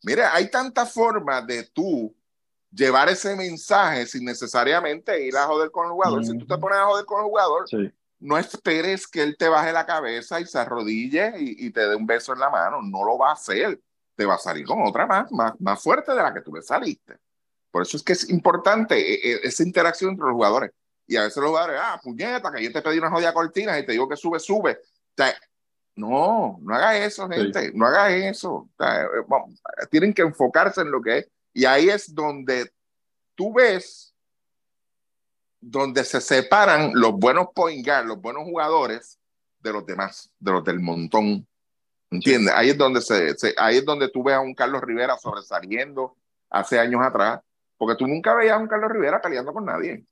Mira, 0.02 0.34
hay 0.34 0.50
tantas 0.50 0.92
formas 0.92 1.46
de 1.46 1.64
tú 1.64 2.14
llevar 2.72 3.08
ese 3.08 3.34
mensaje 3.34 4.06
sin 4.06 4.24
necesariamente 4.24 5.24
ir 5.26 5.36
a 5.36 5.46
joder 5.46 5.70
con 5.70 5.86
el 5.86 5.92
jugador. 5.92 6.24
Si 6.24 6.36
tú 6.38 6.46
te 6.46 6.56
pones 6.56 6.78
a 6.78 6.84
joder 6.86 7.04
con 7.04 7.18
el 7.20 7.26
jugador, 7.26 7.68
Sí. 7.68 7.90
no 8.20 8.38
esperes 8.38 9.06
que 9.08 9.22
él 9.22 9.36
te 9.36 9.48
baje 9.48 9.72
la 9.72 9.86
cabeza 9.86 10.40
y 10.40 10.46
se 10.46 10.58
arrodille 10.58 11.34
y, 11.38 11.66
y 11.66 11.70
te 11.70 11.80
dé 11.88 11.96
un 11.96 12.06
beso 12.06 12.32
en 12.32 12.38
la 12.40 12.48
mano. 12.50 12.80
No 12.82 13.04
lo 13.04 13.18
va 13.18 13.30
a 13.30 13.34
hacer. 13.34 13.80
Te 14.20 14.26
va 14.26 14.34
a 14.34 14.38
salir 14.38 14.66
con 14.66 14.86
otra 14.86 15.06
más, 15.06 15.32
más, 15.32 15.58
más 15.58 15.82
fuerte 15.82 16.12
de 16.12 16.22
la 16.22 16.34
que 16.34 16.42
tú 16.42 16.54
le 16.54 16.60
saliste. 16.60 17.16
Por 17.70 17.80
eso 17.80 17.96
es 17.96 18.02
que 18.02 18.12
es 18.12 18.28
importante 18.28 18.98
eh, 18.98 19.20
eh, 19.24 19.40
esa 19.44 19.62
interacción 19.62 20.10
entre 20.10 20.26
los 20.26 20.34
jugadores. 20.34 20.72
Y 21.06 21.16
a 21.16 21.22
veces 21.22 21.38
los 21.38 21.48
jugadores, 21.48 21.80
ah, 21.82 21.98
puñeta, 22.02 22.52
que 22.52 22.62
yo 22.62 22.70
te 22.70 22.82
pedí 22.82 22.98
una 22.98 23.10
jodida 23.10 23.32
cortina 23.32 23.78
y 23.78 23.86
te 23.86 23.92
digo 23.92 24.06
que 24.06 24.16
sube, 24.16 24.38
sube. 24.38 24.72
O 24.72 25.14
sea, 25.16 25.34
no, 25.96 26.58
no 26.60 26.74
haga 26.74 26.98
eso, 26.98 27.26
gente. 27.30 27.72
No 27.72 27.86
haga 27.86 28.14
eso. 28.14 28.52
O 28.52 28.70
sea, 28.76 29.04
eh, 29.04 29.24
vamos, 29.26 29.58
tienen 29.90 30.12
que 30.12 30.20
enfocarse 30.20 30.82
en 30.82 30.90
lo 30.90 31.00
que 31.00 31.16
es. 31.16 31.30
Y 31.54 31.64
ahí 31.64 31.88
es 31.88 32.14
donde 32.14 32.70
tú 33.34 33.54
ves 33.54 34.14
donde 35.62 36.04
se 36.04 36.20
separan 36.20 36.92
los 36.92 37.12
buenos 37.12 37.48
point 37.54 37.86
guard, 37.86 38.04
los 38.04 38.20
buenos 38.20 38.44
jugadores 38.44 39.18
de 39.60 39.72
los 39.72 39.86
demás, 39.86 40.30
de 40.38 40.52
los 40.52 40.62
del 40.62 40.80
montón. 40.80 41.46
¿Entiendes? 42.10 42.52
Ahí 42.54 42.70
es 42.70 42.78
donde 42.78 43.00
se, 43.00 43.36
se- 43.38 43.54
ahí 43.56 43.78
es 43.78 43.84
donde 43.84 44.08
tú 44.08 44.22
ves 44.22 44.34
a 44.34 44.40
un 44.40 44.54
Carlos 44.54 44.82
Rivera 44.82 45.16
sobresaliendo 45.16 46.16
hace 46.50 46.78
años 46.78 47.00
atrás, 47.04 47.40
porque 47.78 47.96
tú 47.96 48.06
nunca 48.06 48.34
veías 48.34 48.54
a 48.54 48.58
un 48.58 48.66
Carlos 48.68 48.90
Rivera 48.90 49.20
peleando 49.20 49.52
con 49.52 49.64
nadie. 49.64 50.04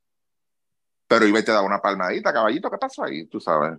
Pero 1.08 1.26
iba 1.26 1.40
y 1.40 1.44
te 1.44 1.52
daba 1.52 1.66
una 1.66 1.80
palmadita, 1.80 2.32
caballito, 2.32 2.70
¿qué 2.70 2.78
pasó 2.78 3.02
ahí? 3.02 3.26
Tú 3.26 3.40
sabes. 3.40 3.78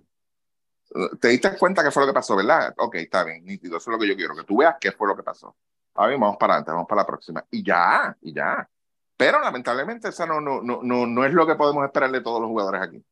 Te 1.20 1.28
diste 1.28 1.56
cuenta 1.56 1.84
qué 1.84 1.90
fue 1.92 2.02
lo 2.02 2.08
que 2.08 2.14
pasó, 2.14 2.34
¿verdad? 2.36 2.74
Ok, 2.78 2.96
está 2.96 3.22
bien, 3.24 3.44
nítido, 3.44 3.78
eso 3.78 3.90
es 3.90 3.94
lo 3.94 3.98
que 4.00 4.08
yo 4.08 4.16
quiero, 4.16 4.34
que 4.34 4.42
tú 4.44 4.58
veas 4.58 4.74
qué 4.80 4.90
fue 4.92 5.06
lo 5.08 5.16
que 5.16 5.22
pasó. 5.22 5.54
A 5.94 6.06
ver, 6.08 6.18
vamos 6.18 6.36
para 6.36 6.54
adelante, 6.54 6.72
vamos 6.72 6.88
para 6.88 7.02
la 7.02 7.06
próxima. 7.06 7.44
Y 7.50 7.62
ya, 7.62 8.16
y 8.20 8.34
ya. 8.34 8.68
Pero 9.16 9.40
lamentablemente 9.40 10.08
esa 10.08 10.26
no, 10.26 10.40
no, 10.40 10.60
no, 10.62 10.80
no, 10.82 11.06
no 11.06 11.24
es 11.24 11.32
lo 11.32 11.46
que 11.46 11.54
podemos 11.54 11.84
esperar 11.84 12.10
de 12.10 12.20
todos 12.20 12.40
los 12.40 12.48
jugadores 12.48 12.82
aquí. 12.82 13.02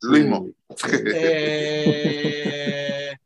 Luismo. 0.00 0.48
Eh, 1.14 3.18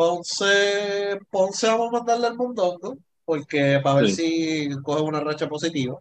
Ponce, 0.00 1.18
Ponce 1.30 1.66
vamos 1.66 1.88
a 1.88 1.92
mandarle 1.98 2.26
al 2.28 2.36
mondongo, 2.36 2.96
porque 3.22 3.80
para 3.84 3.96
ver 3.96 4.06
Sí. 4.10 4.68
si 4.70 4.82
coge 4.82 5.02
una 5.02 5.20
racha 5.20 5.46
positiva. 5.46 6.00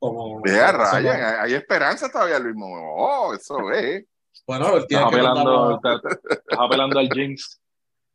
Como 0.00 0.40
Vea, 0.42 0.72
Ryan, 0.72 1.06
hay, 1.24 1.34
hay 1.42 1.54
esperanza 1.54 2.08
todavía, 2.10 2.40
Luis 2.40 2.56
Mo. 2.56 2.66
Oh, 2.96 3.32
eso 3.34 3.70
es. 3.70 4.04
Bueno, 4.44 4.76
él 4.76 4.86
tiene 4.88 5.04
Estás 5.04 5.14
que 5.20 5.20
apelando, 5.20 5.44
mandarlo- 5.44 5.76
estás, 5.76 6.18
estás 6.30 6.58
apelando 6.58 6.98
al 6.98 7.08
Jinx. 7.12 7.60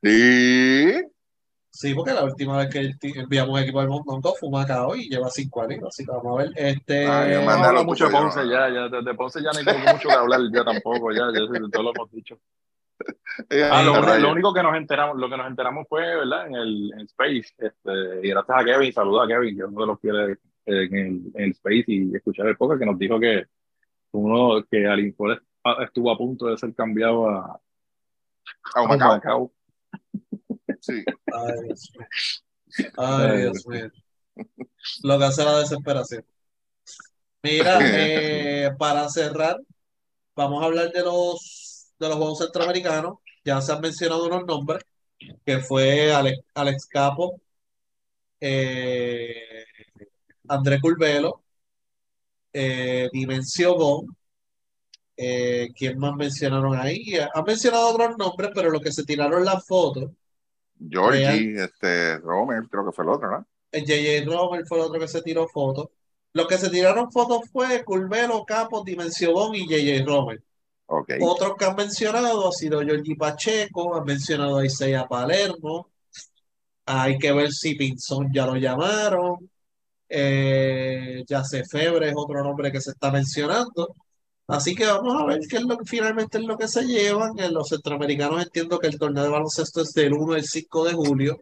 Sí. 0.04 0.94
Sí, 1.72 1.94
porque 1.96 2.12
la 2.14 2.24
última 2.26 2.58
vez 2.58 2.70
que 2.70 2.80
el 2.80 2.98
enviamos 3.02 3.56
un 3.56 3.64
equipo 3.64 3.80
al 3.80 3.88
mundo 3.88 4.34
fue 4.38 4.50
Macao 4.50 4.94
y 4.96 5.10
lleva 5.10 5.30
cinco 5.30 5.62
años, 5.62 5.84
así 5.88 6.06
que 6.06 6.12
vamos 6.12 6.38
a 6.38 6.44
ver. 6.44 6.52
Este, 6.56 7.08
Ay, 7.08 7.36
No 7.46 7.84
mucho 7.86 8.08
de. 8.08 8.12
Ponce 8.12 8.42
ya, 8.48 8.70
ya 8.70 8.90
de, 8.90 9.02
de 9.02 9.14
Ponce 9.14 9.40
ya 9.42 9.52
no 9.54 9.60
hay 9.72 9.94
mucho 9.94 10.08
que 10.10 10.14
hablar 10.14 10.42
ya 10.54 10.64
tampoco, 10.66 11.12
ya, 11.12 11.24
ya 11.34 11.40
todo 11.72 11.84
lo 11.84 11.92
hemos 11.96 12.12
dicho. 12.12 12.38
Ah, 13.50 13.84
lo, 13.84 14.32
único 14.32 14.54
que 14.54 14.64
nos 14.64 14.76
enteramos, 14.76 15.18
lo 15.18 15.30
que 15.30 15.38
nos 15.38 15.48
enteramos 15.48 15.88
fue, 15.90 16.02
¿verdad? 16.02 16.48
En 16.48 16.56
el 16.56 16.92
en 16.94 17.02
Space, 17.02 17.54
este, 17.58 18.20
y 18.22 18.30
gracias 18.30 18.58
a 18.58 18.64
Kevin, 18.64 18.94
saluda 18.94 19.24
a 19.24 19.28
Kevin, 19.28 19.58
que 19.58 19.64
es 19.64 19.68
uno 19.68 19.82
de 19.82 19.88
los 19.88 20.00
fieles 20.00 20.38
eh, 20.66 20.84
en 20.86 20.96
el, 20.96 21.32
en 21.34 21.44
el 21.44 21.52
Space 21.52 21.86
y 21.88 22.16
escuchar 22.16 22.48
el 22.48 22.58
podcast 22.58 22.80
que 22.80 22.86
nos 22.86 22.98
dijo 22.98 23.20
que 23.20 23.46
uno 24.12 24.64
que 24.70 24.88
al 24.88 25.14
estuvo 25.84 26.12
a 26.12 26.18
punto 26.18 26.48
de 26.48 26.58
ser 26.58 26.74
cambiado 26.76 27.28
a, 27.28 27.60
A. 28.76 28.98
Macao. 28.98 29.52
Sí. 30.80 31.04
Ay, 31.34 31.64
Dios 31.64 31.94
mío. 31.98 32.08
Ay, 32.98 33.38
Dios 33.42 33.68
mío. 33.68 33.92
Lo 35.04 35.18
que 35.18 35.26
hace 35.26 35.44
la 35.44 35.60
desesperación. 35.60 36.26
Mira, 37.42 37.80
eh, 37.82 38.72
para 38.78 39.10
cerrar, 39.10 39.60
vamos 40.36 40.62
a 40.62 40.66
hablar 40.66 40.92
de 40.92 41.02
los, 41.02 41.63
de 42.00 42.08
los 42.08 42.18
Juegos 42.18 42.40
Centroamericanos. 42.40 43.20
Ya 43.46 43.62
se 43.62 43.72
han 43.72 43.82
mencionado 43.82 44.26
unos 44.28 44.46
nombres, 44.46 44.84
que 45.46 45.60
fue 45.60 46.14
Alex, 46.14 46.40
Alex 46.54 46.86
Capo, 46.88 47.42
eh, 48.40 49.66
André 50.48 50.80
Curvelo, 50.80 51.44
eh, 52.52 53.10
Dimensio 53.12 53.76
Gon, 53.76 54.16
eh, 55.18 55.70
¿quién 55.76 55.98
más 56.00 56.16
mencionaron 56.16 56.76
ahí? 56.78 57.16
Han 57.34 57.44
mencionado 57.46 57.90
otros 57.90 58.18
nombres, 58.18 58.52
pero 58.54 58.70
los 58.70 58.82
que 58.82 58.92
se 58.92 59.04
tiraron 59.04 59.46
las 59.46 59.66
fotos 59.66 60.12
Georgie, 60.90 61.64
este, 61.64 62.18
Romer, 62.20 62.64
creo 62.70 62.86
que 62.86 62.92
fue 62.92 63.06
el 63.06 63.12
otro, 63.12 63.32
¿no? 63.32 63.48
J.J. 63.72 64.26
Romer 64.26 64.66
fue 64.68 64.78
el 64.78 64.84
otro 64.86 65.00
que 65.00 65.08
se 65.08 65.22
tiró 65.22 65.48
fotos. 65.48 65.88
Los 66.34 66.48
que 66.48 66.58
se 66.58 66.70
tiraron 66.70 67.12
fotos 67.12 67.50
fue 67.52 67.84
Curvelo, 67.84 68.44
Capos, 68.46 68.84
Dimensión 68.84 69.56
y 69.56 69.66
J.J. 69.66 70.06
Romer. 70.06 70.42
Otros 70.86 71.56
que 71.58 71.66
han 71.66 71.76
mencionado 71.76 72.48
ha 72.48 72.52
sido 72.52 72.82
Georgie 72.82 73.16
Pacheco, 73.16 73.96
han 73.96 74.04
mencionado 74.06 74.58
a 74.58 74.66
Isaiah 74.66 75.08
Palermo. 75.08 75.90
Hay 76.86 77.18
que 77.18 77.32
ver 77.32 77.52
si 77.52 77.76
Pinzón 77.76 78.32
ya 78.34 78.46
lo 78.46 78.56
llamaron. 78.56 79.50
Eh, 80.10 81.24
Yace 81.28 81.64
Febre 81.66 82.10
es 82.10 82.14
otro 82.16 82.44
nombre 82.44 82.72
que 82.72 82.82
se 82.82 82.92
está 82.92 83.12
mencionando. 83.12 83.96
Así 84.48 84.76
que 84.76 84.86
vamos 84.86 85.22
a 85.22 85.26
ver 85.26 85.40
qué 85.50 85.58
es 85.58 85.64
lo 85.64 85.78
que 85.78 85.86
finalmente 85.86 86.38
es 86.38 86.44
lo 86.44 86.58
que 86.58 86.68
se 86.68 86.84
llevan. 86.86 87.40
En 87.40 87.54
los 87.54 87.70
centroamericanos 87.70 88.44
entiendo 88.44 88.80
que 88.80 88.88
el 88.88 89.00
torneo 89.00 89.24
de 89.24 89.30
baloncesto 89.30 89.82
es 89.82 89.94
del 89.94 90.14
1 90.14 90.34
al 90.34 90.44
5 90.44 90.86
de 90.86 90.94
julio. 90.94 91.42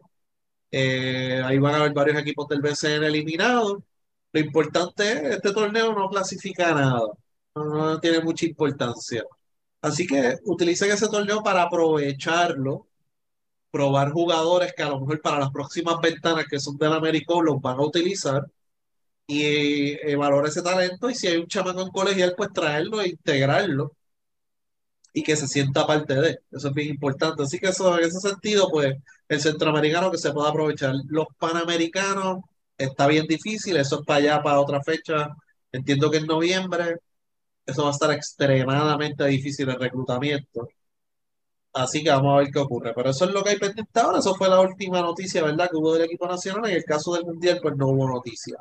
Eh, 0.70 1.42
ahí 1.44 1.58
van 1.58 1.74
a 1.74 1.78
haber 1.78 1.92
varios 1.94 2.18
equipos 2.18 2.48
del 2.48 2.62
BCN 2.62 3.04
eliminados. 3.04 3.78
Lo 4.32 4.40
importante 4.40 5.12
es, 5.12 5.36
este 5.36 5.52
torneo 5.52 5.92
no 5.94 6.08
clasifica 6.08 6.74
nada. 6.74 7.02
No, 7.54 8.00
tiene 8.00 8.20
mucha 8.20 8.46
importancia. 8.46 9.24
Así 9.82 10.06
que 10.06 10.38
utilicen 10.46 10.90
ese 10.92 11.08
torneo 11.08 11.42
para 11.42 11.62
aprovecharlo, 11.62 12.88
probar 13.70 14.12
jugadores 14.12 14.74
que 14.74 14.82
a 14.84 14.90
lo 14.90 15.00
mejor 15.00 15.20
para 15.22 15.40
las 15.40 15.50
próximas 15.50 15.96
ventanas 16.02 16.46
que 16.48 16.60
son 16.60 16.78
del 16.78 16.92
Américo 16.94 17.42
los 17.42 17.60
van 17.60 17.78
a 17.78 17.82
utilizar 17.84 18.46
y 19.26 19.92
evaluar 20.10 20.46
ese 20.46 20.62
talento 20.62 21.10
y 21.10 21.14
si 21.16 21.28
hay 21.28 21.38
un 21.38 21.48
chamaco 21.48 21.82
en 21.82 21.90
colegial, 21.90 22.34
pues 22.36 22.52
traerlo 22.52 23.02
e 23.02 23.10
integrarlo 23.10 23.92
y 25.12 25.22
que 25.22 25.36
se 25.36 25.48
sienta 25.48 25.86
parte 25.86 26.14
de. 26.14 26.40
Eso 26.50 26.68
es 26.68 26.74
bien 26.74 26.88
importante. 26.88 27.42
Así 27.42 27.58
que 27.58 27.68
eso, 27.68 27.98
en 27.98 28.04
ese 28.04 28.20
sentido, 28.20 28.68
pues 28.70 28.96
el 29.28 29.40
centroamericano 29.40 30.10
que 30.10 30.18
se 30.18 30.32
pueda 30.32 30.50
aprovechar. 30.50 30.94
Los 31.08 31.26
panamericanos 31.38 32.38
está 32.78 33.06
bien 33.06 33.26
difícil, 33.26 33.76
eso 33.76 34.00
es 34.00 34.06
para 34.06 34.18
allá, 34.18 34.42
para 34.42 34.60
otra 34.60 34.82
fecha. 34.82 35.28
Entiendo 35.72 36.10
que 36.10 36.18
en 36.18 36.26
noviembre 36.26 36.96
eso 37.66 37.82
va 37.82 37.88
a 37.88 37.92
estar 37.92 38.10
extremadamente 38.12 39.24
difícil 39.26 39.68
el 39.68 39.78
reclutamiento. 39.78 40.68
Así 41.74 42.02
que 42.04 42.10
vamos 42.10 42.34
a 42.34 42.38
ver 42.38 42.50
qué 42.52 42.58
ocurre. 42.58 42.92
Pero 42.94 43.10
eso 43.10 43.24
es 43.24 43.32
lo 43.32 43.42
que 43.42 43.50
hay 43.50 43.58
pendiente 43.58 44.00
ahora. 44.00 44.18
Eso 44.18 44.34
fue 44.34 44.48
la 44.48 44.60
última 44.60 45.00
noticia, 45.00 45.42
¿verdad? 45.42 45.70
Que 45.70 45.76
hubo 45.76 45.94
del 45.94 46.04
equipo 46.04 46.26
nacional. 46.26 46.68
En 46.70 46.76
el 46.76 46.84
caso 46.84 47.14
del 47.14 47.24
Mundial, 47.24 47.60
pues 47.62 47.76
no 47.76 47.88
hubo 47.88 48.08
noticia. 48.08 48.56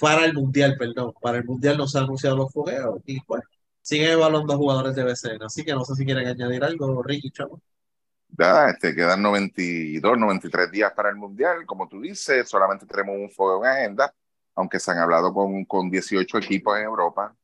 Para 0.00 0.24
el 0.24 0.34
Mundial, 0.34 0.76
perdón. 0.78 1.12
Para 1.20 1.38
el 1.38 1.44
Mundial 1.44 1.76
no 1.76 1.86
se 1.86 1.98
han 1.98 2.04
anunciado 2.04 2.36
los 2.36 2.52
fogueos. 2.52 3.00
Y 3.06 3.20
pues 3.20 3.42
siguen 3.82 4.12
evaluando 4.12 4.56
jugadores 4.56 4.94
de 4.94 5.04
BCN. 5.04 5.42
Así 5.44 5.64
que 5.64 5.72
no 5.72 5.84
sé 5.84 5.94
si 5.94 6.04
quieren 6.04 6.26
añadir 6.26 6.64
algo, 6.64 7.02
Ricky, 7.02 7.30
chavo. 7.30 7.60
Ya, 8.38 8.70
este, 8.70 8.94
quedan 8.94 9.20
92, 9.22 10.18
93 10.18 10.70
días 10.70 10.92
para 10.94 11.10
el 11.10 11.16
Mundial. 11.16 11.66
Como 11.66 11.88
tú 11.88 12.00
dices, 12.00 12.48
solamente 12.48 12.86
tenemos 12.86 13.16
un 13.16 13.30
fuego 13.30 13.64
en 13.64 13.70
agenda, 13.70 14.14
aunque 14.54 14.78
se 14.80 14.90
han 14.90 14.98
hablado 14.98 15.32
con, 15.32 15.64
con 15.64 15.90
18 15.90 16.38
equipos 16.38 16.76
en 16.78 16.84
Europa, 16.84 17.34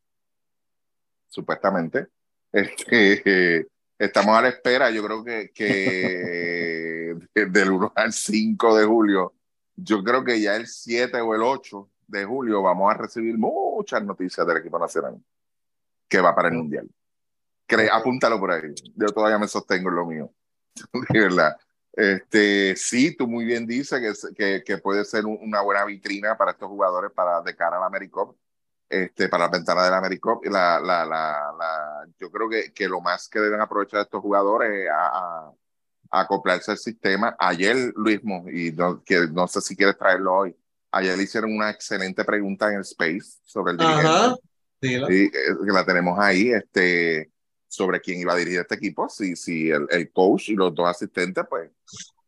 supuestamente. 1.29 2.09
Este, 2.53 3.67
estamos 3.99 4.37
a 4.37 4.43
la 4.43 4.49
espera, 4.49 4.91
yo 4.91 5.05
creo 5.05 5.25
que, 5.25 5.51
que 5.55 7.17
de- 7.35 7.47
del 7.47 7.71
1 7.71 7.93
al 7.95 8.13
5 8.13 8.77
de 8.77 8.85
julio, 8.87 9.35
yo 9.77 10.03
creo 10.03 10.25
que 10.25 10.41
ya 10.41 10.57
el 10.57 10.67
7 10.67 11.21
o 11.21 11.35
el 11.35 11.43
8 11.43 11.89
de 12.07 12.25
julio 12.25 12.63
vamos 12.63 12.91
a 12.93 12.97
recibir 12.97 13.37
muchas 13.39 14.03
noticias 14.03 14.47
del 14.47 14.57
equipo 14.59 14.79
nacional 14.79 15.23
que 16.09 16.21
va 16.21 16.35
para 16.35 16.49
el 16.49 16.55
Mundial. 16.55 16.89
Cre- 17.69 17.91
apúntalo 17.93 18.41
por 18.41 18.51
ahí. 18.51 18.75
Yo 18.95 19.09
todavía 19.09 19.39
me 19.39 19.47
sostengo 19.47 19.91
en 19.91 19.95
lo 19.95 20.07
mío. 20.07 20.33
De 21.11 21.21
verdad. 21.21 21.55
Este, 22.01 22.77
sí, 22.77 23.17
tú 23.17 23.27
muy 23.27 23.45
bien 23.45 23.67
dices 23.67 24.01
que, 24.01 24.35
que, 24.37 24.63
que 24.65 24.79
puede 24.79 25.05
ser 25.05 25.27
un- 25.27 25.39
una 25.43 25.63
buena 25.63 25.85
vitrina 25.85 26.37
para 26.37 26.53
estos 26.53 26.69
jugadores 26.69 27.11
para 27.13 27.43
de 27.43 27.57
cara 27.57 27.77
al 27.77 27.83
AmeriCup, 27.83 28.37
este, 28.89 29.29
para 29.29 29.47
la 29.47 29.51
ventana 29.51 29.83
del 29.85 29.95
AmeriCup. 29.95 30.45
La, 30.47 30.79
la, 30.79 31.05
la, 31.05 31.53
la, 31.59 32.07
yo 32.21 32.31
creo 32.31 32.49
que, 32.49 32.73
que 32.73 32.89
lo 32.89 33.01
más 33.01 33.29
que 33.29 33.41
deben 33.41 33.61
aprovechar 33.61 34.03
estos 34.03 34.23
jugadores 34.23 34.71
es 34.85 34.89
a, 34.91 35.09
a- 35.49 35.53
a 36.13 36.21
acoplarse 36.21 36.71
al 36.71 36.79
sistema. 36.79 37.35
Ayer, 37.39 37.93
Luismo, 37.97 38.45
y 38.49 38.71
no, 38.73 39.03
que 39.05 39.27
no 39.33 39.49
sé 39.49 39.61
si 39.61 39.75
quieres 39.77 39.99
traerlo 39.99 40.35
hoy, 40.37 40.57
ayer 40.93 41.17
le 41.17 41.25
hicieron 41.25 41.53
una 41.55 41.69
excelente 41.71 42.25
pregunta 42.25 42.69
en 42.69 42.77
el 42.77 42.81
Space 42.83 43.41
sobre 43.45 43.73
el 43.73 43.79
dirigente. 43.79 44.07
Ajá. 44.09 44.37
Sí, 45.09 45.25
eh, 45.25 45.31
que 45.67 45.73
la 45.73 45.85
tenemos 45.85 46.17
ahí, 46.19 46.53
este, 46.53 47.33
sobre 47.69 48.01
quién 48.01 48.21
iba 48.21 48.33
a 48.33 48.37
dirigir 48.37 48.61
este 48.61 48.75
equipo, 48.77 49.09
si, 49.09 49.37
si 49.37 49.71
el, 49.71 49.87
el 49.91 50.11
coach 50.13 50.51
y 50.51 50.55
los 50.57 50.75
dos 50.75 50.89
asistentes, 50.89 51.45
pues, 51.49 51.71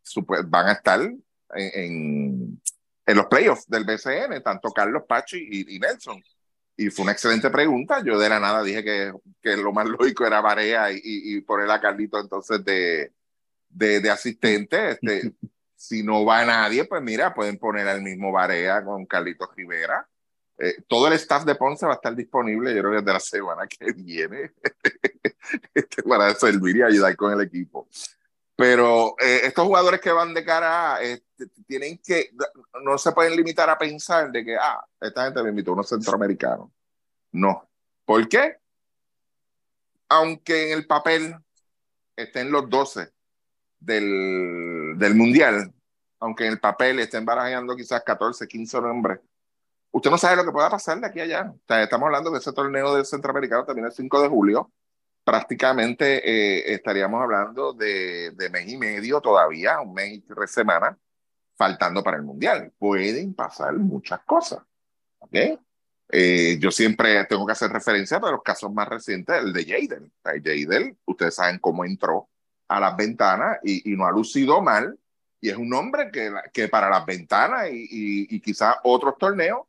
supe- 0.03 0.43
van 0.47 0.69
a 0.69 0.73
estar 0.73 1.01
en, 1.03 1.23
en, 1.55 2.63
en 3.07 3.17
los 3.17 3.27
playoffs 3.27 3.67
del 3.69 3.85
BCN, 3.85 4.43
tanto 4.43 4.71
Carlos 4.73 5.05
Pachi 5.09 5.39
y, 5.51 5.77
y 5.77 5.79
Nelson. 5.79 6.23
Y 6.77 6.91
fue 6.91 7.03
una 7.05 7.13
excelente 7.13 7.51
pregunta. 7.51 8.03
Yo 8.05 8.19
de 8.19 8.29
la 8.29 8.41
nada 8.41 8.63
dije 8.63 8.83
que, 8.85 9.13
que 9.43 9.57
lo 9.57 9.73
más 9.73 9.87
lógico 9.89 10.27
era 10.27 10.41
Barea 10.41 10.91
y, 10.93 11.01
y, 11.05 11.41
poner 11.43 11.71
a 11.71 11.81
Carlito 11.81 12.19
entonces 12.19 12.65
de, 12.65 13.13
de, 13.69 14.01
de 14.01 14.11
asistente. 14.11 14.93
Este, 14.93 15.35
si 15.77 16.03
no 16.03 16.25
va 16.25 16.45
nadie, 16.45 16.85
pues 16.87 17.03
mira, 17.03 17.35
pueden 17.35 17.59
poner 17.59 17.89
al 17.89 18.03
mismo 18.03 18.33
Barea 18.33 18.85
con 18.85 19.07
Carlitos 19.07 19.51
Rivera. 19.57 20.09
Eh, 20.63 20.83
todo 20.87 21.07
el 21.07 21.15
staff 21.15 21.47
de 21.47 21.55
Ponce 21.55 21.87
va 21.87 21.93
a 21.93 21.95
estar 21.95 22.15
disponible, 22.15 22.75
yo 22.75 22.83
creo 22.83 22.93
que 22.93 22.99
desde 22.99 23.13
la 23.15 23.21
semana 23.21 23.67
que 23.67 23.93
viene, 23.93 24.53
este, 25.75 26.03
para 26.03 26.35
servir 26.35 26.77
y 26.77 26.83
ayudar 26.83 27.17
con 27.17 27.33
el 27.33 27.41
equipo. 27.41 27.89
Pero 28.57 29.15
eh, 29.19 29.41
estos 29.45 29.65
jugadores 29.65 30.03
que 30.03 30.13
van 30.13 30.35
de 30.35 30.45
cara 30.45 30.97
a, 30.97 31.03
este, 31.03 31.47
tienen 31.67 31.99
que, 32.05 32.33
no 32.85 32.99
se 32.99 33.13
pueden 33.13 33.35
limitar 33.37 33.71
a 33.71 33.79
pensar 33.79 34.31
de 34.31 34.45
que, 34.45 34.55
ah, 34.55 34.85
esta 35.01 35.25
gente 35.25 35.43
me 35.43 35.49
invitó 35.49 35.71
a 35.71 35.75
unos 35.75 35.89
centroamericanos. 35.89 36.69
No. 37.33 37.67
¿Por 38.05 38.29
qué? 38.29 38.59
Aunque 40.11 40.73
en 40.73 40.79
el 40.79 40.87
papel 40.87 41.37
estén 42.15 42.53
los 42.53 42.69
12 42.69 43.11
del, 43.79 44.93
del 44.99 45.15
Mundial, 45.15 45.73
aunque 46.19 46.45
en 46.45 46.53
el 46.53 46.61
papel 46.61 46.99
estén 46.99 47.25
barajando 47.25 47.75
quizás 47.75 48.03
14, 48.05 48.47
15 48.47 48.81
nombres, 48.83 49.21
usted 49.91 50.11
no 50.11 50.19
sabe 50.19 50.37
lo 50.37 50.45
que 50.45 50.53
pueda 50.53 50.71
pasar 50.71 51.01
de 51.01 51.07
aquí 51.07 51.21
a 51.21 51.25
allá. 51.25 51.53
O 51.55 51.61
sea, 51.67 51.83
estamos 51.83 52.07
hablando 52.07 52.31
de 52.31 52.39
ese 52.39 52.53
torneo 52.53 52.95
del 52.95 53.07
Centroamericano 53.07 53.65
también 53.65 53.87
el 53.87 53.93
5 53.93 54.23
de 54.23 54.29
julio. 54.29 54.73
Prácticamente 55.25 56.23
eh, 56.25 56.75
estaríamos 56.75 57.23
hablando 57.23 57.73
de, 57.73 58.31
de, 58.33 58.51
mes 58.51 58.69
y 58.69 58.77
medio 58.77 59.21
todavía, 59.21 59.81
un 59.81 59.93
mes 59.93 60.15
y 60.15 60.21
tres 60.21 60.51
semanas, 60.51 60.97
faltando 61.57 62.03
para 62.03 62.17
el 62.17 62.23
Mundial. 62.23 62.73
Pueden 62.79 63.35
pasar 63.35 63.75
muchas 63.75 64.21
cosas. 64.21 64.61
¿ok? 65.19 65.37
Eh, 66.13 66.59
yo 66.59 66.71
siempre 66.71 67.25
tengo 67.27 67.47
que 67.47 67.53
hacer 67.53 67.71
referencia 67.71 68.17
a 68.17 68.31
los 68.31 68.43
casos 68.43 68.73
más 68.73 68.89
recientes, 68.89 69.37
el 69.37 69.53
de 69.53 69.65
Jadel. 69.65 70.97
O 71.05 71.13
ustedes 71.13 71.35
saben 71.35 71.59
cómo 71.59 71.85
entró 71.85 72.29
a 72.69 72.81
las 72.81 72.97
ventanas 72.97 73.59
y, 73.63 73.93
y 73.93 73.97
no 73.97 74.07
ha 74.07 74.11
lucido 74.11 74.63
mal, 74.63 74.99
Y 75.41 75.51
es 75.51 75.57
un 75.57 75.73
hombre 75.75 76.11
que, 76.11 76.33
que 76.53 76.69
para 76.69 76.89
las 76.89 77.05
ventanas 77.07 77.69
y, 77.71 77.83
y, 77.83 78.37
y 78.37 78.41
quizás 78.41 78.77
otros 78.85 79.17
torneos 79.19 79.63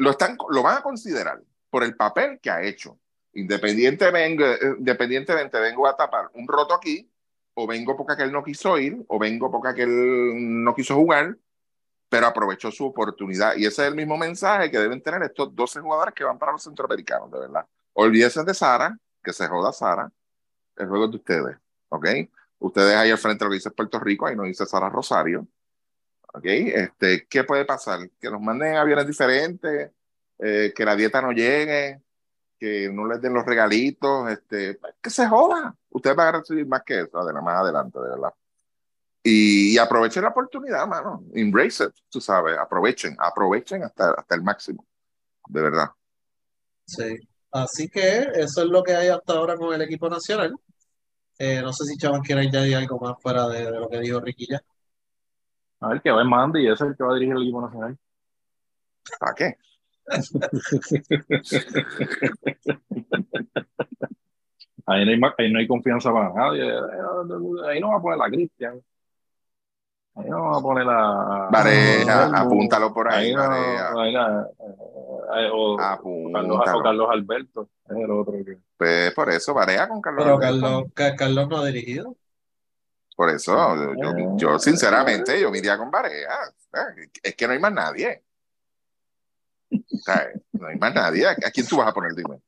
lo, 0.00 0.10
están, 0.10 0.36
lo 0.48 0.62
van 0.62 0.78
a 0.78 0.82
considerar 0.82 1.42
por 1.68 1.84
el 1.84 1.94
papel 1.94 2.40
que 2.40 2.50
ha 2.50 2.62
hecho. 2.62 2.98
Independientemente, 3.34 4.58
independientemente 4.78 5.60
vengo 5.60 5.86
a 5.86 5.94
tapar 5.94 6.30
un 6.34 6.48
roto 6.48 6.74
aquí, 6.74 7.08
o 7.54 7.66
vengo 7.66 7.96
porque 7.96 8.14
aquel 8.14 8.32
no 8.32 8.42
quiso 8.42 8.78
ir, 8.78 9.04
o 9.08 9.18
vengo 9.18 9.50
porque 9.50 9.68
aquel 9.68 10.64
no 10.64 10.74
quiso 10.74 10.94
jugar, 10.96 11.36
pero 12.08 12.26
aprovechó 12.26 12.70
su 12.72 12.86
oportunidad. 12.86 13.56
Y 13.56 13.66
ese 13.66 13.82
es 13.82 13.88
el 13.88 13.94
mismo 13.94 14.16
mensaje 14.16 14.70
que 14.70 14.78
deben 14.78 15.02
tener 15.02 15.22
estos 15.22 15.54
12 15.54 15.80
jugadores 15.80 16.14
que 16.14 16.24
van 16.24 16.38
para 16.38 16.52
los 16.52 16.62
centroamericanos, 16.62 17.30
de 17.30 17.38
verdad. 17.38 17.66
Olvídense 17.92 18.42
de 18.42 18.54
Sara, 18.54 18.96
que 19.22 19.32
se 19.34 19.46
joda 19.48 19.70
Sara, 19.70 20.10
el 20.76 20.88
juego 20.88 21.08
de 21.08 21.16
ustedes, 21.16 21.56
¿ok? 21.90 22.06
Ustedes 22.58 22.96
ahí 22.96 23.10
al 23.10 23.18
frente 23.18 23.44
lo 23.44 23.50
que 23.50 23.56
dice 23.56 23.70
Puerto 23.70 24.00
Rico, 24.00 24.26
ahí 24.26 24.34
nos 24.34 24.46
dice 24.46 24.64
Sara 24.64 24.88
Rosario, 24.88 25.46
¿ok? 26.32 26.44
Este, 26.44 27.26
¿Qué 27.28 27.44
puede 27.44 27.64
pasar? 27.64 28.00
Que 28.20 28.30
nos 28.30 28.40
manden 28.40 28.76
aviones 28.76 29.06
diferentes, 29.06 29.90
eh, 30.38 30.72
que 30.74 30.84
la 30.84 30.96
dieta 30.96 31.20
no 31.20 31.32
llegue, 31.32 32.00
que 32.58 32.90
no 32.92 33.06
les 33.06 33.20
den 33.20 33.34
los 33.34 33.44
regalitos, 33.44 34.30
este, 34.30 34.78
que 35.00 35.10
se 35.10 35.26
joda. 35.26 35.74
Ustedes 35.90 36.16
van 36.16 36.28
a 36.28 36.38
recibir 36.38 36.66
más 36.66 36.82
que 36.84 37.00
eso, 37.00 37.22
más 37.42 37.54
adelante, 37.54 37.98
de 37.98 38.08
verdad. 38.10 38.34
Y, 39.22 39.74
y, 39.74 39.78
aprovechen 39.78 40.22
la 40.22 40.30
oportunidad, 40.30 40.86
mano. 40.86 41.24
Embrace 41.34 41.84
it, 41.84 41.90
tú 42.08 42.20
sabes. 42.20 42.56
Aprovechen, 42.58 43.16
aprovechen 43.18 43.82
hasta, 43.82 44.12
hasta 44.12 44.34
el 44.34 44.42
máximo. 44.42 44.86
De 45.48 45.60
verdad. 45.60 45.90
Sí. 46.86 47.18
Así 47.52 47.88
que 47.88 48.28
eso 48.34 48.62
es 48.62 48.68
lo 48.68 48.82
que 48.82 48.94
hay 48.94 49.08
hasta 49.08 49.32
ahora 49.32 49.56
con 49.56 49.74
el 49.74 49.82
equipo 49.82 50.08
nacional. 50.08 50.54
Eh, 51.38 51.60
no 51.62 51.72
sé 51.72 51.84
si 51.84 51.96
Chaval 51.96 52.20
quiere 52.20 52.42
añadir 52.42 52.76
algo 52.76 52.98
más 52.98 53.16
fuera 53.20 53.48
de, 53.48 53.64
de, 53.64 53.70
lo 53.70 53.88
que 53.88 54.00
dijo 54.00 54.20
ya. 54.36 54.62
A 55.80 55.88
ver, 55.88 56.00
que 56.02 56.10
va 56.10 56.22
en 56.22 56.28
Mandy, 56.28 56.66
ese 56.66 56.74
es 56.74 56.80
el 56.90 56.96
que 56.96 57.04
va 57.04 57.12
a 57.12 57.14
dirigir 57.14 57.34
el 57.34 57.42
equipo 57.42 57.62
nacional. 57.62 57.96
¿Para 59.18 59.34
qué? 59.34 59.56
ahí, 64.86 65.04
no 65.04 65.10
hay, 65.12 65.20
ahí 65.38 65.52
no 65.52 65.58
hay 65.58 65.66
confianza 65.66 66.10
para 66.12 66.32
nadie. 66.32 66.62
Ahí 67.68 67.80
no 67.80 67.88
va 67.90 67.96
a 67.96 68.02
poner 68.02 68.18
la 68.18 68.28
Cristian. 68.28 68.80
Ahí 70.16 70.28
no 70.28 70.50
va 70.50 70.58
a 70.58 70.60
poner 70.60 70.84
la. 70.84 71.48
Vareja, 71.50 72.40
apúntalo 72.40 72.92
por 72.92 73.10
ahí. 73.10 73.28
ahí 73.28 73.34
no, 73.34 73.42
ahí 74.00 74.12
no, 74.12 74.46
o, 75.52 75.76
Carlos, 76.32 76.60
o 76.74 76.82
Carlos 76.82 77.08
Alberto, 77.10 77.68
es 77.88 77.96
el 77.96 78.10
otro 78.10 78.34
que. 78.44 78.58
Pues 78.76 79.14
por 79.14 79.30
eso, 79.30 79.54
Varea 79.54 79.88
con 79.88 80.02
Carlos 80.02 80.24
Pero 80.24 80.36
Alberto. 80.36 80.90
Carlos, 80.94 81.16
Carlos 81.16 81.48
no 81.48 81.56
ha 81.58 81.66
dirigido. 81.66 82.16
Por 83.20 83.28
eso, 83.28 83.52
yo, 83.96 84.36
yo 84.38 84.58
sinceramente, 84.58 85.38
yo 85.38 85.50
me 85.50 85.58
iría 85.58 85.76
con 85.76 85.90
Varea. 85.90 86.38
Es 87.22 87.36
que 87.36 87.46
no 87.46 87.52
hay 87.52 87.58
más 87.58 87.70
nadie. 87.70 88.24
No 90.52 90.66
hay 90.66 90.78
más 90.78 90.94
nadie. 90.94 91.28
¿A 91.28 91.50
quién 91.52 91.66
tú 91.66 91.76
vas 91.76 91.88
a 91.88 91.92
poner, 91.92 92.14
dime? 92.14 92.40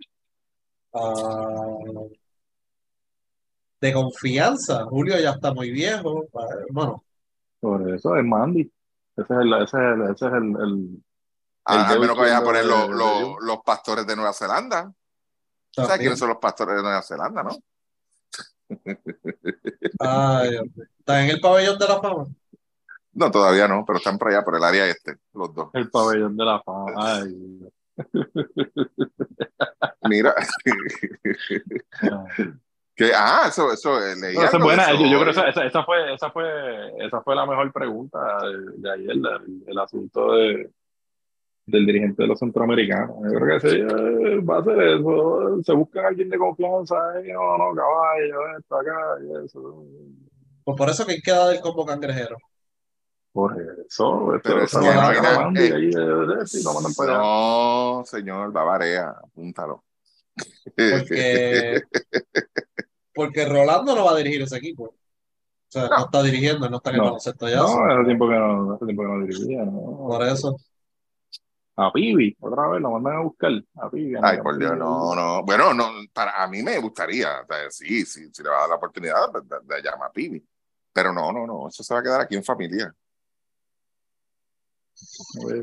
Uh, 0.92 2.10
de 3.82 3.92
confianza. 3.92 4.86
Julio 4.86 5.20
ya 5.20 5.32
está 5.32 5.52
muy 5.52 5.70
viejo. 5.70 6.24
Bueno. 6.70 7.04
Por 7.60 7.94
eso 7.94 8.16
es 8.16 8.24
Mandy. 8.24 8.72
Ese 9.14 9.30
es 9.30 9.40
el, 9.40 9.52
ese 9.52 9.76
es 9.76 9.82
el, 9.82 10.02
ese 10.04 10.26
es 10.26 10.32
el, 10.32 10.56
el 10.58 11.04
a 11.66 11.98
menos 11.98 12.16
que 12.16 12.22
vayas 12.22 12.40
a 12.40 12.44
poner 12.44 12.64
los, 12.64 12.88
los, 12.88 13.36
los 13.42 13.58
pastores 13.62 14.06
de 14.06 14.16
Nueva 14.16 14.32
Zelanda. 14.32 14.90
¿Sabes 15.70 15.98
quiénes 15.98 16.18
son 16.18 16.30
los 16.30 16.38
pastores 16.38 16.76
de 16.76 16.82
Nueva 16.82 17.02
Zelanda, 17.02 17.42
no? 17.42 17.58
Ay, 20.02 20.58
¿Está 20.98 21.24
en 21.24 21.30
el 21.30 21.40
pabellón 21.40 21.78
de 21.78 21.88
la 21.88 22.00
fama? 22.00 22.26
No, 23.14 23.30
todavía 23.30 23.68
no, 23.68 23.84
pero 23.86 23.98
están 23.98 24.18
por 24.18 24.28
allá, 24.28 24.42
por 24.42 24.56
el 24.56 24.64
área 24.64 24.86
este, 24.86 25.16
los 25.34 25.54
dos. 25.54 25.68
El 25.74 25.90
pabellón 25.90 26.36
de 26.36 26.44
la 26.44 26.62
fama. 26.62 26.92
Ay. 26.96 27.60
Mira. 30.08 30.34
que, 32.94 33.12
ah, 33.14 33.44
eso, 33.48 33.72
eso 33.72 34.00
leí. 34.00 34.34
No, 34.34 34.44
esa 34.44 34.56
es 34.56 34.62
buena. 34.62 34.92
Yo, 34.92 35.06
yo, 35.06 35.20
creo 35.20 35.24
que 35.24 35.30
esa, 35.30 35.48
esa, 35.48 35.66
esa, 35.66 35.84
fue, 35.84 36.14
esa, 36.14 36.30
fue, 36.30 37.04
esa 37.04 37.20
fue 37.20 37.34
la 37.34 37.46
mejor 37.46 37.70
pregunta 37.72 38.18
de, 38.46 38.78
de 38.78 38.92
ayer, 38.92 39.10
el, 39.10 39.64
el 39.66 39.78
asunto 39.78 40.32
de, 40.32 40.70
del 41.66 41.86
dirigente 41.86 42.22
de 42.22 42.28
los 42.28 42.38
centroamericanos. 42.38 43.16
Yo 43.32 43.38
creo 43.40 43.60
que 43.60 43.68
sí, 43.70 43.76
eh, 43.76 44.40
va 44.40 44.58
a 44.58 44.64
ser 44.64 44.78
eso. 44.80 45.62
Se 45.62 45.72
busca 45.72 46.02
a 46.02 46.08
alguien 46.08 46.28
de 46.28 46.38
confianza. 46.38 46.96
Eh, 47.20 47.32
no, 47.32 47.56
no, 47.58 47.74
caballo, 47.74 48.58
esto 48.58 48.76
acá 48.76 48.98
y 49.22 49.44
eso. 49.44 49.84
Pues 50.64 50.76
por 50.76 50.90
eso 50.90 51.06
que 51.06 51.20
queda 51.20 51.48
del 51.48 51.60
combo 51.60 51.84
cangrejero. 51.86 52.36
Por 53.32 53.52
eso, 53.88 54.38
Pero 54.42 54.62
eso, 54.62 54.80
eso 54.80 54.90
eso, 54.90 55.22
no, 55.22 55.40
Mandy, 55.40 55.60
eh, 55.62 55.72
ahí, 55.74 55.88
eh, 55.88 56.46
sí, 56.46 56.62
lo 56.62 56.74
mandan 56.74 56.92
para 56.94 57.12
allá. 57.14 57.22
No, 57.22 58.02
señor 58.04 58.52
Bavarea, 58.52 59.08
apúntalo. 59.10 59.84
Porque, 60.76 61.80
porque 63.14 63.44
Rolando 63.46 63.94
no 63.94 64.04
va 64.04 64.12
a 64.12 64.16
dirigir 64.16 64.42
ese 64.42 64.58
equipo. 64.58 64.84
O 64.84 64.94
sea, 65.68 65.84
no, 65.84 65.96
No. 65.96 66.04
está 66.04 66.22
dirigiendo, 66.22 66.68
no 66.68 66.76
está 66.76 66.90
en 66.90 66.96
el 66.96 66.98
No. 67.00 67.04
baloncesto 67.06 67.48
ya. 67.48 67.56
No, 67.56 67.84
hace 67.86 68.04
tiempo 68.04 68.28
que 68.28 68.34
no, 68.34 68.74
hace 68.74 68.84
tiempo 68.84 69.02
que 69.02 69.08
no 69.08 69.20
dirigía, 69.26 69.64
¿no? 69.64 69.96
Por 70.06 70.22
eso. 70.24 70.56
A 71.76 71.90
Pibi, 71.90 72.36
otra 72.40 72.68
vez 72.68 72.82
lo 72.82 72.90
mandan 72.90 73.16
a 73.16 73.20
buscar. 73.20 73.50
A 73.80 73.88
Pibi. 73.90 74.14
Ay, 74.22 74.38
por 74.42 74.58
Dios, 74.58 74.76
no, 74.76 75.14
no. 75.14 75.42
Bueno, 75.42 75.72
no, 75.72 75.90
para 76.12 76.42
a 76.42 76.46
mí 76.48 76.62
me 76.62 76.78
gustaría, 76.78 77.40
o 77.40 77.46
sea, 77.46 77.70
sí, 77.70 78.04
sí, 78.04 78.28
si 78.32 78.42
le 78.42 78.50
va 78.50 78.56
a 78.56 78.60
dar 78.60 78.68
la 78.70 78.74
oportunidad 78.76 79.32
de, 79.32 79.40
de, 79.40 79.74
de 79.76 79.82
llamar 79.82 80.08
a 80.08 80.12
Pibi. 80.12 80.46
Pero 80.92 81.12
no, 81.12 81.32
no, 81.32 81.46
no, 81.46 81.68
eso 81.68 81.82
se 81.82 81.94
va 81.94 82.00
a 82.00 82.02
quedar 82.02 82.20
aquí 82.20 82.34
en 82.36 82.44
familia. 82.44 82.94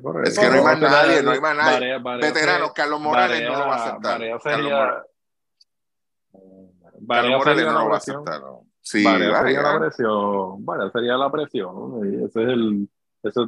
Por 0.02 0.28
Es 0.28 0.38
que 0.38 0.48
no 0.48 0.54
hay 0.56 0.64
más 0.64 0.80
nadie, 0.82 1.22
no 1.24 1.32
hay 1.32 1.40
más 1.40 1.56
nadie. 1.56 1.98
Veteranos, 2.20 2.68
se- 2.70 2.74
Carlos 2.74 3.00
Morales 3.00 3.42
no 3.44 3.60
lo 3.60 3.68
va 3.68 3.76
a 3.76 3.86
aceptar. 3.86 4.20
Carlos 4.20 4.44
sería. 4.44 5.04
Morales, 7.02 7.44
Carlos 7.44 7.66
no 7.74 7.80
lo 7.80 7.90
va 7.90 7.94
a 7.94 7.98
aceptar. 7.98 8.42
no. 8.42 8.66
Sí, 8.82 9.04
Barea 9.04 9.42
sería 9.42 9.62
la 9.62 9.80
presión. 9.80 10.66
Sería 10.92 11.18
la 11.18 11.32
presión. 11.32 12.26
ese 12.26 12.42
es 12.44 12.50
el. 12.50 12.90
Ese, 13.24 13.42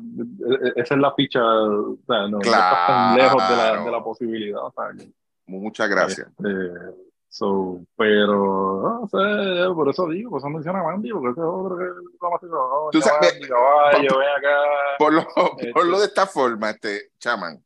esa 0.76 0.94
es 0.96 1.00
la 1.02 1.14
ficha. 1.14 1.40
O 1.44 1.98
sea, 2.06 2.22
no, 2.24 2.30
no 2.30 2.40
estás 2.42 2.88
tan 2.88 3.18
lejos 3.18 3.50
de 3.50 3.56
la, 3.56 3.64
Claro. 3.64 3.86
de 3.86 3.92
la 3.92 4.04
posibilidad. 4.04 4.66
O 4.66 4.72
sea, 4.72 4.86
que- 4.98 5.12
Muchas 5.48 5.90
gracias. 5.90 6.28
Este, 6.28 6.96
so, 7.28 7.82
pero 7.98 9.00
no 9.02 9.08
sé, 9.08 9.74
por 9.74 9.90
eso 9.90 10.08
digo, 10.08 10.30
por 10.32 10.40
eso 10.40 10.50
menciona 10.50 10.80
a 10.80 10.84
Mandy, 10.84 11.12
porque 11.12 11.30
ese 11.32 11.42
es 11.42 11.46
otro 11.48 11.78
que 11.78 11.86
vamos 12.20 12.40
a 12.42 12.46
decir, 12.46 12.56
oh, 12.58 12.90
Mandy, 13.22 13.48
caballo, 13.48 14.18
ven 14.20 14.30
acá. 14.38 14.58
Por 14.98 15.14
lo, 15.14 15.22
Este- 15.58 15.72
por 15.74 15.86
lo 15.88 16.00
de 16.00 16.06
esta 16.06 16.26
forma, 16.28 16.70
este, 16.70 17.12
chaman, 17.20 17.62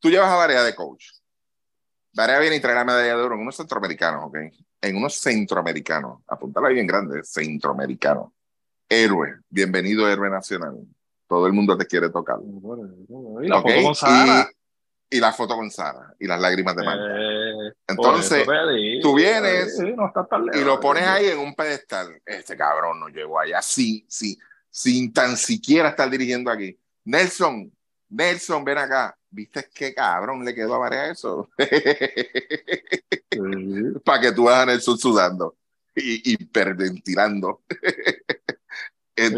tú 0.00 0.08
llevas 0.08 0.30
a 0.30 0.36
Barea 0.36 0.62
de 0.64 0.74
coach. 0.74 1.06
Barea 2.12 2.40
viene 2.40 2.56
y 2.56 2.60
trae 2.60 2.74
la 2.74 2.84
medalla 2.84 3.16
de 3.16 3.22
oro 3.22 3.34
en 3.36 3.42
unos 3.42 3.54
centroamericanos, 3.56 4.24
¿ok? 4.24 4.36
En 4.82 4.96
unos 4.96 5.14
centroamericanos. 5.14 6.20
Apuntala 6.26 6.68
ahí 6.68 6.74
bien 6.74 6.86
grande, 6.86 7.22
centroamericano. 7.22 8.32
Héroe, 8.88 9.38
bienvenido 9.48 10.08
héroe 10.08 10.28
nacional. 10.30 10.78
Todo 11.30 11.46
el 11.46 11.52
mundo 11.52 11.78
te 11.78 11.86
quiere 11.86 12.10
tocar. 12.10 12.40
Y 12.42 13.46
la 13.46 13.60
¿ok? 13.60 13.68
foto 13.68 13.82
con 13.84 13.94
Sara. 13.94 14.50
Y, 15.08 15.16
y 15.16 15.20
la 15.20 15.32
foto 15.32 15.54
con 15.54 15.70
Sara 15.70 16.12
y 16.18 16.26
las 16.26 16.40
lágrimas 16.40 16.74
de 16.74 16.82
Marta. 16.82 17.04
Eh, 17.06 17.72
Entonces, 17.86 18.38
digo, 18.38 19.00
tú 19.00 19.14
vienes 19.14 19.78
no 19.78 20.12
y 20.52 20.64
lo 20.64 20.80
pones 20.80 21.06
ahí 21.06 21.26
en 21.26 21.38
un 21.38 21.54
pedestal. 21.54 22.20
Este 22.26 22.56
cabrón 22.56 22.98
no 22.98 23.08
llegó 23.10 23.38
allá, 23.38 23.62
sí, 23.62 24.04
sí, 24.08 24.36
sin 24.68 25.12
tan 25.12 25.36
siquiera 25.36 25.90
estar 25.90 26.10
dirigiendo 26.10 26.50
aquí. 26.50 26.76
Nelson, 27.04 27.72
Nelson, 28.08 28.64
ven 28.64 28.78
acá. 28.78 29.16
¿Viste 29.30 29.70
qué 29.72 29.94
cabrón 29.94 30.44
le 30.44 30.52
quedó 30.52 30.74
a 30.74 30.78
Barea 30.78 31.12
eso? 31.12 31.48
Sí. 31.56 31.68
Para 34.04 34.20
que 34.20 34.32
tú 34.32 34.46
veas 34.46 34.62
a 34.62 34.66
Nelson 34.66 34.98
sudando 34.98 35.54
y 35.94 36.32
hiperventilando. 36.32 37.60
Eh, 39.16 39.30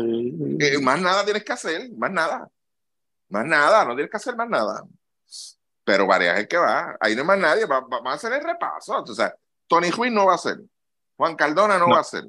eh, 0.61 0.79
más 0.81 1.01
nada 1.01 1.25
tienes 1.25 1.45
que 1.45 1.53
hacer, 1.53 1.91
más 1.97 2.11
nada. 2.11 2.49
Más 3.29 3.47
nada, 3.47 3.85
no 3.85 3.95
tienes 3.95 4.11
que 4.11 4.17
hacer 4.17 4.37
más 4.37 4.49
nada. 4.49 4.85
Pero 5.85 6.07
Barea 6.07 6.39
es 6.39 6.47
que 6.47 6.57
va. 6.59 6.97
Ahí 7.01 7.15
no 7.15 7.23
hay 7.23 7.27
más 7.27 7.39
nadie. 7.39 7.65
Va, 7.67 7.81
va- 7.81 8.01
va 8.01 8.13
a 8.13 8.15
hacer 8.15 8.33
el 8.33 8.45
repaso. 8.45 9.03
O 9.03 9.07
sea, 9.15 9.35
Tony 9.67 9.91
Ruiz 9.91 10.13
no 10.13 10.27
va 10.27 10.33
a 10.33 10.37
hacer. 10.37 10.59
Juan 11.17 11.35
Cardona 11.35 11.79
no, 11.79 11.87
No. 11.87 11.93
va 11.93 11.99
a 11.99 12.03
hacer. 12.03 12.25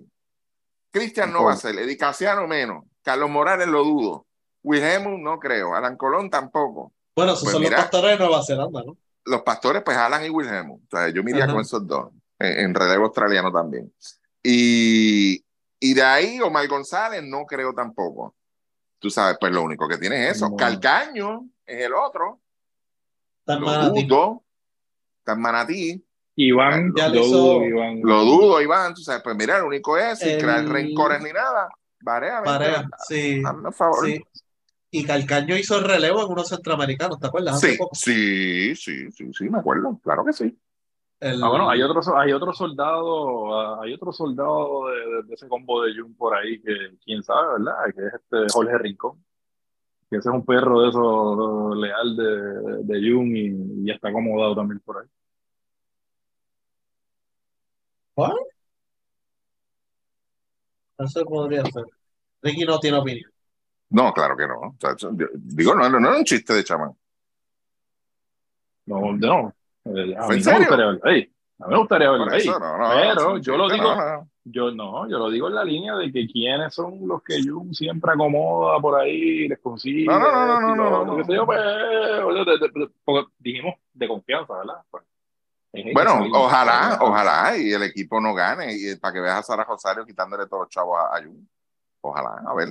Cristian 0.91 1.31
no 1.31 1.39
No. 1.39 1.45
va 1.45 1.51
a 1.51 1.55
hacer. 1.55 1.77
Eddie 1.77 1.97
Casiano 1.97 2.47
menos. 2.47 2.85
Carlos 3.03 3.29
Morales 3.29 3.67
lo 3.67 3.83
dudo. 3.83 4.25
Wilhelm 4.63 5.21
no 5.21 5.37
creo. 5.39 5.75
Alan 5.75 5.97
Colón 5.97 6.29
tampoco. 6.29 6.93
Bueno, 7.15 7.33
esos 7.33 7.43
Pues 7.43 7.53
son 7.53 7.61
mira. 7.61 7.77
los 7.77 7.81
pastores 7.85 8.11
de 8.11 8.17
Nueva 8.25 8.43
Zelanda, 8.43 8.83
¿no? 8.83 8.97
Los 9.25 9.41
pastores, 9.43 9.83
pues 9.83 9.97
Alan 9.97 10.25
y 10.25 10.29
Wilhelm. 10.29 10.71
O 10.71 10.81
sea, 10.89 11.09
yo 11.09 11.23
me 11.23 11.31
iría 11.31 11.43
Ajá. 11.43 11.53
con 11.53 11.61
esos 11.61 11.85
dos. 11.85 12.09
En, 12.39 12.59
en 12.59 12.73
relevo 12.73 13.05
australiano 13.05 13.51
también. 13.51 13.93
Y, 14.41 15.42
y 15.89 15.93
de 15.93 16.01
ahí, 16.03 16.39
Omar 16.41 16.67
González 16.67 17.21
no 17.23 17.45
creo 17.45 17.73
tampoco. 17.73 18.35
Tú 18.99 19.09
sabes, 19.09 19.37
pues 19.39 19.51
lo 19.51 19.61
único 19.63 19.87
que 19.87 19.97
tiene 19.97 20.27
es 20.29 20.37
eso. 20.37 20.55
Calcaño 20.55 21.47
es 21.65 21.85
el 21.85 21.93
otro. 21.93 22.39
Está 23.39 23.53
en 23.55 23.59
Lo 23.61 23.65
Manatí. 23.67 24.03
dudo. 24.05 24.43
En 25.25 25.39
Manatí. 25.41 26.05
Iván, 26.35 26.93
Ya 26.95 27.09
lo 27.09 27.19
hizo- 27.19 27.37
dudo, 27.37 27.65
Iván. 27.65 27.99
Lo 28.01 28.23
dudo, 28.23 28.61
Iván. 28.61 28.93
Tú 28.93 29.01
sabes, 29.01 29.21
pues 29.23 29.35
mira, 29.35 29.57
el 29.57 29.63
único 29.63 29.97
es 29.97 30.19
sin 30.19 30.29
El- 30.29 30.41
crear 30.41 30.65
rencores 30.65 31.21
ni 31.21 31.31
nada. 31.31 31.69
Barea, 32.01 32.41
Barea, 32.41 32.89
sí. 33.07 33.41
hazme 33.45 33.71
favor. 33.71 34.05
Sí. 34.05 34.21
Y 34.91 35.05
Calcaño 35.05 35.55
hizo 35.57 35.77
el 35.77 35.85
relevo 35.85 36.23
en 36.25 36.31
unos 36.31 36.47
centroamericanos, 36.49 37.19
¿te 37.19 37.27
acuerdas? 37.27 37.55
Hace 37.55 37.71
Sí, 37.71 37.77
poco. 37.77 37.95
sí, 37.95 38.75
sí, 38.75 39.11
sí, 39.11 39.33
sí, 39.33 39.49
me 39.49 39.59
acuerdo, 39.59 39.99
claro 40.03 40.23
que 40.25 40.33
sí. 40.33 40.57
El- 41.23 41.41
Ah, 41.43 41.47
bueno, 41.49 41.69
hay 41.69 41.81
otro, 41.81 42.01
hay 42.17 42.33
otro 42.33 42.51
soldado, 42.53 43.55
ah, 43.57 43.79
hay 43.81 43.93
otro 43.93 44.11
soldado 44.11 44.87
de, 44.89 44.95
de- 45.15 45.23
de 45.23 45.33
ese 45.33 45.47
combo 45.47 45.81
de 45.83 45.93
Jun 45.97 46.13
por 46.15 46.35
ahí 46.35 46.61
que 46.61 46.97
quién 47.03 47.23
sabe, 47.23 47.53
¿verdad? 47.59 47.73
Que 47.95 48.07
es 48.07 48.13
este 48.15 48.53
Jorge 48.53 48.77
Rincón. 48.77 49.23
Que 50.09 50.17
ese 50.17 50.29
es 50.29 50.35
un 50.35 50.45
perro 50.45 50.81
de 50.81 50.89
esos 50.89 51.77
leal 51.77 52.15
de, 52.17 52.83
de 52.83 53.09
Jun 53.11 53.35
y, 53.37 53.89
está 53.91 54.09
acomodado 54.09 54.55
también 54.55 54.79
por 54.81 54.97
ahí. 55.01 55.07
Eso 60.97 61.23
podría 61.25 61.63
ser. 61.65 61.83
Ricky 62.41 62.65
no 62.65 62.79
tiene 62.79 62.97
opinión. 62.97 63.31
No, 63.89 64.13
claro 64.13 64.35
que 64.35 64.47
no. 64.47 64.59
O 64.59 64.75
sea, 64.79 64.91
eso- 64.91 65.11
digo, 65.35 65.75
no, 65.75 65.89
no, 65.89 65.99
no 65.99 66.09
era 66.09 66.17
un 66.17 66.23
chiste 66.25 66.53
de 66.53 66.63
chamán. 66.63 66.91
No, 68.85 69.13
no. 69.13 69.53
A 69.85 70.23
¿Fue 70.23 70.37
mí 70.37 70.43
me 70.43 70.57
gustaría 70.57 70.85
verlo 70.87 70.99
ahí. 71.03 71.33
A 71.59 71.67
mí 71.67 71.71
me 71.73 71.77
gustaría 71.77 72.11
verlo 72.11 72.31
ahí. 72.31 72.45
no, 72.47 72.59
no, 72.59 72.89
Pero 72.89 73.37
yo 73.37 73.57
lo 73.57 73.69
digo, 73.69 73.95
no, 73.95 74.29
yo 74.45 74.71
no, 74.71 75.09
yo 75.09 75.19
lo 75.19 75.29
digo 75.29 75.47
en 75.47 75.55
la 75.55 75.63
línea 75.63 75.95
de 75.95 76.11
que 76.11 76.27
quiénes 76.27 76.73
son 76.73 77.07
los 77.07 77.23
que 77.23 77.41
Jun 77.41 77.73
siempre 77.73 78.11
acomoda 78.11 78.79
por 78.79 78.99
ahí, 78.99 79.47
les 79.47 79.59
consigue. 79.59 80.05
No, 80.05 80.19
no, 80.19 80.31
no, 80.31 80.75
no, 80.75 81.05
no, 81.05 81.33
yo, 81.33 81.45
pues, 81.45 81.59
dijimos 83.39 83.75
de 83.93 84.07
confianza, 84.07 84.53
¿verdad? 84.57 84.81
Pues, 84.89 85.03
Bueno, 85.93 86.27
ojalá, 86.33 86.97
ojalá, 87.01 87.57
y 87.57 87.71
el 87.71 87.83
equipo 87.83 88.19
no 88.19 88.33
gane, 88.33 88.73
y 88.75 88.95
para 88.97 89.13
que 89.13 89.21
veas 89.21 89.39
a 89.39 89.43
Sara 89.43 89.63
Rosario 89.63 90.05
quitándole 90.05 90.47
todos 90.47 90.63
los 90.63 90.69
chavos 90.69 90.97
a, 90.99 91.17
a 91.17 91.23
Jun. 91.23 91.47
Ojalá, 92.01 92.43
a 92.45 92.53
ver. 92.53 92.69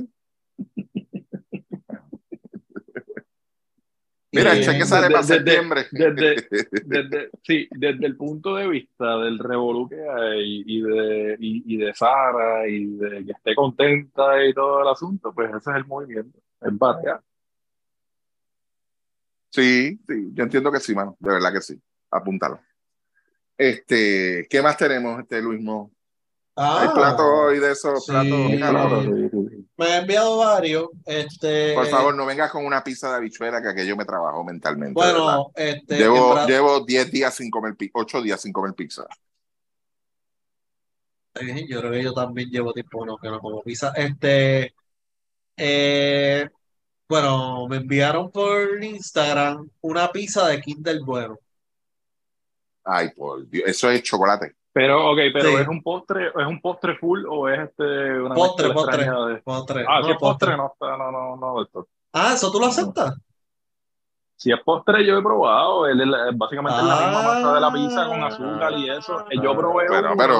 Mira, 4.35 4.53
el 4.55 4.61
Y- 4.61 4.65
cheque 4.65 4.85
sale 4.87 5.03
desde- 5.09 5.13
para 5.15 5.23
septiembre. 5.25 5.87
desde- 5.91 6.49
Desde, 6.87 7.31
sí, 7.43 7.69
desde 7.71 8.07
el 8.07 8.17
punto 8.17 8.55
de 8.57 8.67
vista 8.67 9.19
del 9.19 9.39
revolú 9.39 9.89
que 9.89 9.97
hay 10.09 10.63
y 10.67 10.81
de, 10.81 11.37
y, 11.39 11.75
y 11.75 11.77
de 11.77 11.93
Sara 11.95 12.67
y 12.67 12.87
de 12.97 13.25
que 13.27 13.33
esté 13.33 13.55
contenta 13.55 14.43
y 14.45 14.55
todo 14.55 14.83
el 14.83 14.89
asunto, 14.89 15.33
pues 15.35 15.51
ese 15.51 15.71
es 15.71 15.77
el 15.77 15.85
movimiento, 15.87 16.39
es 16.63 16.79
batear. 16.79 17.21
Sí, 19.51 20.01
sí, 20.09 20.31
yo 20.33 20.45
entiendo 20.45 20.73
que 20.73 20.81
sí, 20.81 20.95
mano, 20.95 21.15
de 21.21 21.31
verdad 21.33 21.53
que 21.53 21.61
sí. 21.61 21.79
Apúntalo. 22.11 22.59
Este, 23.59 24.47
¿qué 24.49 24.63
más 24.63 24.77
tenemos, 24.79 25.21
este 25.21 25.43
Luis 25.43 25.61
Mo? 25.61 25.93
¿Hay 26.57 26.89
Ah, 26.89 26.93
platos 26.95 27.27
hoy 27.27 27.59
de 27.59 27.73
esos 27.73 28.05
sí. 28.05 28.11
platos? 28.13 29.05
Sí. 29.05 29.42
Me 29.83 29.93
ha 29.93 29.99
enviado 29.99 30.39
varios. 30.39 30.89
Este, 31.05 31.75
Por 31.75 31.87
favor, 31.89 32.15
no 32.15 32.27
vengas 32.27 32.51
con 32.51 32.65
una 32.65 32.83
pizza 32.83 33.11
de 33.11 33.17
habichuela 33.17 33.61
que 33.61 33.69
aquello 33.69 33.97
me 33.97 34.05
trabajó 34.05 34.45
mentalmente. 34.45 34.95
Bueno, 34.95 35.51
este, 35.55 35.97
Llevo, 35.97 36.39
en 36.39 36.47
llevo 36.47 36.81
10 36.81 37.11
días 37.11 37.35
sin 37.35 37.51
comer 37.51 37.77
pizza, 37.77 37.93
8 37.95 38.23
días 38.23 38.41
sin 38.41 38.53
comer 38.53 38.75
pizza. 38.75 39.07
Eh, 41.35 41.67
Yo 41.69 41.81
creo 41.81 41.93
que 41.93 42.03
yo 42.03 42.13
también 42.13 42.51
llevo 42.51 42.73
tiempo 42.73 43.05
no, 43.05 43.17
que 43.19 43.29
no 43.29 43.41
como 43.41 43.63
pizza. 43.63 43.93
Este, 43.97 44.75
eh, 45.57 46.49
bueno, 47.09 47.67
me 47.69 47.77
enviaron 47.77 48.31
por 48.31 48.83
Instagram 48.83 49.69
una 49.83 50.11
pizza 50.11 50.47
de 50.47 50.61
Kinder 50.61 51.01
Bueno. 51.01 51.39
Ay, 52.85 53.11
por 53.11 53.49
Dios, 53.49 53.69
eso 53.69 53.91
es 53.91 54.03
chocolate. 54.03 54.57
Pero, 54.75 55.11
ok, 55.11 55.19
pero 55.35 55.49
Sí. 55.51 55.55
¿es 55.57 55.69
un 55.69 55.83
postre, 55.83 56.29
es 56.29 56.47
un 56.47 56.61
postre 56.61 56.97
full 56.97 57.25
o 57.29 57.49
es 57.49 57.61
este 57.69 58.21
una 58.21 58.35
Postre, 58.35 58.71
postre. 58.73 59.05
de- 59.05 59.43
Postre. 59.43 59.85
Ah, 59.87 59.99
no, 60.01 60.05
si 60.07 60.11
es 60.13 60.19
postre, 60.19 60.47
postre. 60.49 60.57
no 60.57 60.67
está, 60.73 60.97
no, 60.97 61.11
no, 61.13 61.37
no, 61.37 61.63
esto. 61.63 61.87
Ah, 62.15 62.33
¿eso 62.35 62.51
tú 62.51 62.59
lo 62.59 62.67
aceptas? 62.67 63.15
Si 64.37 64.51
es 64.51 64.59
postre, 64.65 65.05
yo 65.07 65.19
he 65.19 65.23
probado, 65.23 65.87
el- 65.87 66.01
el- 66.01 66.35
básicamente 66.37 66.79
es 66.81 66.85
la 66.87 66.95
misma 66.97 67.21
Ah. 67.21 67.23
masa 67.23 67.55
de 67.55 67.61
la 67.61 67.73
pizza 67.73 68.09
con 68.09 68.23
azúcar 68.25 68.73
y 68.79 68.91
eso. 68.91 69.21
Eh, 69.31 69.39
Yo 69.43 69.55
probé 69.57 69.85
Pero, 69.89 70.13
una- 70.13 70.17
pero. 70.17 70.37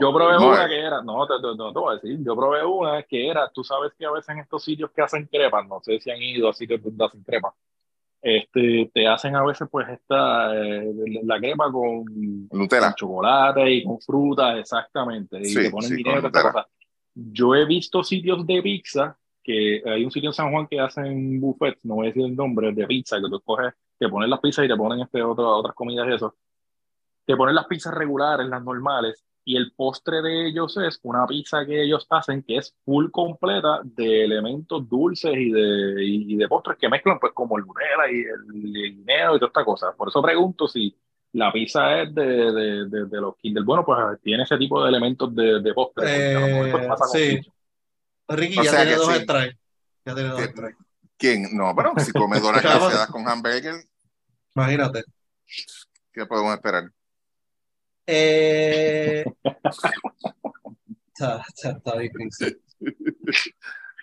Yo 0.00 0.12
probé 0.14 0.34
no, 0.34 0.48
una 0.50 0.68
que 0.68 0.78
era, 0.80 1.02
no 1.02 1.26
te, 1.26 1.34
te- 1.40 1.56
no 1.56 1.72
te 1.72 1.78
voy 1.78 1.90
a 1.92 1.94
decir, 1.98 2.18
yo 2.24 2.36
probé 2.36 2.64
una 2.64 3.02
que 3.02 3.28
era, 3.28 3.48
tú 3.50 3.64
sabes 3.64 3.92
que 3.98 4.04
a 4.06 4.12
veces 4.12 4.28
en 4.28 4.38
estos 4.40 4.62
sitios 4.62 4.90
que 4.92 5.02
hacen 5.02 5.26
crepas, 5.26 5.66
no 5.66 5.80
sé 5.80 5.98
si 5.98 6.10
han 6.10 6.22
ido 6.22 6.48
a 6.48 6.52
sitios 6.52 6.80
donde 6.82 7.04
hacen 7.04 7.22
crepas, 7.24 7.52
este, 8.20 8.90
te 8.92 9.06
hacen 9.06 9.36
a 9.36 9.44
veces 9.44 9.68
pues 9.70 9.88
esta, 9.88 10.54
eh, 10.56 10.92
la 11.24 11.38
crepa 11.38 11.70
con, 11.70 12.04
Nutella. 12.50 12.88
con 12.88 12.94
chocolate 12.94 13.70
y 13.70 13.84
con 13.84 14.00
frutas, 14.00 14.58
exactamente, 14.58 15.38
y 15.40 15.44
Sí, 15.46 15.62
te 15.62 15.70
ponen 15.70 15.90
sí, 15.90 16.02
toda 16.02 16.16
esta 16.16 16.30
cosa. 16.30 16.66
Yo 17.14 17.54
he 17.54 17.64
visto 17.64 18.02
sitios 18.02 18.46
de 18.46 18.62
pizza, 18.62 19.16
que 19.42 19.82
hay 19.84 20.04
un 20.04 20.10
sitio 20.10 20.30
en 20.30 20.34
San 20.34 20.50
Juan 20.52 20.66
que 20.66 20.80
hacen 20.80 21.40
buffets, 21.40 21.84
no 21.84 21.96
voy 21.96 22.06
a 22.06 22.08
decir 22.10 22.24
el 22.24 22.36
nombre, 22.36 22.72
de 22.72 22.86
pizza, 22.86 23.16
que 23.16 23.28
tú 23.28 23.40
coges, 23.40 23.72
te 23.98 24.08
ponen 24.08 24.30
las 24.30 24.40
pizzas 24.40 24.64
y 24.64 24.68
te 24.68 24.76
ponen 24.76 25.00
este 25.00 25.22
otro, 25.22 25.48
otras 25.56 25.74
comidas 25.74 26.06
y 26.08 26.14
eso. 26.14 26.36
Te 27.24 27.36
ponen 27.36 27.54
las 27.54 27.66
pizzas 27.66 27.94
regulares, 27.94 28.46
las 28.46 28.62
normales, 28.62 29.24
y 29.48 29.56
el 29.56 29.72
postre 29.72 30.20
de 30.20 30.48
ellos 30.48 30.76
es 30.76 31.00
una 31.02 31.26
pizza 31.26 31.64
que 31.64 31.82
ellos 31.82 32.06
hacen 32.10 32.42
que 32.42 32.58
es 32.58 32.74
full 32.84 33.10
completa 33.10 33.80
de 33.82 34.24
elementos 34.24 34.86
dulces 34.88 35.32
y 35.34 35.50
de, 35.50 36.04
y, 36.04 36.34
y 36.34 36.36
de 36.36 36.46
postres 36.48 36.76
que 36.78 36.88
mezclan 36.88 37.18
pues 37.18 37.32
como 37.32 37.56
el 37.56 37.64
Nutella 37.64 38.10
y 38.12 38.20
el, 38.20 38.76
el 38.76 38.96
guineo 38.96 39.36
y 39.36 39.38
toda 39.38 39.48
esta 39.48 39.64
cosa. 39.64 39.92
Por 39.96 40.08
eso 40.08 40.20
pregunto 40.22 40.68
si 40.68 40.94
la 41.32 41.50
pizza 41.50 42.02
es 42.02 42.14
de, 42.14 42.26
de, 42.26 42.86
de, 42.88 43.06
de 43.06 43.20
los 43.20 43.36
Kinder. 43.36 43.62
Bueno, 43.64 43.84
pues 43.86 43.98
tiene 44.22 44.42
ese 44.42 44.58
tipo 44.58 44.82
de 44.82 44.90
elementos 44.90 45.34
de, 45.34 45.60
de 45.60 45.74
postre. 45.74 46.04
pues, 46.70 47.14
Eh, 47.14 47.40
sí. 47.40 47.52
Ricky 48.28 48.58
O 48.58 48.62
ya 48.62 48.70
tiene 48.76 48.96
dos 48.96 49.06
sí. 49.14 49.22
strikes. 49.22 49.58
Ya 50.04 50.14
tiene 50.14 50.28
dos 50.28 50.38
¿Quién? 50.40 50.50
strikes. 50.50 50.84
¿Quién? 51.16 51.56
No, 51.56 51.74
pero 51.74 51.92
si 51.98 52.12
come 52.12 52.38
donas 52.40 53.06
con 53.10 53.26
hamburger, 53.26 53.76
Imagínate. 54.54 55.04
¿qué 56.12 56.26
podemos 56.26 56.52
esperar? 56.54 56.90
Eh, 58.10 59.22
está, 61.12 61.44
está, 61.46 61.70
está 61.72 61.98
difícil. 61.98 62.58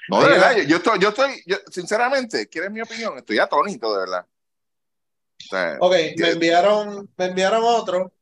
No, 0.10 0.22
de 0.22 0.30
verdad, 0.30 0.58
yo, 0.58 0.64
yo 0.64 0.78
estoy, 0.78 1.00
yo 1.00 1.10
estoy, 1.10 1.44
yo, 1.48 1.58
sinceramente, 1.72 2.48
¿quieres 2.48 2.70
mi 2.70 2.82
opinión? 2.82 3.18
Estoy 3.18 3.40
atónito, 3.40 3.92
de 3.92 4.00
verdad. 4.00 4.28
O 4.28 5.48
sea, 5.50 5.78
Ok, 5.80 5.94
me 6.18 6.30
enviaron, 6.30 7.10
me 7.18 7.26
enviaron 7.26 7.64
otro 7.64 8.14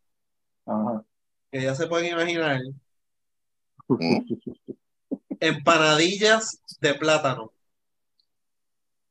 Ajá. 0.66 1.04
que 1.52 1.62
ya 1.62 1.76
se 1.76 1.88
pueden 1.88 2.14
imaginar. 2.14 2.62
¿Mm? 3.90 4.20
Empanadillas 5.42 6.62
de 6.80 6.94
plátano. 6.94 7.52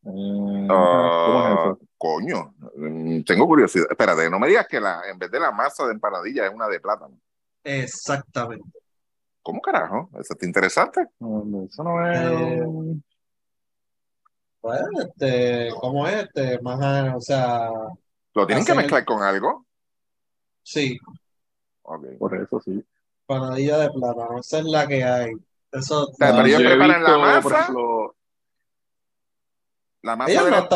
Eh, 0.07 0.69
ah, 0.71 1.23
¿Cómo 1.27 1.47
es 1.47 1.53
eso? 1.53 1.79
Coño, 2.03 2.53
mm, 2.77 3.23
tengo 3.23 3.47
curiosidad. 3.47 3.87
Espérate, 3.89 4.29
no 4.29 4.41
me 4.41 4.49
digas 4.49 4.67
que 4.67 4.81
la, 4.81 5.03
en 5.09 5.19
vez 5.21 5.31
de 5.31 5.39
la 5.39 5.53
masa 5.53 5.87
de 5.87 5.93
empanadilla 5.93 6.47
es 6.47 6.53
una 6.53 6.67
de 6.67 6.81
plátano. 6.81 7.17
Exactamente. 7.63 8.69
¿Cómo 9.41 9.61
carajo? 9.61 10.11
Eso 10.15 10.33
está 10.33 10.45
interesante. 10.45 11.07
No, 11.21 11.65
Eso 11.65 11.85
no 11.85 12.11
es. 12.11 12.19
Eh, 12.19 12.67
Bueno, 14.61 14.87
este, 15.01 15.69
¿cómo 15.81 16.07
es 16.09 16.25
este? 16.25 16.61
Más, 16.61 17.15
o 17.17 17.21
sea, 17.21 17.71
¿Lo 18.35 18.47
tienen 18.47 18.65
que 18.65 18.73
el- 18.73 18.79
mezclar 18.79 19.05
con 19.05 19.23
algo? 19.23 19.65
sí, 20.65 20.99
Ok. 21.83 22.05
Por 22.19 22.37
eso 22.41 22.61
sí. 22.65 22.85
empanadilla 23.29 23.79
de 23.79 23.91
plátano. 23.91 24.39
Esa 24.41 24.59
es 24.59 24.65
la 24.65 24.87
que 24.89 25.05
hay. 25.05 25.31
Eso, 25.73 26.07
sea, 26.19 26.31
pero 26.33 26.47
ellos 26.47 26.63
preparan 26.63 27.03
la 27.03 27.19
masa. 27.19 27.41
por 27.43 27.53
ejemplo, 27.53 28.15
La 30.03 30.17
masa 30.17 30.33
ellos 30.33 30.45
de 30.45 30.51
no 30.51 30.69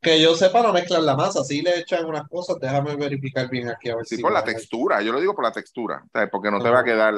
que 0.00 0.20
yo 0.22 0.34
sepa, 0.34 0.62
no 0.62 0.72
mezclan 0.72 1.04
la 1.04 1.16
masa. 1.16 1.44
Sí 1.44 1.60
le 1.62 1.78
echan 1.80 2.06
unas 2.06 2.26
cosas. 2.28 2.58
Déjame 2.60 2.96
verificar 2.96 3.48
bien 3.50 3.68
aquí 3.68 3.90
a 3.90 3.96
ver 3.96 4.06
Sí, 4.06 4.16
si 4.16 4.22
por 4.22 4.32
la 4.32 4.42
textura. 4.42 5.02
Yo 5.02 5.12
lo 5.12 5.20
digo 5.20 5.34
por 5.34 5.44
la 5.44 5.52
textura. 5.52 6.02
O 6.06 6.10
sea, 6.12 6.28
porque 6.30 6.50
no 6.50 6.62
te 6.62 6.70
va 6.70 6.80
a 6.80 6.84
quedar. 6.84 7.14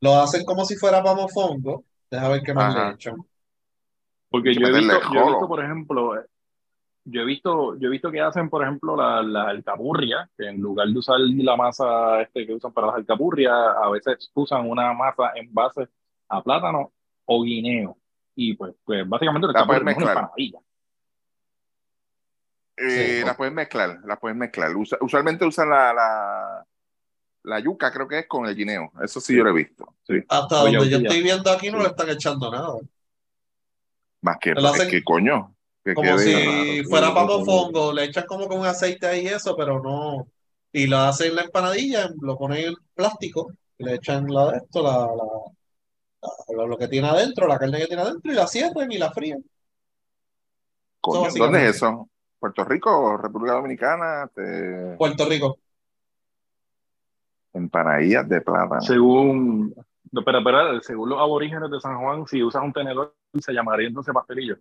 Lo 0.00 0.16
hacen 0.16 0.44
como 0.44 0.64
si 0.64 0.76
fuera 0.76 1.02
para 1.02 1.16
mofongo. 1.16 1.84
Déjame 2.10 2.34
ver 2.34 2.42
qué 2.42 2.54
más 2.54 2.74
Ajá. 2.74 2.88
le 2.90 2.94
echan. 2.94 3.16
Porque 4.30 4.50
que 4.50 4.60
yo 4.60 4.66
he 4.66 4.70
meterle 4.72 4.94
visto, 4.94 5.12
yo 5.12 5.20
he 5.20 5.22
jolo. 5.22 5.32
visto, 5.32 5.48
por 5.48 5.64
ejemplo, 5.64 6.18
eh, 6.18 6.24
yo 7.04 7.20
he 7.22 7.24
visto, 7.24 7.76
yo 7.78 7.88
he 7.88 7.90
visto 7.90 8.10
que 8.10 8.20
hacen, 8.20 8.48
por 8.50 8.62
ejemplo, 8.62 8.96
la, 8.96 9.22
la 9.22 9.48
alcapurria, 9.48 10.28
que 10.36 10.48
en 10.48 10.60
lugar 10.60 10.88
de 10.88 10.98
usar 10.98 11.18
la 11.20 11.56
masa 11.56 12.20
este 12.22 12.46
que 12.46 12.54
usan 12.54 12.72
para 12.72 12.88
las 12.88 12.96
alcapurrias, 12.96 13.52
a 13.52 13.88
veces 13.90 14.30
usan 14.34 14.68
una 14.68 14.92
masa 14.92 15.32
en 15.36 15.52
base 15.52 15.88
a 16.28 16.42
plátano 16.42 16.92
o 17.24 17.42
guineo. 17.42 17.96
Y 18.36 18.54
pues, 18.54 18.74
pues 18.84 19.08
básicamente 19.08 19.46
la 19.48 19.52
La 19.60 19.66
puedes 19.66 19.82
mezclar. 19.82 20.08
empanadilla. 20.16 20.58
Eh, 22.76 23.18
Sí. 23.20 23.24
las 23.26 23.36
puedes 23.36 23.54
mezclar, 23.54 24.00
las 24.04 24.18
puedes 24.20 24.36
mezclar. 24.36 24.76
Usa- 24.76 24.98
usualmente 25.00 25.46
usan 25.46 25.70
la, 25.70 25.94
la, 25.94 26.66
la 27.44 27.60
yuca, 27.60 27.90
creo 27.90 28.06
que 28.06 28.18
es 28.20 28.26
con 28.28 28.46
el 28.46 28.54
guineo. 28.54 28.92
Eso 29.02 29.20
sí, 29.20 29.34
yo 29.34 29.42
lo 29.44 29.50
he 29.50 29.54
visto. 29.54 29.94
Sí. 30.06 30.14
Hasta 30.28 30.62
Oye, 30.62 30.76
donde 30.76 30.90
yo 30.90 30.98
estoy 30.98 31.22
viendo 31.22 31.50
aquí 31.50 31.70
no 31.70 31.78
sí. 31.78 31.84
le 31.84 31.88
están 31.90 32.10
echando 32.10 32.50
nada. 32.50 32.74
Más 34.20 34.36
que, 34.40 34.52
Lo 34.52 34.60
es 34.60 34.66
hacen 34.74 34.90
que 34.90 35.02
coño. 35.02 35.54
Que 35.82 35.94
Como 35.94 36.16
quede- 36.16 36.18
si 36.18 36.82
raro, 36.82 36.88
fuera 36.90 37.06
sí. 37.08 37.14
mofongo, 37.14 37.92
le 37.92 38.04
echan 38.04 38.26
como 38.26 38.48
con 38.48 38.66
aceite 38.66 39.06
ahí 39.06 39.22
y 39.24 39.28
eso, 39.28 39.56
pero 39.56 39.80
no. 39.82 40.28
Y 40.72 40.86
lo 40.88 40.98
hacen 40.98 41.34
la 41.34 41.42
empanadilla, 41.42 42.10
lo 42.20 42.36
ponen 42.36 42.66
en 42.66 42.74
plástico, 42.92 43.52
le 43.78 43.94
echan 43.94 44.26
la 44.26 44.50
de 44.50 44.56
esto, 44.58 44.82
la, 44.82 44.98
la, 45.06 45.52
lo, 46.54 46.66
lo 46.66 46.76
que 46.76 46.88
tiene 46.88 47.08
adentro, 47.08 47.46
la 47.46 47.58
carne 47.58 47.78
que 47.78 47.86
tiene 47.86 48.02
adentro, 48.02 48.32
y 48.32 48.34
la 48.34 48.46
cierran 48.46 48.90
y 48.90 48.98
la 48.98 49.10
fríen. 49.12 49.44
Coño, 51.00 51.22
básicamente. 51.22 51.58
¿Dónde 51.58 51.70
es 51.70 51.76
eso? 51.76 52.08
¿Puerto 52.38 52.64
Rico? 52.64 53.16
¿República 53.16 53.54
Dominicana? 53.54 54.30
Te- 54.34 54.96
Puerto 54.96 55.26
Rico. 55.28 55.58
Empanadillas 57.52 58.28
de 58.28 58.40
plátano. 58.40 58.80
Según, 58.82 59.74
no, 60.12 60.20
espera, 60.20 60.38
espera, 60.38 60.80
según 60.82 61.08
los 61.08 61.18
aborígenes 61.18 61.70
de 61.70 61.80
San 61.80 61.98
Juan, 61.98 62.26
si 62.26 62.42
usas 62.42 62.62
un 62.62 62.72
tenedor, 62.72 63.14
se 63.40 63.52
llamaría 63.52 63.88
entonces 63.88 64.12
pastelillo. 64.12 64.56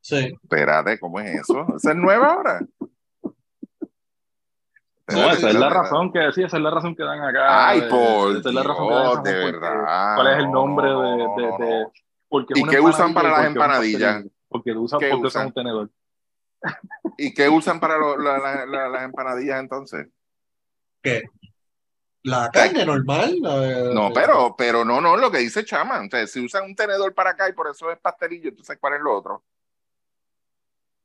Sí. 0.00 0.36
Espérate, 0.42 0.98
¿cómo 0.98 1.18
es 1.20 1.40
eso? 1.40 1.66
¿Esa 1.76 1.90
es 1.90 1.96
nueva 1.96 2.34
ahora? 2.34 2.60
No, 5.08 5.30
esa 5.32 5.48
es 5.48 5.54
la 5.54 5.68
razón 5.70 6.12
que 6.12 6.32
sí, 6.32 6.42
esa 6.42 6.56
es 6.58 6.62
la 6.62 6.70
razón 6.70 6.94
que 6.94 7.02
dan 7.02 7.22
acá. 7.22 7.68
Ay, 7.68 7.80
eh, 7.80 7.88
por 7.88 8.36
esa 8.36 8.48
es 8.50 8.54
la 8.54 8.62
razón 8.62 8.88
que 8.88 8.94
dan 8.94 9.04
Dios, 9.04 9.24
de 9.24 9.32
verdad. 9.52 10.14
¿Cuál 10.16 10.26
es 10.28 10.38
el 10.38 10.50
nombre 10.50 10.88
No, 10.90 11.02
de, 11.02 11.42
de, 11.42 11.66
de- 11.66 11.86
porque 12.28 12.54
¿Y 12.56 12.64
qué 12.64 12.80
usan 12.80 13.14
para 13.14 13.30
las 13.30 13.46
empanadillas? 13.46 14.24
Porque 14.48 14.72
usan, 14.72 15.00
¿Qué 15.00 15.08
porque 15.10 15.26
usan? 15.28 15.46
un 15.46 15.52
tenedor. 15.54 15.90
¿Y 17.16 17.32
qué 17.32 17.48
usan 17.48 17.80
para 17.80 17.96
lo- 17.96 18.18
la- 18.18 18.38
la- 18.38 18.66
la- 18.66 18.88
las 18.88 19.02
empanadillas 19.02 19.60
entonces? 19.60 20.08
¿Qué? 21.02 21.22
La 22.24 22.50
carne 22.52 22.84
normal. 22.84 23.38
No, 23.94 24.10
pero, 24.12 24.54
pero 24.58 24.84
no, 24.84 25.00
no, 25.00 25.16
lo 25.16 25.30
que 25.30 25.38
dice 25.38 25.64
Chama. 25.64 25.98
Entonces, 25.98 26.32
si 26.32 26.44
usan 26.44 26.64
un 26.64 26.74
tenedor 26.74 27.14
para 27.14 27.30
acá 27.30 27.48
y 27.48 27.52
por 27.52 27.68
eso 27.68 27.90
es 27.90 27.98
pastelillo, 27.98 28.50
entonces, 28.50 28.76
¿cuál 28.78 28.94
es 28.94 29.00
lo 29.00 29.16
otro? 29.16 29.44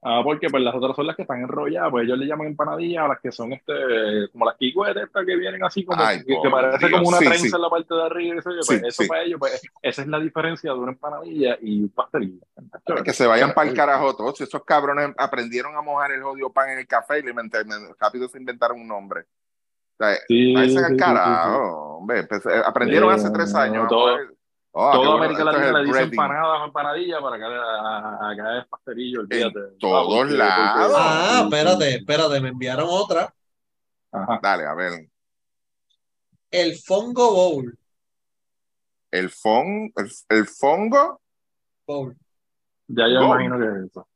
Ah, 0.05 0.21
porque 0.21 0.49
pues 0.49 0.61
las 0.61 0.75
otras 0.75 0.95
son 0.97 1.07
las 1.07 1.15
que 1.15 1.21
están 1.21 1.41
enrolladas, 1.41 1.89
pues 1.89 2.03
ellos 2.05 2.17
le 2.17 2.25
llaman 2.25 2.47
empanadillas 2.47 3.05
a 3.05 3.07
las 3.07 3.19
que 3.21 3.31
son 3.31 3.53
este, 3.53 3.73
como 4.33 4.45
las 4.45 4.57
kicuetas 4.57 5.03
estas 5.03 5.25
que 5.25 5.35
vienen 5.37 5.63
así 5.63 5.85
como 5.85 6.01
Ay, 6.03 6.21
que, 6.25 6.35
parece 6.51 6.87
Dios. 6.87 6.91
como 6.99 7.07
una 7.09 7.19
Sí, 7.19 7.25
trenza 7.25 7.47
sí. 7.47 7.55
en 7.55 7.61
la 7.61 7.69
parte 7.69 7.93
de 7.95 8.03
arriba, 8.03 8.35
y 8.35 8.37
eso, 8.39 8.49
pues, 8.49 8.67
Sí, 8.67 8.81
eso 8.85 9.03
para 9.07 9.23
ellos, 9.23 9.39
pues 9.39 9.61
esa 9.81 10.01
es 10.01 10.07
la 10.09 10.19
diferencia 10.19 10.73
de 10.73 10.77
una 10.79 10.91
empanadilla 10.91 11.57
y 11.61 11.83
un 11.83 11.89
pastelillo. 11.89 12.41
Que 13.05 13.13
se 13.13 13.25
vayan 13.27 13.53
para 13.53 13.69
el 13.69 13.75
carajo 13.75 14.13
todos. 14.15 14.37
Si 14.37 14.43
esos 14.43 14.63
cabrones 14.65 15.11
aprendieron 15.17 15.75
a 15.77 15.81
mojar 15.81 16.11
el 16.11 16.21
jodido 16.21 16.51
pan 16.51 16.69
en 16.71 16.79
el 16.79 16.87
café 16.87 17.19
y 17.19 17.23
le 17.23 17.33
rápido 17.97 18.27
se 18.27 18.37
inventaron 18.37 18.81
un 18.81 18.87
nombre. 18.87 19.21
O 19.21 20.05
sea, 20.05 20.15
Sí, 20.27 20.53
al 20.55 20.97
carajo, 20.97 21.97
hombre. 21.99 22.23
Pues, 22.23 22.45
eh, 22.45 22.61
aprendieron 22.65 23.09
hace 23.11 23.29
tres 23.31 23.53
años. 23.55 23.87
todo- 23.87 24.17
Oh, 24.75 24.91
Toda 24.91 24.97
bueno, 25.17 25.23
América 25.23 25.43
Latina 25.43 25.67
el 25.67 25.73
le 25.73 25.83
dice 25.85 26.01
empanadas 26.01 26.61
o 26.61 26.65
empanadilla 26.65 27.21
para 27.21 27.35
acá, 27.35 27.47
a- 27.47 28.31
acá 28.31 28.59
es 28.59 28.67
pastelillo, 28.67 29.19
olvídate. 29.19 29.59
todos 29.79 30.31
Ah, 30.31 30.35
lados. 30.35 30.95
Ah, 30.97 31.41
espérate, 31.43 31.95
espérate, 31.95 32.41
me 32.41 32.49
enviaron 32.49 32.87
otra. 32.89 33.33
Ajá. 34.11 34.39
Dale, 34.41 34.65
a 34.65 34.73
ver. 34.73 35.07
El 36.49 36.75
Fongo 36.77 37.31
Bowl. 37.33 37.77
El, 39.11 39.29
fon, 39.29 39.91
el, 39.95 40.11
el 40.29 40.47
fongo. 40.47 41.21
Bowl. 41.85 42.17
Ya 42.87 43.07
yo 43.07 43.23
imagino 43.25 43.59
que 43.59 43.65
es 43.65 43.91
eso. 43.91 44.07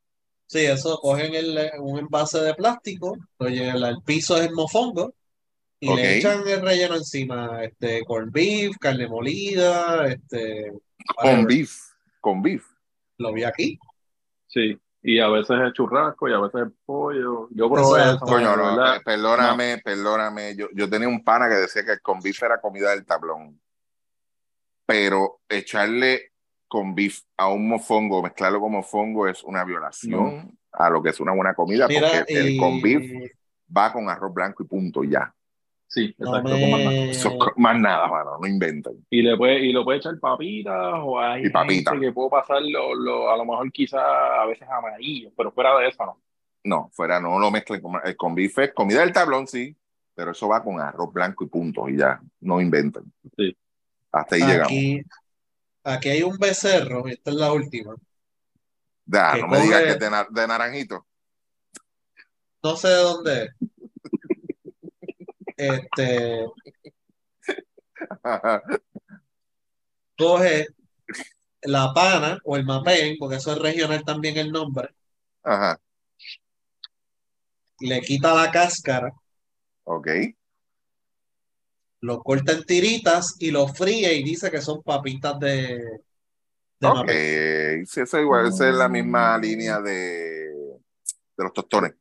Sí, 0.48 0.66
eso 0.66 0.98
cogen 1.02 1.36
el, 1.36 1.70
un 1.80 2.00
envase 2.00 2.40
de 2.40 2.56
plástico, 2.56 3.16
lo 3.38 3.48
llenan, 3.50 3.84
el 3.84 4.02
piso 4.02 4.38
es 4.38 4.48
el 4.48 4.54
mofongo 4.54 5.14
y 5.80 5.90
Ok. 5.90 5.96
le 5.98 6.18
echan 6.18 6.48
el 6.48 6.62
relleno 6.62 6.96
encima, 6.96 7.64
este, 7.64 8.04
corn 8.06 8.32
beef, 8.32 8.78
carne 8.80 9.08
molida, 9.08 10.08
este, 10.08 10.72
Con 11.16 11.46
beef. 11.46 11.78
Con 12.20 12.42
beef. 12.42 12.66
Lo 13.18 13.32
vi 13.34 13.44
aquí. 13.44 13.80
Sí. 14.48 14.80
Y 15.04 15.20
a 15.20 15.30
veces 15.30 15.56
es 15.66 15.74
churrasco 15.74 16.28
y 16.28 16.34
a 16.34 16.40
veces 16.40 16.68
es 16.68 16.74
pollo. 16.86 17.48
Yo 17.52 17.70
probé 17.70 18.00
Exacto. 18.02 18.26
eso. 18.26 18.36
Coño, 18.36 18.58
no, 18.58 18.96
eh, 18.96 19.00
perdóname, 19.06 19.78
perdóname. 19.84 20.56
Yo, 20.56 20.68
yo 20.74 20.90
tenía 20.90 21.08
un 21.08 21.24
pana 21.24 21.48
que 21.48 21.56
decía 21.56 21.86
que 21.86 21.94
el 21.94 22.02
con 22.02 22.20
beef 22.20 22.42
era 22.44 22.60
comida 22.60 22.90
del 22.92 23.06
tablón. 23.06 23.60
Pero 24.86 25.42
echarle 25.48 26.32
con 26.68 26.96
beef 26.96 27.22
a 27.38 27.48
un 27.50 27.70
mofongo, 27.70 28.22
mezclarlo 28.22 28.60
con 28.60 28.72
mofongo 28.74 29.28
es 29.28 29.44
una 29.44 29.64
violación 29.64 30.58
a 30.72 30.90
lo 30.90 31.02
que 31.02 31.10
es 31.10 31.20
una 31.20 31.34
buena 31.34 31.54
comida, 31.54 31.88
Mira, 31.88 32.10
porque 32.10 32.34
el 32.34 32.50
y 32.50 32.58
con 32.58 32.82
beef 32.82 33.32
va 33.76 33.92
con 33.94 34.10
arroz 34.10 34.34
blanco 34.34 34.64
y 34.64 34.68
punto, 34.68 35.04
y 35.04 35.12
ya. 35.12 35.34
Sí, 35.90 36.14
no 36.18 36.28
exacto. 36.38 36.50
más 36.50 36.60
nada. 36.60 36.90
me- 36.90 37.10
Eso 37.12 37.30
es 37.30 37.36
co- 37.38 37.54
más 37.56 37.80
nada, 37.80 38.08
mano, 38.08 38.38
no 38.42 38.48
inventen. 38.48 39.06
Y 39.10 39.22
le 39.22 39.38
puede, 39.38 39.60
y 39.66 39.72
lo 39.72 39.84
puede 39.86 40.00
echar 40.00 40.20
papitas 40.20 40.76
o 41.02 41.20
hay 41.20 41.46
Y 41.46 41.50
papitas. 41.50 41.94
gente 41.94 42.08
que 42.08 42.12
puedo 42.14 42.30
pasar 42.30 42.62
lo, 42.62 42.94
lo- 42.94 43.30
a 43.32 43.38
lo 43.38 43.46
mejor 43.46 43.72
quizá 43.72 44.42
a 44.42 44.46
veces 44.46 44.68
amarillo, 44.70 45.32
pero 45.36 45.52
fuera 45.52 45.78
de 45.80 45.88
eso 45.88 46.06
no. 46.06 46.22
No, 46.66 46.90
fuera, 46.94 47.22
no 47.22 47.40
lo 47.40 47.50
mezclen 47.50 47.82
con 47.82 47.94
el 48.04 48.18
con 48.18 48.36
beef, 48.36 48.58
es 48.60 48.74
comida 48.74 49.00
del 49.00 49.14
tablón, 49.14 49.48
sí, 49.48 49.74
pero 50.14 50.32
eso 50.32 50.50
va 50.50 50.62
con 50.62 50.80
arroz 50.82 51.14
blanco 51.14 51.46
y 51.46 51.48
punto, 51.48 51.88
y 51.88 51.96
ya, 51.98 52.20
no 52.42 52.60
inventen. 52.60 53.04
Sí. 53.38 53.56
Hasta 54.12 54.36
ahí 54.36 54.42
llegamos. 54.42 54.68
Aquí, 54.68 55.02
aquí 55.86 56.10
hay 56.10 56.24
un 56.24 56.38
becerro, 56.38 57.08
esta 57.08 57.30
es 57.32 57.36
la 57.38 57.54
última. 57.54 57.96
Ya, 59.06 59.34
que 59.36 59.42
no 59.42 59.48
me 59.48 59.62
digas 59.62 59.84
que 59.84 59.90
es 59.92 60.00
de, 60.00 60.10
na- 60.10 60.28
de 60.30 60.48
naranjito. 60.48 61.06
No 62.62 62.76
sé 62.76 62.90
de 62.90 62.96
dónde 62.96 63.44
es. 63.44 63.52
Este, 65.58 66.46
coge 70.18 70.68
la 71.64 71.94
pana 71.94 72.40
o 72.46 72.56
el 72.58 72.66
mapén, 72.66 73.16
porque 73.20 73.38
eso 73.38 73.52
es 73.54 73.60
regional 73.60 74.04
también 74.04 74.38
el 74.38 74.52
nombre, 74.52 74.90
Ajá, 75.44 75.80
le 77.80 78.02
quita 78.02 78.34
la 78.34 78.52
cáscara, 78.52 79.12
ok. 79.86 80.08
lo 82.02 82.22
corta 82.22 82.54
en 82.54 82.64
tiritas 82.64 83.36
y 83.40 83.52
lo 83.52 83.68
fríe 83.68 84.14
y 84.14 84.24
dice 84.24 84.52
que 84.52 84.62
son 84.62 84.84
papitas 84.84 85.40
de, 85.40 86.02
de 86.80 86.88
Ok, 86.88 87.10
sí, 87.86 88.02
eso 88.02 88.20
igual, 88.20 88.48
esa 88.48 88.70
es 88.70 88.76
la 88.76 88.88
misma 88.88 89.38
línea 89.38 89.82
de, 89.82 89.94
de 89.94 91.44
los 91.44 91.54
tostones. 91.54 91.96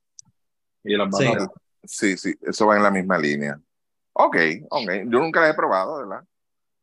Y 0.84 0.96
las 0.96 1.10
bananas. 1.10 1.48
Sí, 1.48 1.65
sí, 1.86 2.14
eso 2.42 2.66
va 2.66 2.76
en 2.76 2.82
la 2.82 2.90
misma 2.90 3.18
línea. 3.18 3.60
Ok, 4.12 4.36
ok. 4.70 4.90
Yo 5.06 5.18
nunca 5.20 5.40
las 5.40 5.50
he 5.50 5.54
probado, 5.54 5.98
¿verdad? 5.98 6.24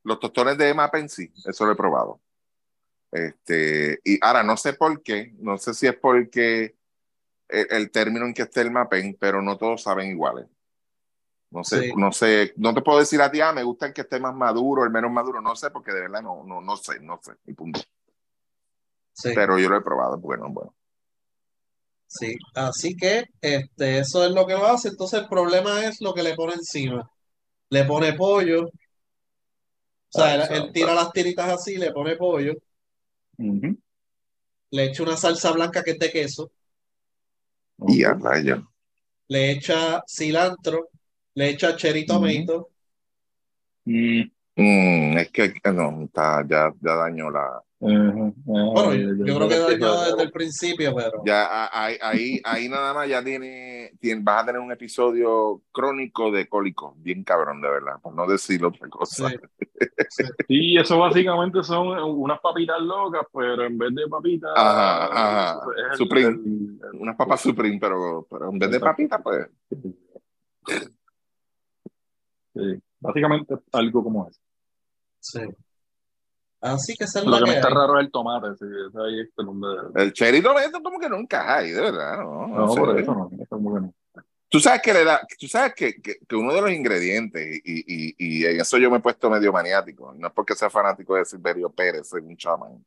Los 0.03 0.19
tostones 0.19 0.57
de 0.57 0.73
Mappen 0.73 1.09
sí, 1.09 1.31
eso 1.45 1.65
lo 1.65 1.71
he 1.71 1.75
probado. 1.75 2.19
Este, 3.11 3.99
y 4.03 4.17
ahora 4.25 4.43
no 4.43 4.57
sé 4.57 4.73
por 4.73 5.01
qué, 5.03 5.34
no 5.39 5.57
sé 5.57 5.73
si 5.73 5.88
es 5.88 5.95
porque 5.95 6.75
el, 7.47 7.67
el 7.69 7.91
término 7.91 8.25
en 8.25 8.34
que 8.34 8.41
esté 8.43 8.61
el 8.61 8.71
Mappen, 8.71 9.15
pero 9.19 9.41
no 9.41 9.57
todos 9.57 9.84
saben 9.84 10.09
iguales. 10.09 10.47
No 11.51 11.63
sé, 11.63 11.81
Sí. 11.81 11.93
no 11.95 12.11
sé, 12.11 12.53
no 12.57 12.73
te 12.73 12.81
puedo 12.81 12.97
decir 12.99 13.21
a 13.21 13.30
ti, 13.31 13.39
ah, 13.39 13.53
me 13.53 13.61
gusta 13.63 13.85
el 13.85 13.93
que 13.93 14.01
esté 14.01 14.19
más 14.19 14.34
maduro, 14.35 14.84
el 14.84 14.89
menos 14.89 15.11
maduro, 15.11 15.39
no 15.39 15.55
sé, 15.55 15.69
porque 15.69 15.91
de 15.91 16.01
verdad 16.01 16.23
no, 16.23 16.43
no, 16.43 16.61
no 16.61 16.75
sé, 16.77 16.99
no 16.99 17.19
sé, 17.21 17.34
y 17.45 17.53
punto. 17.53 17.80
Sí, 19.13 19.30
Pero 19.35 19.59
yo 19.59 19.69
lo 19.69 19.77
he 19.77 19.81
probado, 19.81 20.17
bueno, 20.17 20.47
bueno. 20.49 20.73
Sí. 22.19 22.35
Así 22.56 22.95
que 22.95 23.26
este, 23.41 23.99
eso 23.99 24.23
es 24.26 24.31
lo 24.31 24.45
que 24.45 24.53
lo 24.53 24.65
hace. 24.68 24.90
Entonces 24.90 25.22
el 25.22 25.27
problema 25.27 25.85
es 25.85 26.02
lo 26.02 26.14
que 26.14 26.23
le 26.23 26.35
pone 26.35 26.53
encima. 26.56 27.10
Le 27.69 27.85
pone 27.85 28.14
pollo. 28.14 28.65
O 28.65 28.72
sea, 30.10 30.35
Ay, 30.35 30.40
él, 30.45 30.72
tira 30.72 30.94
las 30.95 31.11
tiritas 31.11 31.49
así, 31.49 31.76
le 31.77 31.91
pone 31.91 32.15
pollo, 32.15 32.53
le 34.72 34.84
echa 34.88 35.03
una 35.03 35.15
salsa 35.15 35.53
blanca 35.53 35.81
que 35.84 35.91
es 35.91 35.99
de 35.99 36.11
queso, 36.11 36.52
Y 37.88 38.03
a 38.03 38.14
rayo. 38.14 38.68
le 39.27 39.52
echa 39.52 40.02
cilantro, 40.07 40.88
le 41.35 41.49
echa 41.49 41.76
cherry 41.76 42.06
tomato, 42.06 42.69
Mm, 43.85 44.23
Mm, 44.56 45.18
es 45.18 45.31
que 45.31 45.52
no, 45.73 46.03
está, 46.03 46.45
ya, 46.48 46.72
ya 46.80 46.95
dañó 46.95 47.31
la. 47.31 47.60
Bueno, 47.85 48.93
yo, 48.93 49.26
yo 49.26 49.35
creo 49.35 49.49
que 49.49 49.60
dañó 49.60 50.01
desde 50.03 50.23
el 50.23 50.31
principio, 50.31 50.95
pero 50.95 51.22
Ya 51.26 51.69
ahí, 51.72 51.97
ahí, 52.01 52.41
ahí 52.45 52.69
nada 52.69 52.93
más 52.93 53.10
ya 53.10 53.22
tiene, 53.23 53.91
tiene- 53.99 54.22
vas 54.23 54.43
a 54.43 54.45
tener 54.45 54.61
un 54.61 54.72
episodio 54.72 55.61
crónico 55.72 56.31
de 56.31 56.47
cólico, 56.47 56.95
bien 56.97 57.23
cabrón, 57.26 57.61
de 57.61 57.69
verdad, 57.69 57.99
por 58.01 58.14
no 58.15 58.26
decir 58.26 58.64
otra 58.64 58.88
cosa. 58.89 59.30
sí, 59.30 59.35
sí. 60.10 60.23
Sí, 60.47 60.77
eso 60.77 60.97
básicamente 60.97 61.61
son 61.64 61.88
unas 61.99 62.39
papitas 62.39 62.80
locas, 62.81 63.26
pero 63.34 63.65
en 63.65 63.77
vez 63.77 63.93
de 63.95 64.07
papitas. 64.07 64.51
Ajá, 64.55 65.05
ajá. 65.51 65.60
es 65.77 65.91
el- 65.91 65.97
Supreme. 65.97 66.27
el- 66.30 66.80
el- 66.93 67.01
Unas 67.01 67.15
papas 67.18 67.41
Supreme, 67.41 67.77
pero, 67.81 68.26
pero 68.30 68.49
en 68.49 68.60
vez 68.60 68.72
de 68.72 68.80
papitas, 68.80 69.22
pues. 69.22 69.47
Sí, 72.53 72.80
básicamente 72.99 73.55
algo 73.72 74.03
como 74.03 74.27
eso. 74.30 74.39
sí. 75.19 75.39
Así 76.64 76.95
que 76.95 77.03
esa 77.03 77.19
es 77.19 77.26
Lo 77.26 77.31
la 77.31 77.40
que 77.40 77.45
me 77.45 77.49
que 77.52 77.56
está 77.56 77.68
hay. 77.68 77.73
raro 77.73 77.99
es 77.99 78.06
el 78.06 78.11
tomate, 78.11 78.56
sí, 78.57 78.65
ahí 78.65 79.19
es 79.22 79.30
el 79.38 79.45
donde. 79.45 79.68
El 80.02 80.14
cherry 80.14 80.41
tomato 80.41 80.81
como 80.81 80.99
que 80.99 81.10
no 81.10 81.18
encaja 81.18 81.57
ahí, 81.57 81.72
de 81.72 81.81
verdad, 81.81 82.19
¿no? 82.19 82.48
No, 82.48 82.69
sé. 82.69 82.80
por 82.80 82.99
eso 82.99 83.14
no, 83.14 83.30
eso 83.38 83.48
como 83.49 83.76
que 83.76 83.81
no. 83.81 83.94
Tú 84.48 84.60
sabes 84.60 84.81
que 84.81 84.94
le 84.94 85.03
da, 85.03 85.19
tú 85.40 85.48
sabes 85.48 85.73
que, 85.76 86.02
que, 86.02 86.19
que 86.27 86.35
uno 86.35 86.53
de 86.53 86.61
los 86.61 86.72
ingredientes, 86.72 87.60
y, 87.65 88.11
y, 88.11 88.15
y 88.18 88.45
en 88.45 88.61
eso 88.61 88.77
yo 88.77 88.90
me 88.91 88.98
he 88.98 89.02
puesto 89.02 89.30
medio 89.30 89.52
maniático, 89.52 90.14
no 90.14 90.27
es 90.27 90.34
porque 90.34 90.56
sea 90.56 90.69
fanático 90.69 91.15
de 91.15 91.26
Silverio 91.26 91.69
Pérez, 91.72 92.07
soy 92.07 92.22
un 92.22 92.38
chamán. 92.38 92.85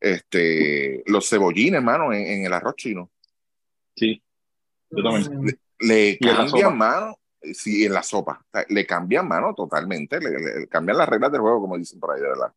Este, 0.00 1.02
los 1.06 1.28
cebollines, 1.28 1.74
hermano, 1.78 2.12
en, 2.12 2.26
en 2.26 2.46
el 2.46 2.52
arroz 2.52 2.74
chino. 2.76 3.10
Sí, 3.94 4.20
yo 4.90 5.02
también. 5.04 5.44
Mm, 5.44 5.48
Le 5.80 6.18
sopa. 6.20 6.36
cambian 6.36 6.76
mano, 6.78 7.16
sí, 7.52 7.84
en 7.84 7.92
la 7.92 8.02
sopa. 8.02 8.40
O 8.44 8.50
sea, 8.50 8.66
le 8.68 8.86
cambian 8.86 9.28
mano 9.28 9.54
totalmente, 9.54 10.18
le, 10.20 10.30
le 10.60 10.66
cambian 10.68 10.98
las 10.98 11.08
reglas 11.08 11.30
del 11.30 11.42
juego, 11.42 11.60
como 11.60 11.78
dicen 11.78 12.00
por 12.00 12.12
ahí, 12.14 12.20
de 12.20 12.28
verdad. 12.28 12.52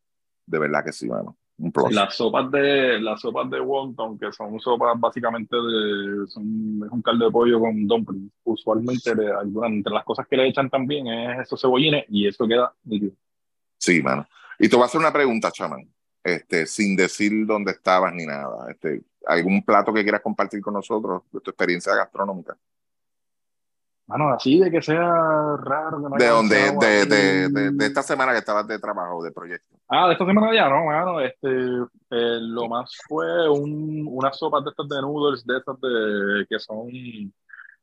De 0.46 0.58
verdad 0.58 0.84
que 0.84 0.92
sí, 0.92 1.08
mano. 1.08 1.36
Un 1.58 1.72
plus. 1.72 1.94
Las 1.94 2.14
sopas 2.14 2.50
de 2.50 3.00
las 3.00 3.20
sopas 3.20 3.48
de 3.50 3.60
wonton, 3.60 4.18
que 4.18 4.30
son 4.30 4.60
sopas 4.60 4.98
básicamente 5.00 5.56
de 5.56 6.26
son, 6.28 6.82
es 6.84 6.92
un 6.92 7.02
caldo 7.02 7.24
de 7.26 7.30
pollo 7.32 7.58
con 7.60 7.86
dumplings. 7.86 8.30
Usualmente 8.44 9.14
le- 9.14 9.32
algunas 9.32 9.70
entre 9.70 9.92
las 9.94 10.04
cosas 10.04 10.26
que 10.28 10.36
le 10.36 10.48
echan 10.48 10.68
también 10.68 11.06
es 11.08 11.40
esos 11.40 11.60
cebollines 11.60 12.04
y 12.08 12.28
eso 12.28 12.46
queda 12.46 12.72
nítido. 12.84 13.12
Sí, 13.78 14.02
mano. 14.02 14.26
Y 14.58 14.68
te 14.68 14.76
voy 14.76 14.82
a 14.82 14.86
hacer 14.86 15.00
una 15.00 15.12
pregunta, 15.12 15.50
chamán. 15.50 15.88
Este, 16.22 16.66
sin 16.66 16.96
decir 16.96 17.46
dónde 17.46 17.70
estabas 17.72 18.12
ni 18.12 18.26
nada. 18.26 18.70
Este, 18.70 19.02
¿Algún 19.26 19.64
plato 19.64 19.92
que 19.94 20.02
quieras 20.02 20.20
compartir 20.22 20.60
con 20.60 20.74
nosotros 20.74 21.22
de 21.32 21.40
tu 21.40 21.50
experiencia 21.50 21.94
gastronómica? 21.94 22.56
Mano, 24.06 24.30
así 24.30 24.58
de 24.60 24.70
que 24.70 24.80
sea 24.80 25.02
raro. 25.58 25.96
que 25.98 26.02
no 26.04 26.10
¿De 26.10 26.48
pensado 26.48 26.80
De, 26.80 27.06
de, 27.06 27.48
de, 27.48 27.70
de 27.72 27.86
esta 27.86 28.02
semana 28.02 28.32
que 28.32 28.38
estabas 28.38 28.66
de 28.68 28.78
trabajo, 28.78 29.22
de 29.22 29.32
proyecto. 29.32 29.76
Ah, 29.88 30.06
de 30.06 30.12
esta 30.12 30.26
semana 30.26 30.54
ya, 30.54 30.68
no, 30.68 30.84
mano, 30.86 31.20
este, 31.20 31.48
eh, 31.48 32.38
lo 32.40 32.68
más 32.68 32.96
fue 33.08 33.48
un, 33.48 34.06
unas 34.08 34.38
sopas 34.38 34.64
de 34.64 34.70
estas 34.70 34.88
de 34.88 35.00
noodles, 35.00 35.44
de 35.44 35.58
estas 35.58 35.80
de, 35.80 36.46
que 36.48 36.58
son 36.58 36.88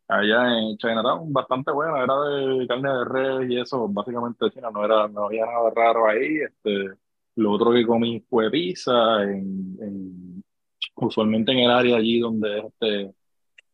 allá 0.08 0.60
en 0.60 0.78
Chinatown, 0.78 1.32
bastante 1.32 1.72
buena, 1.72 2.04
era 2.04 2.16
de 2.22 2.68
carne 2.68 2.90
de 2.90 3.06
res 3.06 3.50
y 3.50 3.60
eso, 3.60 3.88
básicamente 3.90 4.50
China, 4.52 4.70
no 4.72 4.84
era, 4.86 5.08
no 5.08 5.26
había 5.26 5.46
nada 5.46 5.72
raro 5.76 6.08
ahí, 6.08 6.38
este, 6.42 6.94
lo 7.36 7.52
otro 7.52 7.72
que 7.72 7.86
comí 7.86 8.20
fue 8.30 8.52
pizza, 8.52 9.24
en, 9.24 9.78
en- 9.82 10.44
usualmente 10.96 11.52
en 11.54 11.60
el 11.60 11.72
área 11.72 11.98
allí 11.98 12.20
donde 12.20 12.60
es 12.60 12.66
este, 12.66 13.14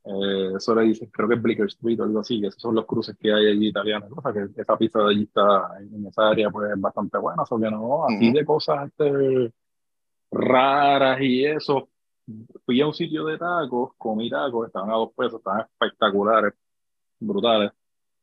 eh, 0.06 0.54
eso 0.58 0.76
le 0.76 0.84
dicen, 0.84 1.10
creo 1.12 1.28
que 1.28 1.36
es 1.36 1.42
Blicker 1.42 1.66
Street 1.68 2.00
o 2.00 2.04
algo 2.04 2.20
así, 2.20 2.40
que 2.40 2.48
esos 2.48 2.62
son 2.62 2.76
los 2.76 2.86
cruces 2.86 3.18
que 3.20 3.32
hay 3.32 3.48
allí 3.48 3.68
italianos, 3.68 4.10
o 4.16 4.22
sea 4.22 4.34
que 4.34 4.62
esa 4.62 4.78
pizza 4.78 5.00
de 5.00 5.10
allí 5.10 5.24
está 5.24 5.78
en, 5.80 6.08
esa 6.08 6.30
área 6.30 6.50
pues 6.50 6.72
es 6.72 6.80
bastante 6.80 7.18
buena, 7.18 7.44
o 7.44 7.60
que 7.60 7.72
no, 7.72 8.06
así 8.06 8.30
Ujú. 8.30 8.38
de 8.38 8.46
cosas 8.46 8.88
este, 8.88 9.54
raras 10.32 11.22
y 11.22 11.46
eso. 11.46 11.90
Fui 12.64 12.80
a 12.80 12.88
un 12.88 12.94
sitio 12.94 13.26
de 13.26 13.38
tacos, 13.38 13.92
comí 13.98 14.30
tacos, 14.30 14.68
estaban 14.68 14.92
a 14.92 14.94
dos 14.94 15.12
pesos, 15.16 15.40
estaban 15.40 15.62
espectaculares, 15.62 16.54
brutales. 17.20 17.72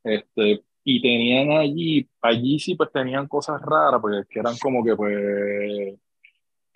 Este, 0.05 0.65
y 0.85 1.03
tenían 1.03 1.51
allí, 1.59 2.09
allí 2.23 2.61
sí 2.61 2.77
pues 2.77 2.93
tenían 2.93 3.27
cosas 3.27 3.61
raras, 3.61 4.01
porque 4.01 4.25
eran 4.39 4.57
como 4.59 4.85
que 4.85 4.95
pues, 4.95 5.99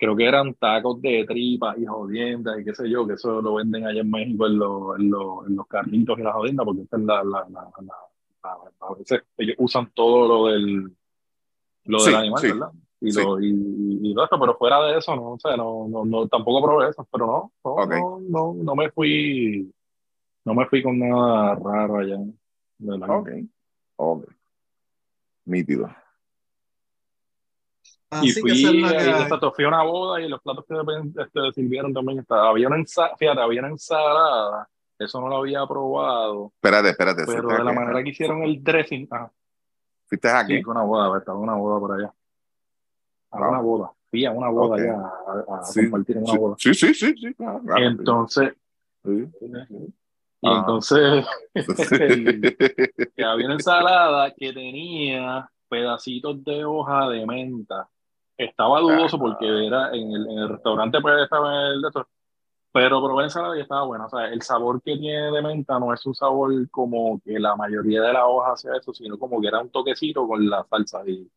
creo 0.01 0.15
que 0.15 0.25
eran 0.25 0.55
tacos 0.55 0.99
de 0.99 1.25
tripa 1.27 1.75
y 1.77 1.85
jodiendas 1.85 2.59
y 2.59 2.65
qué 2.65 2.73
sé 2.73 2.89
yo, 2.89 3.05
que 3.05 3.13
eso 3.13 3.39
lo 3.39 3.53
venden 3.53 3.85
allá 3.85 4.01
en 4.01 4.09
México 4.09 4.47
en 4.47 4.57
los, 4.57 4.99
en 4.99 5.11
los, 5.11 5.47
en 5.47 5.55
los 5.55 5.67
carritos 5.67 6.17
y 6.17 6.23
las 6.23 6.33
jodiendas, 6.33 6.65
porque 6.65 6.81
esta 6.81 6.97
es 6.97 7.03
la, 7.03 7.23
la, 7.23 7.47
la, 7.47 7.71
a 8.79 8.93
veces 8.97 9.21
ellos 9.37 9.55
usan 9.59 9.91
todo 9.93 10.27
lo 10.27 10.47
del, 10.47 10.91
lo 11.83 11.99
Sí, 11.99 12.05
del 12.07 12.15
animal, 12.15 12.41
sí, 12.41 12.47
¿verdad? 12.47 12.71
Y, 12.99 13.11
sí. 13.11 13.21
lo, 13.21 13.39
y, 13.39 13.49
y, 13.49 14.09
y 14.09 14.13
todo 14.15 14.23
esto, 14.23 14.39
pero 14.39 14.57
fuera 14.57 14.81
de 14.87 14.97
eso, 14.97 15.15
no, 15.15 15.33
o 15.33 15.39
sea, 15.39 15.55
no, 15.55 15.87
no, 15.87 16.03
no, 16.03 16.27
tampoco 16.27 16.65
probé 16.65 16.89
eso, 16.89 17.07
pero 17.11 17.27
no, 17.27 17.51
no, 17.63 17.85
no, 17.85 18.19
no, 18.27 18.53
no 18.55 18.75
me 18.75 18.89
fui, 18.89 19.71
no 20.45 20.55
me 20.55 20.65
fui 20.65 20.81
con 20.81 20.97
nada 20.97 21.53
raro 21.53 21.99
allá. 21.99 22.17
Ok. 23.07 23.29
Ok. 23.97 24.31
Nítido. 25.45 25.91
Y 28.13 28.29
Así 28.29 28.41
fui, 28.41 28.51
esa 28.51 28.69
es 28.69 28.75
la 28.75 28.89
que 28.97 29.05
y 29.05 29.09
exacto, 29.23 29.51
fui 29.53 29.63
a 29.63 29.67
una 29.69 29.83
boda 29.83 30.19
y 30.21 30.27
los 30.27 30.41
platos 30.41 30.65
que 30.67 30.75
este, 31.21 31.51
sirvieron 31.53 31.93
también 31.93 32.19
estaban. 32.19 32.47
Había 32.47 32.67
una 32.67 32.75
ensalada, 32.75 33.15
fíjate, 33.15 33.39
había 33.41 33.61
una 33.61 33.69
ensalada, 33.69 34.69
eso 34.99 35.21
no 35.21 35.29
lo 35.29 35.37
había 35.37 35.65
probado, 35.65 36.51
Espérate, 36.55 36.89
espérate. 36.89 37.23
pero 37.25 37.43
¿Fuiste 37.43 37.57
de 37.57 37.63
la 37.63 37.71
manera 37.71 38.03
que 38.03 38.09
hicieron 38.09 38.43
el 38.43 38.61
dressing, 38.61 39.07
ah, 39.11 39.31
¿Fuiste 40.07 40.27
a 40.27 40.45
sí, 40.45 40.61
una 40.65 40.81
boda, 40.83 41.17
estaba 41.19 41.37
una 41.39 41.55
boda 41.55 41.79
por 41.79 41.91
allá. 41.99 42.13
A 43.31 43.39
Wow. 43.39 43.49
una 43.49 43.59
boda, 43.61 43.91
fui 44.09 44.25
a 44.25 44.31
una 44.31 44.49
boda 44.49 44.75
Ok. 44.75 44.79
allá 44.81 44.93
a, 45.55 45.59
a 45.59 45.63
Sí, 45.63 45.81
compartir 45.83 46.17
en 46.17 46.23
una 46.23 46.31
sí, 46.33 46.37
boda. 46.37 46.55
sí, 46.57 46.73
sí, 46.73 46.93
sí, 46.93 47.13
sí, 47.17 47.33
claro, 47.33 47.61
claro. 47.65 47.85
Entonces, 47.85 48.53
Sí. 49.05 49.25
y 50.41 50.47
Ajá. 50.49 50.59
entonces 50.59 51.25
el- 51.53 51.65
Sí. 51.77 52.41
que 53.15 53.23
había 53.23 53.45
una 53.45 53.55
ensalada 53.55 54.33
que 54.35 54.51
tenía 54.51 55.49
pedacitos 55.69 56.43
de 56.43 56.65
hoja 56.65 57.07
de 57.07 57.25
menta. 57.25 57.87
Estaba 58.37 58.79
dudoso 58.79 59.19
porque 59.19 59.45
era 59.67 59.89
en 59.93 60.11
el, 60.13 60.29
en 60.31 60.39
el 60.39 60.49
restaurante, 60.49 60.99
pues 61.01 61.15
estaba 61.23 61.49
en 61.53 61.73
el 61.73 61.81
de 61.81 61.87
estos, 61.89 62.07
pero 62.71 63.03
probé 63.03 63.21
la 63.23 63.27
ensalada 63.27 63.57
y 63.57 63.61
estaba 63.61 63.85
buena. 63.85 64.05
O 64.07 64.09
sea, 64.09 64.27
el 64.27 64.41
sabor 64.41 64.81
que 64.81 64.97
tiene 64.97 65.31
de 65.31 65.41
menta 65.41 65.79
no 65.79 65.93
es 65.93 66.05
un 66.05 66.15
sabor 66.15 66.53
como 66.71 67.21
que 67.21 67.39
la 67.39 67.55
mayoría 67.55 68.01
de 68.01 68.13
las 68.13 68.23
hojas 68.25 68.53
hace 68.65 68.77
eso, 68.77 68.93
sino 68.93 69.19
como 69.19 69.41
que 69.41 69.47
era 69.49 69.59
un 69.61 69.69
toquecito 69.71 70.27
con 70.27 70.49
la 70.49 70.65
salsa. 70.69 71.03
Y 71.07 71.29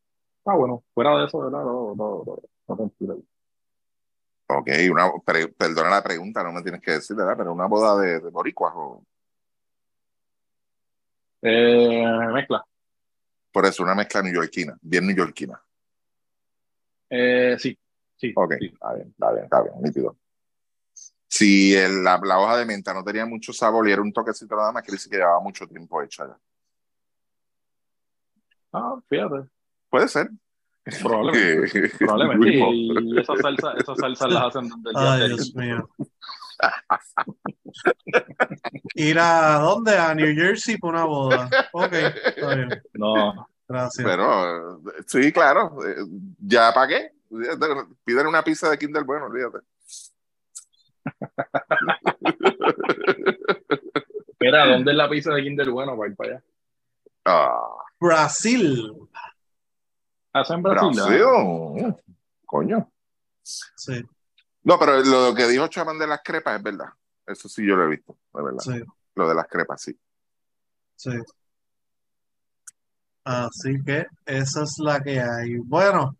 ah, 0.47 0.57
bueno, 0.57 0.85
fuera 0.95 1.19
de 1.19 1.27
eso, 1.27 1.41
¿verdad? 1.41 1.65
No, 1.65 1.95
no, 1.97 2.25
no, 2.69 2.77
no. 2.99 3.23
Ok, 4.47 4.69
una, 4.91 5.11
perdona 5.59 5.91
la 5.91 6.03
pregunta, 6.03 6.43
no 6.43 6.53
me 6.53 6.63
tienes 6.63 6.81
que 6.83 6.93
decir, 6.93 7.17
¿verdad? 7.17 7.35
Pero 7.37 7.53
una 7.53 7.67
boda 7.67 8.01
de, 8.01 8.21
de 8.21 8.31
boricuas 8.31 8.73
o 8.77 9.05
Eh, 11.43 12.07
mezcla. 12.33 12.65
por 13.53 13.67
eso 13.67 13.83
una 13.83 13.95
mezcla 13.95 14.23
neoyorquina, 14.23 14.79
bien 14.83 15.07
neoyorquina. 15.07 15.64
Eh, 17.17 17.57
sí, 17.61 17.79
sí. 18.17 18.33
Ok, 18.35 18.55
sí. 18.59 18.67
está 18.67 18.95
bien, 18.95 19.09
está 19.09 19.33
bien, 19.33 19.45
está 19.45 19.63
bien, 19.63 19.75
nítido. 19.81 20.17
Si 21.29 21.75
el- 21.75 22.03
la, 22.03 22.21
la 22.25 22.41
hoja 22.41 22.59
de 22.59 22.67
menta 22.67 22.93
no 22.93 23.05
tenía 23.05 23.25
mucho 23.25 23.53
sabor 23.53 23.89
y 23.89 23.93
era 23.93 24.03
un 24.03 24.13
toquecito 24.13 24.57
nada 24.57 24.73
más, 24.73 24.83
quiere 24.83 24.97
decir 24.97 25.11
que 25.11 25.19
llevaba 25.19 25.41
mucho 25.41 25.67
tiempo 25.67 26.03
hecha 26.03 26.27
ya. 26.27 26.37
Ah, 28.73 28.97
fíjate. 29.09 29.49
Puede 29.89 30.09
ser. 30.09 30.29
Probablemente. 31.03 31.91
Probablemente. 31.99 32.69
Y 32.71 33.19
esas 33.19 33.39
salsas, 33.39 33.77
esas 33.79 33.99
salsas 33.99 34.33
las 34.33 34.43
hacen 34.45 34.69
desde 34.83 34.91
el 34.91 34.97
día 34.97 35.13
Ay. 35.13 35.29
Dios 35.29 35.55
mío. 35.55 35.91
Ir 38.95 39.19
a 39.19 39.59
dónde? 39.59 39.97
A 39.97 40.15
New 40.15 40.35
Jersey 40.35 40.79
por 40.79 40.95
una 40.95 41.05
boda. 41.05 41.51
Ok, 41.73 41.93
está 41.93 42.55
bien. 42.55 42.83
No, 42.95 43.49
Gracias. 43.67 44.07
Pero 44.07 44.77
eh, 44.77 45.03
sí, 45.07 45.33
claro, 45.33 45.79
eh, 45.87 45.97
ya 46.39 46.73
pagué. 46.73 47.13
Piden 48.05 48.27
una 48.27 48.45
pizza 48.45 48.71
de 48.71 48.79
Kinder 48.79 49.03
Bueno, 49.05 49.27
olvídate. 49.27 49.59
Espera, 54.29 54.67
¿dónde 54.67 54.91
es 54.93 54.97
la 54.97 55.09
pizza 55.09 55.33
de 55.33 55.43
Kinder 55.43 55.71
Bueno 55.71 55.97
para 55.97 56.11
ir 56.11 56.17
para 56.17 56.31
allá? 56.31 56.45
Ah, 57.25 57.69
Brasil. 57.99 58.93
¿Hacen 60.33 60.63
Brasil? 60.63 60.91
Brasil. 60.95 61.87
Ah, 61.87 61.97
Coño. 62.45 62.91
Sí, 63.43 64.03
No, 64.63 64.79
pero 64.79 65.03
lo 65.03 65.35
que 65.35 65.47
dijo 65.47 65.69
Chaman 65.69 65.99
de 65.99 66.07
las 66.07 66.23
crepas 66.23 66.57
es 66.57 66.63
verdad. 66.63 66.89
Eso 67.27 67.49
sí 67.49 67.67
yo 67.67 67.77
lo 67.77 67.85
he 67.85 67.89
visto, 67.89 68.17
de 68.33 68.43
verdad. 68.43 68.61
sí, 68.61 68.83
Lo 69.15 69.29
de 69.29 69.35
las 69.35 69.47
crepas, 69.47 69.83
sí. 69.83 69.99
sí. 70.97 71.11
Así 73.25 73.83
que 73.85 74.07
esa 74.27 74.65
es 74.65 74.77
la 74.79 75.01
que 75.01 75.21
hay. 75.21 75.57
Bueno, 75.59 76.17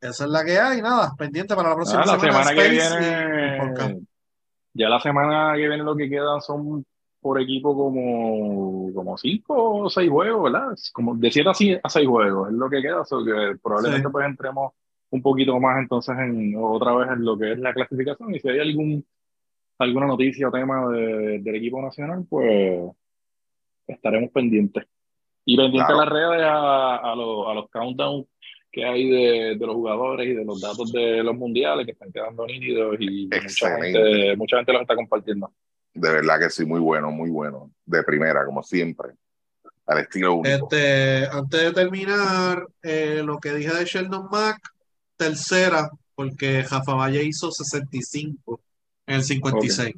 esa 0.00 0.24
es 0.24 0.30
la 0.30 0.44
que 0.44 0.58
hay. 0.58 0.82
Nada, 0.82 1.12
pendiente 1.16 1.54
para 1.54 1.70
la 1.70 1.74
próxima 1.76 2.02
Ah, 2.02 2.06
la 2.06 2.18
semana. 2.18 2.44
semana 2.44 2.62
que 2.62 2.70
viene, 2.70 4.06
ya 4.74 4.88
la 4.88 5.00
semana 5.00 5.52
que 5.54 5.68
viene 5.68 5.76
lo 5.84 5.94
que 5.94 6.08
quedan 6.08 6.40
son 6.40 6.84
por 7.20 7.40
equipo 7.40 7.76
como, 7.76 8.92
como 8.92 9.16
cinco 9.16 9.82
o 9.82 9.90
seis 9.90 10.10
juegos, 10.10 10.42
¿verdad? 10.52 10.74
Como 10.92 11.14
de 11.14 11.30
siete 11.30 11.50
a 11.82 11.88
seis 11.88 12.08
juegos 12.08 12.48
es 12.48 12.54
lo 12.54 12.68
que 12.68 12.82
queda, 12.82 13.04
so 13.04 13.24
que 13.24 13.56
probablemente 13.62 14.08
Sí. 14.08 14.12
pues 14.12 14.26
entremos 14.26 14.72
un 15.10 15.22
poquito 15.22 15.60
más 15.60 15.78
entonces 15.78 16.16
en 16.18 16.54
otra 16.58 16.94
vez 16.96 17.10
en 17.10 17.24
lo 17.24 17.38
que 17.38 17.52
es 17.52 17.58
la 17.58 17.72
clasificación 17.74 18.34
y 18.34 18.40
si 18.40 18.48
hay 18.48 18.58
algún 18.60 19.06
alguna 19.78 20.06
noticia 20.06 20.48
o 20.48 20.50
tema 20.52 20.88
de- 20.88 21.40
del 21.40 21.54
equipo 21.56 21.80
nacional, 21.82 22.24
pues 22.28 22.90
estaremos 23.86 24.30
pendientes. 24.30 24.84
Y 25.44 25.56
pendientes 25.56 25.86
Claro. 25.88 26.00
a 26.00 26.04
las 26.04 26.12
redes 26.14 26.46
a, 26.46 26.96
a 26.96 27.16
los, 27.16 27.48
a 27.48 27.54
los 27.54 27.70
countdowns 27.70 28.26
que 28.70 28.84
hay 28.86 29.10
de, 29.10 29.56
de 29.58 29.66
los 29.66 29.74
jugadores 29.74 30.26
y 30.28 30.32
de 30.34 30.44
los 30.44 30.60
datos 30.60 30.90
de 30.92 31.22
los 31.22 31.34
mundiales 31.36 31.84
que 31.84 31.92
están 31.92 32.10
quedando 32.10 32.46
nítidos 32.46 32.96
y 33.00 33.26
mucha 33.28 33.76
gente, 33.76 34.36
mucha 34.36 34.56
gente 34.56 34.72
los 34.72 34.82
está 34.82 34.94
compartiendo. 34.94 35.52
De 35.92 36.10
verdad 36.10 36.38
que 36.40 36.48
sí, 36.48 36.64
muy 36.64 36.80
bueno, 36.80 37.10
muy 37.10 37.28
bueno. 37.28 37.70
De 37.84 38.02
primera, 38.02 38.46
como 38.46 38.62
siempre. 38.62 39.10
Al 39.84 39.98
estilo 39.98 40.34
único. 40.36 40.48
Este, 40.70 41.26
antes 41.30 41.60
de 41.60 41.72
terminar, 41.72 42.66
eh, 42.82 43.20
lo 43.22 43.38
que 43.38 43.52
dije 43.52 43.74
de 43.74 43.84
Sheldon 43.84 44.28
Mack, 44.30 44.58
tercera, 45.18 45.90
porque 46.14 46.62
Rafa 46.62 46.94
Valle 46.94 47.22
hizo 47.24 47.50
65 47.50 48.60
en 49.06 49.16
el 49.16 49.22
56. 49.22 49.94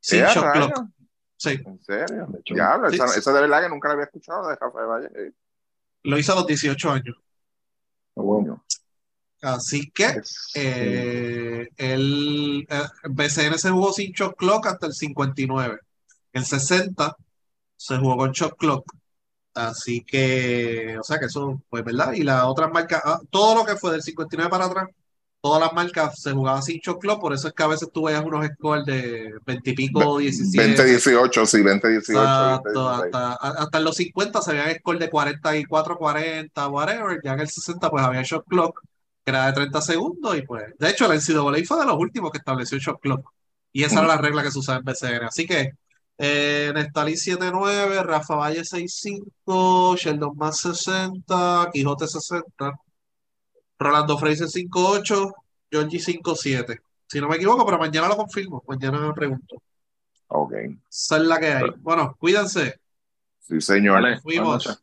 Sin 0.00 0.20
¿Eh, 0.20 0.24
a 0.24 0.34
shot 0.34 0.44
rayos? 0.44 0.66
clock. 0.72 0.86
Sí, 1.38 1.50
¿En 1.64 1.80
serio? 1.82 2.28
Diablo, 2.44 2.90
Sí, 2.90 2.96
esa, 2.96 3.08
sí. 3.08 3.20
esa 3.20 3.32
de 3.32 3.40
verdad 3.42 3.62
que 3.62 3.68
nunca 3.68 3.88
la 3.88 3.94
había 3.94 4.04
escuchado 4.06 4.48
de 4.48 4.56
Rafael 4.56 4.86
Valle. 4.86 5.32
Lo 6.02 6.18
hizo 6.18 6.32
a 6.32 6.36
los 6.36 6.46
18 6.46 6.90
años. 6.90 7.16
bueno, 8.14 8.64
Así 9.40 9.88
que 9.92 10.04
es- 10.04 10.50
eh, 10.56 11.68
el 11.76 12.66
eh, 12.68 12.82
BCN 13.08 13.56
se 13.56 13.70
jugó 13.70 13.92
sin 13.92 14.10
shot 14.12 14.36
clock 14.36 14.66
hasta 14.66 14.86
el 14.88 14.92
59. 14.94 15.78
El 16.32 16.44
60 16.44 17.16
se 17.76 17.96
jugó 17.98 18.16
con 18.16 18.32
shot 18.32 18.56
clock 18.56 18.84
Así 19.54 20.04
que, 20.04 20.96
o 21.00 21.02
sea 21.02 21.18
que 21.18 21.26
eso, 21.26 21.60
pues, 21.68 21.84
¿verdad? 21.84 22.12
Y 22.12 22.22
las 22.22 22.44
otras 22.44 22.70
marcas, 22.72 23.02
ah, 23.04 23.20
todo 23.30 23.56
lo 23.56 23.64
que 23.64 23.76
fue 23.76 23.90
del 23.90 24.02
59 24.02 24.50
para 24.50 24.66
atrás, 24.66 24.88
todas 25.40 25.60
las 25.60 25.72
marcas 25.72 26.20
se 26.20 26.32
jugaban 26.32 26.62
sin 26.62 26.78
shot 26.78 26.98
clock, 26.98 27.20
por 27.20 27.32
eso 27.32 27.48
es 27.48 27.54
que 27.54 27.62
a 27.62 27.68
veces 27.68 27.88
tú 27.92 28.04
veías 28.04 28.24
unos 28.24 28.46
scores 28.46 28.84
de 28.84 29.34
20 29.46 29.70
y 29.70 29.74
pico, 29.74 30.18
17. 30.18 30.66
20, 30.66 30.84
18, 30.84 31.46
sí, 31.46 31.62
20, 31.62 31.88
18. 31.88 32.20
Exacto, 32.20 32.88
20, 32.90 33.08
16. 33.08 33.14
hasta, 33.14 33.62
hasta 33.62 33.78
en 33.78 33.84
los 33.84 33.96
50 33.96 34.42
se 34.42 34.52
veían 34.52 34.74
scores 34.76 35.00
de 35.00 35.10
44, 35.10 35.96
40, 35.96 36.68
whatever. 36.68 37.20
Ya 37.22 37.34
en 37.34 37.40
el 37.40 37.48
60 37.48 37.90
pues 37.90 38.04
había 38.04 38.22
shot 38.22 38.44
clock, 38.46 38.80
que 39.24 39.30
era 39.30 39.46
de 39.46 39.52
30 39.52 39.80
segundos. 39.80 40.36
Y 40.36 40.42
pues, 40.42 40.64
de 40.78 40.90
hecho, 40.90 41.10
el 41.10 41.18
NCAA 41.18 41.64
fue 41.66 41.80
de 41.80 41.86
los 41.86 41.96
últimos 41.96 42.30
que 42.30 42.38
estableció 42.38 42.76
el 42.76 42.82
shot 42.82 43.00
clock. 43.00 43.30
Y 43.72 43.84
esa 43.84 44.00
era 44.00 44.08
la 44.08 44.16
regla 44.16 44.42
que 44.42 44.50
se 44.50 44.58
usaba 44.58 44.78
en 44.78 44.84
BCN. 44.84 45.24
Así 45.24 45.46
que 45.46 45.72
eh, 46.18 46.72
Nestalí 46.74 47.12
7-9, 47.12 48.02
Rafa 48.02 48.34
Valle 48.34 48.62
6-5, 48.64 49.96
Sheldon 49.96 50.36
Más 50.36 50.58
60, 50.58 51.70
Quijote 51.72 52.08
60, 52.08 52.72
Rolando 53.78 54.18
Fraser 54.18 54.48
5-8, 54.48 55.32
Georgie 55.70 55.98
5-7. 56.00 56.80
Si 57.06 57.20
no 57.20 57.28
me 57.28 57.36
equivoco, 57.36 57.64
pero 57.64 57.78
mañana 57.78 58.08
lo 58.08 58.16
confirmo. 58.16 58.62
Mañana 58.66 59.00
me 59.00 59.12
pregunto. 59.14 59.62
Ok, 60.28 60.52
Esa 60.90 61.16
es 61.16 61.22
la 61.22 61.38
que 61.40 61.46
hay. 61.46 61.70
Bueno, 61.78 62.14
cuídense. 62.18 62.80
sí, 63.40 63.60
señor. 63.60 64.02
Vale, 64.02 64.20
Fuimos. 64.20 64.82